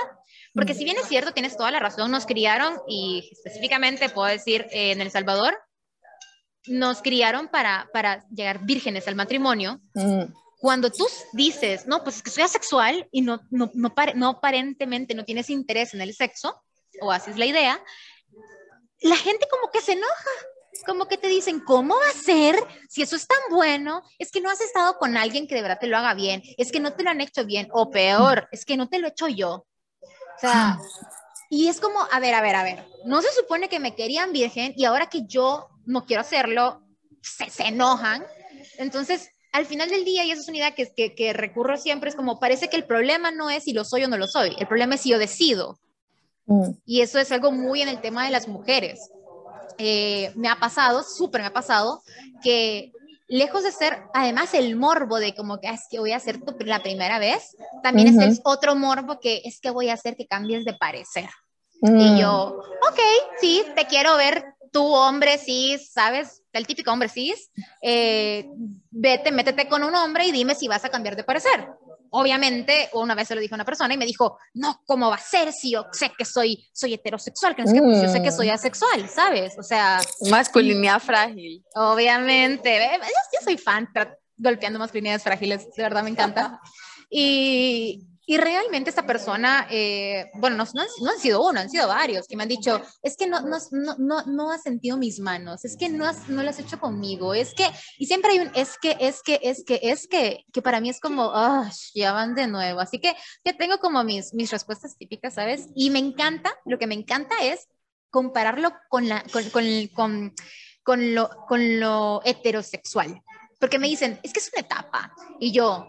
Porque 0.54 0.74
si 0.74 0.84
bien 0.84 0.98
es 0.98 1.08
cierto, 1.08 1.34
tienes 1.34 1.58
toda 1.58 1.72
la 1.72 1.80
razón, 1.80 2.12
nos 2.12 2.26
criaron, 2.26 2.80
y 2.88 3.30
específicamente 3.32 4.10
puedo 4.10 4.28
decir 4.28 4.68
eh, 4.72 4.92
en 4.92 5.02
El 5.02 5.12
Salvador, 5.12 5.58
nos 6.68 7.02
criaron 7.02 7.48
para, 7.50 7.90
para 7.92 8.26
llegar 8.30 8.66
vírgenes 8.66 9.08
al 9.08 9.16
matrimonio. 9.16 9.82
Mm. 9.94 10.24
Cuando 10.60 10.92
tú 10.92 11.06
dices, 11.34 11.88
no, 11.88 12.04
pues 12.04 12.18
es 12.18 12.24
que 12.24 12.32
soy 12.32 12.44
asexual 12.44 13.08
y 13.12 13.22
no, 13.22 13.42
no, 13.50 13.72
no, 13.74 13.94
no 14.16 14.30
aparentemente 14.30 15.14
no 15.14 15.24
tienes 15.24 15.50
interés 15.50 15.94
en 15.94 16.02
el 16.02 16.14
sexo, 16.14 16.62
o 17.02 17.12
haces 17.12 17.38
la 17.38 17.46
idea, 17.46 17.82
la 19.02 19.16
gente 19.16 19.48
como 19.50 19.72
que 19.72 19.82
se 19.82 19.94
enoja 19.94 20.32
como 20.84 21.08
que 21.08 21.18
te 21.18 21.28
dicen, 21.28 21.60
¿cómo 21.60 21.96
va 21.96 22.10
a 22.10 22.24
ser? 22.24 22.56
Si 22.90 23.02
eso 23.02 23.16
es 23.16 23.28
tan 23.28 23.40
bueno, 23.50 24.04
es 24.18 24.32
que 24.32 24.42
no 24.42 24.50
has 24.50 24.62
estado 24.62 24.98
con 24.98 25.18
alguien 25.18 25.48
que 25.48 25.56
de 25.56 25.62
verdad 25.62 25.80
te 25.80 25.88
lo 25.88 25.98
haga 25.98 26.14
bien, 26.14 26.42
es 26.58 26.72
que 26.72 26.80
no 26.80 26.94
te 26.94 27.04
lo 27.04 27.10
han 27.10 27.22
hecho 27.22 27.46
bien, 27.46 27.68
o 27.72 27.90
peor, 27.90 28.48
es 28.52 28.66
que 28.66 28.78
no 28.78 28.90
te 28.90 29.00
lo 29.00 29.08
he 29.08 29.12
hecho 29.12 29.28
yo. 29.28 29.66
O 30.02 30.40
sea, 30.40 30.80
y 31.50 31.68
es 31.68 31.80
como, 31.80 32.00
a 32.12 32.20
ver, 32.20 32.34
a 32.34 32.42
ver, 32.42 32.56
a 32.56 32.64
ver, 32.64 32.86
no 33.06 33.22
se 33.22 33.32
supone 33.34 33.70
que 33.70 33.80
me 33.80 33.96
querían 33.96 34.32
virgen 34.32 34.74
y 34.76 34.86
ahora 34.86 35.08
que 35.08 35.26
yo 35.26 35.70
no 35.86 36.06
quiero 36.06 36.22
hacerlo, 36.22 36.84
se, 37.22 37.50
se 37.50 37.64
enojan. 37.64 38.24
Entonces, 38.78 39.30
al 39.52 39.66
final 39.66 39.90
del 39.90 40.06
día, 40.06 40.24
y 40.24 40.32
esa 40.32 40.42
es 40.42 40.48
una 40.48 40.58
idea 40.58 40.76
que, 40.76 40.94
que, 40.94 41.16
que 41.16 41.34
recurro 41.34 41.78
siempre, 41.78 42.10
es 42.10 42.16
como, 42.16 42.40
parece 42.40 42.70
que 42.70 42.78
el 42.78 42.86
problema 42.86 43.32
no 43.32 43.50
es 43.50 43.64
si 43.64 43.74
lo 43.74 43.84
soy 43.84 44.04
o 44.04 44.08
no 44.08 44.18
lo 44.18 44.28
soy, 44.28 44.56
el 44.60 44.68
problema 44.68 44.96
es 44.96 45.02
si 45.02 45.10
yo 45.10 45.20
decido. 45.20 45.80
Mm. 46.46 46.72
Y 46.86 47.02
eso 47.02 47.20
es 47.20 47.32
algo 47.32 47.52
muy 47.52 47.82
en 47.82 47.90
el 47.90 48.02
tema 48.02 48.26
de 48.26 48.32
las 48.32 48.48
mujeres 48.48 49.10
eh, 49.80 50.32
me 50.36 50.50
ha 50.50 50.58
pasado, 50.58 51.04
súper 51.04 51.42
me 51.42 51.48
ha 51.48 51.54
pasado, 51.54 52.04
que 52.44 52.92
lejos 53.28 53.64
de 53.64 53.72
ser 53.72 54.04
además 54.14 54.54
el 54.54 54.76
morbo 54.76 55.20
de 55.20 55.34
como 55.34 55.60
que 55.60 55.68
ah, 55.68 55.74
es 55.74 55.88
que 55.90 56.00
voy 56.00 56.12
a 56.12 56.18
hacer 56.18 56.42
tu, 56.42 56.54
la 56.66 56.84
primera 56.84 57.20
vez, 57.20 57.56
también 57.82 58.10
uh 58.10 58.20
-huh. 58.20 58.28
es 58.28 58.38
el 58.38 58.42
otro 58.44 58.76
morbo 58.76 59.20
que 59.20 59.42
es 59.46 59.60
que 59.60 59.70
voy 59.70 59.90
a 59.90 59.94
hacer 59.94 60.16
que 60.16 60.28
cambies 60.28 60.66
de 60.66 60.74
parecer. 60.74 61.30
Mm. 61.82 62.00
Y 62.00 62.20
yo, 62.20 62.60
ok, 62.90 63.00
sí, 63.40 63.64
te 63.76 63.86
quiero 63.86 64.18
ver 64.18 64.44
tú, 64.72 64.84
hombre 64.86 65.38
cis, 65.38 65.92
¿sabes? 65.92 66.44
El 66.54 66.66
típico 66.66 66.92
hombre 66.92 67.10
cis, 67.10 67.50
eh, 67.82 68.46
vete, 68.90 69.32
métete 69.32 69.68
con 69.68 69.84
un 69.84 69.94
hombre 69.96 70.26
y 70.26 70.32
dime 70.32 70.56
si 70.56 70.68
vas 70.68 70.86
a 70.86 70.90
cambiar 70.90 71.16
de 71.16 71.24
parecer 71.24 71.68
obviamente, 72.12 72.90
una 72.94 73.16
vez 73.16 73.28
se 73.28 73.36
lo 73.36 73.42
dijo 73.42 73.56
a 73.56 73.58
una 73.58 73.66
persona 73.66 73.94
y 73.94 73.98
me 73.98 74.06
dijo, 74.06 74.38
no, 74.54 74.82
¿cómo 74.86 75.10
va 75.10 75.16
a 75.16 75.20
ser 75.20 75.52
si 75.52 75.72
yo 75.72 75.86
sé 75.92 76.12
que 76.18 76.26
soy, 76.26 76.68
soy 76.74 76.94
heterosexual? 76.94 77.56
Que 77.56 77.64
no 77.64 77.68
es 77.68 77.74
que, 77.74 77.82
pues, 77.82 78.02
yo 78.02 78.10
sé 78.10 78.22
que 78.22 78.32
soy 78.32 78.50
asexual, 78.50 79.08
¿sabes? 79.10 79.58
O 79.58 79.64
sea... 79.64 80.02
Masculinidad 80.30 81.00
frágil. 81.00 81.64
Obviamente. 81.76 82.80
Yo, 82.80 83.04
yo 83.04 83.40
soy 83.44 83.58
fan, 83.58 83.88
golpeando 84.38 84.80
masculinidades 84.80 85.24
frágiles, 85.24 85.68
de 85.76 85.84
verdad 85.84 86.04
me 86.04 86.10
encanta. 86.10 86.60
Y, 87.10 88.08
Y 88.30 88.38
realmente 88.38 88.92
esta 88.92 89.08
persona, 89.08 89.66
eh, 89.72 90.30
bueno, 90.36 90.56
no, 90.56 90.64
no, 90.76 90.84
no, 91.02 91.10
han 91.10 91.18
sido 91.18 91.44
uno, 91.50 91.62
han 91.62 91.70
sido 91.72 91.88
varios 91.88 92.28
que 92.28 92.36
me 92.36 92.44
han 92.44 92.50
dicho, 92.50 92.80
es 93.02 93.18
que 93.18 93.26
no, 93.26 93.42
no, 93.42 93.58
no, 93.98 94.24
no 94.28 94.52
has 94.52 94.62
sentido 94.62 94.98
mis 94.98 95.20
manos, 95.20 95.66
es 95.66 95.76
que 95.76 95.90
no, 95.90 96.06
has, 96.06 96.30
no 96.30 96.44
lo 96.44 96.52
has 96.52 96.60
hecho 96.60 96.80
conmigo, 96.80 97.34
es 97.34 97.56
que, 97.56 97.66
y 97.98 98.06
siempre 98.06 98.34
hay 98.34 98.40
un, 98.42 98.52
es 98.54 98.78
que, 98.80 98.96
es 99.00 99.24
que, 99.24 99.40
es 99.42 99.64
que, 99.66 99.80
es 99.82 100.08
que, 100.08 100.46
que 100.54 100.62
para 100.62 100.80
mí 100.80 100.92
es 100.92 101.00
como, 101.00 101.26
oh, 101.26 101.66
ya 101.96 102.12
van 102.12 102.36
de 102.36 102.46
nuevo. 102.46 102.80
Así 102.82 103.00
que 103.00 103.16
ya 103.44 103.58
tengo 103.58 103.80
como 103.80 104.04
mis, 104.04 104.32
mis 104.36 104.52
respuestas 104.52 104.96
típicas, 104.96 105.34
¿sabes? 105.34 105.66
Y 105.74 105.90
me 105.90 105.98
encanta, 105.98 106.54
lo 106.66 106.78
que 106.78 106.86
me 106.86 106.94
encanta 106.94 107.34
es 107.42 107.68
compararlo 108.12 108.74
con, 108.90 109.10
la, 109.10 109.24
con, 109.34 109.50
con, 109.50 109.66
con, 109.96 110.36
con 110.84 111.16
lo, 111.16 111.32
con 111.48 111.80
lo 111.80 112.22
heterosexual. 112.24 113.24
Porque 113.60 113.80
me 113.80 113.88
dicen, 113.88 114.20
es 114.22 114.34
que 114.34 114.40
es 114.40 114.52
una 114.54 114.62
etapa. 114.62 115.16
Y 115.40 115.52
yo, 115.52 115.88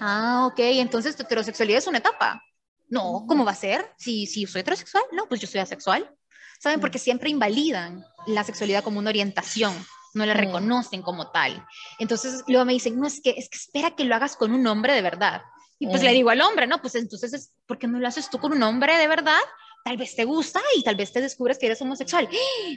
Ah, 0.00 0.46
ok, 0.46 0.58
entonces 0.58 1.16
tu 1.16 1.22
heterosexualidad 1.22 1.78
es 1.78 1.86
una 1.86 1.98
etapa. 1.98 2.42
No, 2.88 3.24
¿cómo 3.26 3.44
va 3.44 3.52
a 3.52 3.56
ser? 3.56 3.92
Si, 3.96 4.26
si 4.26 4.46
soy 4.46 4.60
heterosexual, 4.60 5.04
no, 5.12 5.26
pues 5.28 5.40
yo 5.40 5.46
soy 5.46 5.60
asexual. 5.60 6.08
¿Saben? 6.60 6.80
Porque 6.80 6.98
siempre 6.98 7.30
invalidan 7.30 8.04
la 8.26 8.44
sexualidad 8.44 8.82
como 8.82 8.98
una 8.98 9.10
orientación, 9.10 9.74
no 10.14 10.24
la 10.24 10.34
reconocen 10.34 11.02
como 11.02 11.30
tal. 11.30 11.66
Entonces 11.98 12.44
luego 12.46 12.64
me 12.64 12.72
dicen, 12.72 12.98
no, 12.98 13.06
es 13.06 13.20
que, 13.20 13.30
es 13.30 13.48
que 13.48 13.58
espera 13.58 13.94
que 13.94 14.04
lo 14.04 14.14
hagas 14.14 14.36
con 14.36 14.52
un 14.52 14.66
hombre 14.66 14.94
de 14.94 15.02
verdad. 15.02 15.42
Y 15.78 15.86
pues 15.88 16.02
le 16.02 16.12
digo 16.12 16.30
al 16.30 16.40
hombre, 16.40 16.66
no, 16.66 16.80
pues 16.80 16.94
entonces, 16.94 17.52
¿por 17.66 17.78
qué 17.78 17.86
no 17.86 17.98
lo 17.98 18.08
haces 18.08 18.30
tú 18.30 18.38
con 18.38 18.52
un 18.52 18.62
hombre 18.62 18.96
de 18.96 19.08
verdad? 19.08 19.40
Tal 19.84 19.98
vez 19.98 20.14
te 20.16 20.24
gusta 20.24 20.60
y 20.76 20.82
tal 20.82 20.96
vez 20.96 21.12
te 21.12 21.20
descubres 21.20 21.58
que 21.58 21.66
eres 21.66 21.82
homosexual. 21.82 22.28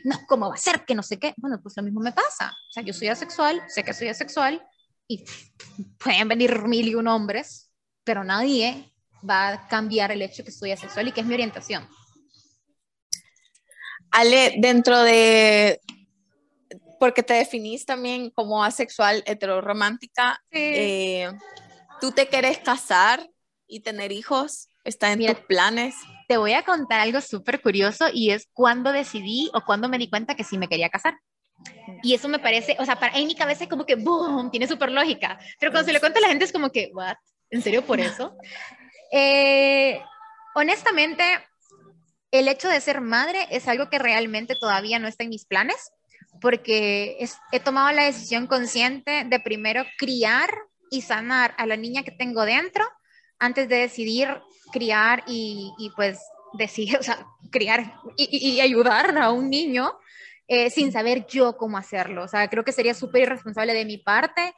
No, 0.03 0.19
¿cómo 0.27 0.49
va 0.49 0.55
a 0.55 0.57
ser? 0.57 0.83
Que 0.83 0.95
no 0.95 1.03
sé 1.03 1.17
qué. 1.17 1.33
Bueno, 1.37 1.59
pues 1.61 1.77
lo 1.77 1.83
mismo 1.83 2.01
me 2.01 2.11
pasa. 2.11 2.49
O 2.49 2.71
sea, 2.71 2.83
yo 2.83 2.91
soy 2.91 3.07
asexual, 3.07 3.61
sé 3.69 3.83
que 3.83 3.93
soy 3.93 4.09
asexual, 4.09 4.61
y 5.07 5.23
pueden 5.97 6.27
venir 6.27 6.61
mil 6.63 6.87
y 6.87 6.95
un 6.95 7.07
hombres, 7.07 7.71
pero 8.03 8.23
nadie 8.23 8.91
va 9.27 9.49
a 9.49 9.67
cambiar 9.67 10.11
el 10.11 10.21
hecho 10.21 10.43
que 10.43 10.51
soy 10.51 10.71
asexual 10.71 11.07
y 11.07 11.11
que 11.11 11.21
es 11.21 11.27
mi 11.27 11.33
orientación. 11.33 11.87
Ale, 14.11 14.55
dentro 14.57 15.01
de, 15.03 15.81
porque 16.99 17.23
te 17.23 17.33
definís 17.33 17.85
también 17.85 18.29
como 18.31 18.63
asexual 18.63 19.23
heteroromántica, 19.25 20.41
eh, 20.51 21.29
¿tú 21.99 22.11
te 22.11 22.27
quieres 22.27 22.59
casar 22.59 23.29
y 23.67 23.81
tener 23.81 24.11
hijos? 24.11 24.69
¿Está 24.83 25.11
en 25.11 25.25
tus 25.25 25.39
planes? 25.41 25.95
Te 26.27 26.37
voy 26.37 26.53
a 26.53 26.63
contar 26.63 27.01
algo 27.01 27.19
súper 27.19 27.61
curioso 27.61 28.05
y 28.13 28.31
es 28.31 28.47
cuando 28.53 28.91
decidí 28.91 29.49
o 29.53 29.61
cuando 29.65 29.89
me 29.89 29.97
di 29.97 30.09
cuenta 30.09 30.35
que 30.35 30.45
sí 30.45 30.57
me 30.57 30.69
quería 30.69 30.89
casar. 30.89 31.15
Y 32.03 32.13
eso 32.13 32.27
me 32.27 32.39
parece, 32.39 32.75
o 32.79 32.85
sea, 32.85 32.99
para, 32.99 33.17
en 33.17 33.27
mi 33.27 33.35
cabeza 33.35 33.63
es 33.63 33.69
como 33.69 33.85
que, 33.85 33.95
boom, 33.95 34.51
tiene 34.51 34.67
súper 34.67 34.91
lógica. 34.91 35.39
Pero 35.59 35.71
cuando 35.71 35.87
se 35.87 35.93
lo 35.93 35.99
cuento 35.99 36.19
a 36.19 36.21
la 36.21 36.27
gente 36.29 36.45
es 36.45 36.51
como 36.51 36.69
que, 36.71 36.91
¿what? 36.93 37.15
¿En 37.49 37.61
serio 37.61 37.85
por 37.85 37.99
eso? 37.99 38.35
Eh, 39.09 40.01
honestamente, 40.53 41.23
el 42.31 42.49
hecho 42.49 42.67
de 42.67 42.81
ser 42.81 42.99
madre 42.99 43.47
es 43.51 43.69
algo 43.69 43.89
que 43.89 43.99
realmente 43.99 44.55
todavía 44.59 44.99
no 44.99 45.07
está 45.07 45.23
en 45.23 45.29
mis 45.29 45.45
planes, 45.45 45.93
porque 46.41 47.17
he 47.53 47.59
tomado 47.61 47.89
la 47.93 48.03
decisión 48.03 48.47
consciente 48.47 49.23
de 49.25 49.39
primero 49.39 49.85
criar 49.97 50.49
y 50.91 51.03
sanar 51.03 51.55
a 51.57 51.65
la 51.65 51.77
niña 51.77 52.03
que 52.03 52.11
tengo 52.11 52.45
dentro 52.45 52.85
antes 53.39 53.69
de 53.69 53.77
decidir 53.77 54.41
criar 54.71 55.23
y, 55.27 55.73
y 55.77 55.89
pues 55.91 56.19
decir, 56.53 56.97
o 56.99 57.03
sea, 57.03 57.25
criar 57.51 57.93
y, 58.15 58.55
y, 58.55 58.61
ayudar 58.61 59.17
a 59.17 59.31
un 59.31 59.49
niño 59.49 59.93
eh, 60.47 60.69
sin 60.69 60.91
saber 60.91 61.25
yo 61.27 61.57
cómo 61.57 61.77
hacerlo. 61.77 62.23
O 62.23 62.27
sea, 62.27 62.49
creo 62.49 62.63
que 62.63 62.71
sería 62.71 62.93
súper 62.93 63.23
irresponsable 63.23 63.73
de 63.73 63.85
mi 63.85 63.97
parte 63.97 64.53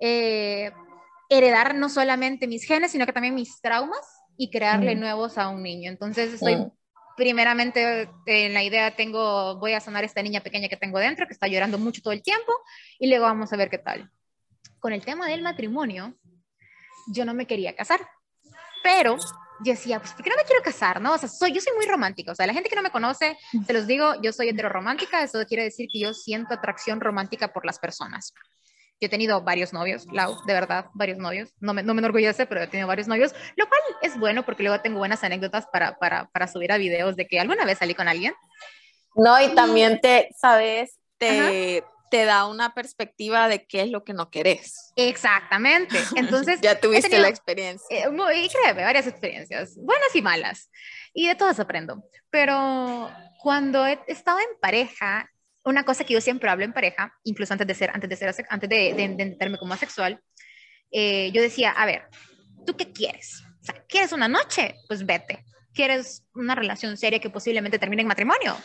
eh, 0.00 0.72
heredar 1.28 1.74
no 1.74 1.88
solamente 1.88 2.46
mis 2.46 2.64
genes, 2.64 2.92
sino 2.92 3.06
que 3.06 3.12
también 3.12 3.34
mis 3.34 3.60
traumas 3.60 4.00
y 4.36 4.50
crearle 4.50 4.94
nuevos 4.94 5.36
a 5.36 5.48
un 5.48 5.62
niño. 5.62 5.90
Entonces, 5.90 6.34
estoy 6.34 6.56
primeramente 7.16 8.08
en 8.26 8.54
la 8.54 8.62
idea, 8.62 8.94
tengo, 8.94 9.58
voy 9.58 9.72
a 9.72 9.80
sanar 9.80 10.04
a 10.04 10.06
esta 10.06 10.22
niña 10.22 10.40
pequeña 10.40 10.68
que 10.68 10.76
tengo 10.76 11.00
dentro, 11.00 11.26
que 11.26 11.32
está 11.32 11.48
llorando 11.48 11.76
mucho 11.76 12.00
todo 12.00 12.12
el 12.12 12.22
tiempo, 12.22 12.52
y 12.98 13.08
luego 13.08 13.24
vamos 13.24 13.52
a 13.52 13.56
ver 13.56 13.68
qué 13.68 13.78
tal. 13.78 14.08
Con 14.78 14.92
el 14.92 15.04
tema 15.04 15.26
del 15.26 15.42
matrimonio, 15.42 16.14
yo 17.12 17.24
no 17.24 17.34
me 17.34 17.46
quería 17.46 17.74
casar, 17.74 18.00
pero 18.84 19.16
yo 19.64 19.72
decía, 19.72 19.98
pues, 19.98 20.12
¿por 20.12 20.22
qué 20.22 20.30
no 20.30 20.36
me 20.36 20.44
quiero 20.44 20.62
casar? 20.62 21.00
¿no? 21.00 21.14
O 21.14 21.18
sea, 21.18 21.28
soy, 21.28 21.52
yo 21.52 21.60
soy 21.60 21.74
muy 21.76 21.86
romántica. 21.86 22.32
O 22.32 22.34
sea, 22.34 22.46
la 22.46 22.54
gente 22.54 22.68
que 22.68 22.76
no 22.76 22.82
me 22.82 22.90
conoce, 22.90 23.36
se 23.66 23.72
los 23.72 23.86
digo, 23.86 24.14
yo 24.22 24.32
soy 24.32 24.48
heteroromántica. 24.48 25.22
Eso 25.22 25.44
quiere 25.46 25.64
decir 25.64 25.88
que 25.92 26.00
yo 26.00 26.14
siento 26.14 26.54
atracción 26.54 27.00
romántica 27.00 27.52
por 27.52 27.64
las 27.64 27.78
personas. 27.78 28.32
Yo 29.00 29.06
he 29.06 29.08
tenido 29.08 29.40
varios 29.42 29.72
novios, 29.72 30.06
Lau, 30.12 30.44
de 30.44 30.52
verdad, 30.52 30.86
varios 30.94 31.18
novios. 31.18 31.54
No 31.60 31.72
me, 31.72 31.84
no 31.84 31.94
me 31.94 32.00
enorgullece, 32.00 32.46
pero 32.46 32.62
he 32.62 32.66
tenido 32.66 32.88
varios 32.88 33.06
novios, 33.06 33.32
lo 33.56 33.68
cual 33.68 33.80
es 34.02 34.18
bueno 34.18 34.44
porque 34.44 34.64
luego 34.64 34.80
tengo 34.80 34.98
buenas 34.98 35.22
anécdotas 35.22 35.66
para, 35.72 35.96
para, 35.98 36.28
para 36.30 36.48
subir 36.48 36.72
a 36.72 36.78
videos 36.78 37.14
de 37.14 37.26
que 37.28 37.38
alguna 37.38 37.64
vez 37.64 37.78
salí 37.78 37.94
con 37.94 38.08
alguien. 38.08 38.34
No, 39.14 39.40
y 39.40 39.54
también 39.54 40.00
te, 40.00 40.30
sabes, 40.36 40.98
te, 41.16 41.84
te 42.10 42.24
da 42.24 42.46
una 42.46 42.74
perspectiva 42.74 43.48
de 43.48 43.66
qué 43.66 43.82
es 43.82 43.90
lo 43.90 44.04
que 44.04 44.12
no 44.12 44.30
querés. 44.30 44.92
Exactamente. 44.96 45.96
Entonces, 46.16 46.60
ya 46.60 46.80
tuviste 46.80 47.18
la 47.18 47.28
experiencia. 47.28 47.86
Eh, 47.90 48.10
muy, 48.10 48.48
créeme, 48.48 48.82
varias 48.82 49.06
experiencias, 49.06 49.76
buenas 49.76 50.14
y 50.14 50.22
malas. 50.22 50.70
Y 51.12 51.28
de 51.28 51.34
todas 51.34 51.60
aprendo. 51.60 52.02
Pero 52.30 53.10
cuando 53.42 53.86
he 53.86 53.98
estado 54.06 54.38
en 54.38 54.58
pareja, 54.60 55.30
una 55.64 55.84
cosa 55.84 56.04
que 56.04 56.14
yo 56.14 56.20
siempre 56.20 56.50
hablo 56.50 56.64
en 56.64 56.72
pareja, 56.72 57.12
incluso 57.24 57.52
antes 57.52 57.66
de 57.66 57.74
ser, 57.74 57.90
antes 57.90 58.08
de 58.08 58.16
ser, 58.16 58.46
antes 58.48 58.68
de, 58.68 59.36
de, 59.38 59.58
como 59.58 59.74
asexual, 59.74 60.20
eh, 60.90 61.30
yo 61.32 61.42
decía, 61.42 61.70
a 61.70 61.86
ver, 61.86 62.08
¿tú 62.66 62.76
qué 62.76 62.92
quieres? 62.92 63.42
O 63.60 63.64
sea, 63.64 63.84
¿quieres 63.86 64.12
una 64.12 64.28
noche? 64.28 64.74
Pues 64.86 65.04
vete. 65.04 65.44
¿Quieres 65.74 66.24
una 66.34 66.54
relación 66.54 66.96
seria 66.96 67.20
que 67.20 67.30
posiblemente 67.30 67.78
termine 67.78 68.02
en 68.02 68.08
matrimonio? 68.08 68.56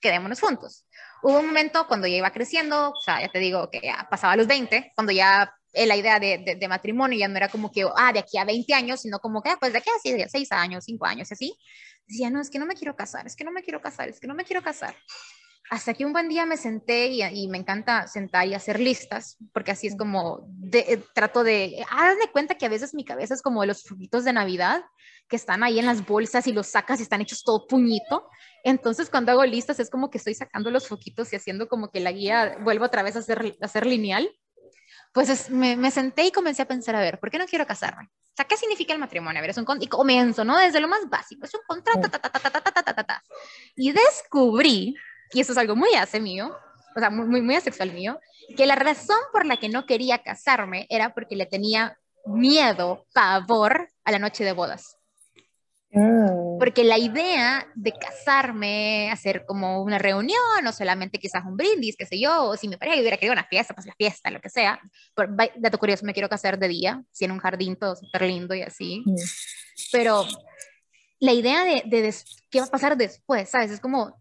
Quedémonos 0.00 0.40
juntos. 0.40 0.84
Hubo 1.22 1.40
un 1.40 1.46
momento 1.46 1.86
cuando 1.88 2.06
ya 2.06 2.16
iba 2.16 2.30
creciendo, 2.30 2.90
o 2.90 3.00
sea, 3.00 3.20
ya 3.20 3.28
te 3.28 3.38
digo 3.38 3.70
que 3.70 3.80
ya 3.82 4.06
pasaba 4.10 4.36
los 4.36 4.46
20, 4.46 4.92
cuando 4.94 5.12
ya 5.12 5.52
eh, 5.72 5.86
la 5.86 5.96
idea 5.96 6.18
de, 6.18 6.56
de, 6.58 6.68
matrimonio 6.68 7.18
ya 7.18 7.28
no 7.28 7.36
era 7.36 7.48
como 7.48 7.70
que, 7.70 7.86
ah, 7.96 8.12
de 8.12 8.20
aquí 8.20 8.38
a 8.38 8.44
20 8.44 8.72
años, 8.74 9.00
sino 9.00 9.18
como 9.18 9.42
que, 9.42 9.50
ah, 9.50 9.56
pues 9.60 9.72
de 9.72 9.78
aquí 9.78 9.90
a 9.90 10.28
6 10.28 10.52
años, 10.52 10.84
5 10.84 11.06
años, 11.06 11.30
así. 11.30 11.56
Decía, 12.06 12.30
no, 12.30 12.40
es 12.40 12.50
que 12.50 12.58
no 12.58 12.66
me 12.66 12.74
quiero 12.74 12.96
casar, 12.96 13.26
es 13.26 13.36
que 13.36 13.44
no 13.44 13.52
me 13.52 13.62
quiero 13.62 13.80
casar, 13.80 14.08
es 14.08 14.18
que 14.18 14.26
no 14.26 14.34
me 14.34 14.44
quiero 14.44 14.62
casar. 14.62 14.96
Hasta 15.70 15.92
que 15.92 16.06
un 16.06 16.14
buen 16.14 16.30
día 16.30 16.46
me 16.46 16.56
senté 16.56 17.08
y, 17.08 17.22
y 17.22 17.48
me 17.48 17.58
encanta 17.58 18.06
sentar 18.08 18.48
y 18.48 18.54
hacer 18.54 18.80
listas, 18.80 19.36
porque 19.52 19.72
así 19.72 19.86
es 19.86 19.96
como 19.96 20.40
de, 20.48 20.78
eh, 20.78 21.04
trato 21.14 21.44
de, 21.44 21.84
hazme 21.90 22.32
cuenta 22.32 22.54
que 22.54 22.64
a 22.64 22.70
veces 22.70 22.94
mi 22.94 23.04
cabeza 23.04 23.34
es 23.34 23.42
como 23.42 23.60
de 23.60 23.66
los 23.66 23.82
frutos 23.82 24.24
de 24.24 24.32
Navidad, 24.32 24.82
que 25.28 25.36
están 25.36 25.62
ahí 25.62 25.78
en 25.78 25.84
las 25.84 26.06
bolsas 26.06 26.46
y 26.46 26.52
los 26.52 26.68
sacas 26.68 27.00
y 27.00 27.02
están 27.02 27.20
hechos 27.20 27.44
todo 27.44 27.66
puñito. 27.66 28.26
Entonces, 28.68 29.08
cuando 29.08 29.32
hago 29.32 29.44
listas, 29.46 29.80
es 29.80 29.88
como 29.88 30.10
que 30.10 30.18
estoy 30.18 30.34
sacando 30.34 30.70
los 30.70 30.88
foquitos 30.88 31.32
y 31.32 31.36
haciendo 31.36 31.68
como 31.68 31.90
que 31.90 32.00
la 32.00 32.12
guía 32.12 32.58
vuelvo 32.60 32.84
otra 32.84 33.02
vez 33.02 33.16
a 33.16 33.22
ser, 33.22 33.56
a 33.60 33.68
ser 33.68 33.86
lineal. 33.86 34.28
Pues 35.14 35.48
me, 35.48 35.74
me, 35.74 35.90
senté 35.90 36.26
y 36.26 36.30
comencé 36.30 36.62
a 36.62 36.68
pensar, 36.68 36.94
a 36.94 37.00
ver, 37.00 37.18
¿por 37.18 37.30
qué 37.30 37.38
no 37.38 37.46
quiero 37.46 37.66
casarme? 37.66 38.04
O 38.04 38.36
sea, 38.36 38.44
¿qué 38.44 38.58
significa 38.58 38.92
el 38.92 38.98
matrimonio? 38.98 39.38
A 39.38 39.40
ver, 39.40 39.50
es 39.50 39.56
un 39.56 39.66
y 39.80 39.86
comienzo, 39.86 40.44
¿no? 40.44 40.58
Desde 40.58 40.80
lo 40.80 40.88
más 40.88 41.08
básico, 41.08 41.46
es 41.46 41.54
un 41.54 41.62
contrato, 41.66 42.10
ta, 42.10 42.18
ta, 42.18 42.28
ta, 42.28 42.40
ta, 42.40 42.60
ta, 42.60 42.82
ta, 42.82 43.04
ta, 43.04 43.24
Y 43.74 43.92
descubrí, 43.92 44.94
y 45.32 45.40
eso 45.40 45.52
es 45.52 45.58
algo 45.58 45.74
muy 45.74 45.94
hace 45.94 46.20
mío, 46.20 46.54
o 46.94 47.00
sea, 47.00 47.08
muy, 47.08 47.40
muy 47.40 47.56
asexual 47.56 47.92
mío, 47.92 48.20
que 48.54 48.66
la 48.66 48.76
razón 48.76 49.18
por 49.32 49.46
la 49.46 49.56
que 49.56 49.70
no 49.70 49.86
quería 49.86 50.18
casarme 50.18 50.86
era 50.90 51.14
porque 51.14 51.36
le 51.36 51.46
tenía 51.46 51.98
miedo, 52.26 53.06
pavor 53.14 53.88
a 54.04 54.12
la 54.12 54.18
noche 54.18 54.44
de 54.44 54.52
bodas. 54.52 54.97
Mm. 55.98 56.58
Porque 56.58 56.84
la 56.84 56.98
idea 56.98 57.66
de 57.74 57.92
casarme, 57.92 59.10
hacer 59.10 59.44
como 59.46 59.82
una 59.82 59.98
reunión, 59.98 60.66
o 60.66 60.72
solamente 60.72 61.18
quizás 61.18 61.44
un 61.44 61.56
brindis, 61.56 61.96
qué 61.96 62.06
sé 62.06 62.20
yo, 62.20 62.44
o 62.44 62.56
si 62.56 62.68
me 62.68 62.78
pareja 62.78 63.00
hubiera 63.00 63.16
querido 63.16 63.32
una 63.32 63.44
fiesta, 63.44 63.74
pues 63.74 63.86
la 63.86 63.94
fiesta, 63.94 64.30
lo 64.30 64.40
que 64.40 64.50
sea. 64.50 64.80
Por, 65.14 65.28
dato 65.56 65.78
curioso, 65.78 66.04
me 66.04 66.12
quiero 66.12 66.28
casar 66.28 66.58
de 66.58 66.68
día, 66.68 67.02
si 67.10 67.24
en 67.24 67.32
un 67.32 67.38
jardín 67.38 67.76
todo 67.76 67.96
súper 67.96 68.22
lindo 68.22 68.54
y 68.54 68.62
así. 68.62 69.02
Mm. 69.04 69.14
Pero 69.92 70.26
la 71.20 71.32
idea 71.32 71.64
de, 71.64 71.82
de, 71.86 72.14
qué 72.50 72.60
va 72.60 72.66
a 72.66 72.70
pasar 72.70 72.96
después, 72.96 73.48
¿sabes? 73.48 73.70
Es 73.70 73.80
como 73.80 74.16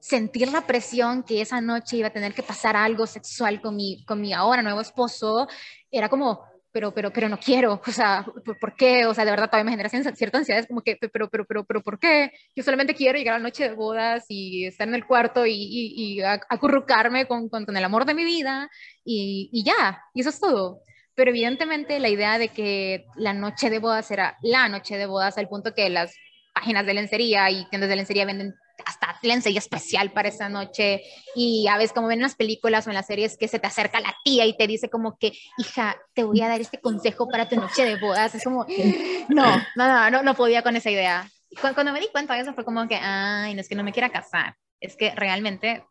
sentir 0.00 0.50
la 0.50 0.66
presión 0.66 1.22
que 1.22 1.40
esa 1.40 1.60
noche 1.60 1.96
iba 1.96 2.08
a 2.08 2.12
tener 2.12 2.32
que 2.32 2.42
pasar 2.42 2.76
algo 2.76 3.06
sexual 3.06 3.60
con 3.60 3.76
mi, 3.76 4.04
con 4.04 4.20
mi 4.20 4.32
ahora 4.32 4.62
nuevo 4.62 4.80
esposo, 4.80 5.48
era 5.90 6.08
como, 6.08 6.44
pero, 6.78 6.94
pero, 6.94 7.12
pero 7.12 7.28
no 7.28 7.40
quiero, 7.40 7.82
o 7.84 7.90
sea, 7.90 8.24
¿por, 8.60 8.76
qué? 8.76 9.04
O 9.04 9.12
sea, 9.12 9.24
de 9.24 9.32
verdad 9.32 9.46
todavía 9.50 9.64
me 9.64 9.72
genera 9.72 9.88
cierta 9.88 10.38
ansiedad, 10.38 10.60
es 10.60 10.68
como 10.68 10.80
que, 10.80 10.96
pero, 10.96 11.28
pero, 11.28 11.44
pero, 11.44 11.64
pero, 11.64 11.82
¿por 11.82 11.98
qué? 11.98 12.30
Yo 12.54 12.62
solamente 12.62 12.94
quiero 12.94 13.18
llegar 13.18 13.34
a 13.34 13.38
la 13.38 13.42
noche 13.42 13.68
de 13.68 13.74
bodas 13.74 14.26
y 14.28 14.64
estar 14.64 14.86
en 14.86 14.94
el 14.94 15.04
cuarto 15.04 15.44
y, 15.44 15.54
y, 15.54 16.18
y 16.18 16.22
acurrucarme 16.22 17.26
con, 17.26 17.48
con, 17.48 17.76
el 17.76 17.84
amor 17.84 18.04
de 18.04 18.14
mi 18.14 18.24
vida 18.24 18.70
y, 19.04 19.50
y 19.52 19.64
ya, 19.64 20.00
y 20.14 20.20
eso 20.20 20.30
es 20.30 20.38
todo. 20.38 20.82
Pero 21.16 21.30
evidentemente 21.30 21.98
la 21.98 22.10
idea 22.10 22.38
de 22.38 22.50
que 22.50 23.06
la 23.16 23.32
noche 23.32 23.70
de 23.70 23.80
bodas 23.80 24.08
era 24.12 24.36
la 24.42 24.68
noche 24.68 24.96
de 24.96 25.06
bodas 25.06 25.36
al 25.36 25.48
punto 25.48 25.74
que 25.74 25.90
las 25.90 26.14
páginas 26.54 26.86
de 26.86 26.94
lencería 26.94 27.50
y 27.50 27.68
tiendas 27.70 27.90
de 27.90 27.96
lencería 27.96 28.24
venden 28.24 28.54
hasta 28.86 29.18
lencería 29.22 29.58
especial 29.58 30.12
para 30.12 30.28
esa 30.28 30.48
noche 30.48 31.02
y 31.34 31.66
a 31.68 31.76
veces 31.76 31.92
como 31.92 32.08
ven 32.08 32.18
en 32.18 32.22
las 32.22 32.34
películas 32.34 32.86
o 32.86 32.90
en 32.90 32.94
las 32.94 33.06
series 33.06 33.36
que 33.36 33.48
se 33.48 33.58
te 33.58 33.66
acerca 33.66 34.00
la 34.00 34.14
tía 34.24 34.46
y 34.46 34.56
te 34.56 34.66
dice 34.66 34.88
como 34.88 35.18
que, 35.18 35.32
hija, 35.58 35.96
te 36.14 36.24
voy 36.24 36.40
a 36.40 36.48
dar 36.48 36.60
este 36.60 36.80
consejo 36.80 37.28
para 37.28 37.48
tu 37.48 37.56
noche 37.56 37.84
de 37.84 37.96
bodas. 37.96 38.34
Es 38.34 38.44
como, 38.44 38.66
no, 39.28 39.56
no, 39.76 40.10
no, 40.10 40.22
no, 40.22 40.34
podía 40.34 40.62
con 40.62 40.76
esa 40.76 40.90
idea. 40.90 41.28
Cuando 41.60 41.92
me 41.92 42.00
di 42.00 42.08
cuenta 42.12 42.34
de 42.34 42.40
eso 42.40 42.54
fue 42.54 42.64
como 42.64 42.86
que, 42.88 42.96
ay, 42.96 43.54
no 43.54 43.60
es 43.60 43.68
que 43.68 43.74
no 43.74 43.84
me 43.84 43.92
quiera 43.92 44.10
casar, 44.10 44.56
es 44.80 44.96
que 44.96 45.14
realmente 45.14 45.84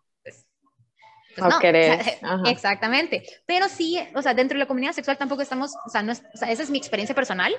pues 1.37 2.21
no, 2.21 2.43
exactamente. 2.49 3.23
Pero 3.45 3.69
sí, 3.69 3.99
o 4.15 4.21
sea, 4.21 4.33
dentro 4.33 4.55
de 4.55 4.59
la 4.59 4.65
comunidad 4.67 4.93
sexual 4.93 5.17
tampoco 5.17 5.41
estamos, 5.41 5.73
o 5.85 5.89
sea, 5.89 6.01
no 6.01 6.11
es, 6.11 6.23
o 6.33 6.37
sea, 6.37 6.51
esa 6.51 6.63
es 6.63 6.69
mi 6.69 6.77
experiencia 6.77 7.15
personal. 7.15 7.53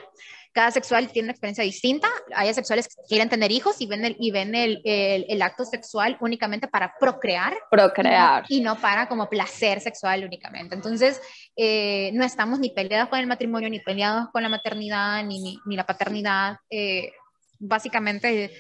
Cada 0.53 0.71
sexual 0.71 1.09
tiene 1.09 1.27
una 1.27 1.33
experiencia 1.33 1.63
distinta. 1.63 2.09
Hay 2.35 2.53
sexuales 2.55 2.89
que 2.89 2.95
quieren 3.09 3.29
tener 3.29 3.53
hijos 3.53 3.81
y 3.81 3.87
ven 3.87 4.05
el, 4.05 4.17
y 4.19 4.31
ven 4.31 4.55
el, 4.55 4.81
el, 4.85 5.43
acto 5.43 5.65
sexual 5.65 6.17
únicamente 6.21 6.67
para 6.69 6.95
procrear. 6.99 7.55
Procrear. 7.71 8.45
Y 8.49 8.61
no, 8.61 8.77
para 8.81 9.09
como 9.09 9.29
placer 9.29 9.81
sexual 9.81 10.25
únicamente. 10.25 10.75
Entonces, 10.75 11.21
eh, 11.57 12.11
no 12.15 12.25
estamos 12.25 12.59
ni 12.59 12.71
peleados 12.71 13.09
con 13.09 13.19
el 13.19 13.27
matrimonio, 13.27 13.71
ni 13.71 13.81
peleados 13.81 14.29
con 14.33 14.43
la 14.43 14.49
maternidad, 14.49 15.23
ni, 15.25 15.41
ni, 15.41 15.59
ni 15.67 15.77
la 15.77 15.85
paternidad. 15.85 16.57
Eh, 16.71 17.13
básicamente, 17.59 18.51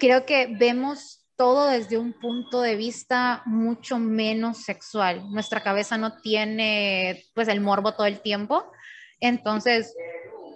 creo 0.00 0.24
que 0.24 0.48
vemos 0.50 1.25
todo 1.36 1.68
desde 1.68 1.98
un 1.98 2.12
punto 2.12 2.60
de 2.60 2.76
vista 2.76 3.42
mucho 3.44 3.98
menos 3.98 4.64
sexual. 4.64 5.30
Nuestra 5.30 5.62
cabeza 5.62 5.98
no 5.98 6.18
tiene 6.18 7.24
pues 7.34 7.48
el 7.48 7.60
morbo 7.60 7.92
todo 7.92 8.06
el 8.06 8.20
tiempo. 8.20 8.64
Entonces, 9.20 9.94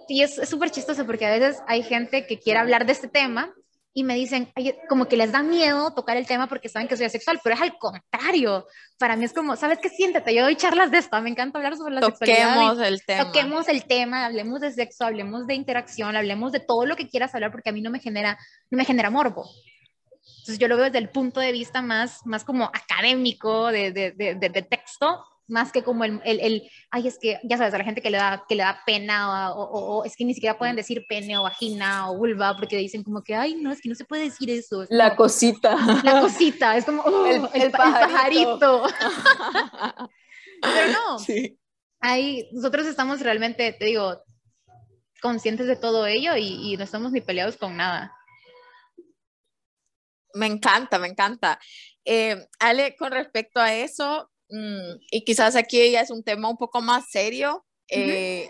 y 0.07 0.23
es 0.23 0.35
súper 0.49 0.71
chistoso 0.71 1.05
porque 1.05 1.25
a 1.25 1.31
veces 1.31 1.61
hay 1.67 1.83
gente 1.83 2.25
que 2.25 2.39
quiere 2.39 2.59
hablar 2.59 2.85
de 2.85 2.93
este 2.93 3.07
tema 3.07 3.53
y 3.93 4.03
me 4.03 4.15
dicen, 4.15 4.51
como 4.87 5.05
que 5.05 5.17
les 5.17 5.33
da 5.33 5.43
miedo 5.43 5.93
tocar 5.93 6.15
el 6.15 6.25
tema 6.25 6.47
porque 6.47 6.69
saben 6.69 6.87
que 6.87 6.95
soy 6.95 7.07
asexual, 7.07 7.41
pero 7.43 7.55
es 7.55 7.61
al 7.61 7.77
contrario. 7.77 8.65
Para 8.97 9.17
mí 9.17 9.25
es 9.25 9.33
como, 9.33 9.57
¿sabes 9.57 9.79
qué? 9.79 9.89
Siéntate, 9.89 10.33
yo 10.33 10.43
doy 10.43 10.55
charlas 10.55 10.91
de 10.91 10.99
esto, 10.99 11.21
me 11.21 11.29
encanta 11.29 11.57
hablar 11.57 11.75
sobre 11.75 11.95
la 11.95 12.01
sexualidad. 12.01 12.55
Toquemos 12.55 12.79
el 12.87 13.05
tema. 13.05 13.25
Toquemos 13.25 13.67
el 13.67 13.85
tema, 13.85 14.25
hablemos 14.25 14.61
de 14.61 14.71
sexo, 14.71 15.05
hablemos 15.05 15.45
de 15.45 15.55
interacción, 15.55 16.15
hablemos 16.15 16.53
de 16.53 16.61
todo 16.61 16.85
lo 16.85 16.95
que 16.95 17.09
quieras 17.09 17.35
hablar 17.35 17.51
porque 17.51 17.69
a 17.69 17.73
mí 17.73 17.81
no 17.81 17.91
me 17.91 17.99
genera, 17.99 18.37
no 18.69 18.77
me 18.77 18.85
genera 18.85 19.09
morbo. 19.09 19.45
Entonces 20.41 20.57
yo 20.57 20.67
lo 20.67 20.75
veo 20.75 20.85
desde 20.85 20.97
el 20.97 21.09
punto 21.09 21.39
de 21.39 21.51
vista 21.51 21.83
más, 21.83 22.25
más 22.25 22.43
como 22.43 22.65
académico 22.65 23.67
de, 23.67 23.91
de, 23.91 24.11
de, 24.11 24.61
texto, 24.63 25.23
más 25.47 25.71
que 25.71 25.83
como 25.83 26.03
el, 26.03 26.19
el, 26.25 26.39
el, 26.39 26.71
ay, 26.89 27.07
es 27.07 27.19
que, 27.19 27.39
ya 27.43 27.57
sabes, 27.57 27.75
a 27.75 27.77
la 27.77 27.83
gente 27.83 28.01
que 28.01 28.09
le 28.09 28.17
da, 28.17 28.43
que 28.49 28.55
le 28.55 28.63
da 28.63 28.81
pena 28.83 29.51
o, 29.53 29.99
o, 29.99 30.03
es 30.03 30.15
que 30.15 30.25
ni 30.25 30.33
siquiera 30.33 30.57
pueden 30.57 30.75
decir 30.75 31.05
pene 31.07 31.37
o 31.37 31.43
vagina 31.43 32.09
o 32.09 32.17
vulva 32.17 32.57
porque 32.57 32.75
dicen 32.77 33.03
como 33.03 33.21
que, 33.23 33.35
ay, 33.35 33.53
no, 33.53 33.71
es 33.71 33.81
que 33.81 33.89
no 33.89 33.93
se 33.93 34.03
puede 34.03 34.23
decir 34.23 34.49
eso. 34.49 34.87
la 34.89 35.15
cosita. 35.15 35.77
La 36.03 36.21
cosita, 36.21 36.75
es 36.75 36.85
como, 36.85 37.03
oh, 37.05 37.27
el, 37.27 37.47
el, 37.53 37.71
pajarito. 37.71 38.87
Pero 40.63 40.91
no, 40.91 41.19
sí. 41.19 41.59
ahí 41.99 42.49
nosotros 42.51 42.87
estamos 42.87 43.21
realmente, 43.21 43.73
te 43.73 43.85
digo, 43.85 44.23
conscientes 45.21 45.67
de 45.67 45.75
todo 45.75 46.07
ello 46.07 46.35
y, 46.35 46.73
y 46.73 46.77
no 46.77 46.83
estamos 46.83 47.11
ni 47.11 47.21
peleados 47.21 47.57
con 47.57 47.77
nada. 47.77 48.11
Me 50.33 50.45
encanta, 50.45 50.99
me 50.99 51.07
encanta. 51.07 51.59
Eh, 52.05 52.47
Ale, 52.59 52.95
con 52.95 53.11
respecto 53.11 53.59
a 53.59 53.73
eso, 53.73 54.29
mm, 54.49 54.95
y 55.11 55.23
quizás 55.23 55.55
aquí 55.55 55.91
ya 55.91 56.01
es 56.01 56.11
un 56.11 56.23
tema 56.23 56.49
un 56.49 56.57
poco 56.57 56.81
más 56.81 57.09
serio, 57.09 57.65
eh, 57.87 58.49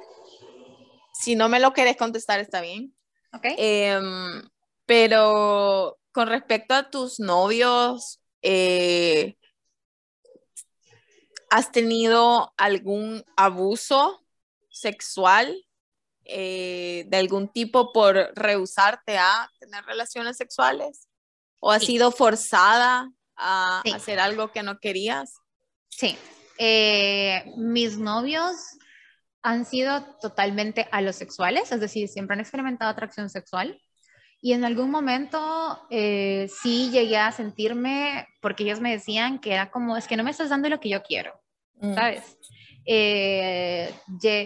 si 1.14 1.36
no 1.36 1.50
me 1.50 1.60
lo 1.60 1.74
quieres 1.74 1.98
contestar 1.98 2.40
está 2.40 2.62
bien. 2.62 2.96
Okay. 3.34 3.56
Em, 3.58 4.42
pero 4.86 5.98
con 6.12 6.28
respecto 6.28 6.74
a 6.74 6.90
tus 6.90 7.20
novios, 7.20 8.20
eh, 8.42 9.38
¿has 11.50 11.72
tenido 11.72 12.54
algún 12.58 13.24
abuso 13.36 14.24
sexual 14.70 15.66
de 16.24 17.10
algún 17.12 17.50
tipo 17.50 17.92
por 17.92 18.32
rehusarte 18.36 19.18
a 19.18 19.52
tener 19.60 19.84
relaciones 19.84 20.38
sexuales? 20.38 21.10
¿O 21.62 21.72
has 21.72 21.86
sido 21.86 22.12
forzada 22.12 23.10
a 23.38 23.82
hacer 23.94 24.20
algo 24.20 24.52
que 24.52 24.64
no 24.64 24.80
querías? 24.80 25.36
Sí. 25.90 26.18
Eh, 26.58 27.54
mis 27.56 27.98
novios 27.98 28.56
han 29.44 29.66
sido 29.66 30.04
totalmente 30.20 30.88
alosexuales, 30.92 31.72
es 31.72 31.80
decir, 31.80 32.08
siempre 32.08 32.34
han 32.34 32.40
experimentado 32.40 32.92
atracción 32.92 33.30
sexual. 33.30 33.80
Y 34.42 34.54
en 34.54 34.66
algún 34.66 34.90
momento 34.90 35.86
eh, 35.92 36.50
sí 36.62 36.90
llegué 36.92 37.18
a 37.18 37.32
sentirme, 37.32 38.28
porque 38.42 38.64
ellos 38.64 38.80
me 38.80 38.92
decían 38.92 39.40
que 39.40 39.54
era 39.54 39.70
como, 39.70 39.96
es 39.96 40.08
que 40.08 40.18
no 40.18 40.24
me 40.24 40.32
estás 40.32 40.50
dando 40.50 40.68
lo 40.68 40.80
que 40.80 40.90
yo 40.90 41.04
quiero, 41.04 41.40
mm. 41.76 41.94
¿sabes? 41.94 42.38
Eh, 42.86 43.94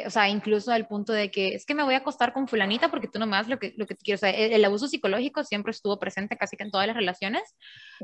o 0.06 0.10
sea, 0.10 0.28
incluso 0.28 0.72
al 0.72 0.88
punto 0.88 1.14
de 1.14 1.32
que 1.32 1.56
es 1.56 1.66
que 1.66 1.74
me 1.74 1.84
voy 1.84 1.94
a 1.94 2.00
acostar 2.00 2.34
con 2.34 2.48
fulanita 2.48 2.90
porque 2.90 3.08
tú 3.08 3.18
no 3.18 3.26
me 3.26 3.38
das 3.38 3.48
lo 3.48 3.60
que, 3.60 3.74
lo 3.78 3.86
que 3.86 3.96
quieres. 3.96 4.20
O 4.20 4.26
sea, 4.26 4.32
el, 4.32 4.64
abuso 4.66 4.88
psicológico 4.88 5.44
siempre 5.44 5.72
estuvo 5.72 6.00
presente 6.00 6.38
casi 6.38 6.58
que 6.58 6.64
en 6.64 6.72
todas 6.72 6.88
las 6.88 6.96
relaciones. 6.96 7.56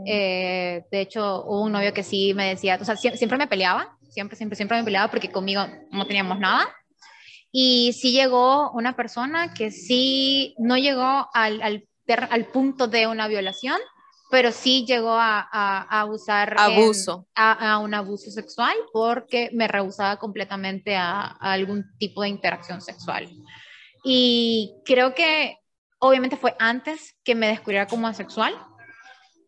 Eh, 0.05 0.83
de 0.89 1.01
hecho, 1.01 1.43
hubo 1.45 1.63
un 1.63 1.71
novio 1.71 1.93
que 1.93 2.03
sí 2.03 2.33
me 2.33 2.49
decía, 2.49 2.77
o 2.79 2.85
sea, 2.85 2.95
siempre, 2.95 3.37
me 3.37 3.47
peleaba, 3.47 3.97
siempre, 4.09 4.37
siempre, 4.37 4.55
siempre 4.55 4.77
me 4.77 4.83
peleaba 4.83 5.11
porque 5.11 5.31
conmigo 5.31 5.65
no 5.91 6.05
teníamos 6.05 6.39
nada. 6.39 6.67
Y 7.51 7.91
sí 7.93 8.13
llegó 8.13 8.71
una 8.71 8.95
persona 8.95 9.53
que 9.53 9.71
sí 9.71 10.55
no 10.57 10.77
llegó 10.77 11.27
al, 11.33 11.61
al, 11.61 11.87
al 12.29 12.45
punto 12.45 12.87
de 12.87 13.07
una 13.07 13.27
violación, 13.27 13.77
pero 14.31 14.51
sí 14.51 14.85
llegó 14.87 15.13
a, 15.13 15.41
a, 15.41 16.05
usar 16.05 16.55
abuso. 16.57 17.27
a, 17.35 17.77
un 17.79 17.93
abuso 17.93 18.31
sexual 18.31 18.73
porque 18.93 19.49
me 19.53 19.67
rehusaba 19.67 20.17
completamente 20.17 20.95
a, 20.95 21.25
algún 21.25 21.85
tipo 21.99 22.23
de 22.23 22.29
interacción 22.29 22.81
sexual. 22.81 23.29
Y 24.03 24.73
creo 24.85 25.13
que 25.13 25.57
obviamente 25.99 26.37
fue 26.37 26.55
antes 26.57 27.15
que 27.23 27.35
me 27.35 27.47
descubriera 27.47 27.85
como 27.87 28.07
asexual, 28.07 28.55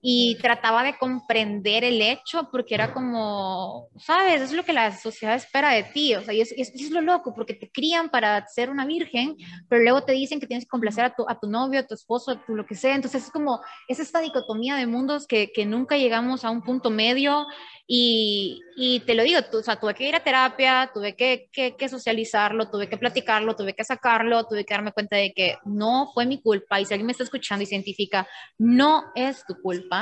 y 0.05 0.35
trataba 0.41 0.84
de 0.84 0.97
comprender 0.97 1.85
el 1.85 2.01
hecho 2.01 2.49
porque 2.51 2.75
era 2.75 2.93
como, 2.93 3.88
sabes, 3.97 4.41
es 4.41 4.51
lo 4.51 4.65
que 4.65 4.73
la 4.73 4.91
sociedad 4.91 5.34
espera 5.34 5.71
de 5.71 5.84
ti, 5.84 6.13
o 6.13 6.21
sea, 6.21 6.34
y 6.34 6.41
es, 6.41 6.51
es, 6.51 6.91
lo 6.91 6.99
loco, 6.99 7.34
porque 7.34 7.53
te 7.53 7.71
crían 7.71 8.09
para 8.09 8.45
ser 8.47 8.69
una 8.69 8.85
virgen, 8.85 9.38
pero 9.69 9.81
luego 9.81 10.03
te 10.03 10.11
dicen 10.11 10.41
que 10.41 10.47
tienes 10.47 10.65
que 10.65 10.69
complacer 10.69 11.05
a 11.05 11.15
tu, 11.15 11.23
a 11.30 11.39
tu 11.39 11.47
novio, 11.47 11.80
a 11.80 11.88
tu 11.88 11.93
esposo, 11.93 12.31
a 12.31 12.45
tu 12.45 12.53
lo 12.53 12.65
que 12.65 12.75
sea, 12.75 12.95
entonces 12.95 13.23
es 13.23 13.31
como, 13.31 13.61
es 13.88 13.99
esta 13.99 14.19
dicotomía 14.19 14.75
de 14.75 14.88
mundos 14.88 15.25
que, 15.25 15.53
que 15.53 15.65
nunca 15.65 15.95
llegamos 15.95 16.43
a 16.43 16.49
un 16.49 16.63
punto 16.63 16.89
medio 16.89 17.47
y, 17.85 18.61
y, 18.77 19.01
te 19.01 19.13
lo 19.13 19.23
digo, 19.23 19.39
tú, 19.51 19.59
o 19.59 19.63
sea, 19.63 19.80
tuve 19.80 19.93
que 19.93 20.07
ir 20.07 20.15
a 20.15 20.23
terapia, 20.23 20.89
tuve 20.93 21.15
que, 21.15 21.49
que, 21.51 21.75
que, 21.75 21.89
socializarlo, 21.89 22.69
tuve 22.69 22.88
que 22.88 22.97
platicarlo, 22.97 23.55
tuve 23.55 23.73
que 23.73 23.84
sacarlo, 23.84 24.45
tuve 24.45 24.65
que 24.65 24.73
darme 24.73 24.93
cuenta 24.93 25.17
de 25.17 25.34
que 25.34 25.57
no 25.65 26.09
fue 26.13 26.25
mi 26.25 26.41
culpa. 26.41 26.80
Y 26.80 26.85
si 26.85 26.93
alguien 26.93 27.07
me 27.07 27.11
está 27.11 27.23
escuchando 27.23 27.63
y 27.63 27.67
científica, 27.67 28.27
no 28.57 29.03
es 29.15 29.45
tu 29.45 29.55
culpa. 29.61 29.92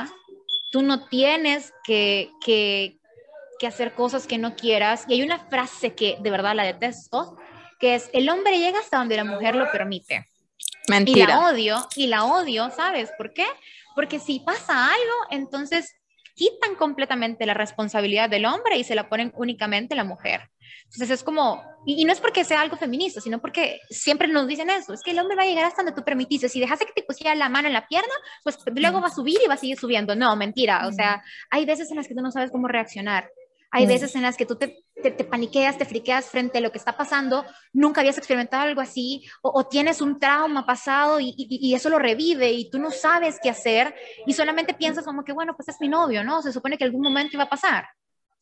Tú 0.70 0.82
no 0.82 1.06
tienes 1.06 1.72
que, 1.84 2.30
que, 2.44 2.98
que 3.58 3.66
hacer 3.66 3.94
cosas 3.94 4.26
que 4.26 4.38
no 4.38 4.56
quieras. 4.56 5.04
Y 5.08 5.14
hay 5.14 5.22
una 5.22 5.38
frase 5.38 5.94
que 5.94 6.16
de 6.20 6.30
verdad 6.30 6.54
la 6.54 6.64
detesto, 6.64 7.36
que 7.78 7.94
es, 7.96 8.10
el 8.12 8.28
hombre 8.28 8.58
llega 8.58 8.78
hasta 8.78 8.98
donde 8.98 9.16
la 9.16 9.24
mujer 9.24 9.54
lo 9.54 9.70
permite. 9.70 10.28
Mentira. 10.88 11.24
Y 11.24 11.26
la 11.26 11.48
odio, 11.48 11.88
y 11.96 12.06
la 12.06 12.24
odio, 12.24 12.70
¿sabes 12.70 13.10
por 13.16 13.32
qué? 13.32 13.46
Porque 13.94 14.18
si 14.18 14.40
pasa 14.40 14.86
algo, 14.86 15.14
entonces 15.30 15.94
quitan 16.42 16.74
completamente 16.74 17.46
la 17.46 17.54
responsabilidad 17.54 18.28
del 18.28 18.46
hombre 18.46 18.76
y 18.76 18.82
se 18.82 18.96
la 18.96 19.08
ponen 19.08 19.32
únicamente 19.36 19.94
la 19.94 20.02
mujer. 20.02 20.50
Entonces 20.84 21.10
es 21.10 21.22
como, 21.22 21.62
y, 21.86 22.04
no 22.04 22.12
es 22.12 22.20
porque 22.20 22.44
sea 22.44 22.60
algo 22.60 22.76
feminista, 22.76 23.20
sino 23.20 23.40
porque 23.40 23.78
siempre 23.90 24.26
nos 24.26 24.48
dicen 24.48 24.68
eso, 24.68 24.92
es 24.92 25.02
que 25.04 25.12
el 25.12 25.20
hombre 25.20 25.36
va 25.36 25.44
a 25.44 25.46
llegar 25.46 25.64
hasta 25.64 25.82
donde 25.82 25.94
tú 25.94 26.04
permitiste, 26.04 26.48
si 26.48 26.58
dejaste 26.58 26.86
que 26.86 26.92
te 26.94 27.04
pusiera 27.04 27.34
la 27.36 27.48
mano 27.48 27.68
en 27.68 27.74
la 27.74 27.86
pierna, 27.86 28.12
pues 28.42 28.58
luego 28.74 29.00
va 29.00 29.06
a 29.06 29.14
subir 29.14 29.38
y 29.42 29.46
va 29.46 29.54
a 29.54 29.56
seguir 29.56 29.78
subiendo. 29.78 30.16
No, 30.16 30.34
mentira, 30.34 30.88
o 30.88 30.92
sea, 30.92 31.22
hay 31.48 31.64
veces 31.64 31.88
en 31.90 31.98
las 31.98 32.08
que 32.08 32.14
tú 32.14 32.22
no 32.22 32.32
sabes 32.32 32.50
cómo 32.50 32.66
reaccionar. 32.66 33.30
Hay 33.74 33.86
veces 33.86 34.14
en 34.14 34.22
las 34.22 34.36
que 34.36 34.44
tú 34.44 34.56
te, 34.56 34.84
te, 35.02 35.24
paniqueas, 35.24 35.78
te 35.78 35.86
friqueas 35.86 36.26
frente 36.26 36.58
a 36.58 36.60
lo 36.60 36.70
que 36.70 36.76
está 36.76 36.94
pasando, 36.94 37.44
nunca 37.72 38.02
habías 38.02 38.18
experimentado 38.18 38.64
algo 38.64 38.82
así, 38.82 39.24
o, 39.40 39.66
tienes 39.66 40.02
un 40.02 40.20
trauma 40.20 40.66
pasado 40.66 41.18
y, 41.18 41.34
y, 41.36 41.74
eso 41.74 41.88
lo 41.88 41.98
revive 41.98 42.52
y 42.52 42.70
tú 42.70 42.78
no 42.78 42.90
sabes 42.90 43.38
qué 43.42 43.48
hacer 43.48 43.94
y 44.26 44.34
solamente 44.34 44.74
piensas 44.74 45.06
como 45.06 45.24
que, 45.24 45.32
bueno, 45.32 45.56
pues 45.56 45.70
es 45.70 45.76
mi 45.80 45.88
novio, 45.88 46.22
¿no? 46.22 46.42
Se 46.42 46.52
supone 46.52 46.76
que 46.76 46.84
algún 46.84 47.00
momento 47.00 47.34
iba 47.34 47.44
a 47.44 47.48
pasar. 47.48 47.86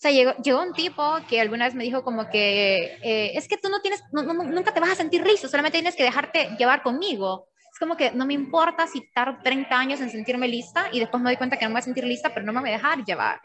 O 0.00 0.02
sea, 0.02 0.10
llegó, 0.10 0.32
llegó 0.42 0.62
un 0.62 0.72
tipo 0.72 1.18
que 1.28 1.40
alguna 1.40 1.66
vez 1.66 1.74
me 1.74 1.84
dijo 1.84 2.02
como 2.02 2.28
que, 2.28 2.98
eh, 3.02 3.32
es 3.34 3.46
que 3.46 3.58
tú 3.58 3.68
no 3.68 3.80
tienes, 3.82 4.02
nunca 4.12 4.74
te 4.74 4.80
vas 4.80 4.90
a 4.90 4.94
sentir 4.94 5.24
listo, 5.26 5.46
solamente 5.46 5.78
tienes 5.78 5.94
que 5.94 6.02
dejarte 6.02 6.56
llevar 6.58 6.82
conmigo. 6.82 7.48
Es 7.70 7.78
como 7.78 7.96
que 7.96 8.10
no 8.10 8.26
me 8.26 8.32
importa 8.32 8.86
si 8.86 9.12
tardo 9.12 9.38
30 9.44 9.78
años 9.78 10.00
en 10.00 10.10
sentirme 10.10 10.48
lista 10.48 10.88
y 10.90 11.00
después 11.00 11.22
me 11.22 11.28
doy 11.28 11.36
cuenta 11.36 11.58
que 11.58 11.66
no 11.66 11.68
me 11.68 11.74
voy 11.74 11.80
a 11.80 11.84
sentir 11.84 12.04
lista, 12.04 12.32
pero 12.32 12.46
no 12.46 12.52
me 12.54 12.60
voy 12.60 12.70
a 12.70 12.78
dejar 12.78 13.04
llevar. 13.04 13.40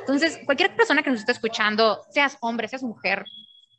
Entonces, 0.00 0.40
cualquier 0.44 0.74
persona 0.74 1.02
que 1.02 1.10
nos 1.10 1.20
esté 1.20 1.32
escuchando, 1.32 2.02
seas 2.10 2.36
hombre, 2.40 2.68
seas 2.68 2.82
mujer, 2.82 3.24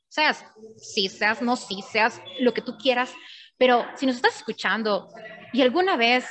seas 0.07 0.45
sí, 0.77 1.09
seas 1.09 1.41
no 1.41 1.55
sí, 1.55 1.81
seas 1.91 2.21
lo 2.39 2.53
que 2.53 2.61
tú 2.61 2.77
quieras, 2.77 3.13
pero 3.57 3.85
si 3.95 4.05
nos 4.05 4.15
estás 4.15 4.37
escuchando 4.37 5.09
y 5.53 5.61
alguna 5.61 5.95
vez 5.97 6.25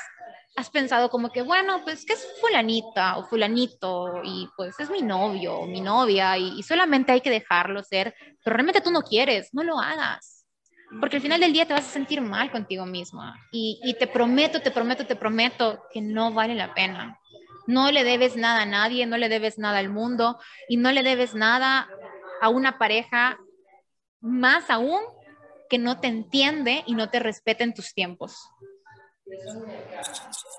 has 0.56 0.70
pensado 0.70 1.10
como 1.10 1.30
que, 1.30 1.42
bueno, 1.42 1.80
pues 1.84 2.04
que 2.04 2.12
es 2.12 2.26
fulanita 2.40 3.16
o 3.16 3.24
fulanito 3.24 4.20
y 4.24 4.48
pues 4.56 4.78
es 4.78 4.90
mi 4.90 5.02
novio 5.02 5.60
o 5.60 5.66
mi 5.66 5.80
novia 5.80 6.36
y, 6.36 6.62
solamente 6.62 7.12
hay 7.12 7.20
que 7.20 7.30
dejarlo 7.30 7.82
ser, 7.82 8.14
pero 8.44 8.56
realmente 8.56 8.80
tú 8.80 8.90
no 8.90 9.02
quieres, 9.02 9.50
no 9.52 9.62
lo 9.62 9.78
hagas. 9.78 10.44
Porque 11.00 11.16
al 11.16 11.22
final 11.22 11.40
del 11.40 11.52
día 11.52 11.66
te 11.66 11.72
vas 11.72 11.86
a 11.86 11.92
sentir 11.92 12.20
mal 12.20 12.50
contigo 12.50 12.84
misma. 12.84 13.36
Y, 13.52 13.80
y 13.84 13.94
te 13.94 14.08
prometo, 14.08 14.60
te 14.60 14.72
prometo, 14.72 15.06
te 15.06 15.14
prometo 15.14 15.84
que 15.92 16.00
no 16.00 16.32
vale 16.32 16.56
la 16.56 16.74
pena. 16.74 17.16
No 17.70 17.92
le 17.92 18.02
debes 18.02 18.36
nada 18.36 18.62
a 18.62 18.66
nadie, 18.66 19.06
no 19.06 19.16
le 19.16 19.28
debes 19.28 19.56
nada 19.56 19.78
al 19.78 19.90
mundo 19.90 20.38
y 20.68 20.76
no 20.76 20.90
le 20.90 21.04
debes 21.04 21.34
nada 21.34 21.88
a 22.40 22.48
una 22.48 22.78
pareja, 22.78 23.38
más 24.20 24.70
aún 24.70 25.00
que 25.68 25.78
no 25.78 26.00
te 26.00 26.08
entiende 26.08 26.82
y 26.86 26.94
no 26.94 27.10
te 27.10 27.20
respeta 27.20 27.62
en 27.62 27.72
tus 27.72 27.94
tiempos. 27.94 28.34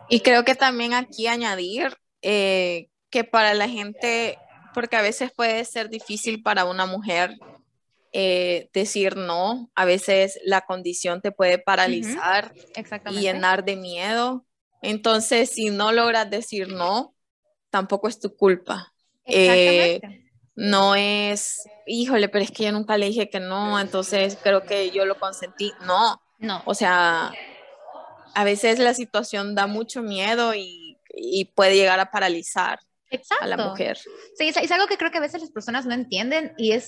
Y 0.08 0.22
creo 0.22 0.46
que 0.46 0.56
también 0.56 0.94
aquí 0.94 1.28
añadir 1.28 1.98
eh, 2.22 2.88
que 3.10 3.26
para 3.26 3.54
la 3.54 3.68
gente, 3.68 4.38
porque 4.74 4.96
a 4.96 5.02
veces 5.02 5.32
puede 5.36 5.66
ser 5.66 5.90
difícil 5.90 6.42
para 6.42 6.64
una 6.64 6.86
mujer 6.86 7.36
eh, 8.14 8.70
decir 8.74 9.18
no, 9.18 9.70
a 9.76 9.84
veces 9.84 10.40
la 10.46 10.62
condición 10.62 11.22
te 11.22 11.32
puede 11.34 11.58
paralizar 11.58 12.54
y 13.10 13.20
llenar 13.20 13.66
de 13.66 13.76
miedo. 13.76 14.46
Entonces, 14.82 15.52
si 15.52 15.70
no 15.70 15.92
logras 15.92 16.30
decir 16.30 16.68
no, 16.70 17.16
tampoco 17.70 18.08
es 18.08 18.20
tu 18.20 18.36
culpa. 18.36 18.94
Eh, 19.26 20.02
no 20.56 20.96
es, 20.96 21.64
híjole, 21.86 22.30
pero 22.30 22.44
es 22.44 22.52
que 22.52 22.66
yo 22.66 22.72
nunca 22.72 22.98
le 22.98 23.08
dije 23.08 23.30
que 23.30 23.40
no, 23.40 23.80
entonces 23.80 24.38
creo 24.42 24.64
que 24.64 24.92
yo 24.92 25.06
lo 25.06 25.20
consentí. 25.20 25.72
No, 25.86 26.22
no. 26.40 26.62
O 26.66 26.74
sea, 26.74 27.32
a 28.34 28.44
veces 28.44 28.80
la 28.80 28.94
situación 28.94 29.56
da 29.56 29.68
mucho 29.68 30.02
miedo 30.02 30.54
y, 30.54 30.98
y 31.14 31.46
puede 31.46 31.76
llegar 31.76 32.00
a 32.00 32.12
paralizar 32.12 32.80
a 33.40 33.48
la 33.48 33.58
mujer. 33.58 33.98
Sí, 34.38 34.48
es, 34.48 34.58
es, 34.58 34.72
algo 34.72 34.88
que 34.88 34.98
creo 34.98 35.12
que 35.12 35.18
a 35.18 35.22
veces 35.22 35.42
las 35.42 35.52
personas 35.52 35.86
no 35.86 35.94
entienden 35.94 36.54
y 36.58 36.72
es 36.72 36.88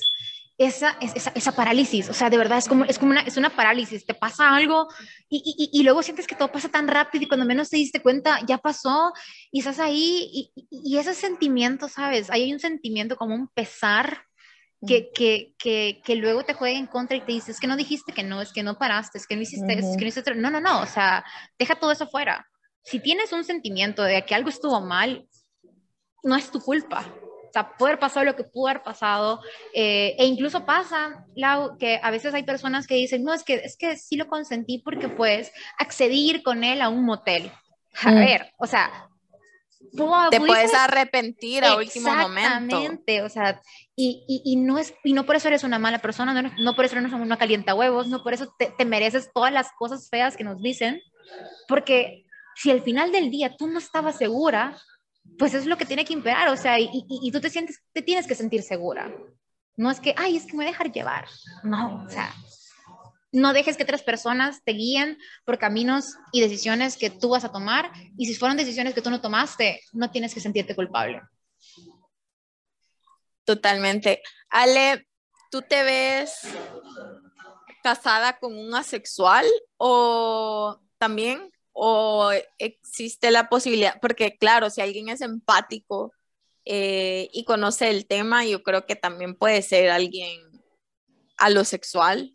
esa, 0.58 0.98
esa, 1.02 1.32
esa 1.34 1.52
parálisis, 1.54 2.10
o 2.10 2.14
sea, 2.14 2.30
de 2.30 2.38
verdad 2.38 2.60
es 2.60 2.68
como, 2.68 2.86
es 2.86 3.00
como 3.00 3.12
una, 3.12 3.22
es 3.22 3.38
una 3.38 3.50
parálisis, 3.50 4.06
te 4.06 4.14
pasa 4.14 4.56
algo 4.56 4.88
y, 5.28 5.72
y, 5.72 5.80
y, 5.80 5.84
luego 5.84 6.04
sientes 6.04 6.28
que 6.28 6.36
todo 6.36 6.52
pasa 6.52 6.70
tan 6.70 6.88
rápido 6.88 7.24
y 7.24 7.28
cuando 7.28 7.46
menos 7.46 7.70
te 7.70 7.78
diste 7.78 8.02
cuenta 8.02 8.40
ya 8.46 8.60
pasó 8.60 9.14
y 9.52 9.60
estás 9.60 9.80
ahí 9.80 10.30
y, 10.32 10.68
y 10.70 10.98
ese 10.98 11.16
sentimiento, 11.16 11.90
¿sabes? 11.90 12.30
Ahí 12.30 12.44
hay 12.44 12.54
un 12.54 12.60
sentimiento 12.60 13.16
como 13.16 13.34
un 13.34 13.48
pesar 13.48 14.26
que, 14.86 15.12
que, 15.12 15.54
que, 15.58 16.02
que, 16.04 16.16
luego 16.16 16.44
te 16.44 16.54
juega 16.54 16.78
en 16.78 16.88
contra 16.88 17.16
y 17.16 17.22
te 17.22 17.32
dice, 17.32 17.52
es 17.52 17.60
que 17.60 17.68
no 17.68 17.78
dijiste 17.78 18.12
que 18.12 18.24
no, 18.24 18.42
es 18.42 18.52
que 18.52 18.64
no 18.64 18.78
paraste, 18.78 19.18
es 19.18 19.28
que 19.28 19.36
no 19.36 19.42
hiciste 19.42 19.74
es 19.74 19.98
que 19.98 20.02
no 20.02 20.08
hiciste 20.08 20.36
No, 20.36 20.50
no, 20.50 20.60
no, 20.60 20.82
o 20.82 20.86
sea, 20.86 21.24
deja 21.58 21.76
todo 21.76 21.92
eso 21.92 22.08
fuera. 22.08 22.48
Si 22.84 23.00
tienes 23.00 23.32
un 23.32 23.46
sentimiento 23.46 24.04
de 24.04 24.24
que 24.26 24.36
algo 24.36 24.50
estuvo 24.50 24.82
mal, 24.82 25.28
no 26.24 26.36
es 26.36 26.52
tu 26.52 26.60
culpa. 26.60 27.14
Sea, 27.54 27.78
puede 27.78 27.92
haber 27.92 28.00
pasado 28.00 28.26
lo 28.26 28.36
que 28.36 28.44
pudo 28.44 28.70
haber 28.70 28.82
pasado. 28.82 29.40
Eh, 29.76 30.16
e 30.18 30.26
incluso 30.26 30.66
pasa, 30.66 31.28
Lau, 31.36 31.78
que 31.78 32.00
a 32.02 32.10
veces 32.10 32.34
hay 32.34 32.42
personas 32.42 32.88
que 32.88 32.96
dicen, 32.96 33.24
no, 33.24 33.32
es 33.32 33.44
que, 33.44 33.56
es 33.56 33.78
que 33.78 33.96
sí 33.96 34.16
lo 34.16 34.28
consentí 34.28 34.80
porque 34.80 35.08
pues 35.08 35.52
acceder 35.78 36.42
con 36.42 36.64
él 36.64 36.82
a 36.82 36.90
un 36.90 37.06
motel. 37.06 37.52
A 38.02 38.10
mm. 38.10 38.16
ver, 38.16 38.54
o 38.58 38.66
sea, 38.66 39.08
te 40.32 40.40
puedes 40.40 40.74
arrepentir 40.74 41.64
a 41.64 41.76
último 41.76 42.16
momento. 42.16 42.76
Exactamente, 42.76 43.22
o 43.22 43.30
sea, 43.30 43.62
y, 43.96 44.26
y, 44.28 44.54
y, 44.54 44.56
no 44.56 44.80
es, 44.80 44.96
y 45.04 45.14
no 45.14 45.24
por 45.28 45.36
eso 45.36 45.48
eres 45.48 45.64
una 45.64 45.78
mala 45.78 46.00
persona, 46.00 46.42
no, 46.42 46.52
no 46.58 46.76
por 46.76 46.86
eso 46.86 46.98
eres 46.98 47.14
una 47.14 47.38
calienta 47.38 47.76
huevos, 47.76 48.08
no 48.08 48.24
por 48.24 48.34
eso 48.34 48.52
te, 48.58 48.74
te, 48.76 48.86
mereces 48.86 49.30
todas 49.32 49.54
las 49.54 49.72
cosas 49.78 50.10
feas 50.10 50.36
que 50.36 50.44
nos 50.44 50.60
dicen, 50.60 51.02
porque 51.68 52.26
si 52.56 52.72
al 52.72 52.82
final 52.82 53.12
del 53.12 53.30
día 53.30 53.56
tú 53.56 53.68
no 53.68 53.78
estabas 53.78 54.18
segura, 54.18 54.76
pues 55.38 55.54
es 55.54 55.66
lo 55.66 55.78
que 55.78 55.86
tiene 55.86 56.06
que 56.06 56.14
imperar, 56.14 56.50
o 56.50 56.58
sea, 56.58 56.80
y, 56.80 57.32
tú 57.32 57.40
te 57.40 57.50
sientes, 57.50 57.82
te 57.92 58.02
tienes 58.02 58.28
que 58.28 58.36
sentir 58.36 58.62
segura. 58.62 59.12
No 59.76 59.90
es 59.90 60.00
que, 60.00 60.14
ay, 60.18 60.38
es 60.38 60.46
que 60.46 60.52
me 60.52 60.58
voy 60.58 60.66
a 60.66 60.70
dejar 60.70 60.92
llevar. 60.92 61.28
No, 61.64 62.04
o 62.06 62.10
sea, 62.10 62.34
no 63.32 63.54
dejes 63.54 63.76
que 63.76 63.84
otras 63.84 64.04
personas 64.04 64.64
te 64.64 64.74
guíen 64.74 65.18
por 65.46 65.58
caminos 65.58 66.16
y 66.32 66.42
decisiones 66.42 66.98
que 66.98 67.10
tú 67.10 67.30
vas 67.30 67.44
a 67.44 67.52
tomar. 67.52 67.92
Y 68.16 68.28
si 68.28 68.36
fueron 68.36 68.58
decisiones 68.58 68.94
que 68.94 69.02
tú 69.02 69.10
no 69.10 69.22
tomaste, 69.22 69.82
no 69.92 70.12
tienes 70.12 70.34
que 70.34 70.40
sentirte 70.40 70.76
culpable. 70.76 71.22
Totalmente. 73.44 74.22
Ale, 74.50 75.08
¿tú 75.50 75.64
te 75.64 75.84
ves 75.84 76.42
casada 77.84 78.38
con 78.38 78.56
un 78.56 78.74
asexual 78.76 79.46
o 79.78 80.80
también? 81.00 81.53
¿O 81.74 82.32
existe 82.60 83.32
la 83.32 83.50
posibilidad? 83.50 84.00
Porque 84.00 84.38
claro, 84.38 84.70
si 84.70 84.82
alguien 84.82 85.10
es 85.10 85.22
empático 85.22 86.14
eh, 86.66 87.30
y 87.34 87.44
conoce 87.46 87.90
el 87.90 88.06
tema, 88.06 88.46
yo 88.46 88.64
creo 88.64 88.86
que 88.86 88.96
también 88.96 89.36
puede 89.36 89.62
ser 89.62 89.90
alguien 89.90 90.40
alosexual 91.38 92.32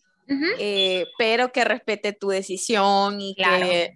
eh, 0.59 1.07
pero 1.17 1.53
que 1.53 1.65
respete 1.65 2.13
tu 2.13 2.29
decisión 2.29 3.21
y 3.21 3.35
que, 3.35 3.95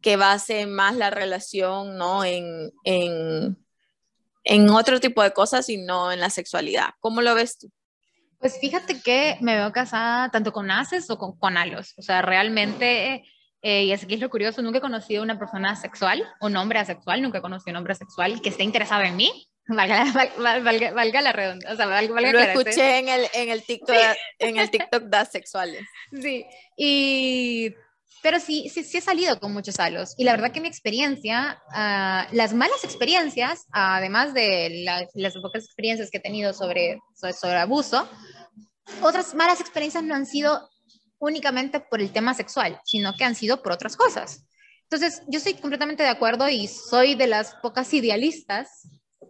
que, 0.00 0.16
base 0.16 0.66
más 0.66 0.96
la 0.96 1.10
relación 1.10 1.98
¿no? 1.98 2.24
en, 2.24 2.72
en, 2.84 3.58
en 4.44 4.70
otro 4.70 4.98
tipo 4.98 5.22
de 5.22 5.32
cosas 5.32 5.68
y 5.68 5.76
no 5.76 6.10
en 6.10 6.20
la 6.20 6.30
sexualidad. 6.30 6.90
¿Cómo 7.00 7.20
lo 7.20 7.34
ves 7.34 7.58
tú? 7.58 7.70
Pues 8.38 8.58
fíjate 8.60 9.00
que 9.00 9.36
me 9.40 9.56
veo 9.56 9.72
casada 9.72 10.30
tanto 10.30 10.52
con 10.52 10.70
ases 10.70 11.08
o 11.10 11.18
con, 11.18 11.36
con 11.38 11.58
alos. 11.58 11.92
O 11.98 12.02
sea, 12.02 12.22
realmente, 12.22 13.24
eh, 13.66 13.84
y 13.84 13.92
es 13.92 14.04
que 14.04 14.14
es 14.14 14.20
lo 14.20 14.28
curioso, 14.28 14.60
nunca 14.60 14.76
he 14.76 14.82
conocido 14.82 15.22
una 15.22 15.38
persona 15.38 15.74
sexual, 15.74 16.22
un 16.42 16.54
hombre 16.54 16.80
asexual, 16.80 17.22
nunca 17.22 17.38
he 17.38 17.40
conocido 17.40 17.72
un 17.72 17.78
hombre 17.78 17.94
sexual 17.94 18.42
que 18.42 18.50
esté 18.50 18.62
interesado 18.62 19.00
en 19.04 19.16
mí. 19.16 19.48
Valga, 19.66 20.04
valga, 20.38 20.92
valga, 20.92 21.22
la 21.22 21.32
redonda. 21.32 21.72
O 21.72 21.74
sea, 21.74 21.86
valga, 21.86 22.20
Lo 22.20 22.40
escuché 22.40 22.98
en 22.98 23.08
el, 23.08 23.26
en 23.32 23.48
el 23.48 23.62
TikTok, 23.62 23.96
en 24.38 24.58
el 24.58 24.70
TikTok 24.70 25.04
de 25.04 25.24
sexuales. 25.24 25.82
Sí, 26.20 26.44
y 26.76 27.74
pero 28.22 28.38
sí, 28.38 28.68
sí, 28.68 28.84
sí 28.84 28.98
he 28.98 29.00
salido 29.00 29.40
con 29.40 29.54
muchos 29.54 29.80
halos. 29.80 30.12
Y 30.18 30.24
la 30.24 30.32
verdad 30.32 30.52
que 30.52 30.60
mi 30.60 30.68
experiencia, 30.68 31.62
uh, 31.68 32.34
las 32.36 32.52
malas 32.52 32.84
experiencias, 32.84 33.64
además 33.72 34.34
de 34.34 34.82
la, 34.84 35.08
las 35.14 35.34
pocas 35.38 35.64
experiencias 35.64 36.10
que 36.10 36.18
he 36.18 36.20
tenido 36.20 36.52
sobre, 36.52 36.98
sobre, 37.14 37.32
sobre, 37.32 37.56
abuso, 37.56 38.06
otras 39.00 39.34
malas 39.34 39.62
experiencias 39.62 40.04
no 40.04 40.14
han 40.14 40.26
sido 40.26 40.68
únicamente 41.18 41.80
por 41.80 42.00
el 42.00 42.12
tema 42.12 42.34
sexual, 42.34 42.80
sino 42.84 43.14
que 43.14 43.24
han 43.24 43.34
sido 43.34 43.62
por 43.62 43.72
otras 43.72 43.96
cosas. 43.96 44.44
Entonces, 44.82 45.22
yo 45.28 45.38
estoy 45.38 45.54
completamente 45.54 46.02
de 46.02 46.08
acuerdo 46.08 46.48
y 46.48 46.68
soy 46.68 47.14
de 47.14 47.26
las 47.26 47.54
pocas 47.56 47.92
idealistas 47.94 48.88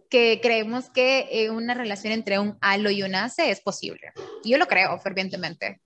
que 0.09 0.39
creemos 0.41 0.89
que 0.89 1.27
eh, 1.31 1.49
una 1.49 1.73
relación 1.73 2.13
entre 2.13 2.39
un 2.39 2.57
halo 2.61 2.89
y 2.91 3.03
un 3.03 3.15
ace 3.15 3.49
es 3.49 3.61
posible. 3.61 4.11
Yo 4.43 4.57
lo 4.57 4.67
creo 4.67 4.99
fervientemente. 4.99 5.81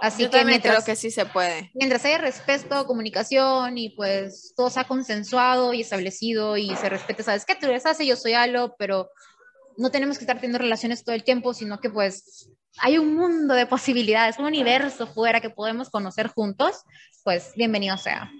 Así 0.00 0.22
Yo 0.22 0.30
que 0.30 0.44
mientras, 0.44 0.76
creo 0.76 0.84
que 0.84 0.96
sí 0.96 1.10
se 1.10 1.26
puede. 1.26 1.70
Mientras 1.74 2.04
haya 2.04 2.18
respeto, 2.18 2.86
comunicación 2.86 3.76
y 3.78 3.90
pues 3.90 4.52
todo 4.56 4.70
sea 4.70 4.84
consensuado 4.84 5.74
y 5.74 5.80
establecido 5.80 6.56
y 6.56 6.74
se 6.76 6.88
respete, 6.88 7.22
sabes 7.22 7.44
que 7.44 7.56
tú 7.56 7.66
eres 7.66 7.84
ace, 7.84 8.06
yo 8.06 8.14
soy 8.14 8.34
halo, 8.34 8.76
pero 8.78 9.10
no 9.76 9.90
tenemos 9.90 10.18
que 10.18 10.24
estar 10.24 10.36
teniendo 10.36 10.58
relaciones 10.58 11.04
todo 11.04 11.14
el 11.14 11.24
tiempo, 11.24 11.52
sino 11.52 11.80
que 11.80 11.90
pues 11.90 12.48
hay 12.78 12.98
un 12.98 13.14
mundo 13.14 13.54
de 13.54 13.66
posibilidades, 13.66 14.38
un 14.38 14.44
universo 14.44 15.06
fuera 15.06 15.40
que 15.40 15.50
podemos 15.50 15.90
conocer 15.90 16.28
juntos, 16.28 16.84
pues 17.24 17.52
bienvenido 17.56 17.96
sea. 17.96 18.30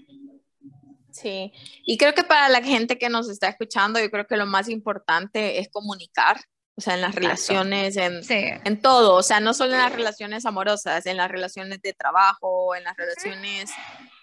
Sí, 1.10 1.52
y 1.84 1.98
creo 1.98 2.14
que 2.14 2.22
para 2.22 2.48
la 2.48 2.62
gente 2.62 2.98
que 2.98 3.08
nos 3.08 3.28
está 3.28 3.48
escuchando, 3.48 3.98
yo 3.98 4.10
creo 4.10 4.26
que 4.26 4.36
lo 4.36 4.46
más 4.46 4.68
importante 4.68 5.58
es 5.58 5.68
comunicar, 5.68 6.40
o 6.76 6.80
sea, 6.80 6.94
en 6.94 7.00
las 7.00 7.14
relaciones, 7.14 7.96
en, 7.96 8.20
en 8.30 8.80
todo, 8.80 9.16
o 9.16 9.22
sea, 9.24 9.40
no 9.40 9.52
solo 9.52 9.72
en 9.72 9.80
las 9.80 9.92
relaciones 9.92 10.46
amorosas, 10.46 11.06
en 11.06 11.16
las 11.16 11.28
relaciones 11.28 11.82
de 11.82 11.92
trabajo, 11.92 12.76
en 12.76 12.84
las 12.84 12.96
relaciones 12.96 13.70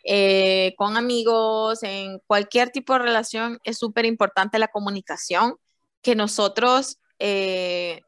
eh, 0.06 0.74
con 0.78 0.96
amigos, 0.96 1.84
en 1.84 2.20
cualquier 2.28 2.70
tipo 2.70 2.94
de 2.94 3.00
relación, 3.00 3.60
es 3.66 3.78
súper 3.78 4.06
importante 4.06 4.58
la 4.58 4.70
comunicación, 4.70 5.56
que 6.02 6.16
nosotros 6.16 7.00
eh, 7.20 8.02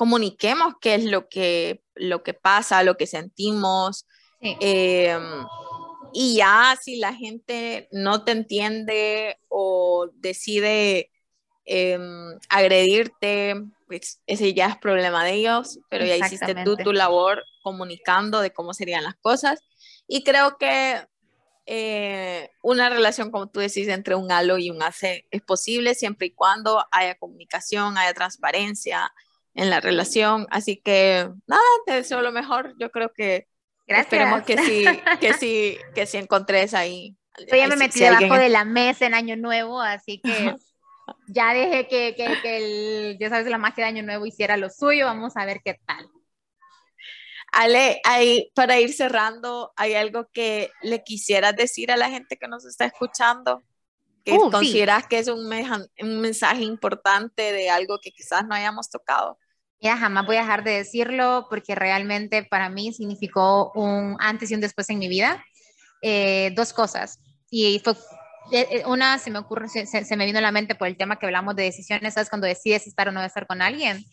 comuniquemos 0.00 0.76
qué 0.80 0.94
es 0.94 1.04
lo 1.04 1.28
que, 1.28 1.82
lo 1.94 2.22
que 2.22 2.32
pasa, 2.32 2.82
lo 2.82 2.96
que 2.96 3.06
sentimos. 3.06 4.06
Eh, 4.40 5.14
y 6.14 6.36
ya 6.36 6.74
si 6.80 6.96
la 6.96 7.12
gente 7.12 7.86
no 7.92 8.24
te 8.24 8.32
entiende 8.32 9.38
o 9.48 10.08
decide 10.14 11.10
em, 11.66 12.38
agredirte, 12.48 13.56
pues 13.86 14.22
ese 14.26 14.54
ya 14.54 14.68
es 14.68 14.78
problema 14.78 15.22
de 15.22 15.34
ellos, 15.34 15.78
pero 15.90 16.06
ya 16.06 16.16
hiciste 16.16 16.54
tú 16.64 16.78
tu 16.78 16.94
labor 16.94 17.44
comunicando 17.62 18.40
de 18.40 18.54
cómo 18.54 18.72
serían 18.72 19.04
las 19.04 19.16
cosas. 19.16 19.60
Y 20.06 20.24
creo 20.24 20.56
que 20.56 21.06
eh, 21.66 22.48
una 22.62 22.88
relación, 22.88 23.30
como 23.30 23.50
tú 23.50 23.60
decís, 23.60 23.86
entre 23.88 24.14
un 24.14 24.32
halo 24.32 24.56
y 24.56 24.70
un 24.70 24.82
AC 24.82 25.26
es 25.30 25.42
posible 25.42 25.94
siempre 25.94 26.28
y 26.28 26.34
cuando 26.34 26.86
haya 26.90 27.18
comunicación, 27.18 27.98
haya 27.98 28.14
transparencia 28.14 29.12
en 29.60 29.68
la 29.68 29.80
relación. 29.80 30.46
Así 30.50 30.78
que 30.78 31.28
nada, 31.46 31.62
te 31.86 31.92
deseo 31.92 32.22
lo 32.22 32.32
mejor. 32.32 32.74
Yo 32.78 32.90
creo 32.90 33.12
que 33.12 33.46
Gracias. 33.86 34.06
Esperemos 34.06 34.42
que 34.42 34.56
sí, 34.56 34.84
que 35.20 35.34
sí, 35.34 35.78
que 35.94 36.06
sí 36.06 36.16
encontres 36.16 36.74
ahí 36.74 37.16
Yo 37.50 37.56
ya 37.56 37.66
me 37.66 37.74
metí 37.74 37.98
debajo 37.98 38.36
de 38.36 38.48
la 38.48 38.64
mesa 38.64 39.06
en 39.06 39.14
Año 39.14 39.36
Nuevo, 39.36 39.80
así 39.80 40.20
que 40.22 40.54
ya 41.26 41.52
dejé 41.52 41.88
que, 41.88 42.14
que, 42.16 42.40
que 42.40 42.56
el, 42.56 43.18
ya 43.18 43.28
sabes, 43.28 43.48
la 43.48 43.58
magia 43.58 43.84
de 43.84 43.90
Año 43.90 44.04
Nuevo 44.04 44.26
hiciera 44.26 44.56
lo 44.56 44.70
suyo. 44.70 45.06
Vamos 45.06 45.36
a 45.36 45.44
ver 45.44 45.60
qué 45.64 45.78
tal. 45.86 46.08
Ale, 47.52 48.00
hay, 48.04 48.52
para 48.54 48.78
ir 48.78 48.92
cerrando, 48.92 49.72
¿hay 49.74 49.94
algo 49.94 50.28
que 50.32 50.70
le 50.82 51.02
quisieras 51.02 51.56
decir 51.56 51.90
a 51.90 51.96
la 51.96 52.08
gente 52.08 52.36
que 52.36 52.48
nos 52.48 52.64
está 52.64 52.84
escuchando? 52.86 53.62
que 54.24 54.32
uh, 54.32 54.50
consideras 54.50 55.06
que 55.06 55.18
es 55.18 55.28
un, 55.28 55.50
un, 56.00 56.20
mensaje 56.20 56.62
importante 56.62 57.52
de 57.52 57.70
algo 57.70 57.98
que 58.00 58.12
quizás 58.12 58.46
no 58.46 58.54
hayamos 58.54 58.90
tocado. 58.90 59.38
Ya 59.80 59.96
jamás 59.96 60.26
voy 60.26 60.36
a 60.36 60.40
dejar 60.40 60.62
de 60.62 60.72
decirlo 60.72 61.46
porque 61.48 61.74
realmente 61.74 62.42
para 62.44 62.68
mí 62.68 62.92
significó 62.92 63.72
un 63.74 64.16
antes 64.20 64.50
y 64.50 64.54
un 64.54 64.60
después 64.60 64.90
en 64.90 64.98
mi 64.98 65.08
vida. 65.08 65.42
Eh, 66.02 66.52
dos 66.54 66.72
cosas. 66.72 67.18
Y 67.50 67.80
fue, 67.82 67.94
eh, 68.52 68.66
eh, 68.70 68.82
una 68.86 69.18
se 69.18 69.30
me 69.30 69.38
ocurre, 69.38 69.68
se, 69.68 69.86
se, 69.86 70.16
me 70.16 70.26
vino 70.26 70.38
a 70.38 70.42
la 70.42 70.52
mente 70.52 70.74
por 70.74 70.88
el 70.88 70.96
tema 70.96 71.18
que 71.18 71.26
hablamos 71.26 71.56
de 71.56 71.64
decisiones, 71.64 72.14
¿sabes? 72.14 72.28
Cuando 72.28 72.46
decides 72.46 72.86
estar 72.86 73.08
o 73.08 73.12
no 73.12 73.22
estar 73.22 73.46
con 73.46 73.62
alguien. 73.62 74.04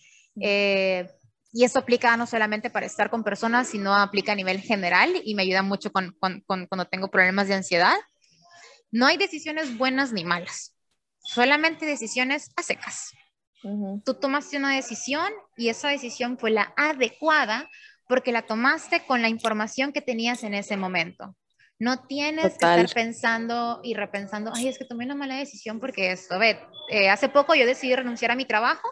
y 1.53 1.63
eso 1.63 1.79
aplica 1.79 2.15
no 2.17 2.27
solamente 2.27 2.69
para 2.69 2.85
estar 2.85 3.09
con 3.09 3.23
personas, 3.23 3.67
sino 3.69 3.95
aplica 3.95 4.33
a 4.33 4.35
nivel 4.35 4.61
general 4.61 5.21
y 5.23 5.33
me 5.33 5.43
ayuda 5.43 5.63
mucho 5.63 5.91
con, 5.91 6.15
con, 6.19 6.41
con, 6.41 6.67
cuando 6.67 6.85
tengo 6.85 7.09
problemas 7.09 7.47
de 7.47 7.55
ansiedad. 7.55 7.95
No 8.91 9.07
hay 9.07 9.17
decisiones 9.17 9.77
buenas 9.77 10.13
ni 10.13 10.23
malas, 10.23 10.75
solamente 11.23 11.85
decisiones 11.85 12.51
a 12.55 12.63
secas. 12.63 13.16
Tú 14.05 14.13
tomaste 14.13 14.57
una 14.57 14.75
decisión 14.75 15.31
y 15.55 15.69
esa 15.69 15.89
decisión 15.89 16.37
fue 16.37 16.51
la 16.51 16.73
adecuada 16.77 17.69
porque 18.07 18.31
la 18.31 18.43
tomaste 18.43 19.05
con 19.05 19.21
la 19.21 19.29
información 19.29 19.91
que 19.91 20.01
tenías 20.01 20.43
en 20.43 20.53
ese 20.53 20.77
momento. 20.77 21.35
No 21.79 22.05
tienes 22.05 22.43
que 22.43 22.47
estar 22.53 22.89
pensando 22.93 23.81
y 23.83 23.93
repensando, 23.93 24.51
ay, 24.55 24.67
es 24.67 24.79
que 24.79 24.85
tomé 24.85 25.05
una 25.05 25.15
mala 25.15 25.35
decisión 25.35 25.79
porque 25.79 26.11
esto, 26.11 26.39
ve, 26.39 26.59
eh, 26.89 27.09
hace 27.09 27.29
poco 27.29 27.53
yo 27.53 27.65
decidí 27.65 27.95
renunciar 27.95 28.31
a 28.31 28.35
mi 28.35 28.45
trabajo 28.45 28.89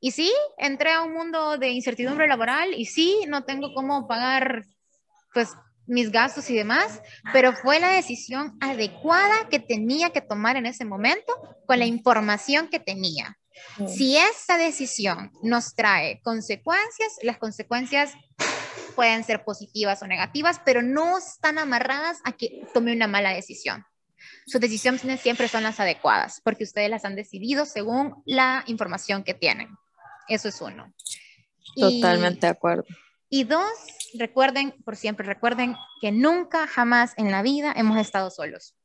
y 0.00 0.12
sí, 0.12 0.32
entré 0.56 0.92
a 0.92 1.02
un 1.02 1.12
mundo 1.12 1.58
de 1.58 1.70
incertidumbre 1.70 2.26
laboral 2.26 2.72
y 2.74 2.86
sí, 2.86 3.24
no 3.28 3.44
tengo 3.44 3.74
cómo 3.74 4.06
pagar 4.06 4.64
pues 5.32 5.54
mis 5.86 6.10
gastos 6.10 6.48
y 6.48 6.56
demás, 6.56 7.02
pero 7.32 7.52
fue 7.52 7.78
la 7.78 7.88
decisión 7.88 8.56
adecuada 8.60 9.48
que 9.50 9.58
tenía 9.58 10.10
que 10.10 10.22
tomar 10.22 10.56
en 10.56 10.66
ese 10.66 10.84
momento 10.84 11.32
con 11.66 11.78
la 11.78 11.86
información 11.86 12.68
que 12.68 12.80
tenía. 12.80 13.36
Si 13.86 14.16
esa 14.16 14.56
decisión 14.56 15.32
nos 15.42 15.74
trae 15.74 16.20
consecuencias, 16.22 17.12
las 17.22 17.38
consecuencias 17.38 18.12
pueden 18.94 19.24
ser 19.24 19.44
positivas 19.44 20.02
o 20.02 20.06
negativas, 20.06 20.60
pero 20.64 20.82
no 20.82 21.18
están 21.18 21.58
amarradas 21.58 22.18
a 22.24 22.32
que 22.32 22.66
tome 22.72 22.92
una 22.92 23.06
mala 23.06 23.30
decisión. 23.30 23.84
Sus 24.46 24.60
decisiones 24.60 25.20
siempre 25.20 25.48
son 25.48 25.62
las 25.62 25.80
adecuadas, 25.80 26.40
porque 26.42 26.64
ustedes 26.64 26.90
las 26.90 27.04
han 27.04 27.16
decidido 27.16 27.66
según 27.66 28.22
la 28.24 28.64
información 28.66 29.24
que 29.24 29.34
tienen. 29.34 29.68
Eso 30.28 30.48
es 30.48 30.60
uno. 30.60 30.92
Totalmente 31.76 32.46
de 32.46 32.52
acuerdo. 32.52 32.84
Y 33.28 33.44
dos, 33.44 33.72
recuerden, 34.14 34.74
por 34.84 34.96
siempre 34.96 35.26
recuerden 35.26 35.76
que 36.00 36.12
nunca, 36.12 36.66
jamás 36.66 37.14
en 37.16 37.30
la 37.30 37.42
vida 37.42 37.72
hemos 37.76 37.98
estado 37.98 38.30
solos. 38.30 38.76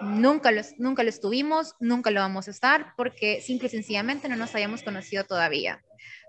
Nunca 0.00 0.50
lo, 0.50 0.62
nunca 0.78 1.02
lo 1.02 1.08
estuvimos, 1.10 1.74
nunca 1.78 2.10
lo 2.10 2.20
vamos 2.20 2.48
a 2.48 2.50
estar, 2.50 2.94
porque 2.96 3.40
simple 3.40 3.68
y 3.68 3.70
sencillamente 3.70 4.28
no 4.28 4.36
nos 4.36 4.54
habíamos 4.54 4.82
conocido 4.82 5.24
todavía. 5.24 5.82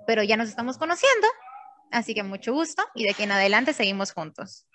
Pero 0.06 0.22
ya 0.22 0.36
nos 0.36 0.50
estamos 0.50 0.78
conociendo, 0.78 1.28
así 1.92 2.14
que 2.14 2.24
mucho 2.24 2.54
gusto 2.54 2.84
y 2.94 3.04
de 3.04 3.12
aquí 3.12 3.24
en 3.24 3.32
adelante 3.32 3.74
seguimos 3.74 4.12
juntos. 4.12 4.68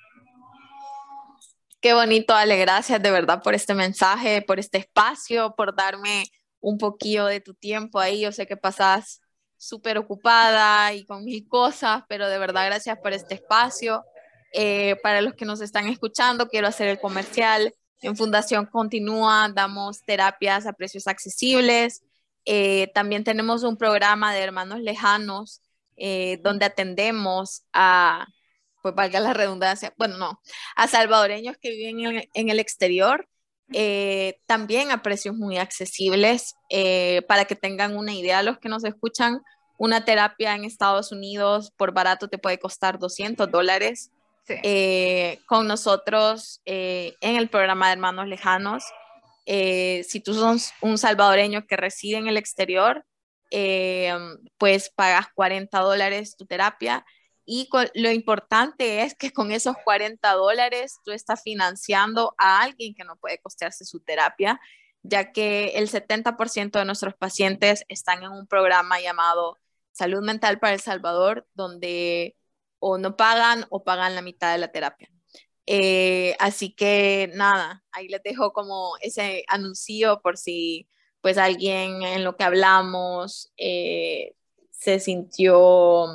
Qué 1.80 1.92
bonito, 1.92 2.34
Ale, 2.34 2.56
gracias 2.56 3.00
de 3.00 3.10
verdad 3.10 3.40
por 3.42 3.54
este 3.54 3.74
mensaje, 3.74 4.42
por 4.42 4.58
este 4.58 4.78
espacio, 4.78 5.54
por 5.54 5.76
darme 5.76 6.24
un 6.60 6.76
poquillo 6.76 7.26
de 7.26 7.40
tu 7.40 7.54
tiempo 7.54 8.00
ahí. 8.00 8.22
Yo 8.22 8.32
sé 8.32 8.46
que 8.48 8.56
pasas 8.56 9.20
súper 9.56 9.98
ocupada 9.98 10.92
y 10.94 11.04
con 11.04 11.24
mil 11.24 11.46
cosas, 11.46 12.02
pero 12.08 12.28
de 12.28 12.38
verdad 12.38 12.66
gracias 12.66 12.98
por 12.98 13.12
este 13.12 13.34
espacio. 13.34 14.04
Eh, 14.52 14.96
para 15.02 15.20
los 15.20 15.34
que 15.34 15.44
nos 15.44 15.60
están 15.60 15.88
escuchando, 15.88 16.48
quiero 16.48 16.66
hacer 16.66 16.88
el 16.88 16.98
comercial. 16.98 17.74
En 18.00 18.16
Fundación 18.16 18.66
Continúa 18.66 19.50
damos 19.54 20.04
terapias 20.04 20.66
a 20.66 20.72
precios 20.72 21.06
accesibles. 21.06 22.02
Eh, 22.44 22.90
también 22.94 23.24
tenemos 23.24 23.62
un 23.62 23.76
programa 23.76 24.32
de 24.32 24.40
hermanos 24.40 24.80
lejanos 24.80 25.62
eh, 25.96 26.38
donde 26.42 26.64
atendemos 26.64 27.64
a, 27.72 28.26
pues 28.82 28.94
valga 28.94 29.20
la 29.20 29.34
redundancia, 29.34 29.92
bueno, 29.98 30.16
no, 30.16 30.40
a 30.76 30.88
salvadoreños 30.88 31.56
que 31.58 31.70
viven 31.70 32.28
en, 32.32 32.48
el 32.48 32.60
exterior, 32.60 33.28
también 34.46 34.90
a 34.90 35.02
precios 35.02 35.34
muy 35.34 35.58
accesibles. 35.58 36.54
para 37.26 37.44
que 37.44 37.56
tengan 37.56 37.96
una 37.96 38.14
idea, 38.14 38.42
los 38.42 38.58
que 38.58 38.68
nos 38.68 38.84
escuchan, 38.84 39.42
una 39.78 40.04
terapia 40.04 40.54
en 40.54 40.64
Estados 40.64 41.12
Unidos 41.12 41.72
por 41.76 41.92
barato 41.92 42.28
te 42.28 42.36
puede 42.36 42.58
costar 42.58 42.98
200 42.98 43.50
dólares. 43.50 44.10
Eh, 44.62 45.40
con 45.46 45.66
nosotros 45.66 46.60
eh, 46.64 47.14
en 47.20 47.36
el 47.36 47.48
programa 47.48 47.86
de 47.86 47.92
Hermanos 47.92 48.28
Lejanos, 48.28 48.84
eh, 49.46 50.04
si 50.08 50.20
tú 50.20 50.34
sos 50.34 50.72
un 50.80 50.98
salvadoreño 50.98 51.66
que 51.66 51.76
reside 51.76 52.18
en 52.18 52.28
el 52.28 52.36
exterior, 52.36 53.04
pues 54.58 54.90
pagas 54.94 55.28
40 55.34 55.78
dólares 55.80 56.36
tu 56.36 56.46
terapia. 56.46 57.04
Y 57.46 57.70
lo 57.94 58.10
importante 58.10 59.02
es 59.02 59.14
que 59.14 59.32
con 59.32 59.52
esos 59.52 59.74
40 59.82 60.32
dólares 60.32 60.98
tú 61.02 61.12
estás 61.12 61.42
financiando 61.42 62.34
a 62.36 62.60
alguien 62.60 62.94
que 62.94 63.04
no 63.04 63.16
puede 63.16 63.38
costearse 63.38 63.86
su 63.86 64.00
terapia, 64.00 64.60
ya 65.02 65.32
que 65.32 65.68
el 65.76 65.88
70% 65.88 66.78
de 66.78 66.84
nuestros 66.84 67.14
pacientes 67.14 67.84
están 67.88 68.22
en 68.22 68.32
un 68.32 68.46
programa 68.46 69.00
llamado 69.00 69.56
salud 69.92 70.22
mental 70.22 70.58
para 70.58 70.74
El 70.74 70.80
Salvador, 70.80 71.46
donde 71.54 72.36
o 72.78 72.98
no 72.98 73.16
pagan 73.16 73.66
o 73.70 73.84
pagan 73.84 74.14
la 74.14 74.22
mitad 74.22 74.52
de 74.52 74.58
la 74.58 74.72
terapia. 74.72 75.10
Eh, 75.66 76.34
así 76.38 76.72
que 76.72 77.30
nada, 77.34 77.84
ahí 77.92 78.08
les 78.08 78.22
dejo 78.22 78.52
como 78.52 78.92
ese 79.02 79.44
anuncio 79.48 80.20
por 80.22 80.38
si 80.38 80.88
pues 81.20 81.36
alguien 81.36 82.02
en 82.02 82.24
lo 82.24 82.36
que 82.36 82.44
hablamos 82.44 83.52
eh, 83.56 84.34
se 84.70 85.00
sintió 85.00 86.06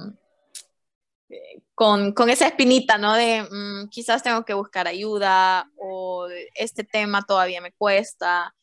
eh, 1.30 1.62
con, 1.76 2.14
con, 2.14 2.30
esa 2.30 2.48
espinita, 2.48 2.98
¿no? 2.98 3.14
De 3.14 3.44
mm, 3.44 3.90
quizás 3.90 4.24
tengo 4.24 4.46
que 4.46 4.54
buscar 4.54 4.88
ayuda 4.88 5.70
o 5.78 6.28
este 6.56 6.84
tema 6.84 7.22
todavía 7.22 7.62
me 7.62 7.74
cuesta. 7.74 8.56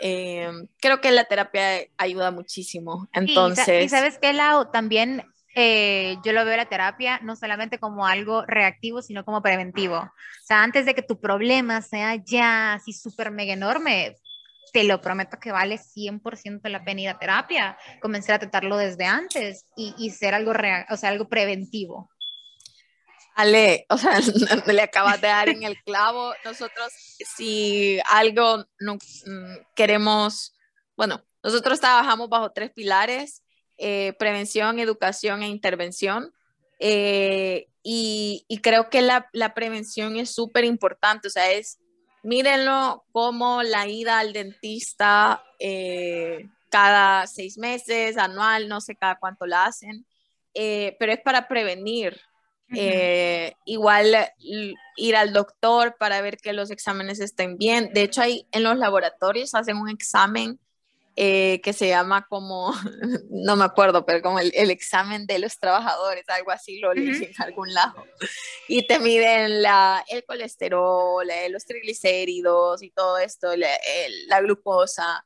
Eh, 0.00 0.50
creo 0.78 1.00
que 1.00 1.10
la 1.10 1.24
terapia 1.24 1.86
ayuda 1.96 2.30
muchísimo. 2.30 3.08
Entonces. 3.12 3.84
Y, 3.84 3.88
sabes 3.88 4.18
que, 4.18 4.32
Lau, 4.32 4.70
también 4.70 5.22
eh, 5.58 6.18
yo 6.22 6.32
lo 6.32 6.44
veo 6.44 6.54
la 6.54 6.68
terapia 6.68 7.18
no 7.22 7.34
solamente 7.34 7.78
como 7.78 8.06
algo 8.06 8.44
reactivo, 8.44 9.00
sino 9.00 9.24
como 9.24 9.40
preventivo. 9.40 9.96
O 9.96 10.46
sea, 10.46 10.62
antes 10.62 10.84
de 10.84 10.94
que 10.94 11.00
tu 11.00 11.18
problema 11.18 11.80
sea 11.80 12.14
ya 12.16 12.74
así 12.74 12.92
súper 12.92 13.30
mega 13.30 13.54
enorme, 13.54 14.18
te 14.74 14.84
lo 14.84 15.00
prometo 15.00 15.38
que 15.40 15.52
vale 15.52 15.78
100% 15.78 16.68
la 16.68 16.84
pena 16.84 17.00
ir 17.00 17.08
a 17.08 17.18
terapia, 17.18 17.78
comenzar 18.02 18.34
a 18.34 18.38
tratarlo 18.40 18.76
desde 18.76 19.06
antes 19.06 19.64
y, 19.76 19.94
y 19.96 20.10
ser 20.10 20.34
algo, 20.34 20.52
o 20.90 20.96
sea, 20.98 21.08
algo 21.08 21.26
preventivo. 21.30 22.10
Ale, 23.34 23.86
o 23.88 23.96
sea, 23.96 24.20
le 24.66 24.82
acabas 24.82 25.22
de 25.22 25.28
dar 25.28 25.48
en 25.48 25.62
el 25.62 25.82
clavo. 25.84 26.34
Nosotros, 26.44 26.92
si 27.34 27.98
algo 28.10 28.66
no 28.78 28.96
mm, 28.96 29.56
queremos, 29.74 30.54
bueno, 30.98 31.24
nosotros 31.42 31.80
trabajamos 31.80 32.28
bajo 32.28 32.52
tres 32.52 32.72
pilares, 32.72 33.42
eh, 33.78 34.14
prevención, 34.18 34.78
educación 34.78 35.42
e 35.42 35.48
intervención. 35.48 36.32
Eh, 36.78 37.68
y, 37.82 38.44
y, 38.48 38.58
creo 38.58 38.90
que 38.90 39.00
la, 39.00 39.28
la 39.32 39.54
prevención 39.54 40.16
es 40.16 40.34
súper 40.34 40.64
importante, 40.64 41.28
o 41.28 41.30
sea, 41.30 41.52
es, 41.52 41.78
mírenlo 42.22 43.04
como 43.12 43.62
la 43.62 43.86
ida 43.86 44.18
al 44.18 44.32
dentista 44.32 45.42
eh, 45.60 46.48
cada 46.70 47.26
seis 47.26 47.56
meses, 47.56 48.18
anual, 48.18 48.68
no 48.68 48.80
sé 48.80 48.96
cada 48.96 49.16
cuánto 49.16 49.46
la 49.46 49.66
hacen, 49.66 50.04
pero 50.52 51.12
es 51.12 51.20
para 51.20 51.48
prevenir, 51.48 52.20
eh, 52.74 53.54
igual 53.64 54.16
ir 54.96 55.16
al 55.16 55.32
doctor 55.32 55.96
para 55.98 56.20
ver 56.20 56.36
que 56.38 56.52
los 56.52 56.70
exámenes 56.70 57.20
estén 57.20 57.58
bien. 57.58 57.90
De 57.92 58.02
hecho, 58.02 58.22
hay, 58.22 58.46
en 58.50 58.64
los 58.64 58.76
laboratorios 58.76 59.54
hacen 59.54 59.76
un 59.76 59.88
examen 59.88 60.58
eh, 61.18 61.62
que 61.62 61.72
se 61.72 61.88
llama 61.88 62.26
como, 62.28 62.72
no 63.30 63.56
me 63.56 63.64
acuerdo, 63.64 64.04
pero 64.04 64.20
como 64.20 64.38
el, 64.38 64.70
examen 64.70 65.26
de 65.26 65.38
los 65.38 65.58
trabajadores, 65.58 66.28
algo 66.28 66.50
así 66.50 66.78
lo 66.78 66.92
leí 66.92 67.24
en 67.24 67.42
algún 67.42 67.72
lado. 67.72 68.04
Y 68.68 68.86
te 68.86 68.98
miden 68.98 69.62
la, 69.62 70.04
el 70.08 70.24
colesterol, 70.24 71.26
los 71.50 71.64
triglicéridos 71.64 72.82
y 72.82 72.90
todo 72.90 73.16
esto, 73.18 73.48
la 73.56 74.40
glucosa. 74.42 75.24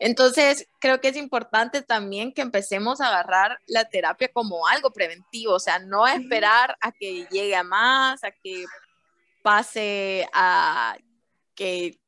Entonces, 0.00 0.66
creo 0.80 0.98
que 1.02 1.08
es 1.08 1.16
importante 1.16 1.82
también 1.82 2.32
que 2.32 2.40
empecemos 2.40 3.02
a 3.02 3.08
agarrar 3.08 3.58
la 3.66 3.84
terapia 3.84 4.30
como 4.32 4.66
algo 4.66 4.90
preventivo, 4.92 5.52
o 5.52 5.60
sea, 5.60 5.78
no 5.78 6.06
esperar 6.06 6.78
a 6.80 6.90
que 6.90 7.26
llegue 7.30 7.54
a 7.54 7.62
más, 7.62 8.24
a 8.24 8.30
que 8.30 8.64
pase 9.42 10.26
a 10.32 10.96
que... 11.54 11.99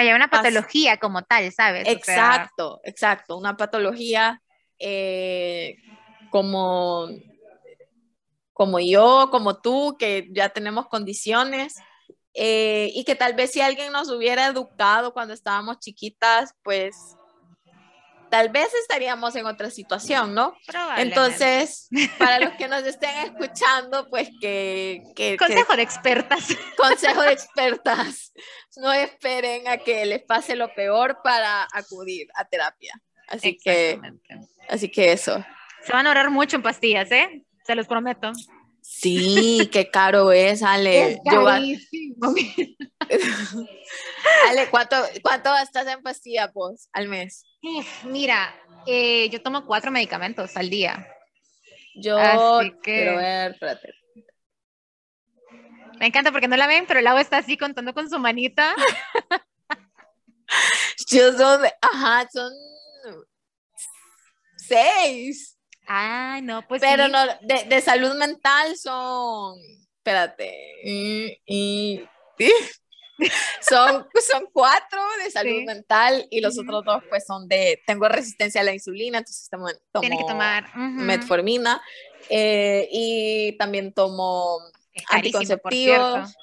Hay 0.00 0.12
una 0.12 0.30
patología 0.30 0.96
como 0.96 1.22
tal, 1.22 1.52
¿sabes? 1.52 1.86
Exacto, 1.86 2.80
exacto, 2.84 3.36
una 3.36 3.56
patología 3.58 4.40
eh, 4.78 5.76
como, 6.30 7.06
como 8.54 8.80
yo, 8.80 9.28
como 9.30 9.60
tú, 9.60 9.96
que 9.98 10.26
ya 10.32 10.48
tenemos 10.48 10.88
condiciones 10.88 11.74
eh, 12.32 12.90
y 12.94 13.04
que 13.04 13.14
tal 13.14 13.34
vez 13.34 13.52
si 13.52 13.60
alguien 13.60 13.92
nos 13.92 14.08
hubiera 14.10 14.46
educado 14.46 15.12
cuando 15.12 15.34
estábamos 15.34 15.80
chiquitas, 15.80 16.54
pues 16.62 17.16
tal 18.30 18.48
vez 18.48 18.72
estaríamos 18.74 19.34
en 19.36 19.46
otra 19.46 19.70
situación, 19.70 20.34
¿no? 20.34 20.56
Entonces, 20.96 21.88
para 22.18 22.38
los 22.38 22.54
que 22.54 22.68
nos 22.68 22.82
estén 22.84 23.16
escuchando, 23.24 24.08
pues 24.08 24.30
que... 24.40 25.02
consejo 25.38 25.76
de 25.76 25.82
expertas. 25.82 26.48
Consejo 26.76 27.22
de 27.22 27.32
expertas. 27.32 28.32
No 28.76 28.92
esperen 28.92 29.68
a 29.68 29.78
que 29.78 30.06
les 30.06 30.22
pase 30.22 30.56
lo 30.56 30.72
peor 30.74 31.20
para 31.22 31.66
acudir 31.72 32.28
a 32.34 32.44
terapia. 32.46 32.94
Así 33.28 33.58
que... 33.58 34.00
Así 34.68 34.88
que 34.88 35.12
eso. 35.12 35.44
Se 35.84 35.92
van 35.92 36.06
a 36.06 36.10
orar 36.10 36.30
mucho 36.30 36.56
en 36.56 36.62
pastillas, 36.62 37.10
¿eh? 37.10 37.42
Se 37.64 37.74
los 37.74 37.86
prometo. 37.86 38.32
Sí, 38.92 39.70
qué 39.72 39.88
caro 39.88 40.32
es, 40.32 40.64
Ale. 40.64 41.12
Es 41.12 41.20
carísimo. 41.24 42.34
Ale, 44.48 44.68
¿cuánto, 44.68 44.96
¿cuánto 45.22 45.50
gastas 45.50 45.86
en 45.86 46.02
pastillas 46.02 46.52
vos 46.52 46.88
al 46.92 47.06
mes? 47.06 47.44
Mira, 48.04 48.52
eh, 48.86 49.30
yo 49.30 49.40
tomo 49.42 49.64
cuatro 49.64 49.92
medicamentos 49.92 50.56
al 50.56 50.68
día. 50.68 51.06
Yo 51.94 52.18
quiero 52.82 53.16
ver, 53.16 53.52
espérate. 53.52 53.94
Me 56.00 56.06
encanta 56.08 56.32
porque 56.32 56.48
no 56.48 56.56
la 56.56 56.66
ven, 56.66 56.84
pero 56.88 56.98
el 56.98 57.06
agua 57.06 57.20
está 57.20 57.38
así 57.38 57.56
contando 57.56 57.94
con 57.94 58.10
su 58.10 58.18
manita. 58.18 58.74
yo 61.10 61.32
son, 61.32 61.62
ajá, 61.80 62.28
son 62.30 62.52
seis. 64.56 65.59
Ah, 65.92 66.38
no, 66.40 66.62
pues 66.68 66.80
Pero 66.80 67.08
no, 67.08 67.18
de, 67.40 67.64
de, 67.68 67.80
salud 67.80 68.14
mental 68.14 68.76
son, 68.76 69.58
espérate, 69.96 70.56
y, 70.84 72.00
son, 73.60 74.06
son 74.24 74.48
cuatro 74.52 75.00
de 75.24 75.32
salud 75.32 75.64
mental 75.66 76.28
y 76.30 76.40
los 76.42 76.56
otros 76.60 76.84
dos 76.84 77.02
pues 77.08 77.24
son 77.26 77.48
de, 77.48 77.82
tengo 77.88 78.08
resistencia 78.08 78.60
a 78.60 78.64
la 78.64 78.72
insulina, 78.72 79.18
entonces 79.18 79.48
tomo, 79.50 79.66
Tiene 80.00 80.16
que 80.16 80.24
tomar 80.28 80.72
metformina 80.76 81.82
eh, 82.28 82.88
y 82.92 83.56
también 83.58 83.92
tomo 83.92 84.60
anticonceptivos. 85.08 86.36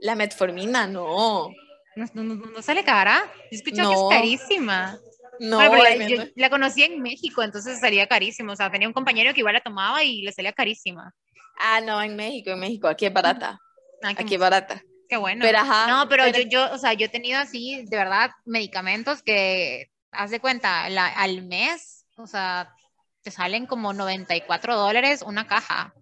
La 0.00 0.16
metformina, 0.16 0.88
no. 0.88 1.50
No, 1.94 2.06
no, 2.14 2.34
no, 2.34 2.62
sale 2.62 2.82
cara. 2.82 3.30
He 3.52 3.54
escuchado 3.54 3.90
que 3.90 3.94
es 3.94 4.20
carísima. 4.20 4.98
No, 5.40 5.58
la, 5.58 6.06
yo 6.06 6.22
la 6.36 6.50
conocí 6.50 6.82
en 6.82 7.00
México, 7.00 7.42
entonces 7.42 7.80
salía 7.80 8.06
carísimo. 8.06 8.52
O 8.52 8.56
sea, 8.56 8.70
tenía 8.70 8.86
un 8.86 8.92
compañero 8.92 9.32
que 9.32 9.40
igual 9.40 9.54
la 9.54 9.62
tomaba 9.62 10.04
y 10.04 10.20
le 10.20 10.32
salía 10.32 10.52
carísima. 10.52 11.14
Ah, 11.58 11.80
no, 11.80 12.02
en 12.02 12.14
México, 12.14 12.50
en 12.50 12.60
México, 12.60 12.88
aquí 12.88 13.06
es 13.06 13.12
barata. 13.12 13.58
aquí 14.02 14.34
es 14.34 14.40
barata. 14.40 14.82
Qué 15.08 15.16
bueno. 15.16 15.42
Pero, 15.42 15.58
ajá, 15.58 15.86
no, 15.86 16.10
pero, 16.10 16.28
Yo, 16.28 16.42
yo, 16.42 16.70
o 16.74 16.76
sea, 16.76 16.92
yo 16.92 17.06
he 17.06 17.08
tenido 17.08 17.38
así, 17.40 17.86
de 17.86 17.96
verdad, 17.96 18.32
medicamentos 18.44 19.22
que, 19.22 19.90
haz 20.12 20.30
de 20.30 20.40
cuenta, 20.40 20.90
la, 20.90 21.06
al 21.06 21.42
mes, 21.46 22.04
o 22.18 22.26
sea, 22.26 22.74
te 23.22 23.30
salen 23.30 23.64
como 23.64 23.94
94 23.94 24.76
dólares 24.76 25.22
una 25.22 25.46
caja. 25.46 25.94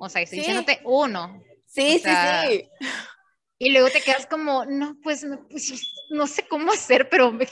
O 0.00 0.08
sea, 0.08 0.20
estoy 0.22 0.40
diciéndote 0.40 0.80
uno. 0.82 1.40
Sí, 1.66 2.00
sí, 2.04 2.10
sí. 2.48 2.68
Y 3.58 3.70
luego 3.70 3.88
te 3.88 4.00
quedas 4.00 4.26
como, 4.26 4.64
no, 4.64 4.96
pues, 5.00 5.22
no, 5.22 5.46
pues, 5.48 5.72
no 6.10 6.26
sé 6.26 6.44
cómo 6.48 6.72
hacer, 6.72 7.08
pero 7.08 7.30
me, 7.30 7.46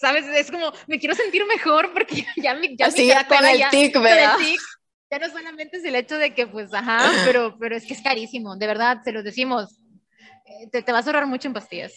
¿Sabes? 0.00 0.26
Es 0.26 0.50
como, 0.50 0.72
me 0.86 0.98
quiero 0.98 1.14
sentir 1.14 1.44
mejor 1.46 1.92
porque 1.92 2.24
ya, 2.36 2.54
mi, 2.54 2.76
ya, 2.76 2.86
Así 2.86 3.06
ya 3.06 3.26
con 3.26 3.44
el 3.44 3.62
tic, 3.70 4.00
¿verdad? 4.00 4.36
ya 5.10 5.18
no 5.18 5.28
solamente 5.28 5.78
es 5.78 5.84
el 5.84 5.94
hecho 5.94 6.16
de 6.16 6.34
que, 6.34 6.46
pues, 6.46 6.72
ajá, 6.72 6.98
pero, 7.24 7.56
pero 7.58 7.76
es 7.76 7.86
que 7.86 7.94
es 7.94 8.02
carísimo, 8.02 8.56
de 8.56 8.66
verdad, 8.66 8.98
se 9.04 9.12
los 9.12 9.24
decimos. 9.24 9.78
Eh, 10.44 10.68
te, 10.70 10.82
te 10.82 10.92
vas 10.92 11.06
a 11.06 11.10
ahorrar 11.10 11.26
mucho 11.26 11.48
en 11.48 11.54
pastillas. 11.54 11.92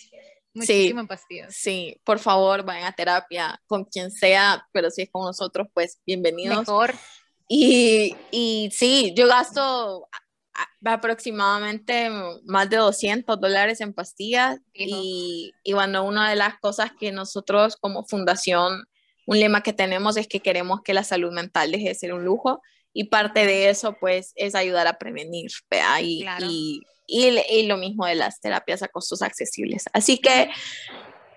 Muchísimo 0.53 0.99
en 0.99 1.07
pastillas. 1.07 1.55
Sí, 1.55 1.99
por 2.03 2.19
favor, 2.19 2.63
vayan 2.63 2.85
a 2.85 2.91
terapia 2.91 3.61
con 3.67 3.85
quien 3.85 4.11
sea, 4.11 4.67
pero 4.73 4.89
si 4.89 5.03
es 5.03 5.09
con 5.09 5.23
nosotros, 5.23 5.67
pues 5.73 6.01
bienvenidos. 6.05 6.59
Mejor. 6.59 6.93
Y, 7.47 8.15
y 8.31 8.69
sí, 8.71 9.13
yo 9.15 9.27
gasto 9.27 10.07
aproximadamente 10.83 12.09
más 12.45 12.69
de 12.69 12.77
200 12.77 13.39
dólares 13.39 13.81
en 13.81 13.93
pastillas 13.93 14.59
y, 14.73 15.53
y, 15.63 15.73
bueno, 15.73 16.03
una 16.03 16.29
de 16.29 16.35
las 16.35 16.59
cosas 16.59 16.91
que 16.99 17.11
nosotros 17.11 17.77
como 17.77 18.05
fundación, 18.05 18.83
un 19.25 19.39
lema 19.39 19.61
que 19.63 19.73
tenemos 19.73 20.17
es 20.17 20.27
que 20.27 20.39
queremos 20.39 20.81
que 20.81 20.93
la 20.93 21.03
salud 21.03 21.31
mental 21.31 21.71
deje 21.71 21.89
de 21.89 21.95
ser 21.95 22.13
un 22.13 22.25
lujo 22.25 22.61
y 22.93 23.05
parte 23.05 23.45
de 23.45 23.69
eso 23.69 23.95
pues 23.99 24.33
es 24.35 24.55
ayudar 24.55 24.87
a 24.87 24.97
prevenir, 24.97 25.51
Y, 26.01 26.25
y, 26.41 26.81
y, 27.07 27.63
lo 27.67 27.77
mismo 27.77 28.05
de 28.05 28.15
las 28.15 28.39
terapias 28.39 28.83
a 28.83 28.87
costos 28.87 29.21
accesibles. 29.21 29.85
Así 29.93 30.17
que, 30.17 30.49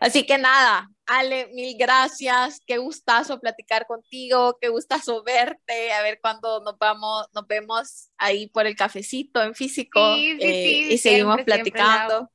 así 0.04 0.24
que 0.24 0.38
nada, 0.38 0.90
Ale, 1.06 1.48
mil 1.52 1.76
gracias, 1.76 2.60
qué 2.66 2.78
gustazo 2.78 3.40
platicar 3.40 3.86
contigo, 3.86 4.56
qué 4.60 4.68
gustazo 4.68 5.22
verte, 5.22 5.92
a 5.92 6.02
ver 6.02 6.18
cuándo 6.20 6.62
nos 6.62 6.78
vamos, 6.78 7.26
nos 7.34 7.46
vemos 7.46 8.10
ahí 8.16 8.46
por 8.48 8.66
el 8.66 8.74
cafecito 8.74 9.42
en 9.42 9.54
físico 9.54 10.00
eh, 10.00 10.88
y 10.90 10.98
seguimos 10.98 11.42
platicando. 11.42 12.30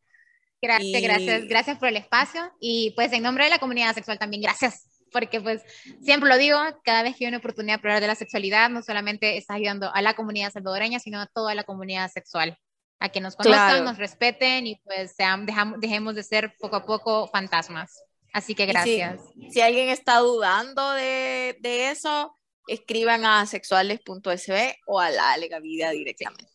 Gracias, 0.62 1.02
gracias, 1.02 1.48
gracias 1.48 1.78
por 1.78 1.88
el 1.88 1.98
espacio. 1.98 2.52
Y 2.60 2.92
pues 2.92 3.12
en 3.14 3.24
nombre 3.24 3.46
de 3.46 3.50
la 3.50 3.60
comunidad 3.60 3.96
sexual 3.96 4.20
también 4.20 4.44
gracias. 4.44 4.86
Porque 5.12 5.42
pues 5.42 5.64
siempre 6.02 6.30
lo 6.30 6.38
digo, 6.38 6.60
cada 6.84 7.02
vez 7.02 7.16
que 7.16 7.26
hay 7.26 7.30
una 7.30 7.40
oportunidad 7.40 7.82
para 7.82 7.96
hablar 7.96 8.02
de 8.02 8.08
la 8.08 8.16
sexualidad, 8.16 8.70
no 8.70 8.84
solamente 8.84 9.38
está 9.38 9.56
ayudando 9.56 9.92
a 9.92 10.02
la 10.04 10.14
comunidad 10.14 10.52
salvadoreña, 10.52 11.00
sino 11.00 11.20
a 11.20 11.26
toda 11.26 11.56
la 11.56 11.64
comunidad 11.64 12.12
sexual, 12.12 12.60
a 13.00 13.10
que 13.10 13.22
nos 13.22 13.36
conozcan, 13.36 13.86
nos 13.86 13.98
respeten 13.98 14.68
y 14.68 14.76
pues 14.78 15.14
sean, 15.16 15.46
dejamos, 15.46 15.80
dejemos 15.80 16.16
de 16.16 16.24
ser 16.24 16.54
poco 16.60 16.76
a 16.76 16.86
poco 16.86 17.28
fantasmas. 17.28 18.04
Así 18.34 18.54
que 18.54 18.66
gracias. 18.66 19.22
Si, 19.52 19.62
alguien 19.62 19.90
está 19.90 20.18
dudando 20.20 20.92
de, 20.92 21.58
de 21.62 21.90
eso, 21.90 22.36
escriban 22.68 23.26
a 23.26 23.46
sexuales.sb 23.46 24.76
o 24.86 25.00
a 25.00 25.10
la 25.10 25.36
Vida 25.62 25.92
directamente. 25.92 26.46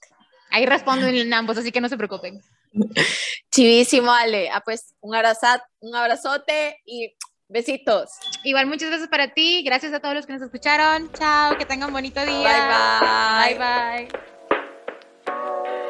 Ahí 0.50 0.66
respondo 0.66 1.06
en 1.06 1.34
ambos, 1.34 1.58
así 1.58 1.72
que 1.72 1.80
no 1.80 1.88
se 1.88 1.96
preocupen. 1.96 2.40
Chivísimo, 3.50 4.12
Ale. 4.12 4.50
Ah, 4.50 4.62
pues 4.64 4.94
un, 5.00 5.16
un 5.80 5.94
abrazote 5.96 6.80
y 6.84 7.16
besitos. 7.48 8.10
Igual 8.44 8.66
muchas 8.66 8.88
gracias 8.88 9.08
para 9.08 9.32
ti. 9.32 9.62
Gracias 9.64 9.92
a 9.92 10.00
todos 10.00 10.14
los 10.14 10.26
que 10.26 10.34
nos 10.34 10.42
escucharon. 10.42 11.10
Chao, 11.12 11.56
que 11.58 11.66
tengan 11.66 11.88
un 11.88 11.94
bonito 11.94 12.24
día. 12.24 13.48
Bye, 13.48 13.58
bye. 13.58 13.58
Bye, 13.58 14.08
bye. 15.26 15.83